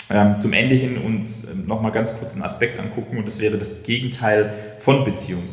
ähm, 0.10 0.38
zum 0.38 0.54
Ende 0.54 0.74
hin 0.74 0.98
und 0.98 1.30
ähm, 1.52 1.68
noch 1.68 1.82
mal 1.82 1.92
ganz 1.92 2.18
kurz 2.18 2.34
einen 2.34 2.44
Aspekt 2.44 2.80
angucken 2.80 3.18
und 3.18 3.26
das 3.26 3.40
wäre 3.40 3.58
das 3.58 3.84
Gegenteil 3.84 4.52
von 4.80 5.04
Beziehung. 5.04 5.44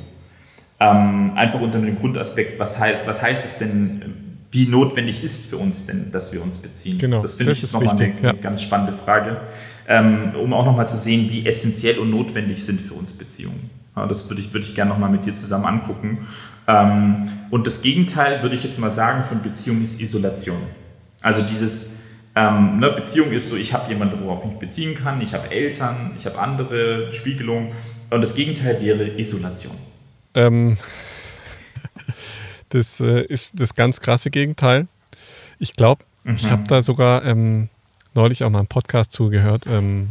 Ähm, 0.81 1.32
einfach 1.36 1.61
unter 1.61 1.78
dem 1.78 1.99
Grundaspekt, 1.99 2.59
was, 2.59 2.78
hei 2.78 2.95
was 3.05 3.20
heißt 3.20 3.45
es 3.45 3.59
denn, 3.59 4.03
wie 4.51 4.66
notwendig 4.66 5.23
ist 5.23 5.51
für 5.51 5.57
uns 5.59 5.86
denn, 5.86 6.11
dass 6.12 6.32
wir 6.32 6.43
uns 6.43 6.57
beziehen? 6.57 6.99
Genau, 6.99 7.20
das 7.20 7.35
finde 7.35 7.53
ich 7.53 7.73
nochmal 7.73 7.97
eine, 7.97 8.09
ja. 8.23 8.31
eine 8.31 8.39
ganz 8.39 8.62
spannende 8.62 8.93
Frage 8.93 9.41
ähm, 9.89 10.32
um 10.40 10.52
auch 10.52 10.65
nochmal 10.65 10.89
zu 10.89 10.97
sehen, 10.97 11.31
wie 11.31 11.47
essentiell 11.47 11.98
und 11.98 12.11
notwendig 12.11 12.65
sind 12.65 12.81
für 12.81 12.94
uns 12.94 13.12
Beziehungen. 13.12 13.70
Ja, 13.97 14.06
das 14.06 14.28
würde 14.28 14.40
ich, 14.40 14.52
würde 14.52 14.66
ich 14.66 14.74
gerne 14.74 14.90
nochmal 14.90 15.11
mit 15.11 15.24
dir 15.27 15.35
zusammen 15.35 15.66
angucken. 15.66 16.27
Ähm, 16.66 17.28
und 17.51 17.66
das 17.66 17.82
Gegenteil, 17.82 18.43
würde 18.43 18.55
ich 18.55 18.65
jetzt 18.65 18.78
mal 18.81 18.90
sagen, 18.90 19.24
von 19.24 19.43
Beziehung 19.43 19.82
ist 19.82 20.01
Isolation. 20.01 20.56
Also 21.23 21.43
dieses, 21.43 22.01
ähm, 22.35 22.78
ne, 22.78 22.90
Beziehung 22.90 23.31
ist 23.32 23.48
so, 23.48 23.56
ich 23.56 23.73
habe 23.73 23.89
jemanden, 23.89 24.23
worauf 24.24 24.44
ich 24.44 24.51
mich 24.51 24.59
beziehen 24.59 24.97
kann, 24.97 25.20
ich 25.20 25.35
habe 25.35 25.51
Eltern, 25.51 26.12
ich 26.19 26.27
habe 26.27 26.39
andere 26.39 27.12
Spiegelungen. 27.12 27.73
Und 28.11 28.20
das 28.20 28.35
Gegenteil 28.35 28.81
wäre 28.82 29.19
Isolation. 29.19 29.74
Ähm, 30.35 30.77
das 32.70 33.01
äh, 33.01 33.23
ist 33.23 33.61
das 33.61 33.74
ganz 33.74 34.01
krasse 34.01 34.31
Gegenteil. 34.31 34.86
Ich 35.59 35.74
glaube, 35.74 36.02
mhm. 36.24 36.36
ich 36.36 36.51
habe 36.51 36.65
da 36.66 36.82
sogar 36.82 37.24
ähm, 37.24 37.69
neulich 38.15 38.45
auch 38.45 38.51
mal 38.51 38.61
einen 38.61 38.69
Podcast 38.69 39.12
zugehört, 39.12 39.66
ähm, 39.66 40.11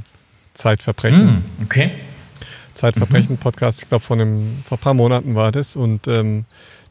Zeitverbrechen. 0.54 1.26
Mm, 1.26 1.64
okay. 1.64 1.92
Zeitverbrechen-Podcast, 2.76 3.84
ich 3.84 3.90
glaube, 3.90 4.04
vor, 4.04 4.18
vor 4.18 4.26
ein 4.78 4.82
paar 4.82 4.94
Monaten 4.94 5.36
war 5.36 5.52
das. 5.52 5.76
Und 5.76 6.08
ähm, 6.08 6.46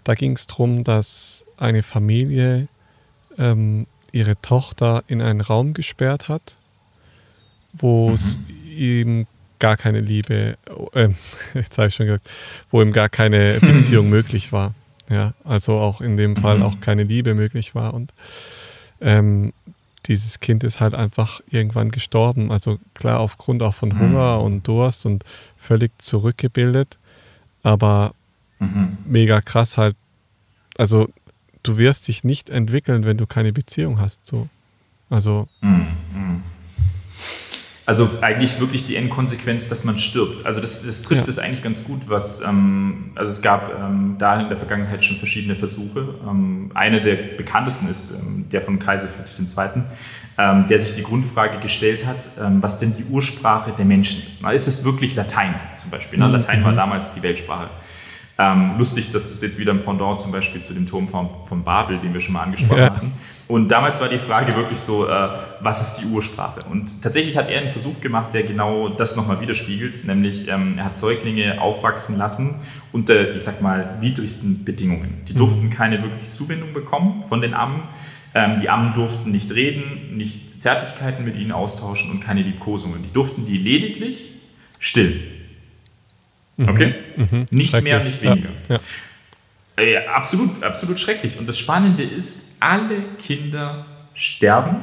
da 0.05 0.15
ging 0.15 0.33
es 0.33 0.47
darum, 0.47 0.85
dass 0.85 1.45
eine 1.59 1.83
Familie 1.83 2.69
ähm, 3.39 3.87
ihre 4.13 4.41
Tochter 4.41 5.03
in 5.07 5.23
einen 5.23 5.41
Raum 5.41 5.75
gesperrt 5.75 6.29
hat, 6.29 6.57
wo 7.73 8.09
mhm. 8.09 8.15
es 8.15 8.39
ihm 8.77 9.27
gar 9.59 9.77
keine 9.77 10.01
Liebe, 10.01 10.57
äh, 10.95 11.09
jetzt 11.55 11.79
habe 11.79 11.89
ich 11.89 11.95
schon 11.95 12.07
gesagt, 12.07 12.29
wo 12.71 12.83
ihm 12.83 12.93
gar 12.93 13.09
keine 13.09 13.59
Beziehung 13.61 14.09
möglich 14.11 14.53
war. 14.53 14.75
Ja, 15.09 15.35
also 15.45 15.75
auch 15.75 16.01
in 16.01 16.17
dem 16.17 16.37
Fall 16.37 16.59
mhm. 16.59 16.63
auch 16.63 16.81
keine 16.81 17.03
Liebe 17.03 17.35
möglich 17.35 17.75
war. 17.75 17.95
Und 17.95 18.13
ähm, 19.01 19.53
dieses 20.07 20.41
Kind 20.41 20.65
ist 20.65 20.81
halt 20.81 20.95
einfach 20.95 21.41
irgendwann 21.51 21.91
gestorben. 21.91 22.51
Also 22.51 22.79
klar, 22.95 23.21
aufgrund 23.21 23.63
auch 23.63 23.75
von 23.75 23.91
mhm. 23.91 24.01
Hunger 24.01 24.39
mhm. 24.39 24.45
und 24.45 24.69
Durst 24.69 25.07
und 25.07 25.25
völlig 25.57 25.93
zurückgebildet. 25.99 26.99
Aber 27.63 28.15
mhm. 28.59 28.99
mega 29.05 29.41
krass 29.41 29.79
halt. 29.79 29.97
Also 30.77 31.09
du 31.63 31.77
wirst 31.77 32.09
dich 32.09 32.25
nicht 32.25 32.51
entwickeln, 32.51 33.05
wenn 33.05 33.19
du 33.19 33.27
keine 33.27 33.53
Beziehung 33.53 34.01
hast. 34.01 34.27
So. 34.27 34.49
Also. 35.11 35.49
Mhm. 35.61 36.43
Mhm. 37.93 38.03
Also 38.03 38.23
eigentlich 38.23 38.59
wirklich 38.59 38.87
die 38.87 38.97
Endkonsequenz, 38.97 39.69
dass 39.69 39.85
man 39.85 39.99
stirbt. 39.99 40.47
Also 40.47 40.63
das, 40.63 40.87
das 40.87 41.03
trifft 41.03 41.29
es 41.29 41.37
ja. 41.37 41.43
eigentlich 41.43 41.63
ganz 41.63 41.85
gut, 41.85 42.01
was, 42.07 42.41
ähm, 42.41 43.11
also 43.15 43.31
es 43.31 43.43
gab 43.43 43.71
ähm, 43.79 44.17
da 44.19 44.41
in 44.41 44.49
der 44.49 44.57
Vergangenheit 44.57 45.05
schon 45.05 45.19
verschiedene 45.19 45.55
Versuche. 45.55 46.15
Ähm, 46.27 46.71
einer 46.73 47.01
der 47.01 47.17
bekanntesten 47.17 47.91
ist 47.91 48.13
ähm, 48.13 48.47
der 48.51 48.63
von 48.63 48.79
Kaiser 48.79 49.09
Friedrich 49.09 49.39
II., 49.39 49.83
ähm, 50.39 50.67
der 50.69 50.79
sich 50.79 50.95
die 50.95 51.03
Grundfrage 51.03 51.59
gestellt 51.59 52.07
hat, 52.07 52.31
ähm, 52.41 52.63
was 52.63 52.79
denn 52.79 52.97
die 52.97 53.05
Ursprache 53.05 53.73
der 53.77 53.85
Menschen 53.85 54.27
ist. 54.27 54.43
Na, 54.43 54.53
ist 54.53 54.67
es 54.67 54.85
wirklich 54.85 55.15
Latein 55.15 55.55
zum 55.77 55.91
Beispiel? 55.91 56.19
Ne? 56.19 56.29
Mhm. 56.29 56.33
Latein 56.33 56.65
war 56.65 56.73
damals 56.73 57.13
die 57.13 57.23
Weltsprache. 57.23 57.69
lustig, 58.79 59.11
das 59.13 59.31
ist 59.31 59.43
jetzt 59.43 59.59
wieder 59.59 59.73
ein 59.73 59.85
Pendant 59.85 60.19
zum 60.19 60.33
Beispiel 60.33 60.63
zu 60.63 60.73
dem 60.73 60.87
Turm 60.87 61.09
von, 61.09 61.29
von 61.45 61.63
Babel, 61.63 61.99
den 61.99 62.15
wir 62.15 62.21
schon 62.21 62.33
mal 62.33 62.45
angesprochen 62.45 62.79
ja. 62.79 62.95
hatten. 62.97 63.13
Und 63.49 63.69
damals 63.69 64.01
war 64.01 64.09
die 64.09 64.19
Frage 64.19 64.57
wirklich 64.57 64.79
so, 64.79 65.07
äh, 65.07 65.29
was 65.61 65.81
ist 65.81 66.03
die 66.03 66.07
Ursprache? 66.07 66.61
Und 66.71 67.03
tatsächlich 67.03 67.37
hat 67.37 67.51
er 67.51 67.61
einen 67.61 67.71
Versuch 67.71 68.01
gemacht, 68.01 68.33
der 68.33 68.45
genau 68.45 68.89
das 68.89 69.17
nochmal 69.17 69.41
widerspiegelt, 69.41 70.05
nämlich 70.07 70.49
ähm, 70.49 70.75
er 70.79 70.87
hat 70.87 70.97
Säuglinge 70.97 71.61
aufwachsen 71.61 72.17
lassen 72.17 72.55
unter, 72.93 73.35
ich 73.35 73.43
sag 73.43 73.61
mal, 73.63 73.97
widrigsten 74.01 74.65
Bedingungen. 74.65 75.23
Die 75.29 75.35
durften 75.35 75.67
mhm. 75.67 75.71
keine 75.71 76.03
wirkliche 76.03 76.31
Zuwendung 76.33 76.73
bekommen 76.73 77.25
von 77.29 77.41
den 77.41 77.55
Ammen. 77.55 77.83
Ähm, 78.35 78.61
die 78.61 78.69
Ammen 78.69 78.95
durften 78.95 79.31
nicht 79.31 79.51
reden, 79.53 80.17
nicht 80.17 80.63
Zärtlichkeiten 80.63 81.25
mit 81.25 81.37
ihnen 81.37 81.53
austauschen 81.53 82.11
und 82.11 82.21
keine 82.21 82.43
Liebkosungen. 82.43 83.03
Die 83.03 83.13
durften 83.13 83.45
die 83.45 83.59
lediglich 83.59 84.31
still. 84.79 85.21
Mhm. 86.57 86.69
Okay? 86.69 86.95
Mhm. 87.17 87.47
Nicht 87.51 87.83
mehr, 87.83 88.03
nicht 88.03 88.23
weniger. 88.23 88.49
Ja. 88.69 88.77
Ja. 88.77 88.81
Äh, 89.83 90.07
absolut, 90.07 90.63
absolut 90.63 90.99
schrecklich. 90.99 91.39
Und 91.39 91.49
das 91.49 91.59
Spannende 91.59 92.05
ist, 92.05 92.57
alle 92.61 93.03
Kinder 93.19 93.85
sterben, 94.15 94.77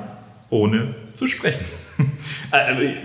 ohne 0.49 0.95
zu 1.15 1.27
sprechen. 1.27 1.65
Äh, 2.51 2.95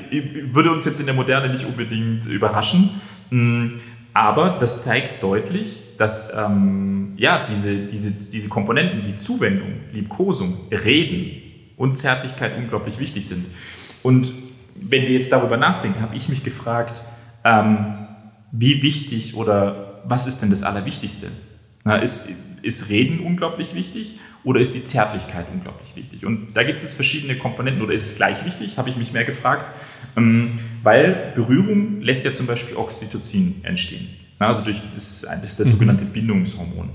würde 0.52 0.70
uns 0.70 0.84
jetzt 0.86 1.00
in 1.00 1.06
der 1.06 1.14
Moderne 1.16 1.52
nicht 1.52 1.66
unbedingt 1.66 2.24
überraschen, 2.26 3.00
mm, 3.28 3.72
aber 4.14 4.56
das 4.58 4.84
zeigt 4.84 5.22
deutlich, 5.22 5.82
dass 5.98 6.32
ähm, 6.32 7.12
ja, 7.18 7.44
diese, 7.44 7.74
diese, 7.74 8.12
diese 8.30 8.48
Komponenten 8.48 9.04
wie 9.04 9.16
Zuwendung, 9.16 9.80
Liebkosung, 9.92 10.56
Reden 10.70 11.42
und 11.76 11.94
Zärtlichkeit 11.94 12.56
unglaublich 12.56 13.00
wichtig 13.00 13.26
sind. 13.26 13.44
Und 14.02 14.32
wenn 14.76 15.02
wir 15.02 15.12
jetzt 15.12 15.32
darüber 15.32 15.56
nachdenken, 15.56 16.00
habe 16.00 16.14
ich 16.16 16.28
mich 16.28 16.44
gefragt, 16.44 17.02
ähm, 17.44 18.06
wie 18.52 18.82
wichtig 18.82 19.34
oder 19.34 20.00
was 20.04 20.26
ist 20.26 20.40
denn 20.40 20.50
das 20.50 20.62
Allerwichtigste? 20.62 21.26
Na, 21.84 21.96
ist, 21.96 22.30
ist 22.62 22.88
Reden 22.88 23.20
unglaublich 23.20 23.74
wichtig 23.74 24.18
oder 24.42 24.60
ist 24.60 24.74
die 24.74 24.84
Zärtlichkeit 24.84 25.46
unglaublich 25.52 25.94
wichtig? 25.96 26.24
Und 26.24 26.54
da 26.54 26.62
gibt 26.62 26.82
es 26.82 26.94
verschiedene 26.94 27.36
Komponenten 27.36 27.82
oder 27.82 27.92
ist 27.92 28.06
es 28.06 28.16
gleich 28.16 28.44
wichtig, 28.44 28.78
habe 28.78 28.88
ich 28.88 28.96
mich 28.96 29.12
mehr 29.12 29.24
gefragt, 29.24 29.70
ähm, 30.16 30.58
weil 30.82 31.32
Berührung 31.34 32.00
lässt 32.00 32.24
ja 32.24 32.32
zum 32.32 32.46
Beispiel 32.46 32.76
Oxytocin 32.76 33.60
entstehen. 33.64 34.08
Na, 34.38 34.48
also 34.48 34.62
durch 34.62 34.80
das, 34.94 35.22
das 35.22 35.44
ist 35.44 35.60
das 35.60 35.68
mhm. 35.68 35.72
sogenannte 35.72 36.04
Bindungshormon. 36.06 36.88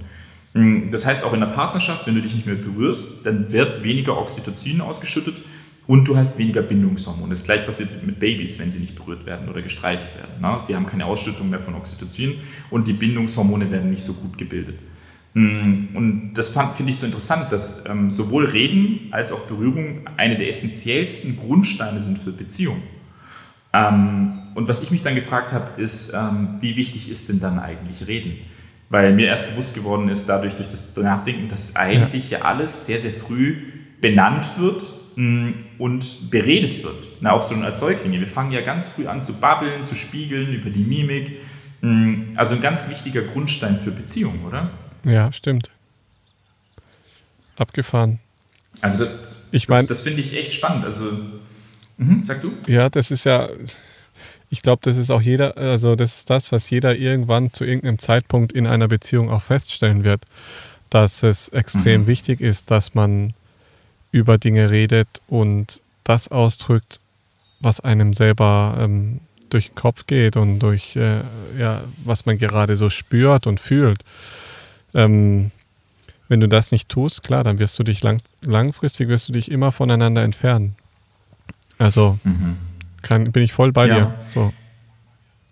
Ähm, 0.55 0.89
das 0.91 1.05
heißt, 1.05 1.23
auch 1.23 1.33
in 1.33 1.39
der 1.39 1.47
Partnerschaft, 1.47 2.07
wenn 2.07 2.15
du 2.15 2.21
dich 2.21 2.33
nicht 2.33 2.47
mehr 2.47 2.55
berührst, 2.55 3.25
dann 3.25 3.51
wird 3.51 3.83
weniger 3.83 4.17
Oxytocin 4.17 4.81
ausgeschüttet 4.81 5.41
und 5.89 6.07
du 6.07 6.15
hast 6.15 6.37
weniger 6.37 6.61
Bindungshormon. 6.61 7.31
Das 7.31 7.43
gleiche 7.45 7.65
passiert 7.65 8.05
mit 8.05 8.19
Babys, 8.19 8.59
wenn 8.59 8.71
sie 8.71 8.77
nicht 8.77 8.95
berührt 8.95 9.25
werden 9.25 9.49
oder 9.49 9.63
gestreichelt 9.63 10.15
werden. 10.15 10.35
Na, 10.39 10.61
sie 10.61 10.75
haben 10.75 10.85
keine 10.85 11.05
Ausschüttung 11.05 11.49
mehr 11.49 11.59
von 11.59 11.73
Oxytocin 11.73 12.35
und 12.69 12.87
die 12.87 12.93
Bindungshormone 12.93 13.71
werden 13.71 13.89
nicht 13.89 14.03
so 14.03 14.13
gut 14.13 14.37
gebildet. 14.37 14.77
Mm, 15.33 15.95
und 15.95 16.33
das 16.35 16.51
finde 16.75 16.91
ich 16.91 16.99
so 16.99 17.07
interessant, 17.07 17.51
dass 17.51 17.89
ähm, 17.89 18.11
sowohl 18.11 18.45
Reden 18.45 19.07
als 19.09 19.31
auch 19.31 19.47
Berührung 19.47 20.07
eine 20.15 20.37
der 20.37 20.47
essentiellsten 20.47 21.37
Grundsteine 21.37 22.03
sind 22.03 22.19
für 22.19 22.33
Beziehungen. 22.33 22.83
Ähm, 23.73 24.33
und 24.53 24.67
was 24.67 24.83
ich 24.83 24.91
mich 24.91 25.01
dann 25.01 25.15
gefragt 25.15 25.53
habe, 25.53 25.81
ist, 25.81 26.13
ähm, 26.13 26.49
wie 26.59 26.75
wichtig 26.75 27.09
ist 27.09 27.29
denn 27.29 27.39
dann 27.39 27.57
eigentlich 27.57 28.05
Reden? 28.05 28.33
Weil 28.91 29.11
mir 29.11 29.25
erst 29.25 29.49
bewusst 29.55 29.73
geworden 29.73 30.07
ist, 30.09 30.29
dadurch 30.29 30.53
durch 30.53 30.69
das 30.69 30.95
Nachdenken, 30.95 31.49
dass 31.49 31.75
eigentlich 31.75 32.29
ja, 32.29 32.41
alles 32.43 32.85
sehr, 32.85 32.99
sehr 32.99 33.11
früh 33.11 33.55
benannt 34.01 34.51
wird 34.59 34.98
und 35.15 36.31
beredet 36.31 36.83
wird. 36.83 37.07
Na, 37.21 37.31
auch 37.31 37.43
so 37.43 37.55
als 37.55 37.79
Säuglinge. 37.79 38.19
Wir 38.19 38.27
fangen 38.27 38.51
ja 38.51 38.61
ganz 38.61 38.89
früh 38.89 39.07
an 39.07 39.21
zu 39.21 39.33
babbeln, 39.33 39.85
zu 39.85 39.95
spiegeln 39.95 40.53
über 40.53 40.69
die 40.69 40.83
Mimik 40.83 41.31
Mm, 41.81 42.33
also 42.35 42.55
ein 42.55 42.61
ganz 42.61 42.89
wichtiger 42.89 43.21
Grundstein 43.21 43.77
für 43.77 43.91
Beziehungen, 43.91 44.43
oder? 44.45 44.69
Ja, 45.03 45.31
stimmt. 45.31 45.69
Abgefahren. 47.55 48.19
Also 48.81 48.99
das, 48.99 49.47
ich 49.51 49.67
mein, 49.69 49.87
das, 49.87 49.99
das 49.99 50.01
finde 50.01 50.21
ich 50.21 50.37
echt 50.37 50.53
spannend. 50.53 50.85
Also, 50.85 51.11
mhm, 51.97 52.23
sag 52.23 52.41
du? 52.41 52.51
Ja, 52.67 52.89
das 52.89 53.11
ist 53.11 53.25
ja, 53.25 53.49
ich 54.49 54.61
glaube, 54.61 54.81
das 54.83 54.97
ist 54.97 55.09
auch 55.09 55.21
jeder, 55.21 55.57
also 55.57 55.95
das 55.95 56.17
ist 56.17 56.29
das, 56.29 56.51
was 56.51 56.69
jeder 56.69 56.95
irgendwann 56.95 57.53
zu 57.53 57.63
irgendeinem 57.63 57.99
Zeitpunkt 57.99 58.51
in 58.51 58.67
einer 58.67 58.87
Beziehung 58.87 59.29
auch 59.29 59.41
feststellen 59.41 60.03
wird, 60.03 60.21
dass 60.89 61.23
es 61.23 61.49
extrem 61.49 62.01
mhm. 62.01 62.07
wichtig 62.07 62.41
ist, 62.41 62.71
dass 62.71 62.95
man 62.95 63.33
über 64.11 64.37
Dinge 64.37 64.69
redet 64.69 65.07
und 65.27 65.81
das 66.03 66.29
ausdrückt, 66.29 66.99
was 67.59 67.79
einem 67.79 68.13
selber 68.13 68.77
ähm, 68.79 69.19
durch 69.49 69.69
den 69.69 69.75
Kopf 69.75 70.07
geht 70.07 70.37
und 70.37 70.59
durch, 70.59 70.95
äh, 70.95 71.21
ja, 71.57 71.81
was 72.03 72.25
man 72.25 72.37
gerade 72.37 72.75
so 72.75 72.89
spürt 72.89 73.47
und 73.47 73.59
fühlt. 73.59 74.03
Ähm, 74.93 75.51
wenn 76.27 76.39
du 76.39 76.47
das 76.47 76.71
nicht 76.71 76.89
tust, 76.89 77.23
klar, 77.23 77.43
dann 77.43 77.59
wirst 77.59 77.77
du 77.79 77.83
dich 77.83 78.03
lang, 78.03 78.21
langfristig 78.41 79.07
wirst 79.07 79.29
du 79.29 79.33
dich 79.33 79.51
immer 79.51 79.71
voneinander 79.71 80.23
entfernen. 80.23 80.75
Also 81.77 82.19
mhm. 82.23 82.57
kann, 83.01 83.31
bin 83.31 83.43
ich 83.43 83.53
voll 83.53 83.71
bei 83.71 83.87
ja. 83.87 83.95
dir. 83.95 84.15
So. 84.33 84.53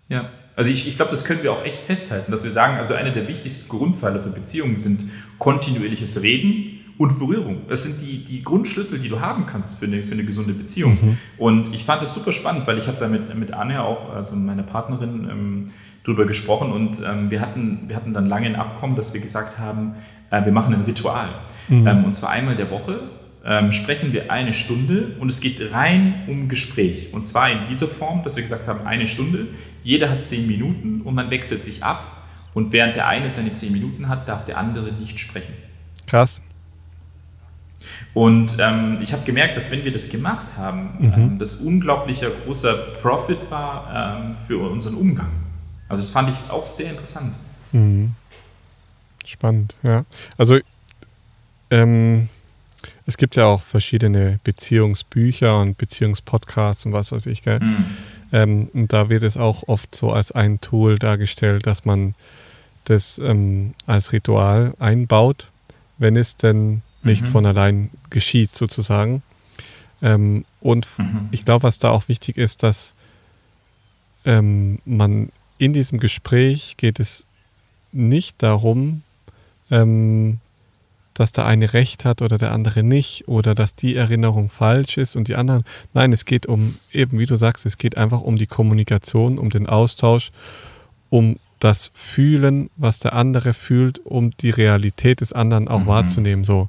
Ja, 0.08 0.30
also 0.54 0.70
ich, 0.70 0.88
ich 0.88 0.96
glaube, 0.96 1.10
das 1.10 1.24
können 1.24 1.42
wir 1.42 1.52
auch 1.52 1.64
echt 1.64 1.82
festhalten, 1.82 2.30
dass 2.30 2.44
wir 2.44 2.50
sagen, 2.50 2.78
also 2.78 2.94
eine 2.94 3.12
der 3.12 3.28
wichtigsten 3.28 3.68
Grundpfeiler 3.68 4.20
für 4.20 4.30
Beziehungen 4.30 4.76
sind 4.76 5.10
kontinuierliches 5.38 6.22
Reden, 6.22 6.77
und 6.98 7.18
Berührung. 7.18 7.62
Das 7.68 7.84
sind 7.84 8.06
die, 8.06 8.24
die 8.24 8.42
Grundschlüssel, 8.42 8.98
die 8.98 9.08
du 9.08 9.20
haben 9.20 9.46
kannst 9.46 9.78
für 9.78 9.86
eine, 9.86 10.02
für 10.02 10.12
eine 10.12 10.24
gesunde 10.24 10.52
Beziehung. 10.52 10.98
Mhm. 11.00 11.18
Und 11.38 11.72
ich 11.72 11.84
fand 11.84 12.02
das 12.02 12.12
super 12.12 12.32
spannend, 12.32 12.66
weil 12.66 12.76
ich 12.76 12.88
habe 12.88 12.98
da 12.98 13.08
mit, 13.08 13.34
mit 13.36 13.52
Anne 13.52 13.82
auch, 13.82 14.12
also 14.12 14.36
meiner 14.36 14.64
Partnerin, 14.64 15.28
ähm, 15.30 15.70
drüber 16.04 16.24
gesprochen 16.24 16.72
und 16.72 17.02
ähm, 17.06 17.30
wir, 17.30 17.40
hatten, 17.40 17.80
wir 17.86 17.94
hatten 17.94 18.14
dann 18.14 18.26
lange 18.26 18.46
ein 18.46 18.56
Abkommen, 18.56 18.96
dass 18.96 19.12
wir 19.12 19.20
gesagt 19.20 19.58
haben, 19.58 19.94
äh, 20.30 20.42
wir 20.42 20.52
machen 20.52 20.72
ein 20.72 20.82
Ritual. 20.82 21.28
Mhm. 21.68 21.86
Ähm, 21.86 22.04
und 22.04 22.14
zwar 22.14 22.30
einmal 22.30 22.56
der 22.56 22.70
Woche 22.70 23.00
ähm, 23.44 23.72
sprechen 23.72 24.12
wir 24.12 24.32
eine 24.32 24.52
Stunde 24.54 25.16
und 25.20 25.28
es 25.28 25.40
geht 25.40 25.72
rein 25.72 26.22
um 26.26 26.48
Gespräch. 26.48 27.08
Und 27.12 27.26
zwar 27.26 27.50
in 27.50 27.58
dieser 27.68 27.88
Form, 27.88 28.24
dass 28.24 28.36
wir 28.36 28.42
gesagt 28.42 28.66
haben, 28.66 28.86
eine 28.86 29.06
Stunde, 29.06 29.48
jeder 29.84 30.10
hat 30.10 30.26
zehn 30.26 30.46
Minuten 30.46 31.02
und 31.02 31.14
man 31.14 31.30
wechselt 31.30 31.62
sich 31.62 31.84
ab. 31.84 32.24
Und 32.54 32.72
während 32.72 32.96
der 32.96 33.06
eine 33.06 33.28
seine 33.28 33.52
zehn 33.52 33.72
Minuten 33.72 34.08
hat, 34.08 34.26
darf 34.28 34.44
der 34.44 34.58
andere 34.58 34.92
nicht 34.92 35.20
sprechen. 35.20 35.52
Krass. 36.06 36.40
Und 38.14 38.58
ähm, 38.60 38.98
ich 39.00 39.12
habe 39.12 39.24
gemerkt, 39.24 39.56
dass 39.56 39.70
wenn 39.70 39.84
wir 39.84 39.92
das 39.92 40.08
gemacht 40.08 40.56
haben, 40.56 40.96
mhm. 40.98 41.12
ähm, 41.14 41.38
das 41.38 41.56
unglaublicher 41.56 42.30
großer 42.30 42.74
Profit 43.00 43.50
war 43.50 44.20
ähm, 44.20 44.36
für 44.36 44.58
unseren 44.70 44.94
Umgang. 44.94 45.30
Also 45.88 46.02
das 46.02 46.10
fand 46.10 46.28
ich 46.28 46.50
auch 46.50 46.66
sehr 46.66 46.90
interessant. 46.90 47.34
Mhm. 47.72 48.12
Spannend, 49.24 49.74
ja. 49.82 50.04
Also 50.36 50.58
ähm, 51.70 52.28
es 53.06 53.16
gibt 53.16 53.36
ja 53.36 53.46
auch 53.46 53.62
verschiedene 53.62 54.38
Beziehungsbücher 54.44 55.58
und 55.60 55.78
Beziehungspodcasts 55.78 56.86
und 56.86 56.92
was 56.92 57.12
weiß 57.12 57.26
ich, 57.26 57.42
gell? 57.42 57.60
Mhm. 57.60 57.84
Ähm, 58.32 58.68
und 58.72 58.92
da 58.92 59.08
wird 59.08 59.22
es 59.22 59.36
auch 59.36 59.66
oft 59.66 59.94
so 59.94 60.12
als 60.12 60.32
ein 60.32 60.60
Tool 60.60 60.98
dargestellt, 60.98 61.66
dass 61.66 61.84
man 61.84 62.14
das 62.84 63.18
ähm, 63.18 63.74
als 63.86 64.12
Ritual 64.12 64.74
einbaut, 64.78 65.48
wenn 65.98 66.16
es 66.16 66.36
denn 66.36 66.82
nicht 67.08 67.22
mhm. 67.22 67.28
von 67.28 67.46
allein 67.46 67.90
geschieht, 68.10 68.54
sozusagen. 68.54 69.22
Ähm, 70.00 70.44
und 70.60 70.86
mhm. 70.98 71.28
ich 71.32 71.44
glaube, 71.44 71.64
was 71.64 71.78
da 71.78 71.90
auch 71.90 72.08
wichtig 72.08 72.36
ist, 72.36 72.62
dass 72.62 72.94
ähm, 74.24 74.78
man 74.84 75.30
in 75.58 75.72
diesem 75.72 75.98
Gespräch 75.98 76.76
geht 76.76 77.00
es 77.00 77.26
nicht 77.92 78.42
darum, 78.42 79.02
ähm, 79.70 80.38
dass 81.14 81.32
der 81.32 81.46
eine 81.46 81.72
recht 81.72 82.04
hat 82.04 82.22
oder 82.22 82.38
der 82.38 82.52
andere 82.52 82.84
nicht 82.84 83.26
oder 83.26 83.56
dass 83.56 83.74
die 83.74 83.96
Erinnerung 83.96 84.50
falsch 84.50 84.98
ist 84.98 85.16
und 85.16 85.26
die 85.26 85.34
anderen. 85.34 85.64
Nein, 85.92 86.12
es 86.12 86.24
geht 86.24 86.46
um, 86.46 86.76
eben 86.92 87.18
wie 87.18 87.26
du 87.26 87.34
sagst, 87.34 87.66
es 87.66 87.76
geht 87.76 87.96
einfach 87.96 88.20
um 88.20 88.36
die 88.36 88.46
Kommunikation, 88.46 89.38
um 89.38 89.50
den 89.50 89.66
Austausch, 89.66 90.30
um 91.10 91.36
das 91.58 91.90
Fühlen, 91.94 92.70
was 92.76 93.00
der 93.00 93.14
andere 93.14 93.54
fühlt, 93.54 93.98
um 94.04 94.30
die 94.30 94.50
Realität 94.50 95.20
des 95.20 95.32
anderen 95.32 95.68
auch 95.68 95.80
mhm. 95.80 95.86
wahrzunehmen. 95.86 96.44
So. 96.44 96.68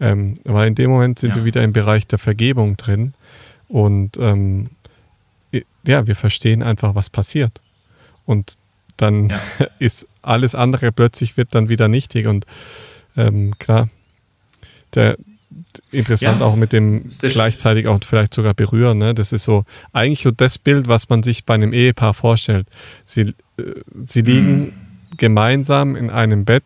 Ähm, 0.00 0.38
weil 0.44 0.68
in 0.68 0.74
dem 0.74 0.90
Moment 0.90 1.18
sind 1.18 1.30
ja. 1.30 1.36
wir 1.36 1.44
wieder 1.44 1.62
im 1.62 1.72
Bereich 1.72 2.06
der 2.06 2.18
Vergebung 2.18 2.76
drin 2.76 3.14
und 3.68 4.18
ähm, 4.18 4.68
ja, 5.84 6.06
wir 6.06 6.16
verstehen 6.16 6.62
einfach, 6.62 6.94
was 6.94 7.10
passiert. 7.10 7.60
Und 8.26 8.54
dann 8.96 9.28
ja. 9.30 9.40
ist 9.78 10.06
alles 10.22 10.54
andere 10.54 10.92
plötzlich 10.92 11.36
wird 11.36 11.54
dann 11.54 11.68
wieder 11.68 11.88
nichtig 11.88 12.26
und 12.26 12.46
ähm, 13.16 13.58
klar, 13.58 13.88
der, 14.94 15.16
interessant 15.90 16.40
ja, 16.40 16.46
auch 16.46 16.56
mit 16.56 16.72
dem 16.72 17.04
gleichzeitig 17.20 17.86
auch 17.86 17.98
vielleicht 18.02 18.34
sogar 18.34 18.54
berühren. 18.54 18.98
Ne? 18.98 19.14
Das 19.14 19.32
ist 19.32 19.44
so 19.44 19.64
eigentlich 19.92 20.22
so 20.22 20.30
das 20.30 20.58
Bild, 20.58 20.88
was 20.88 21.08
man 21.08 21.22
sich 21.22 21.44
bei 21.44 21.54
einem 21.54 21.72
Ehepaar 21.72 22.14
vorstellt. 22.14 22.66
Sie, 23.04 23.34
sie 24.06 24.22
liegen 24.22 24.60
mhm. 24.60 24.72
gemeinsam 25.16 25.96
in 25.96 26.10
einem 26.10 26.44
Bett, 26.44 26.64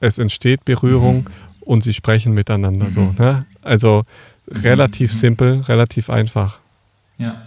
es 0.00 0.18
entsteht 0.18 0.64
Berührung 0.64 1.24
mhm. 1.24 1.26
und 1.60 1.84
sie 1.84 1.92
sprechen 1.92 2.32
miteinander 2.34 2.86
mhm. 2.86 2.90
so. 2.90 3.14
Ne? 3.18 3.46
Also 3.62 4.04
relativ 4.48 5.12
mhm. 5.12 5.16
simpel, 5.16 5.60
relativ 5.62 6.10
einfach. 6.10 6.58
Ja, 7.18 7.42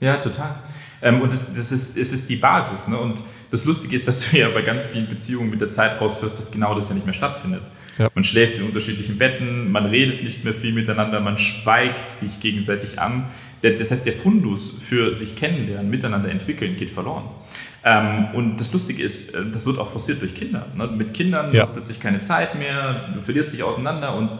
ja, 0.00 0.16
total. 0.16 0.54
Ähm, 1.02 1.20
und 1.20 1.32
das, 1.32 1.52
das, 1.52 1.70
ist, 1.70 1.98
das 1.98 2.12
ist 2.12 2.28
die 2.28 2.36
Basis. 2.36 2.88
Ne? 2.88 2.96
Und 2.96 3.22
das 3.50 3.64
Lustige 3.64 3.94
ist, 3.94 4.08
dass 4.08 4.28
du 4.30 4.38
ja 4.38 4.48
bei 4.48 4.62
ganz 4.62 4.88
vielen 4.88 5.08
Beziehungen 5.08 5.50
mit 5.50 5.60
der 5.60 5.70
Zeit 5.70 6.00
rausführst, 6.00 6.38
dass 6.38 6.50
genau 6.50 6.74
das 6.74 6.88
ja 6.88 6.94
nicht 6.94 7.06
mehr 7.06 7.14
stattfindet. 7.14 7.62
Ja. 7.98 8.08
Man 8.14 8.24
schläft 8.24 8.58
in 8.58 8.64
unterschiedlichen 8.64 9.18
Betten, 9.18 9.72
man 9.72 9.86
redet 9.86 10.22
nicht 10.22 10.44
mehr 10.44 10.54
viel 10.54 10.72
miteinander, 10.72 11.20
man 11.20 11.36
schweigt 11.36 12.10
sich 12.10 12.40
gegenseitig 12.40 13.00
an. 13.00 13.24
Das 13.60 13.90
heißt, 13.90 14.06
der 14.06 14.12
Fundus 14.12 14.76
für 14.80 15.16
sich 15.16 15.34
kennenlernen, 15.34 15.90
miteinander 15.90 16.30
entwickeln, 16.30 16.76
geht 16.76 16.90
verloren. 16.90 17.24
Ähm, 17.84 18.28
und 18.34 18.60
das 18.60 18.72
Lustige 18.72 19.02
ist, 19.02 19.34
äh, 19.34 19.44
das 19.52 19.64
wird 19.66 19.78
auch 19.78 19.88
forciert 19.88 20.20
durch 20.20 20.34
Kinder. 20.34 20.66
Ne? 20.76 20.86
Mit 20.88 21.14
Kindern 21.14 21.46
ja. 21.46 21.52
du 21.52 21.60
hast 21.60 21.74
plötzlich 21.74 22.00
keine 22.00 22.20
Zeit 22.20 22.58
mehr, 22.58 23.08
du 23.14 23.20
verlierst 23.20 23.52
dich 23.52 23.62
auseinander 23.62 24.16
und 24.16 24.30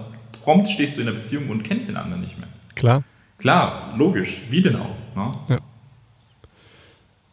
prompt 0.42 0.68
stehst 0.68 0.96
du 0.96 1.00
in 1.00 1.06
der 1.06 1.14
Beziehung 1.14 1.48
und 1.48 1.62
kennst 1.62 1.88
den 1.88 1.96
anderen 1.96 2.20
nicht 2.20 2.38
mehr. 2.38 2.48
Klar. 2.74 3.02
Klar, 3.38 3.94
logisch, 3.96 4.42
wie 4.50 4.60
denn 4.60 4.76
auch. 4.76 4.96
Ne? 5.14 5.32
Ja. 5.48 5.58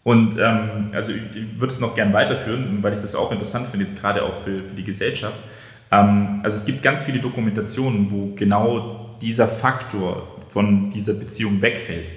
Und 0.03 0.38
ähm, 0.38 0.91
also 0.94 1.14
ich, 1.14 1.22
ich 1.36 1.60
würde 1.60 1.73
es 1.73 1.80
noch 1.80 1.95
gern 1.95 2.14
weiterführen, 2.14 2.77
weil 2.82 2.94
ich 2.94 2.99
das 2.99 3.15
auch 3.15 3.32
interessant 3.32 3.68
finde, 3.68 3.86
jetzt 3.86 3.99
gerade 3.99 4.22
auch 4.22 4.40
für, 4.44 4.64
für 4.64 4.76
die 4.76 4.84
Gesellschaft. 4.84 5.40
Ähm, 5.91 6.41
also 6.44 6.56
es 6.57 6.65
gibt 6.65 6.84
ganz 6.84 7.03
viele 7.03 7.18
Dokumentationen, 7.19 8.11
wo 8.11 8.36
genau 8.36 9.18
dieser 9.22 9.48
Faktor 9.48 10.27
von 10.52 10.91
dieser 10.91 11.15
Beziehung 11.15 11.60
wegfällt. 11.61 12.11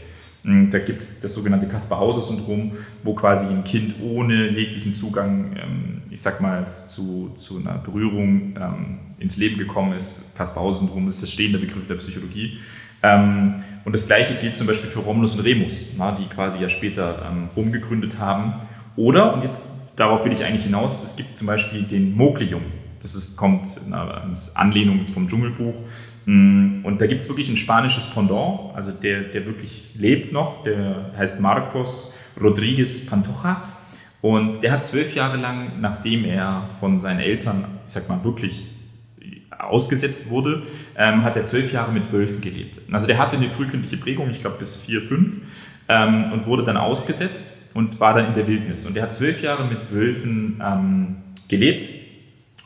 Hm, 0.45 0.71
da 0.71 0.79
gibt 0.79 1.01
es 1.01 1.21
das 1.21 1.35
sogenannte 1.35 1.67
Kaspar-Hauser-Syndrom, 1.67 2.73
wo 3.03 3.15
quasi 3.15 3.47
ein 3.47 3.65
Kind 3.65 3.97
ohne 4.03 4.51
jeglichen 4.51 4.95
Zugang, 4.95 5.57
ähm, 5.57 6.03
ich 6.11 6.21
sag 6.21 6.41
mal, 6.41 6.67
zu, 6.87 7.35
zu 7.37 7.59
einer 7.59 7.79
Berührung 7.79 8.55
ähm, 8.57 8.99
ins 9.19 9.37
Leben 9.37 9.59
gekommen 9.59 9.95
ist. 9.95 10.37
Kaspar-Hauser-Syndrom 10.37 11.09
ist 11.09 11.23
das 11.23 11.31
stehende 11.31 11.59
Begriff 11.59 11.87
der 11.89 11.97
Psychologie. 11.97 12.59
und 13.01 13.93
das 13.93 14.09
gleiche 14.09 14.35
gilt 14.35 14.57
zum 14.57 14.67
Beispiel 14.67 14.91
für 14.91 14.99
Romulus 14.99 15.37
und 15.37 15.45
Remus, 15.45 15.91
die 15.93 16.35
quasi 16.35 16.61
ja 16.61 16.69
später 16.69 17.33
Rom 17.55 17.71
gegründet 17.71 18.19
haben. 18.19 18.55
Oder, 18.97 19.35
und 19.35 19.45
jetzt 19.45 19.71
darauf 19.95 20.25
will 20.25 20.33
ich 20.33 20.45
eigentlich 20.45 20.65
hinaus, 20.65 21.05
es 21.05 21.15
gibt 21.15 21.37
zum 21.37 21.47
Beispiel 21.47 21.83
den 21.83 22.17
Mowgli-Jungen. 22.17 22.73
Das 23.03 23.15
ist, 23.15 23.37
kommt 23.37 23.67
als 23.93 24.57
Anlehnung 24.57 25.07
vom 25.09 25.29
Dschungelbuch. 25.29 25.77
Mm, 26.29 26.85
und 26.85 27.01
da 27.01 27.07
gibt 27.07 27.23
es 27.23 27.29
wirklich 27.31 27.49
ein 27.49 27.57
spanisches 27.57 28.05
Pendant, 28.11 28.75
also 28.75 28.93
der, 28.93 29.23
der 29.23 29.47
wirklich 29.47 29.85
lebt 29.95 30.31
noch, 30.31 30.63
der 30.63 31.11
heißt 31.17 31.41
Marcos 31.41 32.19
Rodriguez 32.39 33.07
Pantoja. 33.07 33.63
Und 34.21 34.63
der 34.63 34.73
hat 34.73 34.85
zwölf 34.85 35.15
Jahre 35.15 35.39
lang, 35.39 35.81
nachdem 35.81 36.27
er 36.27 36.69
von 36.81 36.99
seinen 36.99 37.21
Eltern, 37.21 37.65
ich 37.87 37.93
sag 37.93 38.11
mal, 38.11 38.23
wirklich 38.25 38.67
ausgesetzt 39.59 40.29
wurde, 40.29 40.65
ähm, 40.99 41.25
hat 41.25 41.35
er 41.37 41.45
zwölf 41.45 41.73
Jahre 41.73 41.93
mit 41.93 42.13
Wölfen 42.13 42.43
gelebt. 42.43 42.79
Also 42.93 43.07
der 43.07 43.17
hatte 43.17 43.39
eine 43.39 43.49
frühkindliche 43.49 43.97
Prägung, 43.97 44.29
ich 44.29 44.41
glaube 44.41 44.59
bis 44.59 44.77
vier, 44.77 45.01
fünf, 45.01 45.39
ähm, 45.89 46.31
und 46.33 46.45
wurde 46.45 46.63
dann 46.63 46.77
ausgesetzt 46.77 47.71
und 47.73 48.01
war 48.01 48.13
dann 48.13 48.27
in 48.27 48.35
der 48.35 48.47
Wildnis. 48.47 48.85
Und 48.85 48.99
er 48.99 49.05
hat 49.05 49.15
zwölf 49.15 49.43
Jahre 49.43 49.65
mit 49.65 49.91
Wölfen 49.91 50.63
ähm, 50.63 51.17
gelebt 51.49 51.89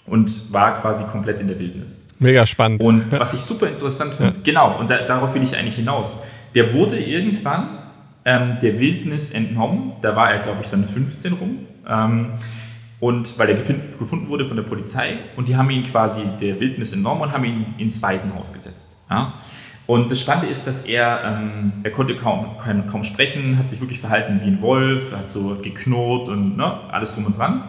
und 0.07 0.53
war 0.53 0.81
quasi 0.81 1.05
komplett 1.05 1.41
in 1.41 1.47
der 1.47 1.61
Wildnis. 1.61 2.12
Mega 2.23 2.47
spannend. 2.47 2.83
Und 2.83 3.11
was 3.13 3.35
ich 3.35 3.41
super 3.41 3.69
interessant 3.69 4.15
finde, 4.15 4.35
ja. 4.37 4.41
genau, 4.43 4.79
und 4.79 4.91
da, 4.91 4.99
darauf 5.03 5.35
will 5.35 5.43
ich 5.43 5.57
eigentlich 5.57 5.77
hinaus. 5.77 6.23
Der 6.55 6.73
wurde 6.73 6.99
irgendwann 6.99 7.79
ähm, 8.25 8.59
der 8.63 8.79
Wildnis 8.79 9.33
entnommen, 9.33 9.93
da 10.01 10.15
war 10.15 10.33
er, 10.33 10.39
glaube 10.39 10.59
ich, 10.63 10.69
dann 10.69 10.85
15 10.85 11.33
rum. 11.35 11.67
Ähm, 11.89 12.35
und 13.01 13.37
weil 13.37 13.49
er 13.49 13.57
gefunden 13.57 14.29
wurde 14.29 14.47
von 14.47 14.57
der 14.57 14.63
Polizei 14.63 15.15
und 15.35 15.49
die 15.49 15.57
haben 15.57 15.69
ihn 15.71 15.83
quasi 15.83 16.23
der 16.41 16.61
Wildnis 16.61 16.93
entnommen 16.93 17.23
und 17.23 17.33
haben 17.33 17.45
ihn 17.45 17.67
ins 17.77 18.01
Waisenhaus 18.01 18.53
gesetzt. 18.53 18.99
Ja? 19.11 19.35
Und 19.89 20.13
das 20.13 20.21
Spannende 20.21 20.49
ist, 20.49 20.69
dass 20.69 20.87
er, 20.87 21.21
ähm, 21.25 21.73
er 21.83 21.91
konnte 21.91 22.15
kaum, 22.15 22.57
kaum, 22.59 22.87
kaum 22.87 23.03
sprechen, 23.03 23.59
hat 23.59 23.69
sich 23.69 23.81
wirklich 23.81 23.99
verhalten 23.99 24.41
wie 24.45 24.47
ein 24.47 24.63
Wolf, 24.63 25.13
hat 25.17 25.29
so 25.29 25.57
geknurrt 25.61 26.29
und 26.29 26.57
ne, 26.57 26.79
alles 26.93 27.13
drum 27.13 27.27
und 27.27 27.37
dran. 27.37 27.65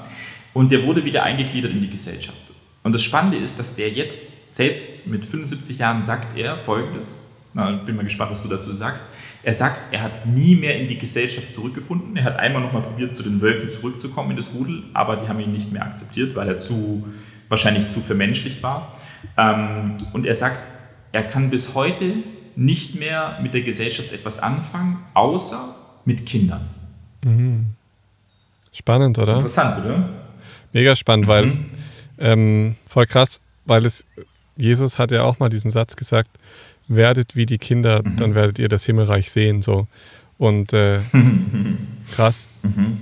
Und 0.53 0.71
der 0.71 0.85
wurde 0.85 1.03
wieder 1.03 1.23
eingegliedert 1.23 1.71
in 1.71 1.81
die 1.81 1.89
Gesellschaft. 1.89 2.37
Und 2.83 2.93
das 2.93 3.03
Spannende 3.03 3.37
ist, 3.37 3.59
dass 3.59 3.75
der 3.75 3.89
jetzt 3.89 4.53
selbst 4.53 5.07
mit 5.07 5.25
75 5.25 5.77
Jahren 5.79 6.03
sagt 6.03 6.37
er 6.37 6.57
folgendes, 6.57 7.31
na, 7.53 7.71
bin 7.71 7.95
mal 7.95 8.03
gespannt, 8.03 8.31
was 8.31 8.43
du 8.43 8.49
dazu 8.49 8.73
sagst. 8.73 9.05
Er 9.43 9.53
sagt, 9.53 9.93
er 9.93 10.01
hat 10.01 10.25
nie 10.25 10.55
mehr 10.55 10.79
in 10.79 10.87
die 10.87 10.97
Gesellschaft 10.97 11.51
zurückgefunden. 11.51 12.15
Er 12.15 12.23
hat 12.23 12.37
einmal 12.37 12.61
nochmal 12.61 12.81
probiert, 12.81 13.13
zu 13.13 13.23
den 13.23 13.41
Wölfen 13.41 13.71
zurückzukommen 13.71 14.31
in 14.31 14.37
das 14.37 14.53
Rudel, 14.53 14.83
aber 14.93 15.17
die 15.17 15.27
haben 15.27 15.39
ihn 15.39 15.51
nicht 15.51 15.71
mehr 15.71 15.83
akzeptiert, 15.83 16.35
weil 16.35 16.47
er 16.47 16.59
zu, 16.59 17.05
wahrscheinlich 17.49 17.87
zu 17.89 17.99
vermenschlicht 18.01 18.63
war. 18.63 18.97
Ähm, 19.37 19.97
und 20.13 20.25
er 20.25 20.35
sagt, 20.35 20.69
er 21.11 21.23
kann 21.23 21.49
bis 21.49 21.75
heute 21.75 22.15
nicht 22.55 22.95
mehr 22.99 23.39
mit 23.41 23.53
der 23.53 23.61
Gesellschaft 23.61 24.11
etwas 24.13 24.39
anfangen, 24.39 24.99
außer 25.13 25.75
mit 26.05 26.25
Kindern. 26.25 26.61
Mhm. 27.23 27.67
Spannend, 28.71 29.19
oder? 29.19 29.35
Interessant, 29.35 29.83
oder? 29.83 30.09
Mega 30.71 30.95
spannend, 30.95 31.25
mhm. 31.25 31.29
weil 31.29 31.57
ähm, 32.23 32.75
voll 32.89 33.05
krass, 33.05 33.39
weil 33.65 33.85
es 33.85 34.03
Jesus 34.55 34.99
hat 34.99 35.11
ja 35.11 35.23
auch 35.23 35.39
mal 35.39 35.49
diesen 35.49 35.71
Satz 35.71 35.95
gesagt, 35.95 36.29
werdet 36.87 37.35
wie 37.35 37.45
die 37.45 37.57
Kinder, 37.57 38.01
mhm. 38.03 38.17
dann 38.17 38.35
werdet 38.35 38.59
ihr 38.59 38.69
das 38.69 38.85
Himmelreich 38.85 39.31
sehen. 39.31 39.61
So. 39.61 39.87
Und 40.37 40.73
äh, 40.73 40.99
krass. 42.15 42.49
Mhm. 42.61 42.97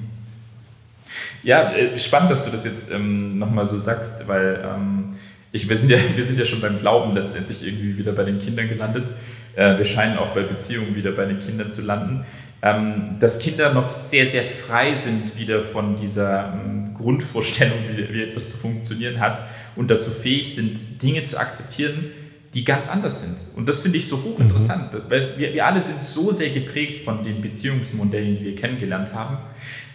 Ja, 1.43 1.71
äh, 1.71 1.97
spannend, 1.97 2.31
dass 2.31 2.45
du 2.45 2.51
das 2.51 2.65
jetzt 2.65 2.91
ähm, 2.91 3.39
nochmal 3.39 3.65
so 3.65 3.77
sagst, 3.77 4.27
weil 4.27 4.63
ähm, 4.63 5.15
ich, 5.51 5.67
wir, 5.67 5.77
sind 5.77 5.89
ja, 5.89 5.97
wir 6.15 6.23
sind 6.23 6.39
ja 6.39 6.45
schon 6.45 6.61
beim 6.61 6.77
Glauben 6.77 7.13
letztendlich 7.13 7.65
irgendwie 7.65 7.97
wieder 7.97 8.13
bei 8.13 8.23
den 8.23 8.39
Kindern 8.39 8.69
gelandet. 8.69 9.11
Äh, 9.55 9.77
wir 9.77 9.85
scheinen 9.85 10.17
auch 10.17 10.29
bei 10.29 10.43
Beziehungen 10.43 10.95
wieder 10.95 11.11
bei 11.11 11.25
den 11.25 11.39
Kindern 11.39 11.71
zu 11.71 11.81
landen. 11.81 12.23
Ähm, 12.63 13.17
dass 13.19 13.39
Kinder 13.39 13.73
noch 13.73 13.91
sehr, 13.91 14.27
sehr 14.27 14.43
frei 14.43 14.93
sind 14.93 15.35
wieder 15.35 15.63
von 15.63 15.95
dieser 15.95 16.53
ähm, 16.53 16.90
Grundvorstellung, 17.01 17.77
wie, 17.95 18.13
wie 18.13 18.23
etwas 18.23 18.51
zu 18.51 18.57
funktionieren 18.57 19.19
hat 19.19 19.41
und 19.75 19.89
dazu 19.89 20.11
fähig 20.11 20.53
sind, 20.53 21.01
Dinge 21.01 21.23
zu 21.23 21.39
akzeptieren, 21.39 22.11
die 22.53 22.65
ganz 22.65 22.89
anders 22.89 23.21
sind. 23.21 23.57
Und 23.57 23.67
das 23.69 23.81
finde 23.81 23.97
ich 23.97 24.07
so 24.07 24.21
hochinteressant, 24.23 24.93
mhm. 24.93 25.01
weil 25.09 25.37
wir, 25.37 25.53
wir 25.53 25.65
alle 25.65 25.81
sind 25.81 26.01
so 26.01 26.31
sehr 26.31 26.49
geprägt 26.49 27.03
von 27.03 27.23
den 27.23 27.41
Beziehungsmodellen, 27.41 28.37
die 28.37 28.45
wir 28.45 28.55
kennengelernt 28.55 29.13
haben. 29.13 29.37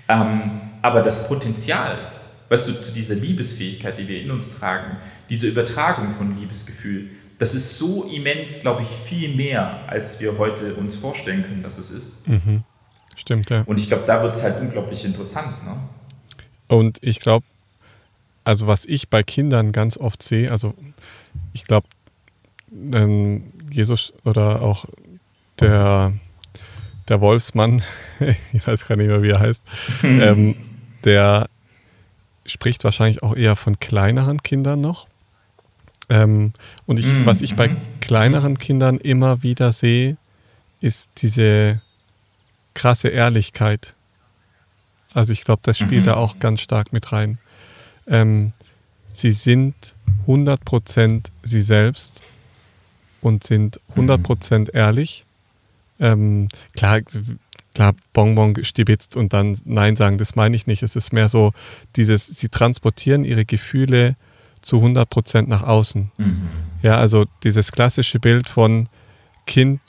Ähm, 0.08 0.60
aber 0.82 1.02
das 1.02 1.28
Potenzial, 1.28 1.98
weißt 2.48 2.68
du, 2.68 2.80
zu 2.80 2.92
dieser 2.92 3.14
Liebesfähigkeit, 3.14 3.98
die 3.98 4.08
wir 4.08 4.22
in 4.22 4.30
uns 4.30 4.58
tragen, 4.58 4.96
diese 5.28 5.48
Übertragung 5.48 6.12
von 6.12 6.38
Liebesgefühl, 6.38 7.10
das 7.38 7.54
ist 7.54 7.76
so 7.76 8.04
immens, 8.04 8.62
glaube 8.62 8.82
ich, 8.82 8.88
viel 8.88 9.34
mehr, 9.34 9.80
als 9.88 10.20
wir 10.20 10.38
heute 10.38 10.74
uns 10.74 10.96
vorstellen 10.96 11.42
können, 11.42 11.62
dass 11.62 11.76
es 11.76 11.90
ist. 11.90 12.28
Mhm. 12.28 12.62
Stimmt, 13.14 13.50
ja. 13.50 13.62
Und 13.66 13.78
ich 13.78 13.88
glaube, 13.88 14.04
da 14.06 14.22
wird 14.22 14.34
es 14.34 14.42
halt 14.42 14.60
unglaublich 14.60 15.04
interessant. 15.04 15.64
Ne? 15.64 15.76
Und 16.68 16.98
ich 17.02 17.20
glaube, 17.20 17.44
also 18.44 18.66
was 18.66 18.84
ich 18.84 19.08
bei 19.08 19.22
Kindern 19.22 19.72
ganz 19.72 19.96
oft 19.96 20.22
sehe, 20.22 20.50
also 20.50 20.74
ich 21.52 21.64
glaube, 21.64 21.86
ähm, 22.92 23.44
Jesus 23.70 24.12
oder 24.24 24.62
auch 24.62 24.84
der, 25.60 26.12
der 27.08 27.20
Wolfsmann, 27.20 27.82
ich 28.52 28.66
weiß 28.66 28.86
gar 28.86 28.96
nicht 28.96 29.08
mehr, 29.08 29.22
wie 29.22 29.30
er 29.30 29.40
heißt, 29.40 29.62
ähm, 30.02 30.56
der 31.04 31.48
spricht 32.44 32.84
wahrscheinlich 32.84 33.22
auch 33.22 33.34
eher 33.34 33.56
von 33.56 33.78
kleineren 33.78 34.42
Kindern 34.42 34.80
noch. 34.80 35.06
Ähm, 36.08 36.52
und 36.86 36.98
ich, 36.98 37.06
mm, 37.06 37.26
was 37.26 37.42
ich 37.42 37.56
bei 37.56 37.68
mhm. 37.68 37.76
kleineren 38.00 38.58
Kindern 38.58 38.98
immer 38.98 39.42
wieder 39.42 39.72
sehe, 39.72 40.16
ist 40.80 41.22
diese 41.22 41.80
krasse 42.74 43.08
Ehrlichkeit. 43.08 43.94
Also 45.16 45.32
ich 45.32 45.44
glaube, 45.44 45.62
das 45.64 45.78
spielt 45.78 46.02
mhm. 46.02 46.06
da 46.06 46.14
auch 46.16 46.38
ganz 46.40 46.60
stark 46.60 46.92
mit 46.92 47.10
rein. 47.10 47.38
Ähm, 48.06 48.52
sie 49.08 49.32
sind 49.32 49.74
100% 50.26 51.30
sie 51.42 51.62
selbst 51.62 52.22
und 53.22 53.42
sind 53.42 53.80
100% 53.96 54.58
mhm. 54.58 54.66
ehrlich. 54.74 55.24
Ähm, 55.98 56.48
klar, 56.74 57.00
klar, 57.72 57.94
Bonbon 58.12 58.62
stibitzt 58.62 59.16
und 59.16 59.32
dann 59.32 59.58
Nein 59.64 59.96
sagen, 59.96 60.18
das 60.18 60.36
meine 60.36 60.54
ich 60.54 60.66
nicht. 60.66 60.82
Es 60.82 60.96
ist 60.96 61.14
mehr 61.14 61.30
so 61.30 61.54
dieses, 61.96 62.26
sie 62.26 62.50
transportieren 62.50 63.24
ihre 63.24 63.46
Gefühle 63.46 64.16
zu 64.60 64.76
100 64.76 65.08
Prozent 65.08 65.48
nach 65.48 65.62
außen. 65.62 66.10
Mhm. 66.18 66.48
Ja, 66.82 66.98
also 66.98 67.24
dieses 67.42 67.72
klassische 67.72 68.20
Bild 68.20 68.50
von 68.50 68.86
Kind 69.46 69.80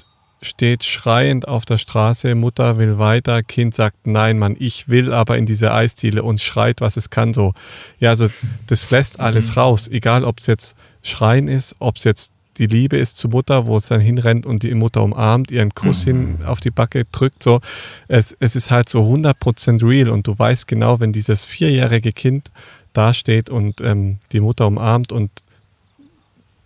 steht 0.41 0.83
schreiend 0.83 1.47
auf 1.47 1.65
der 1.65 1.77
Straße, 1.77 2.35
Mutter 2.35 2.77
will 2.77 2.97
weiter, 2.97 3.43
Kind 3.43 3.75
sagt 3.75 4.05
nein, 4.05 4.37
Mann, 4.37 4.55
ich 4.59 4.87
will 4.87 5.13
aber 5.13 5.37
in 5.37 5.45
diese 5.45 5.73
Eisdiele 5.73 6.23
und 6.23 6.41
schreit, 6.41 6.81
was 6.81 6.97
es 6.97 7.09
kann 7.09 7.33
so. 7.33 7.53
Ja, 7.99 8.11
also 8.11 8.27
das 8.67 8.89
lässt 8.91 9.19
alles 9.19 9.51
mhm. 9.51 9.59
raus, 9.61 9.87
egal 9.87 10.23
ob 10.23 10.39
es 10.39 10.47
jetzt 10.47 10.75
Schreien 11.03 11.47
ist, 11.47 11.75
ob 11.79 11.97
es 11.97 12.03
jetzt 12.03 12.33
die 12.57 12.67
Liebe 12.67 12.97
ist 12.97 13.17
zur 13.17 13.31
Mutter, 13.31 13.65
wo 13.67 13.77
es 13.77 13.87
dann 13.87 14.01
hinrennt 14.01 14.45
und 14.45 14.63
die 14.63 14.73
Mutter 14.73 15.03
umarmt, 15.03 15.51
ihren 15.51 15.73
Kuss 15.73 16.05
mhm. 16.05 16.11
hin 16.11 16.37
auf 16.45 16.59
die 16.59 16.71
Backe 16.71 17.05
drückt, 17.05 17.43
so. 17.43 17.59
Es, 18.07 18.35
es 18.39 18.55
ist 18.55 18.71
halt 18.71 18.89
so 18.89 19.01
100% 19.01 19.87
real 19.87 20.09
und 20.09 20.27
du 20.27 20.37
weißt 20.37 20.67
genau, 20.67 20.99
wenn 20.99 21.13
dieses 21.13 21.45
vierjährige 21.45 22.11
Kind 22.11 22.51
dasteht 22.93 23.49
und 23.49 23.81
ähm, 23.81 24.17
die 24.31 24.39
Mutter 24.39 24.67
umarmt 24.67 25.11
und 25.11 25.29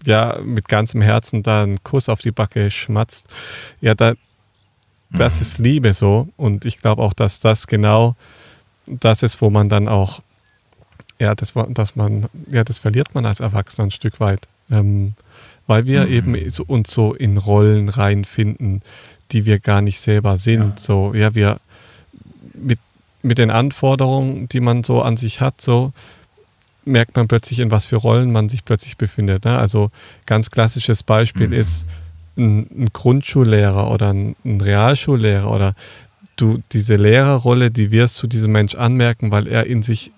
ja, 0.06 0.40
mit 0.44 0.68
ganzem 0.68 1.02
Herzen 1.02 1.44
da 1.44 1.64
einen 1.64 1.84
Kuss 1.84 2.10
auf 2.10 2.22
die 2.22 2.32
Backe 2.32 2.72
schmatzt, 2.72 3.28
ja, 3.82 3.94
da, 3.94 4.14
das 5.12 5.36
mhm. 5.36 5.42
ist 5.42 5.58
Liebe 5.60 5.94
so. 5.94 6.28
Und 6.38 6.66
ich 6.66 6.80
glaube 6.80 7.02
auch, 7.02 7.14
dass 7.14 7.40
das 7.40 7.68
genau 7.68 8.16
das 8.88 9.24
ist, 9.24 9.42
wo 9.42 9.50
man 9.50 9.70
dann 9.70 9.88
auch, 9.88 10.22
ja, 11.20 11.36
das, 11.36 11.54
dass 11.70 11.96
man, 11.96 12.28
ja, 12.50 12.64
das 12.64 12.80
verliert 12.80 13.14
man 13.14 13.26
als 13.26 13.40
Erwachsener 13.40 13.88
ein 13.88 13.92
Stück 13.92 14.20
weit. 14.20 14.48
Ähm, 14.70 15.14
weil 15.68 15.86
wir 15.86 16.06
mhm. 16.06 16.14
eben 16.14 16.50
so, 16.50 16.64
uns 16.66 16.92
so 16.92 17.14
in 17.14 17.38
Rollen 17.38 17.90
reinfinden, 17.90 18.82
die 19.32 19.46
wir 19.46 19.60
gar 19.60 19.82
nicht 19.82 20.00
selber 20.00 20.38
sind. 20.38 20.62
Ja. 20.62 20.78
So, 20.78 21.14
ja, 21.14 21.36
wir 21.36 21.60
mit, 22.54 22.80
mit 23.22 23.38
den 23.38 23.52
Anforderungen, 23.52 24.50
die 24.50 24.60
man 24.60 24.84
so 24.84 25.02
an 25.02 25.18
sich 25.18 25.42
hat, 25.42 25.62
so, 25.62 25.94
merkt 26.86 27.16
man 27.16 27.28
plötzlich, 27.28 27.60
in 27.60 27.72
was 27.72 27.86
für 27.86 27.98
Rollen 27.98 28.32
man 28.32 28.50
sich 28.50 28.66
plötzlich 28.66 28.98
befindet. 28.98 29.46
Ne? 29.46 29.58
Also 29.58 29.92
ganz 30.26 30.50
klassisches 30.50 31.04
Beispiel 31.04 31.48
mhm. 31.48 31.54
ist 31.54 31.86
ein, 32.38 32.60
ein, 32.72 32.90
Grundschullehrer 32.92 33.92
oder 33.92 34.14
ein, 34.14 34.36
ein, 34.44 34.62
Realschullehrer 34.62 35.52
oder 35.52 35.76
du 36.36 36.58
diese 36.72 36.96
Lehrerrolle, 36.96 37.72
die 37.72 37.92
wirst 37.92 38.22
du 38.24 38.28
diesem 38.28 38.52
Mensch 38.52 38.76
anmerken, 38.76 39.32
weil 39.32 39.48
er 39.48 39.68
in 39.68 39.84
sich 39.84 40.12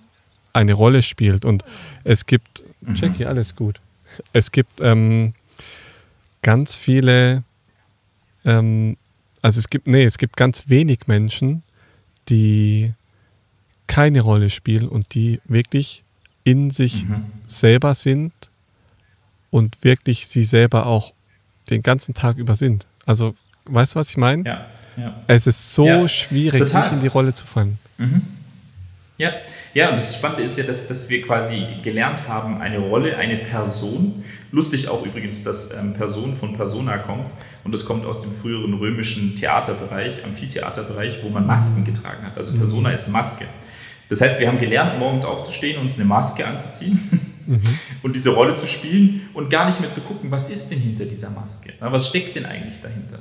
eine 0.54 0.74
Rolle 0.74 1.02
spielt. 1.02 1.44
Und 1.46 1.64
es 2.04 2.26
gibt, 2.26 2.64
mhm. 2.82 2.96
Jackie, 2.96 3.26
alles 3.26 3.56
gut. 3.56 3.80
Es 4.32 4.52
gibt 4.52 4.80
ähm, 4.80 5.34
ganz 6.42 6.76
viele, 6.76 7.44
ähm, 8.46 8.96
also 9.42 9.60
es 9.60 9.70
gibt, 9.70 9.88
nee, 9.88 10.04
es 10.04 10.18
gibt 10.18 10.38
ganz 10.38 10.70
wenig 10.70 11.08
Menschen, 11.08 11.64
die 12.30 12.94
keine 13.88 14.22
Rolle 14.22 14.50
spielen 14.50 14.88
und 14.88 15.14
die 15.14 15.42
wirklich 15.46 16.04
in 16.44 16.72
sich 16.72 17.06
mhm. 17.06 17.26
selber 17.48 17.94
sind 17.96 18.34
und 19.50 19.84
wirklich 19.84 20.28
sie 20.28 20.44
selber 20.44 20.86
auch 20.86 21.14
den 21.70 21.84
ganzen 21.84 22.14
Tag 22.14 22.38
über 22.38 22.56
sind. 22.56 22.86
Also, 23.06 23.36
weißt 23.66 23.96
du, 23.96 24.00
was 24.00 24.10
ich 24.10 24.18
meine? 24.18 24.44
Ja, 24.44 24.66
ja. 24.98 25.24
Es 25.28 25.48
ist 25.48 25.74
so 25.74 25.86
ja, 25.86 26.08
schwierig, 26.08 26.62
total. 26.62 26.84
nicht 26.84 26.92
in 26.94 27.02
die 27.02 27.08
Rolle 27.08 27.34
zu 27.34 27.46
fallen. 27.46 27.80
Mhm. 27.98 28.22
Ja, 29.18 29.32
ja, 29.76 29.90
und 29.90 29.96
das 29.96 30.16
Spannende 30.16 30.44
ist 30.44 30.58
ja, 30.58 30.64
dass, 30.64 30.88
dass 30.88 31.08
wir 31.08 31.22
quasi 31.22 31.66
gelernt 31.84 32.28
haben, 32.28 32.60
eine 32.62 32.80
Rolle, 32.80 33.16
eine 33.16 33.38
Person. 33.38 34.24
Lustig 34.52 34.88
auch 34.88 35.06
übrigens, 35.06 35.44
dass 35.44 35.72
ähm, 35.72 35.94
Person 35.94 36.36
von 36.36 36.56
Persona 36.58 36.98
kommt. 36.98 37.32
Und 37.64 37.74
das 37.74 37.86
kommt 37.86 38.06
aus 38.06 38.22
dem 38.22 38.34
früheren 38.34 38.74
römischen 38.74 39.36
Theaterbereich, 39.36 40.24
Amphitheaterbereich, 40.26 41.24
wo 41.24 41.30
man 41.30 41.46
Masken 41.46 41.86
getragen 41.86 42.26
hat. 42.26 42.36
Also 42.36 42.58
Persona 42.58 42.90
mhm. 42.90 42.96
ist 42.96 43.08
Maske. 43.10 43.46
Das 44.14 44.22
heißt, 44.22 44.40
wir 44.40 44.48
haben 44.48 44.60
gelernt, 44.60 45.00
morgens 45.00 45.26
aufzustehen, 45.26 45.82
uns 45.82 45.96
eine 45.96 46.06
Maske 46.06 46.46
anzuziehen 46.46 47.00
mhm. 47.48 47.62
und 48.04 48.16
diese 48.16 48.30
Rolle 48.30 48.54
zu 48.54 48.68
spielen 48.68 49.28
und 49.34 49.50
gar 49.50 49.66
nicht 49.66 49.80
mehr 49.82 49.90
zu 49.90 50.02
gucken, 50.02 50.30
was 50.30 50.52
ist 50.52 50.70
denn 50.70 50.78
hinter 50.78 51.06
dieser 51.06 51.32
Maske? 51.32 51.74
Was 51.80 52.10
steckt 52.10 52.36
denn 52.36 52.46
eigentlich 52.46 52.80
dahinter? 52.80 53.18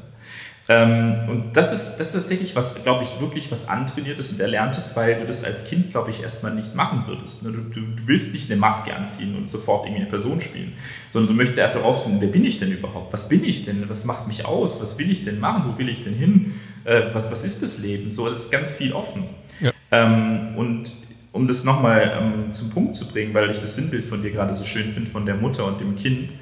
Ähm, 0.68 1.30
und 1.30 1.56
das 1.56 1.72
ist, 1.72 1.96
das 1.96 2.08
ist 2.08 2.20
tatsächlich 2.20 2.54
was, 2.54 2.82
glaube 2.82 3.04
ich, 3.04 3.20
wirklich 3.22 3.50
was 3.50 3.68
antrainiertes 3.68 4.34
und 4.34 4.40
erlerntes, 4.40 4.94
weil 4.94 5.18
du 5.18 5.24
das 5.24 5.44
als 5.44 5.64
Kind, 5.64 5.92
glaube 5.92 6.10
ich, 6.10 6.22
erstmal 6.22 6.54
nicht 6.54 6.74
machen 6.74 7.04
würdest. 7.06 7.42
Ne? 7.42 7.52
Du, 7.52 7.62
du, 7.62 7.80
du, 7.80 8.06
willst 8.06 8.34
nicht 8.34 8.50
eine 8.50 8.60
Maske 8.60 8.94
anziehen 8.94 9.34
und 9.34 9.48
sofort 9.48 9.86
irgendwie 9.86 10.02
eine 10.02 10.10
Person 10.10 10.42
spielen, 10.42 10.74
sondern 11.10 11.32
du 11.32 11.34
möchtest 11.34 11.58
erst 11.58 11.76
herausfinden, 11.76 12.20
wer 12.20 12.28
bin 12.28 12.44
ich 12.44 12.58
denn 12.58 12.70
überhaupt? 12.70 13.14
Was 13.14 13.30
bin 13.30 13.42
ich 13.44 13.64
denn? 13.64 13.88
Was 13.88 14.04
macht 14.04 14.28
mich 14.28 14.44
aus? 14.44 14.82
Was 14.82 14.98
will 14.98 15.10
ich 15.10 15.24
denn 15.24 15.40
machen? 15.40 15.72
Wo 15.72 15.78
will 15.78 15.88
ich 15.88 16.04
denn 16.04 16.14
hin? 16.14 16.60
Äh, 16.84 17.14
was, 17.14 17.32
was 17.32 17.46
ist 17.46 17.62
das 17.62 17.78
Leben? 17.78 18.12
So, 18.12 18.28
es 18.28 18.36
ist 18.36 18.50
ganz 18.50 18.72
viel 18.72 18.92
offen. 18.92 19.24
Ja. 19.58 19.71
Ähm, 19.92 20.56
und 20.56 20.90
um 21.32 21.46
das 21.46 21.64
nochmal 21.64 22.18
ähm, 22.20 22.52
zum 22.52 22.70
Punkt 22.70 22.96
zu 22.96 23.06
bringen, 23.06 23.32
weil 23.34 23.50
ich 23.50 23.58
das 23.58 23.76
Sinnbild 23.76 24.04
von 24.04 24.22
dir 24.22 24.30
gerade 24.30 24.54
so 24.54 24.64
schön 24.64 24.88
finde, 24.92 25.10
von 25.10 25.26
der 25.26 25.36
Mutter 25.36 25.66
und 25.66 25.80
dem 25.80 25.96
Kind, 25.96 26.32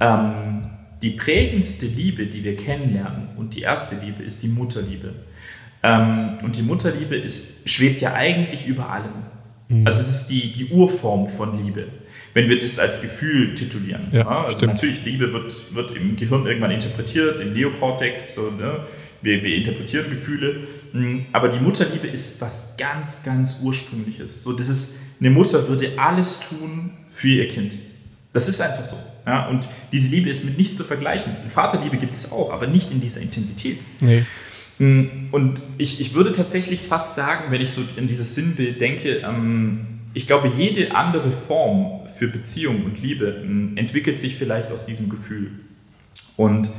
ähm, 0.00 0.70
die 1.02 1.10
prägendste 1.10 1.86
Liebe, 1.86 2.26
die 2.26 2.44
wir 2.44 2.56
kennenlernen 2.56 3.28
und 3.36 3.54
die 3.54 3.62
erste 3.62 3.96
Liebe 3.96 4.22
ist 4.22 4.42
die 4.42 4.48
Mutterliebe. 4.48 5.14
Ähm, 5.82 6.38
und 6.42 6.56
die 6.56 6.62
Mutterliebe 6.62 7.16
ist, 7.16 7.68
schwebt 7.68 8.02
ja 8.02 8.12
eigentlich 8.14 8.66
über 8.66 8.90
allem. 8.90 9.12
Mhm. 9.68 9.86
Also 9.86 10.00
es 10.00 10.10
ist 10.10 10.26
die, 10.28 10.52
die 10.52 10.66
Urform 10.66 11.28
von 11.28 11.64
Liebe, 11.64 11.86
wenn 12.34 12.48
wir 12.48 12.58
das 12.58 12.78
als 12.78 13.00
Gefühl 13.00 13.54
titulieren. 13.54 14.08
Ja, 14.12 14.18
ja? 14.18 14.44
Also 14.44 14.58
stimmt. 14.58 14.74
natürlich, 14.74 15.04
Liebe 15.04 15.32
wird, 15.32 15.74
wird 15.74 15.96
im 15.96 16.16
Gehirn 16.16 16.46
irgendwann 16.46 16.70
interpretiert, 16.70 17.40
im 17.40 17.54
Neokortex, 17.54 18.34
so, 18.34 18.50
ne? 18.50 18.84
wir, 19.22 19.42
wir 19.42 19.56
interpretieren 19.56 20.10
Gefühle. 20.10 20.66
Hm, 20.92 21.26
aber 21.32 21.48
die 21.48 21.60
Mutterliebe 21.60 22.06
ist 22.06 22.40
was 22.40 22.74
ganz, 22.76 23.22
ganz 23.22 23.60
Ursprüngliches. 23.62 24.42
So, 24.42 24.52
das 24.52 24.68
ist, 24.68 24.98
eine 25.20 25.30
Mutter 25.30 25.68
würde 25.68 25.92
alles 25.98 26.40
tun 26.40 26.90
für 27.08 27.28
ihr 27.28 27.48
Kind. 27.48 27.72
Das 28.32 28.48
ist 28.48 28.60
einfach 28.60 28.84
so. 28.84 28.96
Ja? 29.26 29.48
Und 29.48 29.68
diese 29.92 30.08
Liebe 30.08 30.30
ist 30.30 30.44
mit 30.44 30.58
nichts 30.58 30.76
zu 30.76 30.84
vergleichen. 30.84 31.34
Vaterliebe 31.48 31.96
gibt 31.96 32.14
es 32.14 32.32
auch, 32.32 32.52
aber 32.52 32.66
nicht 32.66 32.90
in 32.90 33.00
dieser 33.00 33.20
Intensität. 33.20 33.78
Nee. 34.00 34.24
Hm, 34.78 35.28
und 35.30 35.62
ich, 35.78 36.00
ich 36.00 36.14
würde 36.14 36.32
tatsächlich 36.32 36.80
fast 36.80 37.14
sagen, 37.14 37.50
wenn 37.50 37.60
ich 37.60 37.72
so 37.72 37.82
in 37.96 38.08
dieses 38.08 38.34
Sinnbild 38.34 38.80
denke, 38.80 39.18
ähm, 39.18 39.86
ich 40.14 40.26
glaube, 40.26 40.50
jede 40.56 40.94
andere 40.94 41.30
Form 41.30 42.00
für 42.08 42.26
Beziehung 42.26 42.84
und 42.84 43.00
Liebe 43.00 43.42
ähm, 43.44 43.72
entwickelt 43.76 44.18
sich 44.18 44.36
vielleicht 44.36 44.72
aus 44.72 44.86
diesem 44.86 45.08
Gefühl. 45.08 45.52
Und 46.36 46.70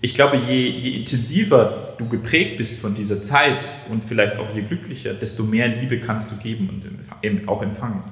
ich 0.00 0.14
glaube, 0.14 0.36
je, 0.36 0.68
je, 0.68 0.96
intensiver 0.98 1.94
du 1.98 2.08
geprägt 2.08 2.56
bist 2.56 2.80
von 2.80 2.94
dieser 2.94 3.20
Zeit 3.20 3.68
und 3.90 4.04
vielleicht 4.04 4.36
auch 4.36 4.54
je 4.54 4.62
glücklicher, 4.62 5.14
desto 5.14 5.42
mehr 5.44 5.68
Liebe 5.68 6.00
kannst 6.00 6.30
du 6.32 6.36
geben 6.36 6.68
und 6.70 7.48
auch 7.48 7.62
empfangen. 7.62 8.04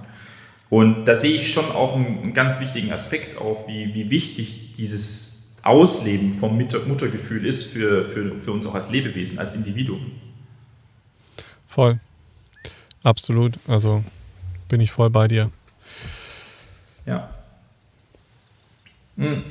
Und 0.69 1.05
da 1.05 1.15
sehe 1.15 1.37
ich 1.37 1.53
schon 1.53 1.71
auch 1.71 1.95
einen, 1.95 2.35
ganz 2.35 2.61
wichtigen 2.61 2.93
Aspekt 2.93 3.39
auch, 3.39 3.69
wie, 3.69 3.95
wie 3.95 4.11
wichtig 4.11 4.75
dieses 4.77 5.55
Ausleben 5.63 6.35
vom 6.35 6.57
Muttergefühl 6.57 7.47
ist 7.47 7.73
für, 7.73 8.05
für, 8.05 8.39
für 8.39 8.53
uns 8.53 8.67
auch 8.67 8.75
als 8.75 8.91
Lebewesen, 8.91 9.39
als 9.39 9.55
Individuum. 9.55 10.11
Voll. 11.67 12.01
Absolut. 13.03 13.55
Also 13.69 14.03
bin 14.69 14.81
ich 14.81 14.91
voll 14.91 15.11
bei 15.11 15.29
dir. 15.29 15.51
Ja. 17.05 17.31
Hm. 19.17 19.43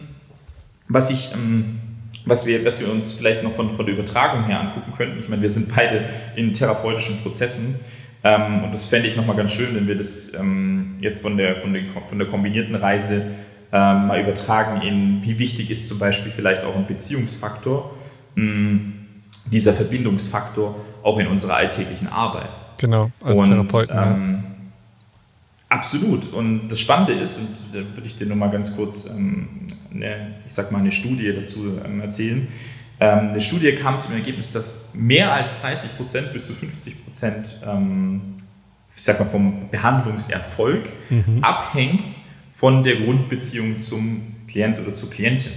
Was 0.89 1.09
ich, 1.09 1.33
ähm, 1.33 1.79
was 2.25 2.45
wir, 2.45 2.65
was 2.65 2.79
wir 2.79 2.91
uns 2.91 3.13
vielleicht 3.13 3.43
noch 3.43 3.53
von, 3.53 3.75
von 3.75 3.85
der 3.85 3.95
Übertragung 3.95 4.45
her 4.45 4.59
angucken 4.59 4.93
könnten, 4.97 5.19
ich 5.19 5.29
meine, 5.29 5.41
wir 5.41 5.49
sind 5.49 5.73
beide 5.75 6.05
in 6.35 6.53
therapeutischen 6.53 7.21
Prozessen 7.21 7.75
ähm, 8.23 8.63
und 8.63 8.73
das 8.73 8.87
fände 8.87 9.07
ich 9.07 9.15
nochmal 9.15 9.35
ganz 9.35 9.51
schön, 9.51 9.75
wenn 9.75 9.87
wir 9.87 9.95
das 9.95 10.33
ähm, 10.33 10.95
jetzt 10.99 11.21
von 11.21 11.37
der, 11.37 11.57
von, 11.57 11.73
der, 11.73 11.83
von 12.09 12.17
der 12.17 12.27
kombinierten 12.27 12.75
Reise 12.75 13.27
ähm, 13.71 14.07
mal 14.07 14.19
übertragen 14.19 14.81
in, 14.81 15.23
wie 15.23 15.37
wichtig 15.37 15.69
ist 15.69 15.87
zum 15.87 15.99
Beispiel 15.99 16.31
vielleicht 16.31 16.63
auch 16.63 16.75
ein 16.75 16.87
Beziehungsfaktor, 16.87 17.93
mh, 18.35 18.43
hm, 18.43 18.93
dieser 19.51 19.73
Verbindungsfaktor 19.73 20.75
auch 21.03 21.19
in 21.19 21.27
unserer 21.27 21.55
alltäglichen 21.55 22.07
Arbeit. 22.07 22.49
Genau, 22.77 23.11
als 23.21 23.37
und, 23.37 23.47
Therapeuten. 23.47 23.97
Ähm, 23.97 24.43
ja. 24.43 24.55
Absolut. 25.69 26.33
Und 26.33 26.67
das 26.67 26.79
Spannende 26.79 27.13
ist, 27.13 27.37
und 27.37 27.47
da 27.73 27.79
würde 27.95 28.07
ich 28.07 28.17
dir 28.17 28.25
nur 28.25 28.37
mal 28.37 28.49
ganz 28.49 28.75
kurz 28.75 29.09
ähm, 29.11 29.67
eine, 29.95 30.35
ich 30.45 30.53
sag 30.53 30.71
mal, 30.71 30.79
eine 30.79 30.91
Studie 30.91 31.33
dazu 31.33 31.79
ähm, 31.83 32.01
erzählen. 32.01 32.47
Ähm, 32.99 33.29
eine 33.29 33.41
Studie 33.41 33.73
kam 33.73 33.99
zum 33.99 34.13
Ergebnis, 34.13 34.51
dass 34.51 34.93
mehr 34.93 35.33
als 35.33 35.61
30 35.61 35.97
Prozent 35.97 36.33
bis 36.33 36.47
zu 36.47 36.53
50 36.53 37.05
Prozent, 37.05 37.47
ähm, 37.65 38.35
ich 38.95 39.03
sag 39.03 39.19
mal, 39.19 39.27
vom 39.27 39.69
Behandlungserfolg 39.69 40.89
mhm. 41.09 41.43
abhängt 41.43 42.19
von 42.53 42.83
der 42.83 42.95
Grundbeziehung 42.97 43.81
zum 43.81 44.35
Klient 44.47 44.79
oder 44.79 44.93
zur 44.93 45.09
Klientin. 45.09 45.51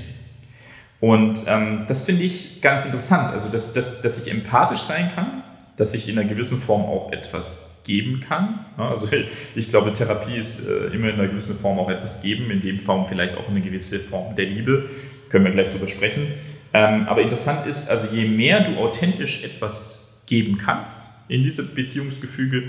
Und 1.00 1.44
ähm, 1.46 1.84
das 1.86 2.04
finde 2.04 2.24
ich 2.24 2.60
ganz 2.60 2.86
interessant, 2.86 3.32
also 3.32 3.48
dass, 3.50 3.72
dass, 3.72 4.02
dass 4.02 4.26
ich 4.26 4.32
empathisch 4.32 4.80
sein 4.80 5.08
kann, 5.14 5.44
dass 5.76 5.94
ich 5.94 6.08
in 6.08 6.18
einer 6.18 6.28
gewissen 6.28 6.58
Form 6.58 6.82
auch 6.82 7.12
etwas 7.12 7.67
geben 7.88 8.20
kann. 8.20 8.64
Also 8.76 9.08
ich 9.56 9.68
glaube, 9.68 9.92
Therapie 9.92 10.36
ist 10.36 10.68
äh, 10.68 10.94
immer 10.94 11.08
in 11.08 11.14
einer 11.14 11.26
gewissen 11.26 11.58
Form 11.58 11.80
auch 11.80 11.90
etwas 11.90 12.22
geben, 12.22 12.48
in 12.52 12.60
dem 12.60 12.78
Form 12.78 13.06
vielleicht 13.08 13.36
auch 13.36 13.48
eine 13.48 13.60
gewisse 13.60 13.98
Form 13.98 14.36
der 14.36 14.44
Liebe, 14.44 14.88
können 15.30 15.44
wir 15.44 15.50
gleich 15.50 15.68
darüber 15.68 15.88
sprechen. 15.88 16.28
Ähm, 16.72 17.08
aber 17.08 17.22
interessant 17.22 17.66
ist, 17.66 17.90
also 17.90 18.06
je 18.14 18.28
mehr 18.28 18.60
du 18.60 18.76
authentisch 18.76 19.42
etwas 19.42 20.22
geben 20.26 20.58
kannst 20.58 21.00
in 21.28 21.42
diesem 21.42 21.74
Beziehungsgefüge, 21.74 22.62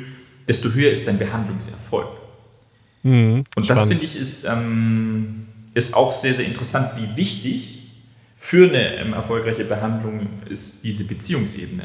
desto 0.47 0.73
höher 0.73 0.91
ist 0.91 1.07
dein 1.07 1.19
Behandlungserfolg. 1.19 2.09
Mhm, 3.03 3.43
und 3.55 3.69
das 3.69 3.85
finde 3.85 4.05
ich 4.05 4.19
ist, 4.19 4.45
ähm, 4.45 5.45
ist 5.73 5.95
auch 5.95 6.11
sehr, 6.11 6.33
sehr 6.33 6.45
interessant, 6.45 6.91
wie 6.97 7.15
wichtig 7.15 7.79
für 8.37 8.69
eine 8.69 8.95
ähm, 8.95 9.13
erfolgreiche 9.13 9.65
Behandlung 9.65 10.27
ist 10.49 10.83
diese 10.83 11.05
Beziehungsebene. 11.05 11.83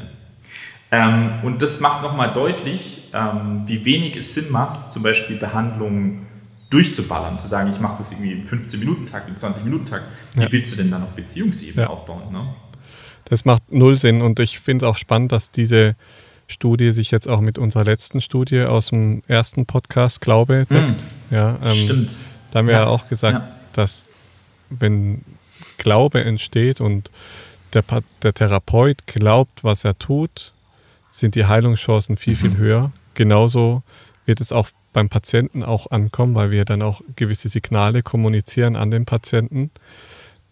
Ähm, 0.94 1.32
und 1.42 1.60
das 1.60 1.80
macht 1.80 2.02
nochmal 2.02 2.32
deutlich, 2.32 3.02
ähm, 3.12 3.62
wie 3.66 3.84
wenig 3.84 4.16
es 4.16 4.34
Sinn 4.34 4.52
macht, 4.52 4.92
zum 4.92 5.02
Beispiel 5.02 5.36
Behandlungen 5.36 6.26
durchzuballern, 6.70 7.36
zu 7.36 7.48
sagen, 7.48 7.70
ich 7.72 7.80
mache 7.80 7.98
das 7.98 8.12
irgendwie 8.12 8.32
im 8.32 8.42
15-Minuten-Takt, 8.44 9.28
im 9.28 9.34
20-Minuten-Takt. 9.34 10.04
Wie 10.34 10.42
ja. 10.42 10.52
willst 10.52 10.72
du 10.72 10.76
denn 10.76 10.90
da 10.90 10.98
noch 10.98 11.08
Beziehungsebene 11.08 11.82
ja. 11.82 11.88
aufbauen? 11.88 12.22
Ne? 12.32 12.46
Das 13.24 13.44
macht 13.44 13.72
null 13.72 13.96
Sinn 13.96 14.22
und 14.22 14.38
ich 14.38 14.60
finde 14.60 14.84
es 14.84 14.90
auch 14.90 14.96
spannend, 14.96 15.32
dass 15.32 15.50
diese 15.50 15.96
Studie 16.46 16.92
sich 16.92 17.10
jetzt 17.10 17.28
auch 17.28 17.40
mit 17.40 17.58
unserer 17.58 17.84
letzten 17.84 18.20
Studie 18.20 18.62
aus 18.62 18.90
dem 18.90 19.22
ersten 19.26 19.66
Podcast 19.66 20.20
Glaube 20.20 20.66
hm. 20.68 20.76
deckt. 20.76 21.04
Mm, 21.30 21.34
ja, 21.34 21.56
ähm, 21.64 21.72
stimmt. 21.72 22.16
Da 22.50 22.60
haben 22.60 22.68
wir 22.68 22.74
ja, 22.74 22.86
auch 22.86 23.08
gesagt, 23.08 23.42
dass 23.72 24.08
wenn 24.70 25.22
Glaube 25.78 26.22
entsteht 26.24 26.80
und 26.80 27.10
der, 27.72 27.82
der, 28.22 28.32
Therapeut 28.32 29.06
glaubt, 29.06 29.64
was 29.64 29.84
er 29.84 29.98
tut, 29.98 30.52
sind 31.14 31.36
die 31.36 31.46
Heilungschancen 31.46 32.16
viel, 32.16 32.34
mhm. 32.34 32.38
viel 32.38 32.56
höher. 32.56 32.92
Genauso 33.14 33.82
wird 34.26 34.40
es 34.40 34.50
auch 34.50 34.68
beim 34.92 35.08
Patienten 35.08 35.62
auch 35.62 35.92
ankommen, 35.92 36.34
weil 36.34 36.50
wir 36.50 36.64
dann 36.64 36.82
auch 36.82 37.02
gewisse 37.14 37.48
Signale 37.48 38.02
kommunizieren 38.02 38.74
an 38.74 38.90
den 38.90 39.04
Patienten, 39.04 39.70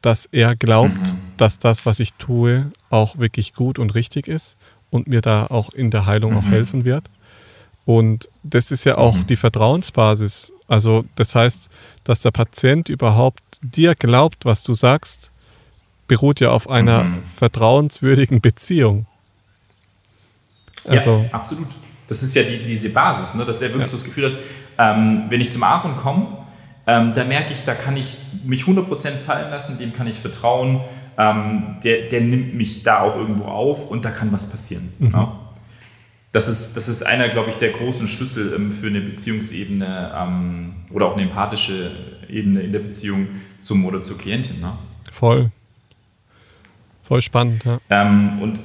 dass 0.03 0.27
er 0.27 0.55
glaubt, 0.55 0.99
mhm. 0.99 1.17
dass 1.37 1.59
das, 1.59 1.85
was 1.85 1.99
ich 1.99 2.15
tue, 2.15 2.71
auch 2.91 3.19
wirklich 3.19 3.55
gut 3.55 3.81
und 3.81 3.95
richtig 3.97 4.29
ist 4.29 4.57
und 4.91 5.09
mir 5.09 5.21
da 5.21 5.47
auch 5.47 5.73
in 5.73 5.91
der 5.91 6.07
Heilung 6.07 6.33
mhm. 6.33 6.39
auch 6.39 6.45
helfen 6.45 6.85
wird. 6.85 7.05
Und 7.85 8.29
das 8.45 8.71
ist 8.71 8.85
ja 8.85 8.99
auch 8.99 9.17
mhm. 9.17 9.27
die 9.27 9.37
Vertrauensbasis. 9.37 10.53
Also 10.69 11.05
das 11.17 11.35
heißt, 11.35 11.71
dass 12.05 12.21
der 12.21 12.31
Patient 12.31 12.89
überhaupt 12.89 13.43
dir 13.63 13.97
glaubt, 13.97 14.45
was 14.45 14.63
du 14.63 14.75
sagst, 14.75 15.33
beruht 16.07 16.39
ja 16.39 16.51
auf 16.51 16.71
einer 16.71 17.05
mhm. 17.05 17.25
vertrauenswürdigen 17.25 18.41
Beziehung. 18.41 19.07
Also, 20.89 21.19
ja, 21.19 21.35
absolut. 21.35 21.69
Das 22.09 22.23
ist 22.23 22.35
ja 22.35 22.43
die, 22.43 22.59
diese 22.59 22.91
Basis, 22.91 23.35
ne? 23.35 23.45
dass 23.45 23.63
er 23.63 23.69
wirklich 23.69 23.83
ja. 23.83 23.89
so 23.89 23.97
das 23.97 24.05
Gefühl 24.05 24.33
hat, 24.33 24.39
ähm, 24.79 25.25
wenn 25.29 25.41
ich 25.41 25.51
zum 25.51 25.63
Aaron 25.63 25.97
komme, 25.97 26.27
ähm, 26.87 27.13
da 27.15 27.25
merke 27.25 27.53
ich, 27.53 27.65
da 27.65 27.75
kann 27.75 27.97
ich 27.97 28.19
mich 28.45 28.65
100% 28.65 29.11
fallen 29.13 29.51
lassen, 29.51 29.79
dem 29.79 29.93
kann 29.93 30.07
ich 30.07 30.19
vertrauen, 30.19 30.81
ähm, 31.17 31.77
der, 31.85 32.09
der 32.09 32.21
nimmt 32.21 32.55
mich 32.55 32.83
da 32.83 33.01
auch 33.01 33.17
irgendwo 33.17 33.45
auf 33.45 33.91
und 33.91 34.05
da 34.05 34.11
kann 34.11 34.33
was 34.33 34.51
passieren. 34.51 34.93
Mhm. 34.99 35.11
Ja. 35.13 35.39
Das 36.33 36.49
ist, 36.49 36.77
das 36.79 36.89
ist 36.89 37.03
einer, 37.03 37.29
glaube 37.29 37.51
ich, 37.51 37.57
der 37.57 37.71
großen 37.71 38.09
Schlüssel 38.09 38.55
ähm, 38.57 38.73
für 38.73 38.87
eine 38.87 39.01
Beziehungsebene 39.01 40.13
ähm, 40.17 40.75
oder 40.91 41.07
auch 41.07 41.13
eine 41.13 41.23
empathische 41.23 41.93
Ebene 42.29 42.63
in 42.63 42.73
der 42.73 42.81
Beziehung 42.81 43.29
zum 43.61 43.85
oder 43.85 44.03
zur 44.03 44.19
Klientin. 44.19 44.61
Ne? 44.61 44.73
Voll. 45.11 45.51
Voll 47.05 47.21
spannend, 47.21 47.65
ja. 47.65 47.79
Ähm, 47.91 48.41
und 48.41 48.59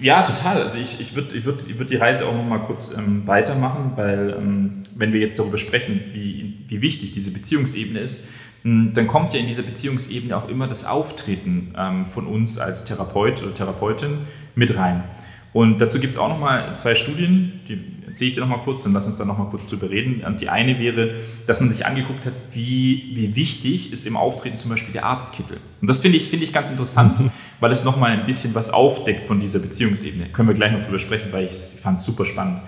ja, 0.00 0.22
total. 0.22 0.62
Also 0.62 0.78
ich, 0.78 1.00
ich 1.00 1.14
würde 1.14 1.36
ich 1.36 1.44
würd, 1.44 1.64
ich 1.68 1.78
würd 1.78 1.90
die 1.90 1.96
Reise 1.96 2.26
auch 2.26 2.34
noch 2.34 2.44
mal 2.44 2.58
kurz 2.58 2.96
ähm, 2.96 3.26
weitermachen, 3.26 3.92
weil 3.96 4.36
ähm, 4.38 4.82
wenn 4.96 5.12
wir 5.12 5.20
jetzt 5.20 5.38
darüber 5.38 5.58
sprechen, 5.58 6.00
wie, 6.12 6.58
wie 6.66 6.82
wichtig 6.82 7.12
diese 7.12 7.32
Beziehungsebene 7.32 8.00
ist, 8.00 8.28
hm, 8.62 8.92
dann 8.94 9.06
kommt 9.06 9.32
ja 9.32 9.40
in 9.40 9.46
dieser 9.46 9.62
Beziehungsebene 9.62 10.36
auch 10.36 10.48
immer 10.48 10.66
das 10.66 10.84
Auftreten 10.84 11.74
ähm, 11.76 12.06
von 12.06 12.26
uns 12.26 12.58
als 12.58 12.84
Therapeut 12.84 13.42
oder 13.42 13.54
Therapeutin 13.54 14.18
mit 14.54 14.76
rein. 14.76 15.04
Und 15.52 15.80
dazu 15.80 15.98
gibt 15.98 16.12
es 16.12 16.18
auch 16.18 16.28
nochmal 16.28 16.76
zwei 16.76 16.94
Studien, 16.94 17.60
die 17.68 17.78
erzähle 18.10 18.28
ich 18.28 18.34
dir 18.34 18.40
nochmal 18.40 18.60
kurz 18.60 18.84
und 18.86 18.92
lass 18.92 19.06
uns 19.06 19.16
da 19.16 19.24
nochmal 19.24 19.48
kurz 19.48 19.66
drüber 19.66 19.90
reden. 19.90 20.22
Die 20.38 20.48
eine 20.48 20.78
wäre, 20.78 21.14
dass 21.46 21.60
man 21.60 21.70
sich 21.70 21.86
angeguckt 21.86 22.26
hat, 22.26 22.34
wie, 22.52 23.12
wie 23.14 23.34
wichtig 23.34 23.92
ist 23.92 24.06
im 24.06 24.16
Auftreten 24.16 24.56
zum 24.56 24.70
Beispiel 24.70 24.92
der 24.92 25.06
Arztkittel. 25.06 25.58
Und 25.80 25.88
das 25.88 26.00
finde 26.00 26.18
ich, 26.18 26.28
find 26.28 26.42
ich 26.42 26.52
ganz 26.52 26.70
interessant, 26.70 27.18
mhm. 27.18 27.30
weil 27.60 27.70
es 27.72 27.84
nochmal 27.84 28.12
ein 28.12 28.26
bisschen 28.26 28.54
was 28.54 28.70
aufdeckt 28.70 29.24
von 29.24 29.40
dieser 29.40 29.60
Beziehungsebene. 29.60 30.26
Können 30.26 30.48
wir 30.48 30.54
gleich 30.54 30.72
noch 30.72 30.82
drüber 30.82 30.98
sprechen, 30.98 31.32
weil 31.32 31.46
ich 31.46 31.52
fand 31.52 31.98
es 31.98 32.04
super 32.04 32.24
spannend. 32.24 32.60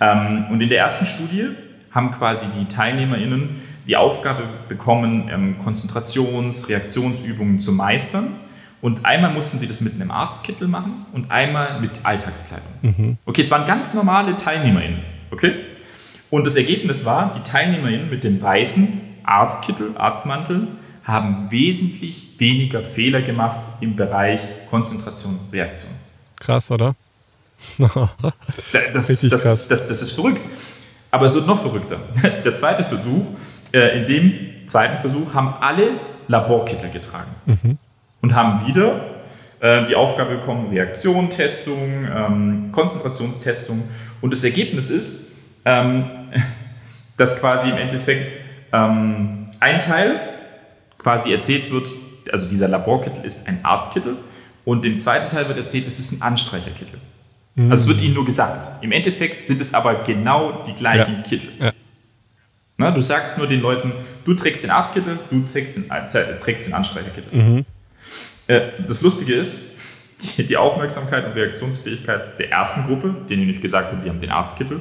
Ähm, 0.00 0.46
und 0.50 0.60
in 0.60 0.68
der 0.68 0.78
ersten 0.78 1.06
Studie 1.06 1.48
haben 1.90 2.10
quasi 2.10 2.46
die 2.58 2.66
TeilnehmerInnen 2.66 3.68
die 3.86 3.96
Aufgabe 3.96 4.42
bekommen, 4.68 5.30
ähm, 5.32 5.56
Konzentrations-, 5.58 6.68
Reaktionsübungen 6.68 7.58
zu 7.58 7.72
meistern. 7.72 8.28
Und 8.80 9.04
einmal 9.04 9.32
mussten 9.32 9.58
sie 9.58 9.66
das 9.66 9.80
mit 9.80 9.94
einem 9.94 10.10
Arztkittel 10.10 10.68
machen 10.68 11.06
und 11.12 11.30
einmal 11.30 11.80
mit 11.80 12.04
Alltagskleidung. 12.04 12.68
Mhm. 12.82 13.16
Okay, 13.26 13.42
es 13.42 13.50
waren 13.50 13.66
ganz 13.66 13.94
normale 13.94 14.36
TeilnehmerInnen. 14.36 15.02
Okay? 15.30 15.52
Und 16.30 16.46
das 16.46 16.56
Ergebnis 16.56 17.04
war, 17.04 17.34
die 17.36 17.40
TeilnehmerInnen 17.40 18.08
mit 18.08 18.22
dem 18.22 18.40
weißen 18.40 19.00
Arztkittel, 19.24 19.96
Arztmantel, 19.96 20.68
haben 21.02 21.50
wesentlich 21.50 22.34
weniger 22.38 22.82
Fehler 22.82 23.22
gemacht 23.22 23.60
im 23.80 23.96
Bereich 23.96 24.40
Konzentration, 24.70 25.38
Reaktion. 25.52 25.90
Krass, 26.36 26.70
oder? 26.70 26.94
das, 28.92 29.20
das, 29.20 29.68
das, 29.68 29.88
das, 29.88 30.02
ist 30.02 30.12
verrückt. 30.12 30.40
Aber 31.10 31.26
es 31.26 31.34
wird 31.34 31.46
noch 31.46 31.60
verrückter. 31.60 31.98
Der 32.44 32.54
zweite 32.54 32.84
Versuch, 32.84 33.24
äh, 33.72 34.00
in 34.00 34.06
dem 34.06 34.68
zweiten 34.68 34.98
Versuch 34.98 35.34
haben 35.34 35.54
alle 35.60 35.92
Laborkittel 36.28 36.90
getragen 36.90 37.30
mhm. 37.46 37.78
Und 38.20 38.34
haben 38.34 38.66
wieder 38.66 39.00
äh, 39.60 39.86
die 39.86 39.96
Aufgabe 39.96 40.36
bekommen, 40.36 40.70
Reaktion, 40.70 41.30
Testung, 41.30 42.06
ähm, 42.14 42.68
Konzentrationstestung. 42.72 43.82
Und 44.20 44.32
das 44.32 44.44
Ergebnis 44.44 44.90
ist, 44.90 45.38
ähm, 45.64 46.04
dass 47.16 47.40
quasi 47.40 47.70
im 47.70 47.76
Endeffekt 47.76 48.32
ähm, 48.72 49.48
ein 49.60 49.78
Teil 49.78 50.20
quasi 50.98 51.32
erzählt 51.32 51.70
wird, 51.70 51.88
also 52.30 52.48
dieser 52.48 52.68
Laborkittel 52.68 53.24
ist 53.24 53.48
ein 53.48 53.64
Arztkittel 53.64 54.16
und 54.64 54.84
dem 54.84 54.98
zweiten 54.98 55.28
Teil 55.28 55.48
wird 55.48 55.58
erzählt, 55.58 55.86
das 55.86 55.98
ist 55.98 56.12
ein 56.12 56.22
Anstreicherkittel. 56.22 57.00
Mhm. 57.54 57.70
Also 57.70 57.82
es 57.82 57.96
wird 57.96 58.04
ihnen 58.04 58.14
nur 58.14 58.24
gesagt. 58.24 58.82
Im 58.84 58.92
Endeffekt 58.92 59.44
sind 59.44 59.60
es 59.60 59.74
aber 59.74 59.94
genau 60.04 60.62
die 60.66 60.74
gleichen 60.74 61.16
ja. 61.16 61.22
Kittel. 61.22 61.50
Ja. 61.58 61.72
Na, 62.76 62.90
du 62.92 63.00
sagst 63.00 63.38
nur 63.38 63.48
den 63.48 63.60
Leuten, 63.60 63.92
du 64.24 64.34
trägst 64.34 64.62
den 64.62 64.70
Arztkittel, 64.70 65.18
du 65.30 65.42
trägst 65.42 65.76
den, 65.76 65.90
äh, 65.90 66.38
trägst 66.38 66.68
den 66.68 66.74
Anstreicherkittel. 66.74 67.36
Mhm. 67.36 67.64
Äh, 68.48 68.70
das 68.86 69.02
Lustige 69.02 69.34
ist, 69.34 69.76
die, 70.36 70.44
die, 70.44 70.56
Aufmerksamkeit 70.56 71.26
und 71.26 71.32
Reaktionsfähigkeit 71.32 72.38
der 72.40 72.50
ersten 72.50 72.86
Gruppe, 72.86 73.14
denen 73.28 73.46
nicht 73.46 73.62
gesagt 73.62 73.92
wird, 73.92 74.04
die 74.04 74.08
haben 74.08 74.20
den 74.20 74.30
Arztkittel, 74.30 74.80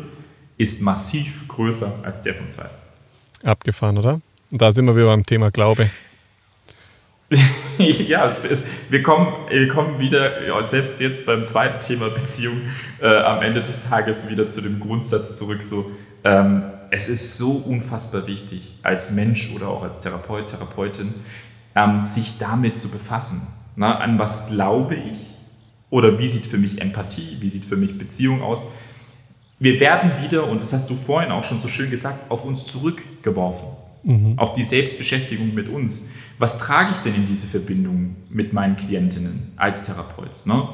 ist 0.57 0.81
massiv 0.81 1.48
größer 1.48 1.94
als 2.02 2.23
der 2.23 2.34
vom 2.34 2.49
zweiten. 2.49 2.73
Abgefahren, 3.44 3.98
oder? 3.99 4.19
Und 4.49 4.61
da 4.61 4.72
sind 4.72 4.85
wir 4.85 4.95
wieder 4.95 5.06
beim 5.06 5.26
Thema 5.26 5.52
Glaube. 5.52 5.89
ja, 7.77 8.26
es 8.26 8.39
ist, 8.45 8.68
wir, 8.89 9.03
kommen, 9.03 9.34
wir 9.49 9.68
kommen 9.68 9.99
wieder, 9.99 10.48
ja, 10.48 10.64
selbst 10.64 10.99
jetzt 11.02 11.26
beim 11.26 11.45
zweiten 11.45 11.81
Thema 11.81 12.10
Beziehung, 12.10 12.61
äh, 13.02 13.06
am 13.06 13.44
Ende 13.44 13.61
des 13.61 13.88
Tages 13.88 14.30
wieder 14.30 14.48
zu 14.48 14.61
dem 14.61 14.80
Grundsatz 14.80 15.35
zurück, 15.35 15.61
so, 15.61 15.91
ähm, 16.23 16.64
es 16.89 17.10
ist 17.10 17.38
so 17.38 17.52
unfassbar 17.52 18.27
wichtig, 18.27 18.76
als 18.81 19.11
Mensch 19.11 19.52
oder 19.53 19.68
auch 19.68 19.84
als 19.84 19.99
Therapeut, 19.99 20.48
Therapeutin, 20.48 21.14
ähm, 21.78 22.02
sich 22.02 22.40
damit 22.40 22.78
zu 22.78 22.90
befassen. 22.90 23.48
Na, 23.76 23.99
an 23.99 24.18
was 24.18 24.48
glaube 24.48 24.95
ich? 24.95 25.36
Oder 25.91 26.18
wie 26.18 26.28
sieht 26.28 26.48
für 26.48 26.58
mich 26.58 26.82
Empathie? 26.82 27.38
Wie 27.40 27.49
sieht 27.49 27.66
für 27.66 27.78
mich 27.78 27.98
Beziehung 27.98 28.41
aus? 28.41 28.66
Wir 29.60 29.80
werden 29.80 30.12
wieder, 30.24 30.49
und 30.49 30.62
das 30.62 30.74
hast 30.74 30.90
du 30.90 30.95
vorhin 30.95 31.32
auch 31.32 31.44
schon 31.44 31.62
so 31.62 31.68
schön 31.68 31.90
gesagt, 31.90 32.32
auf 32.32 32.44
uns 32.44 32.66
zurückgeworfen. 32.66 33.70
Mhm. 34.04 34.34
Auf 34.38 34.54
die 34.54 34.64
Selbstbeschäftigung 34.64 35.54
mit 35.54 35.70
uns. 35.70 36.10
Was 36.40 36.60
trage 36.60 36.91
ich 36.91 36.98
denn 36.98 37.16
in 37.16 37.26
diese 37.28 37.48
Verbindung 37.48 38.16
mit 38.30 38.54
meinen 38.54 38.76
Klientinnen 38.76 39.52
als 39.56 39.86
Therapeut? 39.86 40.45
Ne? 40.45 40.68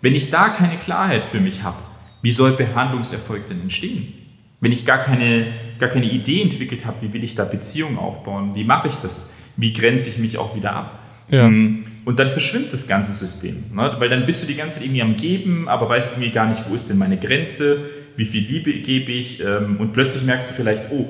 Wenn 0.00 0.14
ich 0.14 0.30
da 0.30 0.48
keine 0.48 0.78
Klarheit 0.78 1.26
für 1.26 1.40
mich 1.40 1.62
habe, 1.62 1.82
wie 2.22 2.30
soll 2.30 2.52
Behandlungserfolg 2.52 3.46
denn 3.48 3.60
entstehen? 3.60 4.12
Wenn 4.60 4.72
ich 4.72 4.86
gar 4.86 4.98
keine, 4.98 5.46
gar 5.78 5.90
keine 5.90 6.06
Idee 6.06 6.42
entwickelt 6.42 6.86
habe, 6.86 6.96
wie 7.02 7.12
will 7.12 7.22
ich 7.22 7.34
da 7.34 7.44
Beziehungen 7.44 7.98
aufbauen? 7.98 8.54
Wie 8.54 8.64
mache 8.64 8.88
ich 8.88 8.96
das? 8.96 9.30
Wie 9.56 9.72
grenze 9.72 10.10
ich 10.10 10.18
mich 10.18 10.38
auch 10.38 10.56
wieder 10.56 10.74
ab? 10.74 10.98
Ja. 11.28 11.46
Hm, 11.46 11.86
und 12.04 12.18
dann 12.18 12.28
verschwimmt 12.28 12.72
das 12.72 12.86
ganze 12.86 13.12
System. 13.12 13.64
Ne? 13.72 13.94
Weil 13.98 14.08
dann 14.08 14.26
bist 14.26 14.42
du 14.42 14.46
die 14.46 14.56
ganze 14.56 14.76
Zeit 14.76 14.84
irgendwie 14.84 15.02
am 15.02 15.16
Geben, 15.16 15.68
aber 15.68 15.88
weißt 15.88 16.16
irgendwie 16.16 16.30
gar 16.30 16.46
nicht, 16.46 16.62
wo 16.68 16.74
ist 16.74 16.90
denn 16.90 16.98
meine 16.98 17.16
Grenze? 17.16 17.78
Wie 18.16 18.26
viel 18.26 18.42
Liebe 18.42 18.72
gebe 18.74 19.10
ich? 19.10 19.40
Ähm, 19.40 19.78
und 19.78 19.92
plötzlich 19.92 20.24
merkst 20.24 20.50
du 20.50 20.54
vielleicht, 20.54 20.90
oh, 20.90 21.06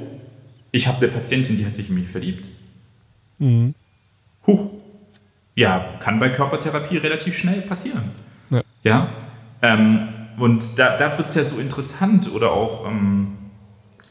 ich 0.70 0.86
habe 0.86 0.98
eine 0.98 1.08
Patientin, 1.08 1.56
die 1.56 1.66
hat 1.66 1.74
sich 1.74 1.88
in 1.88 1.96
mich 1.96 2.08
verliebt. 2.08 2.46
Mhm. 3.38 3.74
Huch. 4.46 4.70
Ja, 5.56 5.84
kann 6.00 6.18
bei 6.18 6.30
Körpertherapie 6.30 6.98
relativ 6.98 7.36
schnell 7.36 7.60
passieren. 7.62 8.10
Ja. 8.50 8.62
ja? 8.82 9.08
Ähm, 9.62 10.08
und 10.36 10.78
da, 10.78 10.96
da 10.96 11.16
wird 11.16 11.28
es 11.28 11.34
ja 11.34 11.44
so 11.44 11.58
interessant 11.58 12.32
oder 12.32 12.52
auch, 12.52 12.88
ähm, 12.88 13.34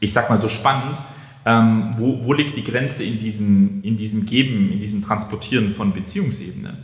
ich 0.00 0.12
sag 0.12 0.30
mal 0.30 0.38
so 0.38 0.48
spannend, 0.48 0.98
ähm, 1.46 1.94
wo, 1.98 2.24
wo 2.24 2.32
liegt 2.32 2.56
die 2.56 2.64
Grenze 2.64 3.04
in 3.04 3.18
diesem, 3.18 3.82
in 3.82 3.96
diesem 3.96 4.24
Geben, 4.26 4.72
in 4.72 4.80
diesem 4.80 5.02
Transportieren 5.02 5.72
von 5.72 5.92
Beziehungsebene? 5.92 6.76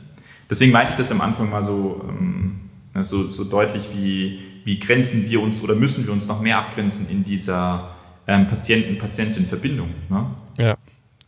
Deswegen 0.49 0.73
meinte 0.73 0.93
ich 0.93 0.97
das 0.97 1.11
am 1.13 1.21
Anfang 1.21 1.49
mal 1.49 1.63
so, 1.63 2.05
ähm, 2.09 2.61
so, 3.01 3.29
so 3.29 3.45
deutlich, 3.45 3.89
wie, 3.95 4.41
wie 4.65 4.79
grenzen 4.79 5.31
wir 5.31 5.41
uns 5.41 5.63
oder 5.63 5.75
müssen 5.75 6.05
wir 6.05 6.13
uns 6.13 6.27
noch 6.27 6.41
mehr 6.41 6.59
abgrenzen 6.59 7.09
in 7.09 7.25
dieser 7.25 7.95
ähm, 8.27 8.47
Patienten-Patientin-Verbindung. 8.47 9.91
Ne? 10.09 10.27
Ja, 10.59 10.77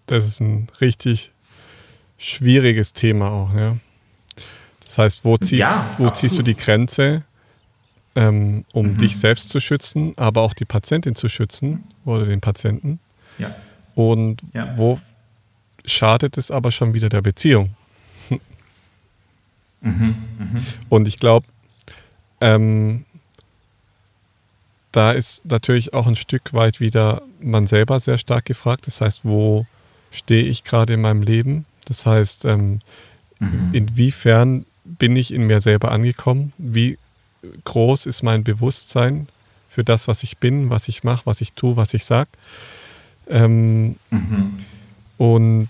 das 0.06 0.26
ist 0.26 0.40
ein 0.40 0.68
richtig 0.80 1.32
schwieriges 2.18 2.92
Thema 2.92 3.30
auch. 3.30 3.54
Ja. 3.54 3.76
Das 4.84 4.98
heißt, 4.98 5.24
wo 5.24 5.38
ziehst, 5.38 5.52
ja, 5.52 5.92
wo 5.96 6.10
ziehst 6.10 6.36
du 6.36 6.42
die 6.42 6.56
Grenze, 6.56 7.22
ähm, 8.14 8.64
um 8.72 8.88
mhm. 8.88 8.98
dich 8.98 9.16
selbst 9.16 9.48
zu 9.48 9.58
schützen, 9.58 10.12
aber 10.16 10.42
auch 10.42 10.52
die 10.52 10.66
Patientin 10.66 11.14
zu 11.14 11.28
schützen 11.28 11.84
oder 12.04 12.26
den 12.26 12.40
Patienten? 12.40 13.00
Ja. 13.38 13.54
Und 13.94 14.40
ja. 14.52 14.76
wo 14.76 14.98
schadet 15.84 16.38
es 16.38 16.50
aber 16.50 16.70
schon 16.70 16.94
wieder 16.94 17.08
der 17.08 17.22
Beziehung? 17.22 17.74
Mhm, 19.80 20.14
mh. 20.38 20.60
Und 20.90 21.08
ich 21.08 21.18
glaube, 21.18 21.46
ähm, 22.40 23.04
da 24.92 25.12
ist 25.12 25.46
natürlich 25.46 25.94
auch 25.94 26.06
ein 26.06 26.16
Stück 26.16 26.52
weit 26.52 26.78
wieder 26.78 27.22
man 27.40 27.66
selber 27.66 27.98
sehr 27.98 28.18
stark 28.18 28.44
gefragt. 28.44 28.86
Das 28.86 29.00
heißt, 29.00 29.24
wo 29.24 29.66
stehe 30.10 30.44
ich 30.44 30.64
gerade 30.64 30.94
in 30.94 31.00
meinem 31.00 31.22
Leben? 31.22 31.64
Das 31.86 32.06
heißt, 32.06 32.44
ähm, 32.44 32.80
mhm. 33.40 33.70
inwiefern 33.72 34.66
bin 34.84 35.16
ich 35.16 35.32
in 35.32 35.46
mir 35.46 35.60
selber 35.60 35.90
angekommen? 35.90 36.52
Wie 36.58 36.98
groß 37.64 38.06
ist 38.06 38.22
mein 38.22 38.44
Bewusstsein 38.44 39.28
für 39.68 39.82
das, 39.82 40.06
was 40.06 40.22
ich 40.22 40.38
bin, 40.38 40.70
was 40.70 40.88
ich 40.88 41.02
mache, 41.02 41.26
was 41.26 41.40
ich 41.40 41.54
tue, 41.54 41.76
was 41.76 41.94
ich 41.94 42.04
sage? 42.04 42.30
Ähm, 43.28 43.96
mhm. 44.10 44.58
Und 45.18 45.68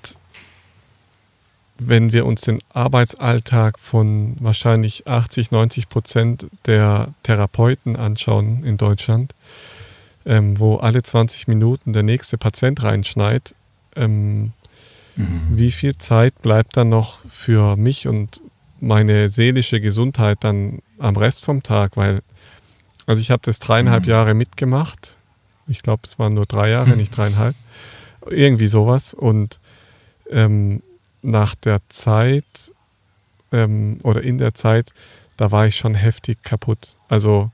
wenn 1.79 2.13
wir 2.13 2.27
uns 2.27 2.43
den 2.43 2.61
Arbeitsalltag 2.73 3.79
von 3.79 4.37
wahrscheinlich 4.41 5.09
80, 5.09 5.51
90 5.51 5.89
Prozent 5.89 6.47
der 6.67 7.09
Therapeuten 7.23 7.97
anschauen 7.97 8.65
in 8.65 8.77
Deutschland, 8.77 9.35
ähm, 10.25 10.59
wo 10.59 10.77
alle 10.77 11.03
20 11.03 11.49
Minuten 11.49 11.93
der 11.93 12.03
nächste 12.03 12.39
Patient 12.39 12.83
reinschneit, 12.83 13.55
ähm, 13.97 14.53
mhm. 15.17 15.43
wie 15.51 15.73
viel 15.73 15.97
Zeit 15.99 16.41
bleibt 16.43 16.77
dann 16.77 16.89
noch 16.89 17.19
für 17.29 17.77
mich 17.77 18.07
und 18.07 18.41
meine 18.81 19.29
seelische 19.29 19.81
Gesundheit 19.81 20.39
dann 20.43 20.81
am 20.99 21.17
Rest 21.17 21.45
vom 21.45 21.63
Tag? 21.63 21.97
Weil, 21.97 22.23
also 23.07 23.21
ich 23.21 23.31
habe 23.31 23.43
das 23.45 23.59
dreieinhalb 23.59 24.05
mhm. 24.05 24.11
Jahre 24.11 24.35
mitgemacht. 24.35 25.17
Ich 25.73 25.83
glaube, 25.83 26.03
es 26.05 26.19
waren 26.19 26.35
nur 26.35 26.47
drei 26.47 26.71
Jahre, 26.71 26.97
nicht 26.97 27.17
dreieinhalb. 27.17 27.57
Irgendwie 28.29 28.69
sowas. 28.69 29.15
Und 29.15 29.59
ähm, 30.31 30.83
nach 31.23 31.55
der 31.55 31.81
Zeit 31.89 32.73
ähm, 33.53 33.99
oder 34.03 34.23
in 34.23 34.39
der 34.39 34.55
Zeit, 34.55 34.93
da 35.37 35.51
war 35.51 35.67
ich 35.67 35.77
schon 35.77 35.95
heftig 35.95 36.43
kaputt. 36.43 36.97
Also 37.09 37.51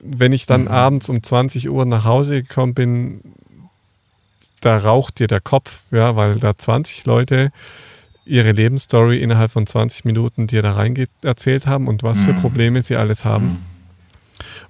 wenn 0.00 0.32
ich 0.32 0.46
dann 0.46 0.62
mhm. 0.62 0.68
abends 0.68 1.08
um 1.08 1.22
20 1.22 1.68
Uhr 1.68 1.84
nach 1.84 2.04
Hause 2.04 2.42
gekommen 2.42 2.74
bin, 2.74 3.20
da 4.60 4.78
raucht 4.78 5.18
dir 5.18 5.26
der 5.26 5.40
Kopf, 5.40 5.82
ja, 5.90 6.16
weil 6.16 6.36
da 6.36 6.56
20 6.56 7.04
Leute 7.04 7.52
ihre 8.24 8.52
Lebensstory 8.52 9.18
innerhalb 9.18 9.50
von 9.50 9.66
20 9.66 10.04
Minuten 10.04 10.46
dir 10.46 10.62
da 10.62 10.72
rein 10.72 11.06
erzählt 11.22 11.66
haben 11.66 11.88
und 11.88 12.02
was 12.02 12.18
mhm. 12.18 12.22
für 12.22 12.34
Probleme 12.34 12.82
sie 12.82 12.96
alles 12.96 13.24
haben. 13.24 13.46
Mhm. 13.46 13.58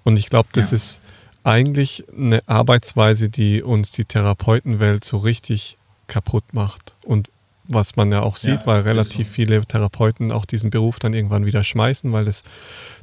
Und 0.02 0.16
ich 0.16 0.28
glaube, 0.30 0.48
das 0.52 0.70
ja. 0.70 0.76
ist 0.76 1.00
eigentlich 1.44 2.04
eine 2.16 2.40
Arbeitsweise, 2.46 3.28
die 3.28 3.62
uns 3.62 3.92
die 3.92 4.04
Therapeutenwelt 4.04 5.04
so 5.04 5.18
richtig 5.18 5.76
kaputt 6.08 6.44
macht. 6.52 6.94
Und 7.02 7.28
was 7.66 7.96
man 7.96 8.12
ja 8.12 8.20
auch 8.20 8.36
sieht, 8.36 8.60
ja, 8.60 8.66
weil 8.66 8.80
relativ 8.82 9.26
so. 9.26 9.32
viele 9.32 9.64
Therapeuten 9.64 10.32
auch 10.32 10.44
diesen 10.44 10.70
Beruf 10.70 10.98
dann 10.98 11.14
irgendwann 11.14 11.46
wieder 11.46 11.64
schmeißen, 11.64 12.12
weil 12.12 12.24
das 12.24 12.44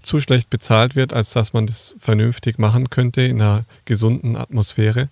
zu 0.03 0.19
schlecht 0.19 0.49
bezahlt 0.49 0.95
wird, 0.95 1.13
als 1.13 1.31
dass 1.31 1.53
man 1.53 1.65
das 1.65 1.95
vernünftig 1.99 2.59
machen 2.59 2.89
könnte 2.89 3.21
in 3.21 3.41
einer 3.41 3.63
gesunden 3.85 4.35
Atmosphäre. 4.35 5.09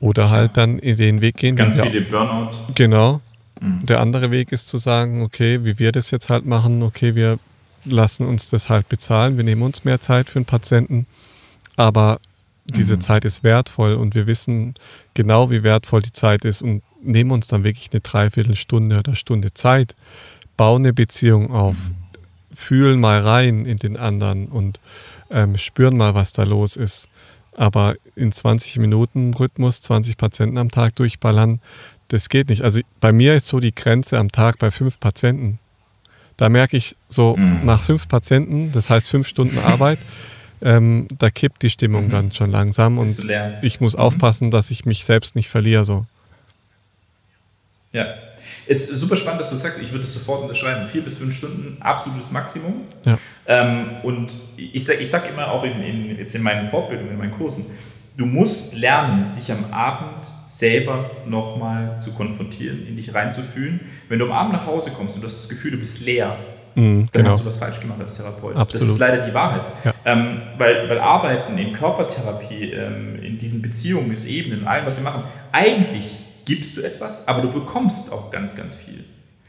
Oder 0.00 0.30
halt 0.30 0.56
ja. 0.56 0.62
dann 0.62 0.78
in 0.78 0.96
den 0.96 1.20
Weg 1.20 1.36
gehen. 1.36 1.56
Ganz 1.56 1.80
viele 1.80 2.00
Burnout. 2.00 2.50
Genau. 2.74 3.20
Mhm. 3.60 3.84
Der 3.86 4.00
andere 4.00 4.30
Weg 4.30 4.50
ist 4.50 4.68
zu 4.68 4.78
sagen, 4.78 5.22
okay, 5.22 5.64
wie 5.64 5.78
wir 5.78 5.92
das 5.92 6.10
jetzt 6.10 6.30
halt 6.30 6.46
machen, 6.46 6.82
okay, 6.82 7.14
wir 7.14 7.38
lassen 7.84 8.26
uns 8.26 8.50
das 8.50 8.68
halt 8.68 8.88
bezahlen, 8.88 9.36
wir 9.36 9.44
nehmen 9.44 9.62
uns 9.62 9.84
mehr 9.84 10.00
Zeit 10.00 10.28
für 10.28 10.38
einen 10.38 10.46
Patienten, 10.46 11.06
aber 11.80 12.20
diese 12.66 12.96
mhm. 12.96 13.00
Zeit 13.00 13.24
ist 13.24 13.42
wertvoll 13.42 13.94
und 13.94 14.14
wir 14.14 14.26
wissen 14.26 14.74
genau, 15.14 15.50
wie 15.50 15.62
wertvoll 15.62 16.02
die 16.02 16.12
Zeit 16.12 16.44
ist 16.44 16.60
und 16.60 16.82
nehmen 17.02 17.30
uns 17.30 17.48
dann 17.48 17.64
wirklich 17.64 17.88
eine 17.90 18.00
Dreiviertelstunde 18.00 18.98
oder 18.98 19.16
Stunde 19.16 19.54
Zeit, 19.54 19.96
bauen 20.58 20.82
eine 20.82 20.92
Beziehung 20.92 21.50
auf, 21.50 21.74
mhm. 21.74 22.54
fühlen 22.54 23.00
mal 23.00 23.20
rein 23.20 23.64
in 23.64 23.78
den 23.78 23.96
anderen 23.96 24.48
und 24.48 24.78
ähm, 25.30 25.56
spüren 25.56 25.96
mal, 25.96 26.14
was 26.14 26.34
da 26.34 26.42
los 26.42 26.76
ist. 26.76 27.08
Aber 27.56 27.94
in 28.14 28.30
20 28.30 28.76
Minuten 28.76 29.32
Rhythmus 29.32 29.80
20 29.80 30.18
Patienten 30.18 30.58
am 30.58 30.70
Tag 30.70 30.94
durchballern, 30.96 31.60
das 32.08 32.28
geht 32.28 32.50
nicht. 32.50 32.62
Also 32.62 32.80
bei 33.00 33.12
mir 33.12 33.34
ist 33.34 33.46
so 33.46 33.58
die 33.58 33.74
Grenze 33.74 34.18
am 34.18 34.30
Tag 34.30 34.58
bei 34.58 34.70
fünf 34.70 35.00
Patienten. 35.00 35.58
Da 36.36 36.50
merke 36.50 36.76
ich 36.76 36.94
so 37.08 37.36
mhm. 37.36 37.64
nach 37.64 37.82
fünf 37.82 38.06
Patienten, 38.06 38.70
das 38.72 38.90
heißt 38.90 39.08
fünf 39.08 39.26
Stunden 39.26 39.58
Arbeit, 39.64 39.98
ähm, 40.62 41.08
da 41.18 41.30
kippt 41.30 41.62
die 41.62 41.70
Stimmung 41.70 42.06
mhm. 42.06 42.10
dann 42.10 42.32
schon 42.32 42.50
langsam 42.50 42.98
und 42.98 43.30
ich 43.62 43.80
muss 43.80 43.94
mhm. 43.94 44.00
aufpassen, 44.00 44.50
dass 44.50 44.70
ich 44.70 44.84
mich 44.84 45.04
selbst 45.04 45.36
nicht 45.36 45.48
verliere. 45.48 45.84
So. 45.84 46.06
Ja, 47.92 48.06
ist 48.66 48.88
super 48.88 49.16
spannend, 49.16 49.40
dass 49.40 49.50
du 49.50 49.56
sagst, 49.56 49.80
ich 49.80 49.90
würde 49.90 50.04
es 50.04 50.14
sofort 50.14 50.42
unterschreiben. 50.42 50.86
Vier 50.86 51.02
bis 51.02 51.18
fünf 51.18 51.34
Stunden, 51.34 51.76
absolutes 51.80 52.30
Maximum. 52.30 52.84
Ja. 53.04 53.18
Ähm, 53.46 53.96
und 54.02 54.32
ich 54.56 54.84
sage 54.84 55.00
ich 55.00 55.10
sag 55.10 55.28
immer 55.28 55.50
auch 55.50 55.64
in, 55.64 55.82
in, 55.82 56.18
jetzt 56.18 56.34
in 56.34 56.42
meinen 56.42 56.68
Fortbildungen, 56.68 57.12
in 57.12 57.18
meinen 57.18 57.32
Kursen, 57.32 57.66
du 58.16 58.26
musst 58.26 58.74
lernen, 58.74 59.34
dich 59.34 59.50
am 59.50 59.72
Abend 59.72 60.26
selber 60.44 61.10
nochmal 61.26 62.00
zu 62.00 62.12
konfrontieren, 62.12 62.86
in 62.86 62.96
dich 62.96 63.12
reinzufühlen. 63.14 63.80
Wenn 64.08 64.18
du 64.18 64.26
am 64.26 64.32
Abend 64.32 64.52
nach 64.52 64.66
Hause 64.66 64.90
kommst 64.90 65.16
und 65.16 65.22
du 65.22 65.26
hast 65.26 65.38
das 65.38 65.48
Gefühl, 65.48 65.72
du 65.72 65.78
bist 65.78 66.02
leer, 66.02 66.38
mm, 66.74 66.80
dann 66.80 67.08
genau. 67.12 67.30
hast 67.30 67.40
du 67.40 67.46
was 67.46 67.58
falsch 67.58 67.80
gemacht 67.80 68.00
als 68.00 68.16
Therapeut. 68.16 68.56
Absolut. 68.56 68.74
Das 68.74 68.82
ist 68.82 68.98
leider 68.98 69.26
die 69.26 69.34
Wahrheit. 69.34 69.70
Ja. 69.84 69.92
Ähm, 70.04 70.42
weil, 70.58 70.88
weil 70.88 70.98
Arbeiten 70.98 71.58
in 71.58 71.72
Körpertherapie, 71.72 72.72
ähm, 72.72 73.22
in 73.22 73.38
diesen 73.38 73.62
Beziehungen, 73.62 74.16
Ebenen, 74.26 74.60
in 74.60 74.66
allem, 74.66 74.86
was 74.86 75.02
wir 75.02 75.10
machen, 75.10 75.24
eigentlich 75.52 76.18
gibst 76.44 76.76
du 76.76 76.82
etwas, 76.82 77.28
aber 77.28 77.42
du 77.42 77.52
bekommst 77.52 78.12
auch 78.12 78.30
ganz, 78.30 78.56
ganz 78.56 78.76
viel. 78.76 79.04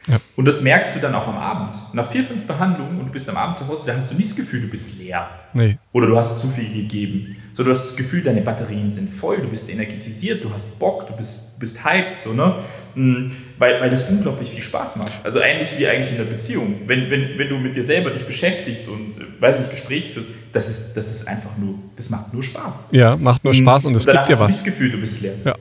Ja. 0.07 0.17
Und 0.35 0.45
das 0.45 0.61
merkst 0.61 0.95
du 0.95 0.99
dann 0.99 1.13
auch 1.13 1.27
am 1.27 1.37
Abend. 1.37 1.77
Nach 1.93 2.09
vier, 2.09 2.23
fünf 2.23 2.45
Behandlungen 2.47 2.99
und 2.99 3.07
du 3.07 3.11
bist 3.11 3.29
am 3.29 3.37
Abend 3.37 3.55
zu 3.55 3.67
Hause, 3.67 3.85
da 3.87 3.95
hast 3.95 4.11
du 4.11 4.15
nicht 4.15 4.29
das 4.29 4.35
Gefühl, 4.35 4.61
du 4.61 4.67
bist 4.67 4.97
leer. 4.97 5.29
Nee. 5.53 5.77
Oder 5.93 6.07
du 6.07 6.17
hast 6.17 6.41
zu 6.41 6.47
viel 6.47 6.73
gegeben. 6.73 7.35
So, 7.53 7.63
du 7.63 7.71
hast 7.71 7.89
das 7.89 7.95
Gefühl, 7.95 8.23
deine 8.23 8.41
Batterien 8.41 8.89
sind 8.89 9.13
voll, 9.13 9.37
du 9.37 9.47
bist 9.49 9.69
energetisiert, 9.69 10.43
du 10.43 10.51
hast 10.53 10.79
Bock, 10.79 11.05
du 11.07 11.13
bist, 11.15 11.59
bist 11.59 11.85
hyped, 11.85 12.17
so, 12.17 12.33
ne? 12.33 12.55
Hm, 12.95 13.31
weil, 13.57 13.79
weil 13.79 13.89
das 13.89 14.09
unglaublich 14.09 14.49
viel 14.49 14.63
Spaß 14.63 14.97
macht. 14.97 15.13
Also 15.23 15.39
ähnlich 15.39 15.77
wie 15.77 15.87
eigentlich 15.87 16.11
in 16.11 16.17
der 16.17 16.25
Beziehung. 16.25 16.81
Wenn, 16.87 17.09
wenn, 17.11 17.37
wenn 17.37 17.47
du 17.47 17.57
mit 17.57 17.75
dir 17.75 17.83
selber 17.83 18.09
dich 18.09 18.25
beschäftigst 18.25 18.87
und, 18.89 19.17
äh, 19.17 19.41
weiß 19.41 19.59
nicht, 19.59 19.69
Gespräche 19.69 20.11
führst, 20.11 20.29
das 20.51 20.67
ist, 20.67 20.93
das 20.97 21.13
ist 21.13 21.27
einfach 21.27 21.57
nur, 21.57 21.75
das 21.95 22.09
macht 22.09 22.33
nur 22.33 22.41
Spaß. 22.41 22.87
Ja, 22.91 23.15
macht 23.15 23.43
nur 23.43 23.53
Spaß 23.53 23.85
und 23.85 23.95
es 23.95 24.05
gibt 24.05 24.17
dir 24.27 24.31
was. 24.31 24.37
Du 24.39 24.43
hast 24.43 24.47
nicht 24.47 24.59
das 24.59 24.63
Gefühl, 24.65 24.91
du 24.91 24.97
bist 24.97 25.21
leer. 25.21 25.33
Ja. 25.45 25.55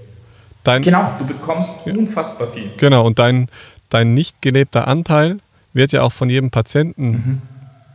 Dein, 0.65 0.83
genau, 0.83 1.15
du 1.19 1.27
bekommst 1.27 1.87
unfassbar 1.87 2.49
viel. 2.49 2.71
Genau, 2.77 3.07
und 3.07 3.19
dein, 3.19 3.49
dein 3.91 4.15
nicht 4.15 4.41
gelebter 4.43 4.89
Anteil 4.89 5.39
wird 5.73 5.93
ja 5.93 6.03
auch 6.03 6.13
von 6.13 6.31
jedem 6.31 6.51
Patienten 6.51 7.11
mhm. 7.11 7.43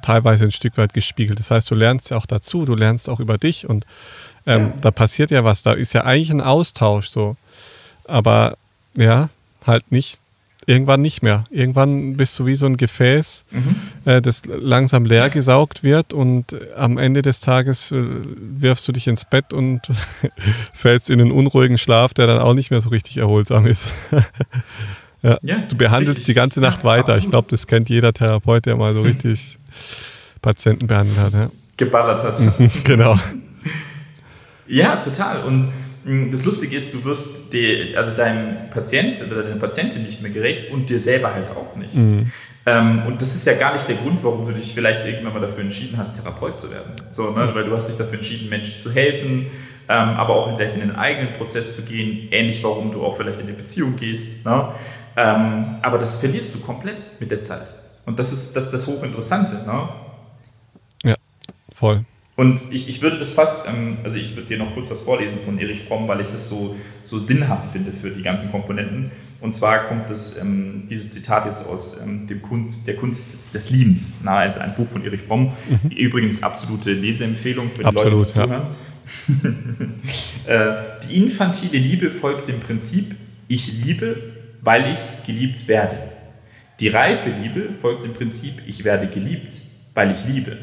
teilweise 0.02 0.46
ein 0.46 0.52
Stück 0.52 0.78
weit 0.78 0.94
gespiegelt. 0.94 1.40
Das 1.40 1.52
heißt, 1.52 1.70
du 1.70 1.76
lernst 1.76 2.12
ja 2.12 2.18
auch 2.18 2.26
dazu, 2.26 2.66
du 2.66 2.76
lernst 2.76 3.10
auch 3.10 3.20
über 3.20 3.38
dich 3.38 3.68
und 3.68 3.86
ähm, 4.46 4.68
ja. 4.68 4.74
da 4.82 4.92
passiert 4.92 5.32
ja 5.32 5.44
was. 5.44 5.64
Da 5.64 5.74
ist 5.74 5.94
ja 5.94 6.04
eigentlich 6.04 6.32
ein 6.32 6.42
Austausch 6.42 7.10
so. 7.10 7.36
Aber 8.06 8.58
ja, 8.94 9.30
halt 9.66 9.92
nicht, 9.92 10.20
irgendwann 10.68 11.02
nicht 11.02 11.22
mehr. 11.22 11.44
Irgendwann 11.50 12.18
bist 12.18 12.38
du 12.40 12.46
wie 12.46 12.56
so 12.56 12.66
ein 12.66 12.78
Gefäß, 12.78 13.46
mhm. 13.52 13.76
äh, 14.06 14.22
das 14.22 14.44
langsam 14.46 15.06
leer 15.06 15.30
gesaugt 15.30 15.84
wird 15.84 16.14
und 16.14 16.56
am 16.76 16.98
Ende 16.98 17.22
des 17.22 17.40
Tages 17.40 17.92
äh, 17.92 18.04
wirfst 18.04 18.88
du 18.88 18.92
dich 18.92 19.08
ins 19.08 19.26
Bett 19.26 19.54
und 19.54 19.82
fällst 20.74 21.10
in 21.10 21.22
einen 21.22 21.32
unruhigen 21.32 21.78
Schlaf, 21.78 22.14
der 22.14 22.28
dann 22.28 22.40
auch 22.40 22.54
nicht 22.54 22.72
mehr 22.72 22.82
so 22.82 22.90
richtig 22.90 23.18
erholsam 23.18 23.66
ist. 23.66 23.92
ja. 25.26 25.38
ja. 25.42 25.58
du 25.68 25.76
behandelst 25.76 26.20
richtig. 26.20 26.26
die 26.26 26.34
ganze 26.34 26.62
Nacht 26.62 26.80
ja, 26.80 26.84
weiter. 26.86 27.14
Absolut. 27.14 27.24
Ich 27.24 27.32
glaube, 27.32 27.48
das 27.50 27.68
kennt 27.68 27.90
jeder 27.90 28.14
Therapeut, 28.14 28.66
der 28.66 28.76
mal 28.76 28.94
so 28.94 29.02
richtig 29.02 29.58
Patienten 30.42 30.88
behandelt 30.88 31.18
hat. 31.18 31.34
Ja. 31.34 31.52
Geballert 31.78 32.24
hat. 32.24 32.40
genau. 32.84 33.20
Ja, 34.68 34.96
total. 34.98 35.44
Und 35.44 35.72
hm, 36.06 36.32
das 36.32 36.46
Lustige 36.46 36.78
ist, 36.78 36.94
du 36.94 37.04
wirst 37.04 37.52
die, 37.52 37.96
also 37.96 38.16
deinem 38.16 38.70
Patient 38.70 39.22
oder 39.26 39.44
deiner 39.44 39.60
Patientin 39.60 40.04
nicht 40.04 40.22
mehr 40.22 40.32
gerecht 40.32 40.72
und 40.72 40.90
dir 40.90 41.00
selber 41.00 41.34
halt 41.34 41.50
auch 41.50 41.76
nicht. 41.76 41.94
Mhm. 41.94 42.32
Ähm, 42.68 43.04
und 43.06 43.22
das 43.22 43.36
ist 43.36 43.46
ja 43.46 43.54
gar 43.54 43.74
nicht 43.74 43.88
der 43.88 43.96
Grund, 43.98 44.24
warum 44.24 44.46
du 44.46 44.52
dich 44.52 44.74
vielleicht 44.74 45.06
irgendwann 45.06 45.34
mal 45.34 45.40
dafür 45.40 45.64
entschieden 45.64 45.98
hast, 45.98 46.18
Therapeut 46.18 46.58
zu 46.58 46.72
werden. 46.72 46.94
So, 47.12 47.32
ne? 47.32 47.46
Mhm. 47.46 47.56
Weil 47.56 47.64
du 47.66 47.72
hast 47.74 47.90
dich 47.90 47.98
dafür 47.98 48.16
entschieden, 48.16 48.50
Menschen 48.50 48.82
zu 48.82 48.92
helfen, 48.92 49.48
ähm, 49.88 50.10
aber 50.10 50.36
auch 50.36 50.56
vielleicht 50.56 50.76
in 50.76 50.82
den 50.82 50.96
eigenen 50.96 51.34
Prozess 51.34 51.76
zu 51.76 51.84
gehen. 51.84 52.28
Ähnlich, 52.32 52.64
warum 52.64 52.92
du 52.92 53.04
auch 53.04 53.16
vielleicht 53.16 53.40
in 53.40 53.48
eine 53.48 53.56
Beziehung 53.56 53.96
gehst. 53.98 54.46
Ne? 54.46 54.70
Ähm, 55.18 55.78
aber 55.82 55.98
das 55.98 56.20
verlierst 56.20 56.54
du 56.56 56.60
komplett 56.60 56.98
mit 57.20 57.32
der 57.32 57.42
Zeit. 57.42 57.68
Und 58.06 58.20
das 58.20 58.32
ist 58.32 58.56
das, 58.56 58.66
ist 58.66 58.74
das 58.74 58.88
Hochinteressante. 58.88 59.66
Ne? 59.66 59.90
Ja, 61.04 61.16
voll. 61.74 62.06
Und 62.36 62.60
ich, 62.72 62.90
ich 62.90 63.02
würde 63.02 63.18
das 63.18 63.32
fast, 63.32 63.66
ähm, 63.68 63.98
also 64.04 64.18
ich 64.18 64.36
würde 64.36 64.48
dir 64.48 64.58
noch 64.58 64.74
kurz 64.74 64.92
was 64.92 65.02
vorlesen 65.02 65.40
von 65.46 65.58
Erich 65.58 65.82
Fromm, 65.82 66.08
weil 66.08 66.20
ich 66.20 66.28
das 66.28 66.50
so, 66.50 66.76
so 67.02 67.18
sinnhaft 67.18 67.72
finde 67.72 67.94
für 67.94 68.10
die 68.10 68.24
ganzen 68.24 68.52
Komponenten. 68.52 69.12
Und 69.40 69.54
zwar 69.54 69.84
kommt 69.86 70.10
das, 70.10 70.42
ähm, 70.42 70.84
dieses 70.90 71.14
Zitat 71.14 71.46
jetzt 71.46 71.68
aus 71.68 72.02
ähm, 72.02 72.28
dem 72.28 72.42
Kunst, 72.42 72.88
der 72.88 72.96
Kunst 72.96 73.36
des 73.54 73.70
Liebens, 73.70 74.16
na, 74.24 74.38
also 74.38 74.60
ein 74.60 74.76
Buch 74.76 74.88
von 74.88 75.06
Erich 75.06 75.22
Fromm. 75.22 75.54
Mhm. 75.70 75.92
Übrigens 75.92 76.44
absolute 76.44 76.92
Leseempfehlung 76.92 77.70
für 77.70 77.80
die 77.80 77.86
Absolut, 77.86 78.14
Leute, 78.14 78.28
die 78.28 78.34
zuhören. 78.34 78.68
Ja. 80.48 80.54
äh, 80.80 80.84
die 81.08 81.18
infantile 81.18 81.78
Liebe 81.78 82.12
folgt 82.12 82.48
dem 82.48 82.60
Prinzip, 82.60 83.16
ich 83.48 83.72
liebe, 83.84 84.35
weil 84.66 84.92
ich 84.92 85.00
geliebt 85.26 85.68
werde. 85.70 85.98
Die 86.82 86.90
reife 86.90 87.30
Liebe 87.30 87.70
folgt 87.80 88.04
dem 88.04 88.14
Prinzip, 88.14 88.62
ich 88.68 88.84
werde 88.84 89.08
geliebt, 89.08 89.62
weil 89.94 90.12
ich 90.12 90.26
liebe. 90.26 90.58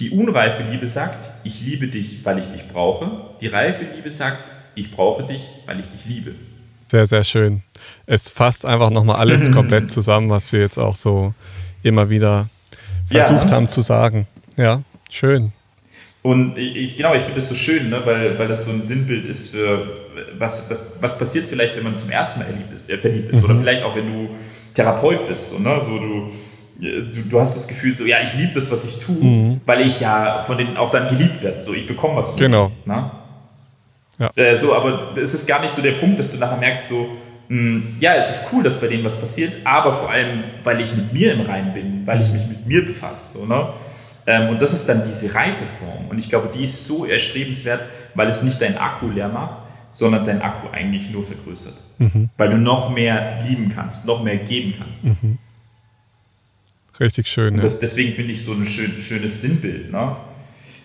Die 0.00 0.10
unreife 0.10 0.64
Liebe 0.68 0.88
sagt, 0.88 1.30
ich 1.44 1.60
liebe 1.60 1.86
dich, 1.86 2.24
weil 2.24 2.38
ich 2.38 2.46
dich 2.46 2.66
brauche. 2.66 3.08
Die 3.40 3.46
reife 3.46 3.84
Liebe 3.94 4.10
sagt, 4.10 4.48
ich 4.74 4.90
brauche 4.90 5.24
dich, 5.24 5.48
weil 5.66 5.78
ich 5.78 5.88
dich 5.88 6.06
liebe. 6.06 6.34
Sehr, 6.90 7.06
sehr 7.06 7.22
schön. 7.22 7.62
Es 8.06 8.30
fasst 8.30 8.66
einfach 8.66 8.90
nochmal 8.90 9.16
alles 9.16 9.52
komplett 9.52 9.92
zusammen, 9.92 10.30
was 10.30 10.52
wir 10.52 10.60
jetzt 10.60 10.78
auch 10.78 10.96
so 10.96 11.34
immer 11.82 12.10
wieder 12.10 12.48
versucht 13.06 13.50
ja. 13.50 13.56
haben 13.56 13.68
zu 13.68 13.82
sagen. 13.82 14.26
Ja, 14.56 14.82
schön. 15.10 15.52
Und 16.22 16.56
ich, 16.56 16.96
genau, 16.96 17.14
ich 17.14 17.22
finde 17.22 17.40
es 17.40 17.48
so 17.48 17.54
schön, 17.56 17.90
ne, 17.90 18.00
weil, 18.04 18.38
weil 18.38 18.46
das 18.46 18.64
so 18.64 18.70
ein 18.72 18.82
Sinnbild 18.82 19.24
ist 19.24 19.48
für, 19.48 19.86
was, 20.38 20.70
was, 20.70 20.98
was 21.00 21.18
passiert 21.18 21.46
vielleicht, 21.46 21.76
wenn 21.76 21.82
man 21.82 21.96
zum 21.96 22.10
ersten 22.10 22.40
Mal 22.40 22.46
ist, 22.72 22.88
äh, 22.88 22.96
verliebt 22.98 23.30
ist. 23.30 23.42
Mhm. 23.42 23.50
Oder 23.50 23.60
vielleicht 23.60 23.82
auch, 23.82 23.96
wenn 23.96 24.12
du 24.12 24.28
Therapeut 24.72 25.28
bist. 25.28 25.50
So, 25.50 25.58
ne, 25.58 25.80
so 25.82 25.98
du, 25.98 26.30
du, 26.80 27.22
du, 27.28 27.40
hast 27.40 27.56
das 27.56 27.66
Gefühl 27.66 27.92
so, 27.92 28.04
ja, 28.04 28.18
ich 28.24 28.34
liebe 28.34 28.52
das, 28.54 28.70
was 28.70 28.84
ich 28.84 28.98
tue, 28.98 29.16
mhm. 29.16 29.60
weil 29.66 29.80
ich 29.80 30.00
ja 30.00 30.44
von 30.44 30.56
denen 30.56 30.76
auch 30.76 30.90
dann 30.90 31.08
geliebt 31.08 31.42
werde. 31.42 31.60
So, 31.60 31.74
ich 31.74 31.88
bekomme 31.88 32.16
was 32.16 32.30
von 32.30 32.38
Genau. 32.38 32.70
Denen, 32.86 33.10
ja. 34.18 34.30
Äh, 34.36 34.56
so, 34.56 34.74
aber 34.74 35.16
es 35.16 35.34
ist 35.34 35.48
gar 35.48 35.60
nicht 35.60 35.72
so 35.72 35.82
der 35.82 35.92
Punkt, 35.92 36.20
dass 36.20 36.30
du 36.30 36.38
nachher 36.38 36.58
merkst, 36.58 36.88
so, 36.88 37.08
hm, 37.48 37.96
ja, 38.00 38.14
es 38.14 38.30
ist 38.30 38.46
cool, 38.52 38.62
dass 38.62 38.80
bei 38.80 38.86
denen 38.86 39.04
was 39.04 39.18
passiert, 39.18 39.54
aber 39.64 39.92
vor 39.92 40.10
allem, 40.10 40.44
weil 40.62 40.80
ich 40.80 40.94
mit 40.94 41.12
mir 41.12 41.32
im 41.32 41.40
Rein 41.40 41.72
bin, 41.74 42.06
weil 42.06 42.22
ich 42.22 42.32
mich 42.32 42.46
mit 42.46 42.66
mir 42.66 42.84
befasse. 42.86 43.38
So, 43.38 43.46
ne? 43.46 43.72
Ähm, 44.26 44.50
und 44.50 44.62
das 44.62 44.72
ist 44.72 44.88
dann 44.88 45.02
diese 45.04 45.34
reife 45.34 45.64
Form. 45.64 46.08
Und 46.08 46.18
ich 46.18 46.28
glaube, 46.28 46.50
die 46.54 46.64
ist 46.64 46.86
so 46.86 47.04
erstrebenswert, 47.04 47.82
weil 48.14 48.28
es 48.28 48.42
nicht 48.42 48.60
dein 48.60 48.76
Akku 48.76 49.08
leer 49.08 49.28
macht, 49.28 49.56
sondern 49.90 50.24
dein 50.24 50.40
Akku 50.42 50.68
eigentlich 50.70 51.10
nur 51.10 51.24
vergrößert. 51.24 51.74
Mhm. 51.98 52.30
Weil 52.36 52.50
du 52.50 52.58
noch 52.58 52.90
mehr 52.90 53.42
lieben 53.46 53.72
kannst, 53.74 54.06
noch 54.06 54.22
mehr 54.22 54.36
geben 54.36 54.74
kannst. 54.78 55.04
Mhm. 55.04 55.38
Richtig 57.00 57.26
schön. 57.26 57.56
Das, 57.56 57.80
deswegen 57.80 58.12
finde 58.12 58.32
ich 58.32 58.44
so 58.44 58.52
ein 58.52 58.66
schön, 58.66 59.00
schönes 59.00 59.40
Sinnbild. 59.40 59.90
Ne? 59.90 60.16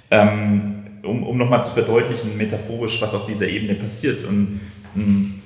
Ähm, 0.10 0.78
um, 1.04 1.24
um 1.24 1.38
nochmal 1.38 1.64
zu 1.64 1.72
verdeutlichen, 1.72 2.38
metaphorisch, 2.38 3.02
was 3.02 3.16
auf 3.16 3.26
dieser 3.26 3.48
Ebene 3.48 3.76
passiert. 3.76 4.24
Und 4.24 4.62
hm, 4.94 5.42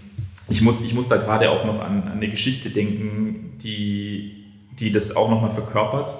ich, 0.50 0.62
muss, 0.62 0.82
ich 0.82 0.94
muss 0.94 1.08
da 1.08 1.18
gerade 1.18 1.52
auch 1.52 1.66
noch 1.66 1.80
an, 1.80 2.04
an 2.04 2.12
eine 2.14 2.30
Geschichte 2.30 2.70
denken, 2.70 3.58
die, 3.62 4.46
die 4.80 4.92
das 4.92 5.16
auch 5.16 5.30
nochmal 5.30 5.52
verkörpert. 5.52 6.16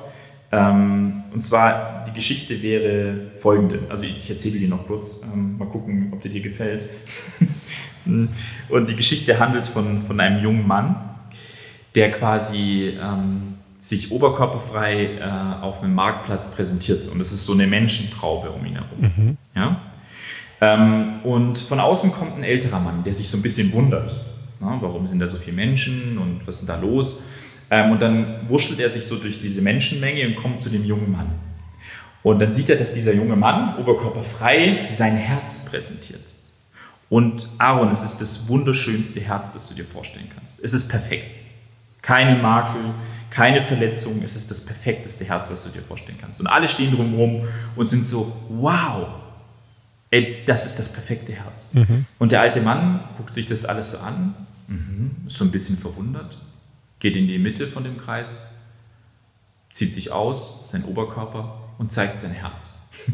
Ähm, 0.52 1.24
und 1.34 1.44
zwar, 1.44 2.06
die 2.08 2.14
Geschichte 2.14 2.62
wäre 2.62 3.32
folgende. 3.36 3.80
Also 3.90 4.06
ich 4.06 4.30
erzähle 4.30 4.60
die 4.60 4.68
noch 4.68 4.86
kurz, 4.86 5.22
ähm, 5.34 5.58
mal 5.58 5.68
gucken, 5.68 6.10
ob 6.12 6.22
die 6.22 6.30
dir 6.30 6.42
gefällt. 6.42 6.86
und 8.70 8.90
die 8.90 8.96
Geschichte 8.96 9.40
handelt 9.40 9.68
von, 9.68 10.02
von 10.02 10.20
einem 10.20 10.44
jungen 10.44 10.68
Mann, 10.68 10.96
der 11.96 12.12
quasi 12.12 12.98
ähm, 13.02 13.56
sich 13.80 14.12
oberkörperfrei 14.12 15.16
äh, 15.16 15.64
auf 15.64 15.82
einem 15.82 15.96
Marktplatz 15.96 16.52
präsentiert. 16.52 17.08
Und 17.08 17.20
es 17.20 17.32
ist 17.32 17.46
so 17.46 17.54
eine 17.54 17.66
Menschentraube 17.66 18.52
um 18.52 18.66
ihn 18.66 18.76
herum. 18.76 19.00
Mhm. 19.00 19.38
Ja? 19.56 19.82
Ähm, 20.62 21.22
und 21.24 21.58
von 21.58 21.80
außen 21.80 22.12
kommt 22.12 22.38
ein 22.38 22.44
älterer 22.44 22.80
Mann, 22.80 23.04
der 23.04 23.14
sich 23.14 23.28
so 23.28 23.38
ein 23.38 23.42
bisschen 23.42 23.72
wundert. 23.74 24.16
Na, 24.60 24.78
warum 24.80 25.08
sind 25.08 25.20
da 25.20 25.28
so 25.28 25.38
viele 25.38 25.56
Menschen 25.56 26.20
und 26.20 26.46
was 26.46 26.60
ist 26.60 26.68
denn 26.68 26.76
da 26.76 26.82
los? 26.82 27.24
Ähm, 27.72 27.92
und 27.92 28.02
dann 28.02 28.48
wurschtelt 28.48 28.80
er 28.80 28.90
sich 28.90 29.06
so 29.06 29.16
durch 29.16 29.42
diese 29.42 29.62
Menschenmenge 29.62 30.28
und 30.28 30.36
kommt 30.36 30.62
zu 30.62 30.70
dem 30.70 30.86
jungen 30.86 31.12
Mann. 31.12 31.32
Und 32.22 32.40
dann 32.40 32.52
sieht 32.52 32.70
er, 32.70 32.76
dass 32.76 32.94
dieser 32.94 33.14
junge 33.14 33.36
Mann, 33.36 33.78
oberkörperfrei, 33.78 34.90
sein 34.92 35.16
Herz 35.16 35.66
präsentiert. 35.66 36.22
Und 37.10 37.50
Aaron, 37.58 37.92
es 37.92 38.04
ist 38.04 38.22
das 38.22 38.48
wunderschönste 38.48 39.22
Herz, 39.22 39.54
das 39.54 39.68
du 39.68 39.74
dir 39.74 39.86
vorstellen 39.86 40.30
kannst. 40.36 40.64
Es 40.64 40.74
ist 40.74 40.88
perfekt. 40.88 41.34
Keine 42.04 42.40
Makel, 42.40 42.82
keine 43.32 43.62
Verletzung, 43.62 44.22
es 44.24 44.36
ist 44.36 44.52
das 44.52 44.66
perfekteste 44.66 45.26
Herz, 45.26 45.50
das 45.50 45.64
du 45.64 45.70
dir 45.70 45.82
vorstellen 45.82 46.18
kannst. 46.22 46.42
Und 46.42 46.48
alle 46.48 46.68
stehen 46.68 46.94
drumherum 46.94 47.48
und 47.76 47.86
sind 47.88 48.06
so, 48.06 48.32
wow, 48.50 49.08
ey, 50.12 50.44
das 50.46 50.66
ist 50.66 50.78
das 50.78 50.92
perfekte 50.92 51.34
Herz. 51.34 51.74
Mhm. 51.74 52.06
Und 52.20 52.32
der 52.32 52.42
alte 52.42 52.62
Mann 52.62 53.02
guckt 53.18 53.34
sich 53.34 53.48
das 53.48 53.66
alles 53.66 53.92
so 53.92 53.98
an 54.00 54.36
Mhm. 54.72 55.12
Ist 55.28 55.38
so 55.38 55.46
ein 55.46 55.52
bisschen 55.52 55.78
verwundert, 55.78 56.38
geht 57.02 57.18
in 57.18 57.28
die 57.28 57.40
Mitte 57.40 57.68
von 57.68 57.84
dem 57.84 57.98
Kreis, 57.98 58.52
zieht 59.72 59.94
sich 59.94 60.12
aus, 60.12 60.66
sein 60.68 60.86
Oberkörper 60.86 61.60
und 61.78 61.92
zeigt 61.92 62.20
sein 62.20 62.32
Herz. 62.32 62.76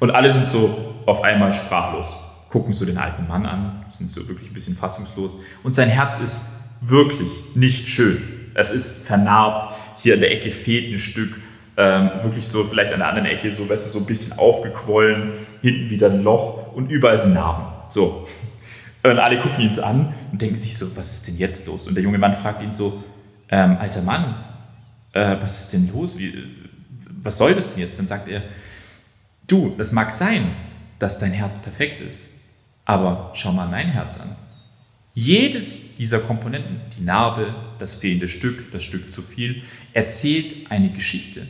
Und 0.00 0.10
alle 0.10 0.30
sind 0.30 0.44
so 0.44 0.94
auf 1.06 1.22
einmal 1.22 1.54
sprachlos, 1.54 2.16
gucken 2.50 2.74
so 2.74 2.84
den 2.84 2.98
alten 2.98 3.26
Mann 3.26 3.46
an, 3.46 3.84
sind 3.88 4.10
so 4.10 4.28
wirklich 4.28 4.50
ein 4.50 4.54
bisschen 4.54 4.76
fassungslos. 4.76 5.38
Und 5.62 5.74
sein 5.74 5.88
Herz 5.88 6.18
ist 6.18 6.48
wirklich 6.82 7.30
nicht 7.54 7.88
schön. 7.88 8.50
Es 8.54 8.70
ist 8.70 9.06
vernarbt, 9.06 9.74
hier 10.02 10.14
an 10.14 10.20
der 10.20 10.32
Ecke 10.32 10.50
fehlt 10.50 10.92
ein 10.92 10.98
Stück, 10.98 11.40
ähm, 11.76 12.10
wirklich 12.22 12.46
so 12.46 12.64
vielleicht 12.64 12.92
an 12.92 12.98
der 12.98 13.08
anderen 13.08 13.28
Ecke 13.28 13.50
so, 13.50 13.68
weißt 13.68 13.86
du, 13.86 13.90
so 13.90 13.98
ein 14.00 14.06
bisschen 14.06 14.38
aufgequollen, 14.38 15.32
hinten 15.62 15.88
wieder 15.88 16.10
ein 16.10 16.22
Loch 16.22 16.72
und 16.74 16.90
überall 16.90 17.18
sind 17.18 17.34
Narben. 17.34 17.64
So. 17.88 18.28
Und 19.02 19.18
alle 19.18 19.38
gucken 19.38 19.60
ihn 19.60 19.70
so 19.70 19.82
an 19.82 20.14
und 20.32 20.40
denken 20.40 20.56
sich 20.56 20.78
so, 20.78 20.96
was 20.96 21.12
ist 21.12 21.26
denn 21.26 21.36
jetzt 21.36 21.66
los? 21.66 21.86
Und 21.86 21.94
der 21.94 22.02
junge 22.02 22.16
Mann 22.16 22.32
fragt 22.32 22.62
ihn 22.62 22.72
so, 22.72 23.04
ähm, 23.48 23.76
alter 23.78 24.02
Mann, 24.02 24.34
äh, 25.12 25.36
was 25.40 25.60
ist 25.60 25.72
denn 25.72 25.90
los? 25.92 26.18
Wie, 26.18 26.32
was 27.22 27.38
soll 27.38 27.54
das 27.54 27.74
denn 27.74 27.84
jetzt? 27.84 27.98
Dann 27.98 28.06
sagt 28.06 28.28
er, 28.28 28.42
du, 29.46 29.74
es 29.78 29.92
mag 29.92 30.12
sein, 30.12 30.50
dass 30.98 31.18
dein 31.18 31.32
Herz 31.32 31.58
perfekt 31.58 32.00
ist, 32.00 32.40
aber 32.84 33.30
schau 33.34 33.52
mal 33.52 33.68
mein 33.68 33.88
Herz 33.88 34.20
an. 34.20 34.30
Jedes 35.14 35.96
dieser 35.96 36.18
Komponenten, 36.18 36.80
die 36.98 37.04
Narbe, 37.04 37.54
das 37.78 37.96
fehlende 37.96 38.28
Stück, 38.28 38.72
das 38.72 38.82
Stück 38.82 39.12
zu 39.12 39.22
viel, 39.22 39.62
erzählt 39.92 40.70
eine 40.70 40.88
Geschichte. 40.88 41.46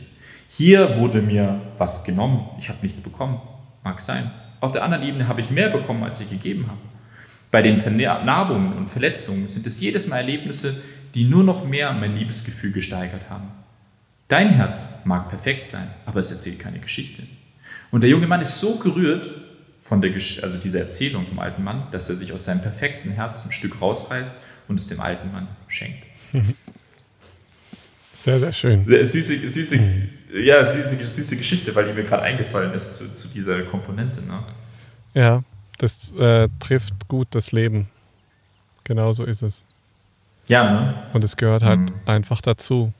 Hier 0.49 0.97
wurde 0.97 1.21
mir 1.21 1.59
was 1.77 2.03
genommen, 2.03 2.47
ich 2.59 2.69
habe 2.69 2.79
nichts 2.83 3.01
bekommen, 3.01 3.41
mag 3.83 3.99
sein. 3.99 4.29
Auf 4.61 4.71
der 4.71 4.83
anderen 4.83 5.03
Ebene 5.03 5.27
habe 5.27 5.41
ich 5.41 5.49
mehr 5.49 5.69
bekommen, 5.69 6.03
als 6.03 6.21
ich 6.21 6.29
gegeben 6.29 6.67
habe. 6.67 6.79
Bei 7.51 7.61
den 7.61 7.79
Vernarbungen 7.79 8.73
und 8.73 8.91
Verletzungen 8.91 9.47
sind 9.47 9.65
es 9.65 9.79
jedes 9.79 10.07
Mal 10.07 10.17
Erlebnisse, 10.17 10.81
die 11.15 11.23
nur 11.23 11.43
noch 11.43 11.65
mehr 11.65 11.93
mein 11.93 12.15
Liebesgefühl 12.15 12.71
gesteigert 12.71 13.29
haben. 13.29 13.47
Dein 14.27 14.49
Herz 14.49 15.05
mag 15.05 15.29
perfekt 15.29 15.69
sein, 15.69 15.87
aber 16.05 16.19
es 16.19 16.31
erzählt 16.31 16.59
keine 16.59 16.79
Geschichte. 16.79 17.23
Und 17.91 18.01
der 18.01 18.09
junge 18.09 18.27
Mann 18.27 18.41
ist 18.41 18.59
so 18.59 18.77
gerührt 18.77 19.31
von 19.81 20.01
der, 20.01 20.11
also 20.13 20.57
dieser 20.57 20.79
Erzählung 20.79 21.25
vom 21.25 21.39
alten 21.39 21.63
Mann, 21.63 21.87
dass 21.91 22.09
er 22.09 22.15
sich 22.15 22.33
aus 22.33 22.45
seinem 22.45 22.61
perfekten 22.61 23.11
Herz 23.11 23.45
ein 23.45 23.51
Stück 23.51 23.81
rausreißt 23.81 24.33
und 24.67 24.79
es 24.79 24.87
dem 24.87 24.99
alten 24.99 25.31
Mann 25.31 25.47
schenkt. 25.67 26.03
Sehr, 28.17 28.39
sehr 28.39 28.53
schön. 28.53 28.83
Sehr 28.87 29.05
süße, 29.05 29.47
süße, 29.47 29.79
ja, 30.33 30.65
süße, 30.65 31.05
süße 31.05 31.37
Geschichte, 31.37 31.75
weil 31.75 31.85
die 31.85 31.93
mir 31.93 32.03
gerade 32.03 32.23
eingefallen 32.23 32.73
ist 32.73 32.95
zu, 32.95 33.13
zu 33.13 33.27
dieser 33.27 33.61
Komponente. 33.63 34.21
Ne? 34.23 34.43
Ja, 35.13 35.43
das 35.77 36.11
äh, 36.13 36.49
trifft 36.59 37.07
gut 37.07 37.27
das 37.31 37.51
Leben. 37.51 37.87
Genau 38.83 39.13
so 39.13 39.25
ist 39.25 39.43
es. 39.43 39.63
Ja, 40.47 40.71
ne? 40.71 40.93
Und 41.13 41.23
es 41.23 41.37
gehört 41.37 41.63
halt 41.63 41.79
mhm. 41.79 41.93
einfach 42.05 42.41
dazu. 42.41 42.93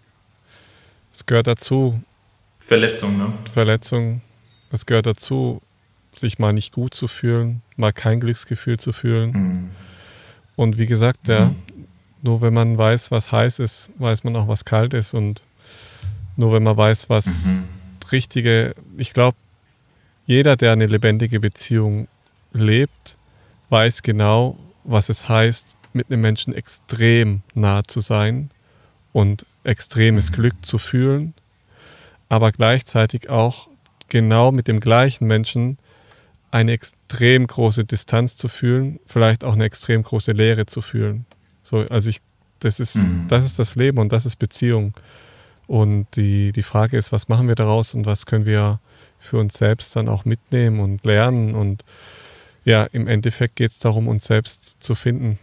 Es 1.14 1.26
gehört 1.26 1.48
dazu. 1.48 2.00
Verletzung, 2.60 3.18
ne? 3.18 3.34
Verletzung. 3.52 4.22
Es 4.72 4.86
gehört 4.86 5.06
dazu, 5.06 5.62
sich 6.16 6.40
mal 6.40 6.54
nicht 6.54 6.74
gut 6.74 6.94
zu 6.94 7.08
fühlen, 7.08 7.62
mal 7.78 7.94
kein 7.94 8.20
Glücksgefühl 8.20 8.78
zu 8.78 8.92
fühlen. 8.94 9.32
Mhm. 9.32 9.70
Und 10.56 10.78
wie 10.78 10.86
gesagt, 10.86 11.28
ja, 11.28 11.48
mhm. 11.48 11.56
nur 12.22 12.42
wenn 12.42 12.54
man 12.54 12.78
weiß, 12.78 13.12
was 13.12 13.32
heiß 13.32 13.60
ist, 13.60 13.92
weiß 14.00 14.24
man 14.24 14.36
auch, 14.36 14.48
was 14.48 14.66
kalt 14.66 14.94
ist. 14.94 15.14
Und 15.14 15.44
nur 16.36 16.54
wenn 16.54 16.64
man 16.64 16.76
weiß, 16.76 17.10
was 17.10 17.46
mhm. 17.46 17.64
richtige, 18.12 18.74
ich 18.98 19.14
glaube, 19.14 19.38
jeder, 20.26 20.56
der 20.56 20.72
eine 20.72 20.88
lebendige 20.88 21.40
Beziehung 21.40 22.08
lebt, 22.52 23.16
weiß 23.70 24.02
genau, 24.02 24.58
was 24.84 25.10
es 25.10 25.30
heißt, 25.30 25.78
mit 25.96 26.12
einem 26.12 26.22
Menschen 26.22 26.54
extrem 26.54 27.42
nah 27.54 27.84
zu 27.84 28.00
sein 28.00 28.50
und 29.14 29.46
extremes 29.64 30.30
mhm. 30.30 30.36
Glück 30.36 30.66
zu 30.66 30.78
fühlen, 30.78 31.34
aber 32.30 32.52
gleichzeitig 32.52 33.30
auch 33.30 33.68
genau 34.10 34.52
mit 34.52 34.68
dem 34.68 34.80
gleichen 34.80 35.28
Menschen 35.28 35.78
eine 36.52 36.72
extrem 36.72 37.48
große 37.48 37.86
Distanz 37.86 38.38
zu 38.38 38.48
fühlen, 38.48 39.00
vielleicht 39.06 39.44
auch 39.44 39.54
eine 39.54 39.66
extrem 39.66 40.04
große 40.04 40.32
Leere 40.32 40.66
zu 40.66 40.82
fühlen. 40.82 41.26
So, 41.64 41.80
also 41.90 42.10
ich, 42.10 42.22
das 42.60 42.80
ist, 42.80 42.96
mhm. 42.96 43.26
das 43.28 43.46
ist 43.46 43.60
das 43.60 43.76
Leben 43.76 43.98
und 43.98 44.12
das 44.12 44.26
ist 44.26 44.38
Beziehung. 44.38 44.94
Und 45.68 46.08
die, 46.16 46.52
die 46.52 46.64
Frage 46.64 46.98
ist, 46.98 47.12
was 47.12 47.28
machen 47.28 47.48
wir 47.48 47.56
daraus 47.56 47.94
und 47.94 48.06
was 48.06 48.26
können 48.26 48.46
wir 48.46 48.80
für 49.20 49.38
uns 49.38 49.56
selbst 49.56 49.96
dann 49.96 50.08
auch 50.08 50.26
mitnehmen 50.26 50.80
und 50.80 51.04
lernen. 51.04 51.56
Und 51.56 51.84
ja, 52.64 52.84
im 52.84 53.08
Endeffekt 53.08 53.56
geht 53.56 53.72
es 53.72 53.80
darum, 53.80 54.08
uns 54.08 54.26
selbst 54.26 54.84
zu 54.84 54.96
finden. 54.96 55.40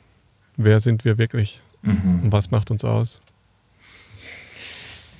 Wer 0.56 0.80
sind 0.80 1.04
wir 1.04 1.18
wirklich 1.18 1.60
mhm. 1.82 2.20
und 2.24 2.32
was 2.32 2.50
macht 2.50 2.70
uns 2.70 2.84
aus? 2.84 3.22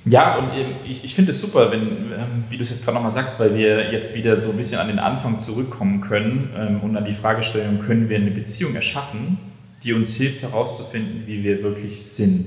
Ja, 0.05 0.37
und 0.37 0.51
ich, 0.89 1.05
ich 1.05 1.15
finde 1.15 1.31
es 1.31 1.41
super, 1.41 1.71
wenn, 1.71 1.81
ähm, 1.81 2.45
wie 2.51 2.57
du 2.57 2.63
es 2.63 2.71
jetzt 2.71 2.85
gerade 2.85 2.97
nochmal 2.97 3.13
sagst, 3.13 3.39
weil 3.39 3.55
wir 3.57 3.93
jetzt 3.93 4.17
wieder 4.17 4.41
so 4.41 4.51
ein 4.51 4.57
bisschen 4.57 4.81
an 4.81 4.89
den 4.89 4.99
Anfang 4.99 5.39
zurückkommen 5.39 6.01
können 6.01 6.51
ähm, 6.57 6.81
und 6.81 6.97
an 6.97 7.05
die 7.05 7.13
Fragestellung, 7.13 7.79
können 7.79 8.09
wir 8.09 8.17
eine 8.17 8.33
Beziehung 8.33 8.75
erschaffen, 8.75 9.39
die 9.85 9.93
uns 9.93 10.15
hilft 10.15 10.43
herauszufinden, 10.43 11.23
wie 11.27 11.45
wir 11.45 11.63
wirklich 11.63 12.05
sind 12.05 12.47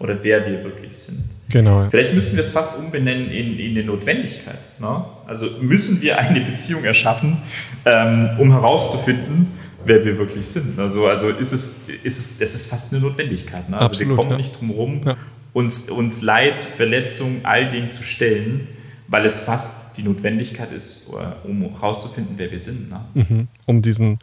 oder 0.00 0.24
wer 0.24 0.44
wir 0.44 0.64
wirklich 0.64 0.96
sind. 0.96 1.22
Genau. 1.50 1.86
Vielleicht 1.88 2.14
müssen 2.14 2.34
wir 2.34 2.42
es 2.42 2.50
fast 2.50 2.78
umbenennen 2.78 3.30
in, 3.30 3.58
in 3.58 3.76
eine 3.76 3.84
Notwendigkeit. 3.84 4.58
Ne? 4.80 5.04
Also 5.26 5.46
müssen 5.60 6.02
wir 6.02 6.18
eine 6.18 6.40
Beziehung 6.40 6.82
erschaffen, 6.82 7.36
ähm, 7.84 8.30
um 8.38 8.50
herauszufinden, 8.50 9.46
wer 9.84 10.04
wir 10.04 10.18
wirklich 10.18 10.46
sind. 10.46 10.78
Also, 10.78 11.06
also 11.06 11.28
ist 11.28 11.52
es, 11.52 11.88
ist 12.02 12.18
es, 12.18 12.38
das 12.38 12.54
ist 12.54 12.66
fast 12.66 12.92
eine 12.92 13.02
Notwendigkeit. 13.02 13.68
Ne? 13.68 13.76
Also 13.76 13.92
Absolut, 13.92 14.10
wir 14.10 14.16
kommen 14.16 14.30
ja. 14.30 14.36
nicht 14.36 14.58
drum 14.58 14.68
herum, 14.68 15.00
ja 15.04 15.16
uns, 15.52 15.90
uns 15.90 16.22
Leid, 16.22 16.62
Verletzung, 16.62 17.40
all 17.44 17.68
dem 17.68 17.90
zu 17.90 18.02
stellen, 18.02 18.68
weil 19.08 19.24
es 19.26 19.40
fast 19.40 19.96
die 19.96 20.02
Notwendigkeit 20.02 20.72
ist, 20.72 21.10
um 21.44 21.62
herauszufinden, 21.74 22.34
wer 22.38 22.50
wir 22.50 22.58
sind. 22.58 22.90
Ne? 22.90 23.00
Mhm. 23.14 23.48
Um 23.66 23.82
diesen 23.82 24.18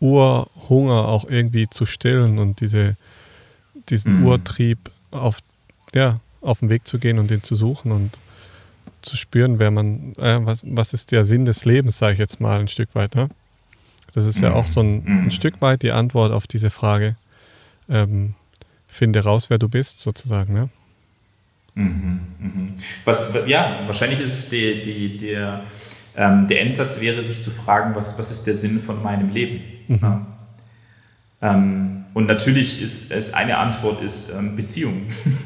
Urhunger 0.00 1.08
auch 1.08 1.28
irgendwie 1.28 1.68
zu 1.68 1.86
stillen 1.86 2.38
und 2.38 2.60
diese, 2.60 2.96
diesen 3.88 4.20
mhm. 4.20 4.26
Urtrieb 4.26 4.78
auf, 5.10 5.38
ja, 5.94 6.20
auf 6.42 6.60
den 6.60 6.68
Weg 6.68 6.86
zu 6.86 6.98
gehen 6.98 7.18
und 7.18 7.30
den 7.30 7.42
zu 7.42 7.54
suchen 7.54 7.92
und 7.92 8.20
zu 9.00 9.16
spüren, 9.16 9.58
wer 9.58 9.70
man, 9.70 10.12
äh, 10.18 10.38
was, 10.44 10.62
was 10.66 10.92
ist 10.92 11.12
der 11.12 11.24
Sinn 11.24 11.46
des 11.46 11.64
Lebens, 11.64 11.96
sage 11.96 12.14
ich 12.14 12.18
jetzt 12.18 12.40
mal 12.40 12.60
ein 12.60 12.68
Stück 12.68 12.94
weit. 12.94 13.14
Ne? 13.14 13.30
Das 14.16 14.24
ist 14.24 14.40
ja 14.40 14.54
auch 14.54 14.66
so 14.66 14.80
ein, 14.80 15.06
ein, 15.06 15.24
mhm. 15.24 15.30
Stück 15.30 15.60
weit 15.60 15.82
die 15.82 15.92
Antwort 15.92 16.32
auf 16.32 16.46
diese 16.46 16.70
Frage. 16.70 17.16
Ähm, 17.86 18.32
finde 18.88 19.22
raus, 19.22 19.50
wer 19.50 19.58
du 19.58 19.68
bist, 19.68 19.98
sozusagen. 19.98 20.54
Ne? 20.54 20.70
Mhm, 21.74 22.20
mhm. 22.38 22.72
Was, 23.04 23.34
ja, 23.46 23.82
wahrscheinlich 23.84 24.18
ist 24.20 24.32
es 24.32 24.48
die, 24.48 24.82
die, 24.82 25.18
der, 25.18 25.64
ähm, 26.16 26.48
der 26.48 26.62
Endsatz 26.62 26.98
wäre, 27.02 27.22
sich 27.22 27.42
zu 27.42 27.50
fragen, 27.50 27.94
was, 27.94 28.18
was 28.18 28.30
ist 28.30 28.46
der 28.46 28.54
Sinn 28.54 28.80
von 28.80 29.02
meinem 29.02 29.34
Leben? 29.34 29.60
Mhm. 29.86 29.98
Ja. 30.00 30.26
Ähm, 31.42 32.04
und 32.14 32.24
natürlich 32.24 32.80
ist 32.80 33.12
es 33.12 33.34
eine 33.34 33.58
Antwort 33.58 34.02
ist 34.02 34.30
ähm, 34.30 34.56
Beziehung. 34.56 35.02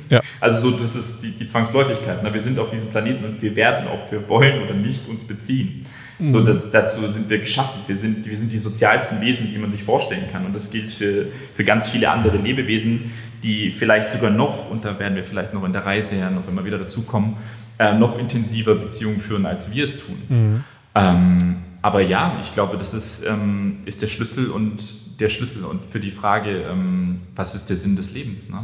Ja. 0.08 0.20
Also 0.42 0.70
so, 0.70 0.78
das 0.78 0.96
ist 0.96 1.22
die, 1.22 1.32
die 1.32 1.46
Zwangsläufigkeit. 1.46 2.22
Ne? 2.22 2.32
Wir 2.32 2.40
sind 2.40 2.58
auf 2.58 2.70
diesem 2.70 2.88
Planeten 2.88 3.24
und 3.26 3.42
wir 3.42 3.54
werden, 3.56 3.88
ob 3.88 4.10
wir 4.10 4.26
wollen 4.26 4.62
oder 4.62 4.72
nicht, 4.72 5.06
uns 5.06 5.26
beziehen. 5.26 5.84
So, 6.26 6.40
mhm. 6.40 6.46
da, 6.46 6.52
dazu 6.72 7.06
sind 7.06 7.30
wir 7.30 7.38
geschaffen. 7.38 7.80
Wir 7.86 7.96
sind, 7.96 8.28
wir 8.28 8.36
sind 8.36 8.52
die 8.52 8.58
sozialsten 8.58 9.20
Wesen, 9.20 9.50
die 9.50 9.58
man 9.58 9.70
sich 9.70 9.82
vorstellen 9.82 10.26
kann. 10.30 10.44
Und 10.44 10.54
das 10.54 10.70
gilt 10.70 10.90
für, 10.90 11.26
für 11.54 11.64
ganz 11.64 11.90
viele 11.90 12.10
andere 12.10 12.36
Lebewesen, 12.36 13.10
die 13.42 13.70
vielleicht 13.70 14.08
sogar 14.08 14.30
noch, 14.30 14.70
und 14.70 14.84
da 14.84 14.98
werden 14.98 15.16
wir 15.16 15.24
vielleicht 15.24 15.54
noch 15.54 15.64
in 15.64 15.72
der 15.72 15.86
Reise 15.86 16.18
ja 16.18 16.30
noch 16.30 16.46
immer 16.48 16.64
wieder 16.64 16.78
dazukommen, 16.78 17.36
äh, 17.78 17.94
noch 17.94 18.18
intensiver 18.18 18.74
Beziehungen 18.74 19.20
führen, 19.20 19.46
als 19.46 19.74
wir 19.74 19.84
es 19.84 20.04
tun. 20.04 20.18
Mhm. 20.28 20.64
Ähm, 20.94 21.56
aber 21.82 22.02
ja, 22.02 22.38
ich 22.42 22.52
glaube, 22.52 22.76
das 22.76 22.92
ist, 22.92 23.24
ähm, 23.26 23.78
ist 23.86 24.02
der 24.02 24.08
Schlüssel 24.08 24.50
und 24.50 25.20
der 25.20 25.30
Schlüssel 25.30 25.64
und 25.64 25.84
für 25.86 26.00
die 26.00 26.10
Frage, 26.10 26.64
ähm, 26.70 27.20
was 27.34 27.54
ist 27.54 27.70
der 27.70 27.76
Sinn 27.76 27.96
des 27.96 28.12
Lebens? 28.12 28.50
Ne? 28.50 28.58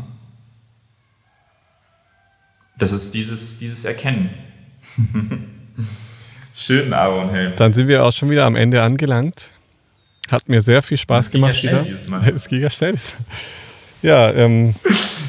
Das 2.78 2.92
ist 2.92 3.14
dieses, 3.14 3.58
dieses 3.58 3.84
Erkennen. 3.84 4.30
Schön, 6.58 6.94
Aaron. 6.94 7.28
Hey. 7.30 7.52
Dann 7.54 7.74
sind 7.74 7.86
wir 7.86 8.02
auch 8.02 8.12
schon 8.12 8.30
wieder 8.30 8.46
am 8.46 8.56
Ende 8.56 8.82
angelangt. 8.82 9.50
Hat 10.30 10.48
mir 10.48 10.62
sehr 10.62 10.82
viel 10.82 10.96
Spaß 10.96 11.30
gemacht 11.30 11.62
wieder. 11.62 11.84
Es 12.34 12.48
ging 12.48 12.62
ja 12.62 12.70
schnell. 12.70 12.94
Ja, 14.00 14.32
ähm, 14.32 14.74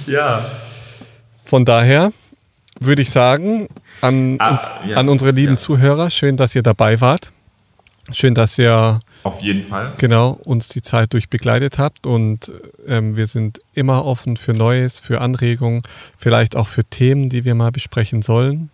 ja. 0.08 0.50
Von 1.44 1.66
daher 1.66 2.14
würde 2.80 3.02
ich 3.02 3.10
sagen, 3.10 3.68
an, 4.00 4.38
ah, 4.40 4.52
uns, 4.52 4.74
ja. 4.86 4.96
an 4.96 5.10
unsere 5.10 5.32
lieben 5.32 5.54
ja. 5.54 5.58
Zuhörer, 5.58 6.10
schön, 6.10 6.38
dass 6.38 6.56
ihr 6.56 6.64
dabei 6.64 7.02
wart. 7.02 7.32
Schön, 8.12 8.34
dass 8.34 8.58
ihr 8.58 9.02
auf 9.24 9.42
jeden 9.42 9.64
Fall 9.64 9.96
genau 9.98 10.40
uns 10.46 10.70
die 10.70 10.82
Zeit 10.82 11.12
durch 11.12 11.28
begleitet 11.28 11.78
habt 11.78 12.08
und 12.08 12.54
ähm, 12.88 13.18
wir 13.18 13.28
sind 13.28 13.60
immer 13.74 14.06
offen 14.06 14.38
für 14.38 14.54
Neues, 14.54 15.02
für 15.02 15.20
Anregungen, 15.20 15.82
vielleicht 16.18 16.56
auch 16.56 16.68
für 16.68 16.86
Themen, 16.86 17.28
die 17.28 17.44
wir 17.44 17.54
mal 17.54 17.72
besprechen 17.72 18.22
sollen. 18.22 18.70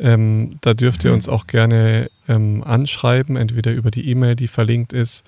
Ähm, 0.00 0.58
da 0.62 0.74
dürft 0.74 1.04
ihr 1.04 1.10
mhm. 1.10 1.16
uns 1.16 1.28
auch 1.28 1.46
gerne 1.46 2.10
ähm, 2.28 2.64
anschreiben, 2.64 3.36
entweder 3.36 3.72
über 3.72 3.90
die 3.90 4.08
E-Mail, 4.08 4.34
die 4.34 4.48
verlinkt 4.48 4.92
ist, 4.92 5.24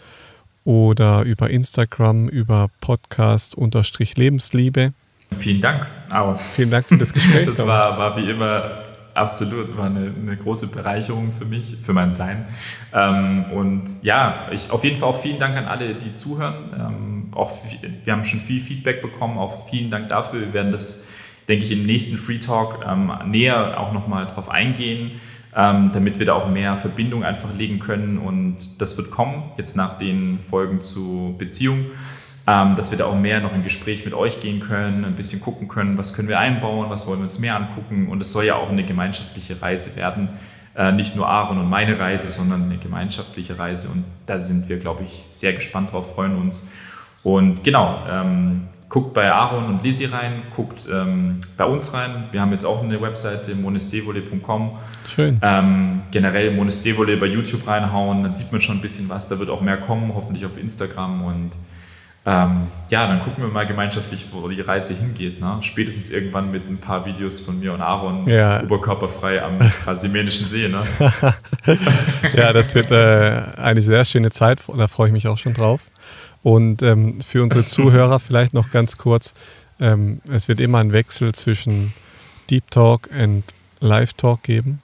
oder 0.65 1.23
über 1.23 1.51
Instagram, 1.51 2.29
über 2.29 2.69
Podcast-Lebensliebe. 2.81 4.93
Vielen 5.39 5.61
Dank, 5.61 5.87
Aaron. 6.11 6.39
Vielen 6.39 6.71
Dank 6.71 6.87
für 6.87 6.99
das 6.99 7.13
Gespräch. 7.13 7.47
das 7.49 7.67
war, 7.67 7.99
war 7.99 8.17
wie 8.17 8.31
immer 8.31 8.83
absolut, 9.15 9.77
war 9.77 9.87
eine, 9.87 10.13
eine, 10.21 10.37
große 10.37 10.69
Bereicherung 10.69 11.33
für 11.33 11.45
mich, 11.45 11.77
für 11.83 11.93
mein 11.93 12.13
Sein. 12.13 12.47
Ähm, 12.95 13.45
und 13.53 13.85
ja, 14.03 14.49
ich, 14.51 14.71
auf 14.71 14.85
jeden 14.85 14.97
Fall 14.97 15.09
auch 15.09 15.21
vielen 15.21 15.39
Dank 15.39 15.57
an 15.57 15.67
alle, 15.67 15.95
die 15.95 16.13
zuhören. 16.13 16.55
Ähm, 16.79 17.33
auch, 17.35 17.51
wir 18.05 18.13
haben 18.13 18.25
schon 18.25 18.41
viel 18.41 18.61
Feedback 18.61 19.03
bekommen, 19.03 19.39
auch 19.39 19.69
vielen 19.69 19.91
Dank 19.91 20.09
dafür. 20.09 20.41
Wir 20.41 20.53
werden 20.53 20.73
das, 20.73 21.09
denke 21.49 21.65
ich, 21.65 21.73
im 21.73 21.87
nächsten 21.87 22.17
Free 22.17 22.39
Talk 22.39 22.85
ähm, 22.87 23.13
näher 23.27 23.81
auch 23.81 23.93
nochmal 23.93 24.27
drauf 24.27 24.51
eingehen, 24.51 25.13
ähm, 25.57 25.91
damit 25.93 26.19
wir 26.19 26.27
da 26.27 26.35
auch 26.35 26.49
mehr 26.49 26.77
Verbindung 26.77 27.25
einfach 27.25 27.55
legen 27.57 27.79
können. 27.79 28.19
Und 28.19 28.81
das 28.81 28.97
wird 28.97 29.11
kommen, 29.11 29.43
jetzt 29.57 29.77
nach 29.77 29.99
den 29.99 30.39
Folgen 30.39 30.81
zu 30.81 31.35
Beziehungen 31.39 31.87
ähm, 32.47 32.77
dass 32.77 32.91
wir 32.91 32.99
da 32.99 33.07
auch 33.07 33.15
mehr 33.15 33.41
noch 33.41 33.55
in 33.55 33.63
Gespräch 33.63 34.05
mit 34.05 34.15
euch 34.15 34.41
gehen 34.41 34.61
können, 34.61 35.05
ein 35.05 35.15
bisschen 35.15 35.41
gucken 35.41 35.69
können, 35.69 35.97
was 35.97 36.15
können 36.15 36.29
wir 36.29 36.39
einbauen, 36.39 36.91
was 36.91 37.07
wollen 37.07 37.21
wir 37.21 37.25
uns 37.25 37.39
mehr 37.39 37.57
angucken. 37.57 38.09
Und 38.09 38.21
es 38.21 38.33
soll 38.33 38.45
ja 38.45 38.57
auch 38.57 38.69
eine 38.69 38.85
gemeinschaftliche 38.85 39.63
Reise 39.63 39.97
werden. 39.97 40.29
Äh, 40.75 40.93
nicht 40.93 41.15
nur 41.15 41.29
Aaron 41.29 41.59
und 41.59 41.69
meine 41.69 42.01
Reise, 42.01 42.31
sondern 42.31 42.65
eine 42.65 42.79
gemeinschaftliche 42.79 43.59
Reise. 43.59 43.91
Und 43.91 44.05
da 44.27 44.41
sind 44.41 44.69
wir, 44.69 44.79
glaube 44.79 45.05
ich, 45.05 45.11
sehr 45.11 45.53
gespannt 45.53 45.93
drauf, 45.93 46.15
freuen 46.15 46.37
uns. 46.37 46.71
Und 47.23 47.63
genau, 47.63 48.01
ähm, 48.11 48.65
guckt 48.93 49.15
bei 49.15 49.33
Aaron 49.33 49.69
und 49.69 49.83
Lizzie 49.83 50.05
rein, 50.05 50.43
guckt 50.55 50.87
ähm, 50.93 51.41
bei 51.57 51.65
uns 51.65 51.95
rein. 51.95 52.25
Wir 52.31 52.43
haben 52.43 52.53
jetzt 52.53 52.67
auch 52.67 52.83
eine 52.83 53.01
Webseite, 53.01 53.55
monestevole.com. 53.55 54.73
Schön. 55.09 55.41
Ähm, 55.41 56.03
generell 56.11 56.51
Monestevole 56.51 57.17
bei 57.17 57.25
YouTube 57.25 57.67
reinhauen, 57.67 58.23
dann 58.23 58.35
sieht 58.35 58.53
man 58.53 58.61
schon 58.61 58.77
ein 58.77 58.81
bisschen 58.83 59.09
was. 59.09 59.29
Da 59.29 59.39
wird 59.39 59.49
auch 59.49 59.63
mehr 59.63 59.79
kommen, 59.79 60.13
hoffentlich 60.15 60.45
auf 60.45 60.59
Instagram 60.59 61.25
und 61.25 61.53
ähm, 62.25 62.69
ja, 62.91 63.07
dann 63.09 63.21
gucken 63.21 63.43
wir 63.43 63.51
mal 63.51 63.67
gemeinschaftlich, 63.67 64.27
wo 64.31 64.47
die 64.47 64.61
Reise 64.61 64.95
hingeht. 64.95 65.41
Ne? 65.41 65.57
Spätestens 65.63 66.11
irgendwann 66.11 66.53
mit 66.53 66.69
ein 66.69 66.77
paar 66.77 67.07
Videos 67.07 67.41
von 67.41 67.59
mir 67.59 67.73
und 67.73 67.81
Aaron, 67.81 68.29
ja. 68.29 68.63
oberkörperfrei 68.63 69.43
am 69.43 69.59
Krasimenischen 69.85 70.47
See. 70.47 70.69
Ne? 70.69 70.83
ja, 72.37 72.53
das 72.53 72.75
wird 72.75 72.91
äh, 72.91 73.43
eine 73.57 73.81
sehr 73.81 74.05
schöne 74.05 74.31
Zeit, 74.31 74.59
da 74.77 74.87
freue 74.87 75.09
ich 75.09 75.13
mich 75.15 75.27
auch 75.27 75.39
schon 75.39 75.55
drauf. 75.55 75.81
Und 76.43 76.83
ähm, 76.83 77.21
für 77.21 77.43
unsere 77.43 77.65
Zuhörer 77.67 78.19
vielleicht 78.19 78.55
noch 78.55 78.71
ganz 78.71 78.97
kurz, 78.97 79.35
ähm, 79.81 80.21
es 80.31 80.49
wird 80.49 80.61
immer 80.61 80.79
einen 80.79 80.93
Wechsel 80.93 81.33
zwischen 81.33 81.93
Deep 82.51 82.71
Talk 82.71 83.09
und 83.19 83.45
Live 83.81 84.15
Talk 84.15 84.43
geben. 84.43 84.81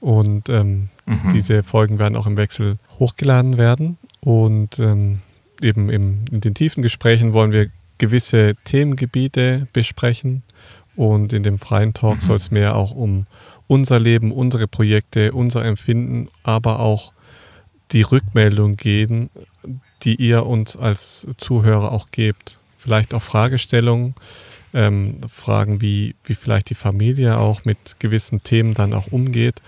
Und 0.00 0.48
ähm, 0.48 0.88
mhm. 1.06 1.30
diese 1.32 1.62
Folgen 1.62 1.98
werden 1.98 2.16
auch 2.16 2.26
im 2.26 2.36
Wechsel 2.36 2.76
hochgeladen 2.98 3.58
werden. 3.58 3.98
Und 4.20 4.78
ähm, 4.78 5.20
eben 5.60 5.90
im, 5.90 6.24
in 6.30 6.40
den 6.40 6.54
tiefen 6.54 6.82
Gesprächen 6.82 7.32
wollen 7.32 7.52
wir 7.52 7.68
gewisse 7.98 8.54
Themengebiete 8.64 9.66
besprechen 9.72 10.42
und 10.96 11.32
in 11.32 11.42
dem 11.42 11.58
freien 11.58 11.94
Talk 11.94 12.16
mhm. 12.16 12.20
soll 12.20 12.36
es 12.36 12.50
mehr 12.50 12.76
auch 12.76 12.92
um 12.92 13.26
unser 13.66 14.00
Leben, 14.00 14.32
unsere 14.32 14.66
Projekte, 14.66 15.32
unser 15.32 15.64
Empfinden, 15.64 16.28
aber 16.42 16.80
auch 16.80 17.12
die 17.92 18.02
Rückmeldung 18.02 18.76
geben, 18.76 19.30
die 20.04 20.16
ihr 20.16 20.46
uns 20.46 20.76
als 20.76 21.26
Zuhörer 21.36 21.92
auch 21.92 22.10
gebt. 22.10 22.58
Vielleicht 22.76 23.14
auch 23.14 23.22
Fragestellungen, 23.22 24.14
ähm, 24.72 25.20
Fragen, 25.28 25.80
wie, 25.80 26.14
wie 26.24 26.34
vielleicht 26.34 26.70
die 26.70 26.74
Familie 26.74 27.38
auch 27.38 27.64
mit 27.64 27.96
gewissen 27.98 28.42
Themen 28.42 28.74
dann 28.74 28.92
auch 28.92 29.08
umgeht. 29.08 29.60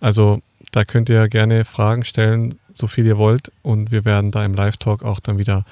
Also 0.00 0.40
da 0.72 0.84
könnt 0.84 1.08
ihr 1.08 1.28
gerne 1.28 1.64
Fragen 1.64 2.04
stellen, 2.04 2.58
so 2.72 2.86
viel 2.86 3.06
ihr 3.06 3.18
wollt. 3.18 3.50
Und 3.62 3.90
wir 3.90 4.04
werden 4.04 4.30
da 4.30 4.44
im 4.44 4.54
Live-Talk 4.54 5.02
auch 5.02 5.20
dann 5.20 5.38
wieder 5.38 5.64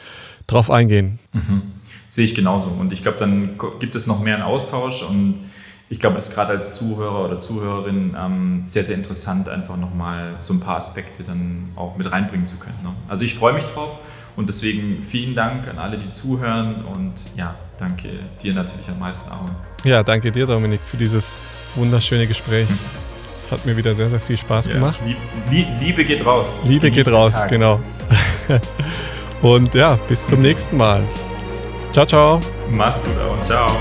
drauf 0.46 0.70
eingehen. 0.70 1.18
Mhm. 1.32 1.62
Sehe 2.08 2.24
ich 2.24 2.34
genauso. 2.34 2.68
Und 2.68 2.92
ich 2.92 3.02
glaube, 3.02 3.18
dann 3.18 3.58
gibt 3.80 3.94
es 3.94 4.06
noch 4.06 4.20
mehr 4.20 4.34
einen 4.34 4.44
Austausch. 4.44 5.02
Und 5.02 5.38
ich 5.92 6.00
glaube, 6.00 6.14
das 6.14 6.30
ist 6.30 6.34
gerade 6.34 6.52
als 6.52 6.72
Zuhörer 6.72 7.26
oder 7.26 7.38
Zuhörerin 7.38 8.16
ähm, 8.18 8.62
sehr, 8.64 8.82
sehr 8.82 8.96
interessant, 8.96 9.46
einfach 9.50 9.76
nochmal 9.76 10.36
so 10.38 10.54
ein 10.54 10.60
paar 10.60 10.78
Aspekte 10.78 11.22
dann 11.22 11.68
auch 11.76 11.98
mit 11.98 12.10
reinbringen 12.10 12.46
zu 12.46 12.58
können. 12.58 12.78
Ne? 12.82 12.94
Also 13.08 13.26
ich 13.26 13.34
freue 13.34 13.52
mich 13.52 13.64
drauf. 13.64 13.98
Und 14.34 14.48
deswegen 14.48 15.02
vielen 15.02 15.34
Dank 15.34 15.68
an 15.68 15.76
alle, 15.76 15.98
die 15.98 16.10
zuhören. 16.10 16.76
Und 16.86 17.12
ja, 17.36 17.54
danke 17.78 18.08
dir 18.42 18.54
natürlich 18.54 18.88
am 18.88 19.00
meisten, 19.00 19.30
Aaron. 19.32 19.50
Ja, 19.84 20.02
danke 20.02 20.32
dir, 20.32 20.46
Dominik, 20.46 20.80
für 20.82 20.96
dieses 20.96 21.36
wunderschöne 21.74 22.26
Gespräch. 22.26 22.68
Es 23.36 23.50
hat 23.50 23.66
mir 23.66 23.76
wieder 23.76 23.94
sehr, 23.94 24.08
sehr 24.08 24.20
viel 24.20 24.38
Spaß 24.38 24.68
ja. 24.68 24.72
gemacht. 24.72 24.98
Liebe, 25.04 25.68
Liebe 25.78 26.04
geht 26.06 26.24
raus. 26.24 26.60
Liebe 26.64 26.90
geht 26.90 27.08
raus, 27.08 27.34
Tag. 27.34 27.50
genau. 27.50 27.80
Und 29.42 29.74
ja, 29.74 29.96
bis 30.08 30.26
zum 30.26 30.40
nächsten 30.40 30.78
Mal. 30.78 31.04
Ciao, 31.92 32.06
ciao. 32.06 32.40
Mach's 32.70 33.04
gut, 33.04 33.12
auch. 33.18 33.42
Ciao. 33.42 33.76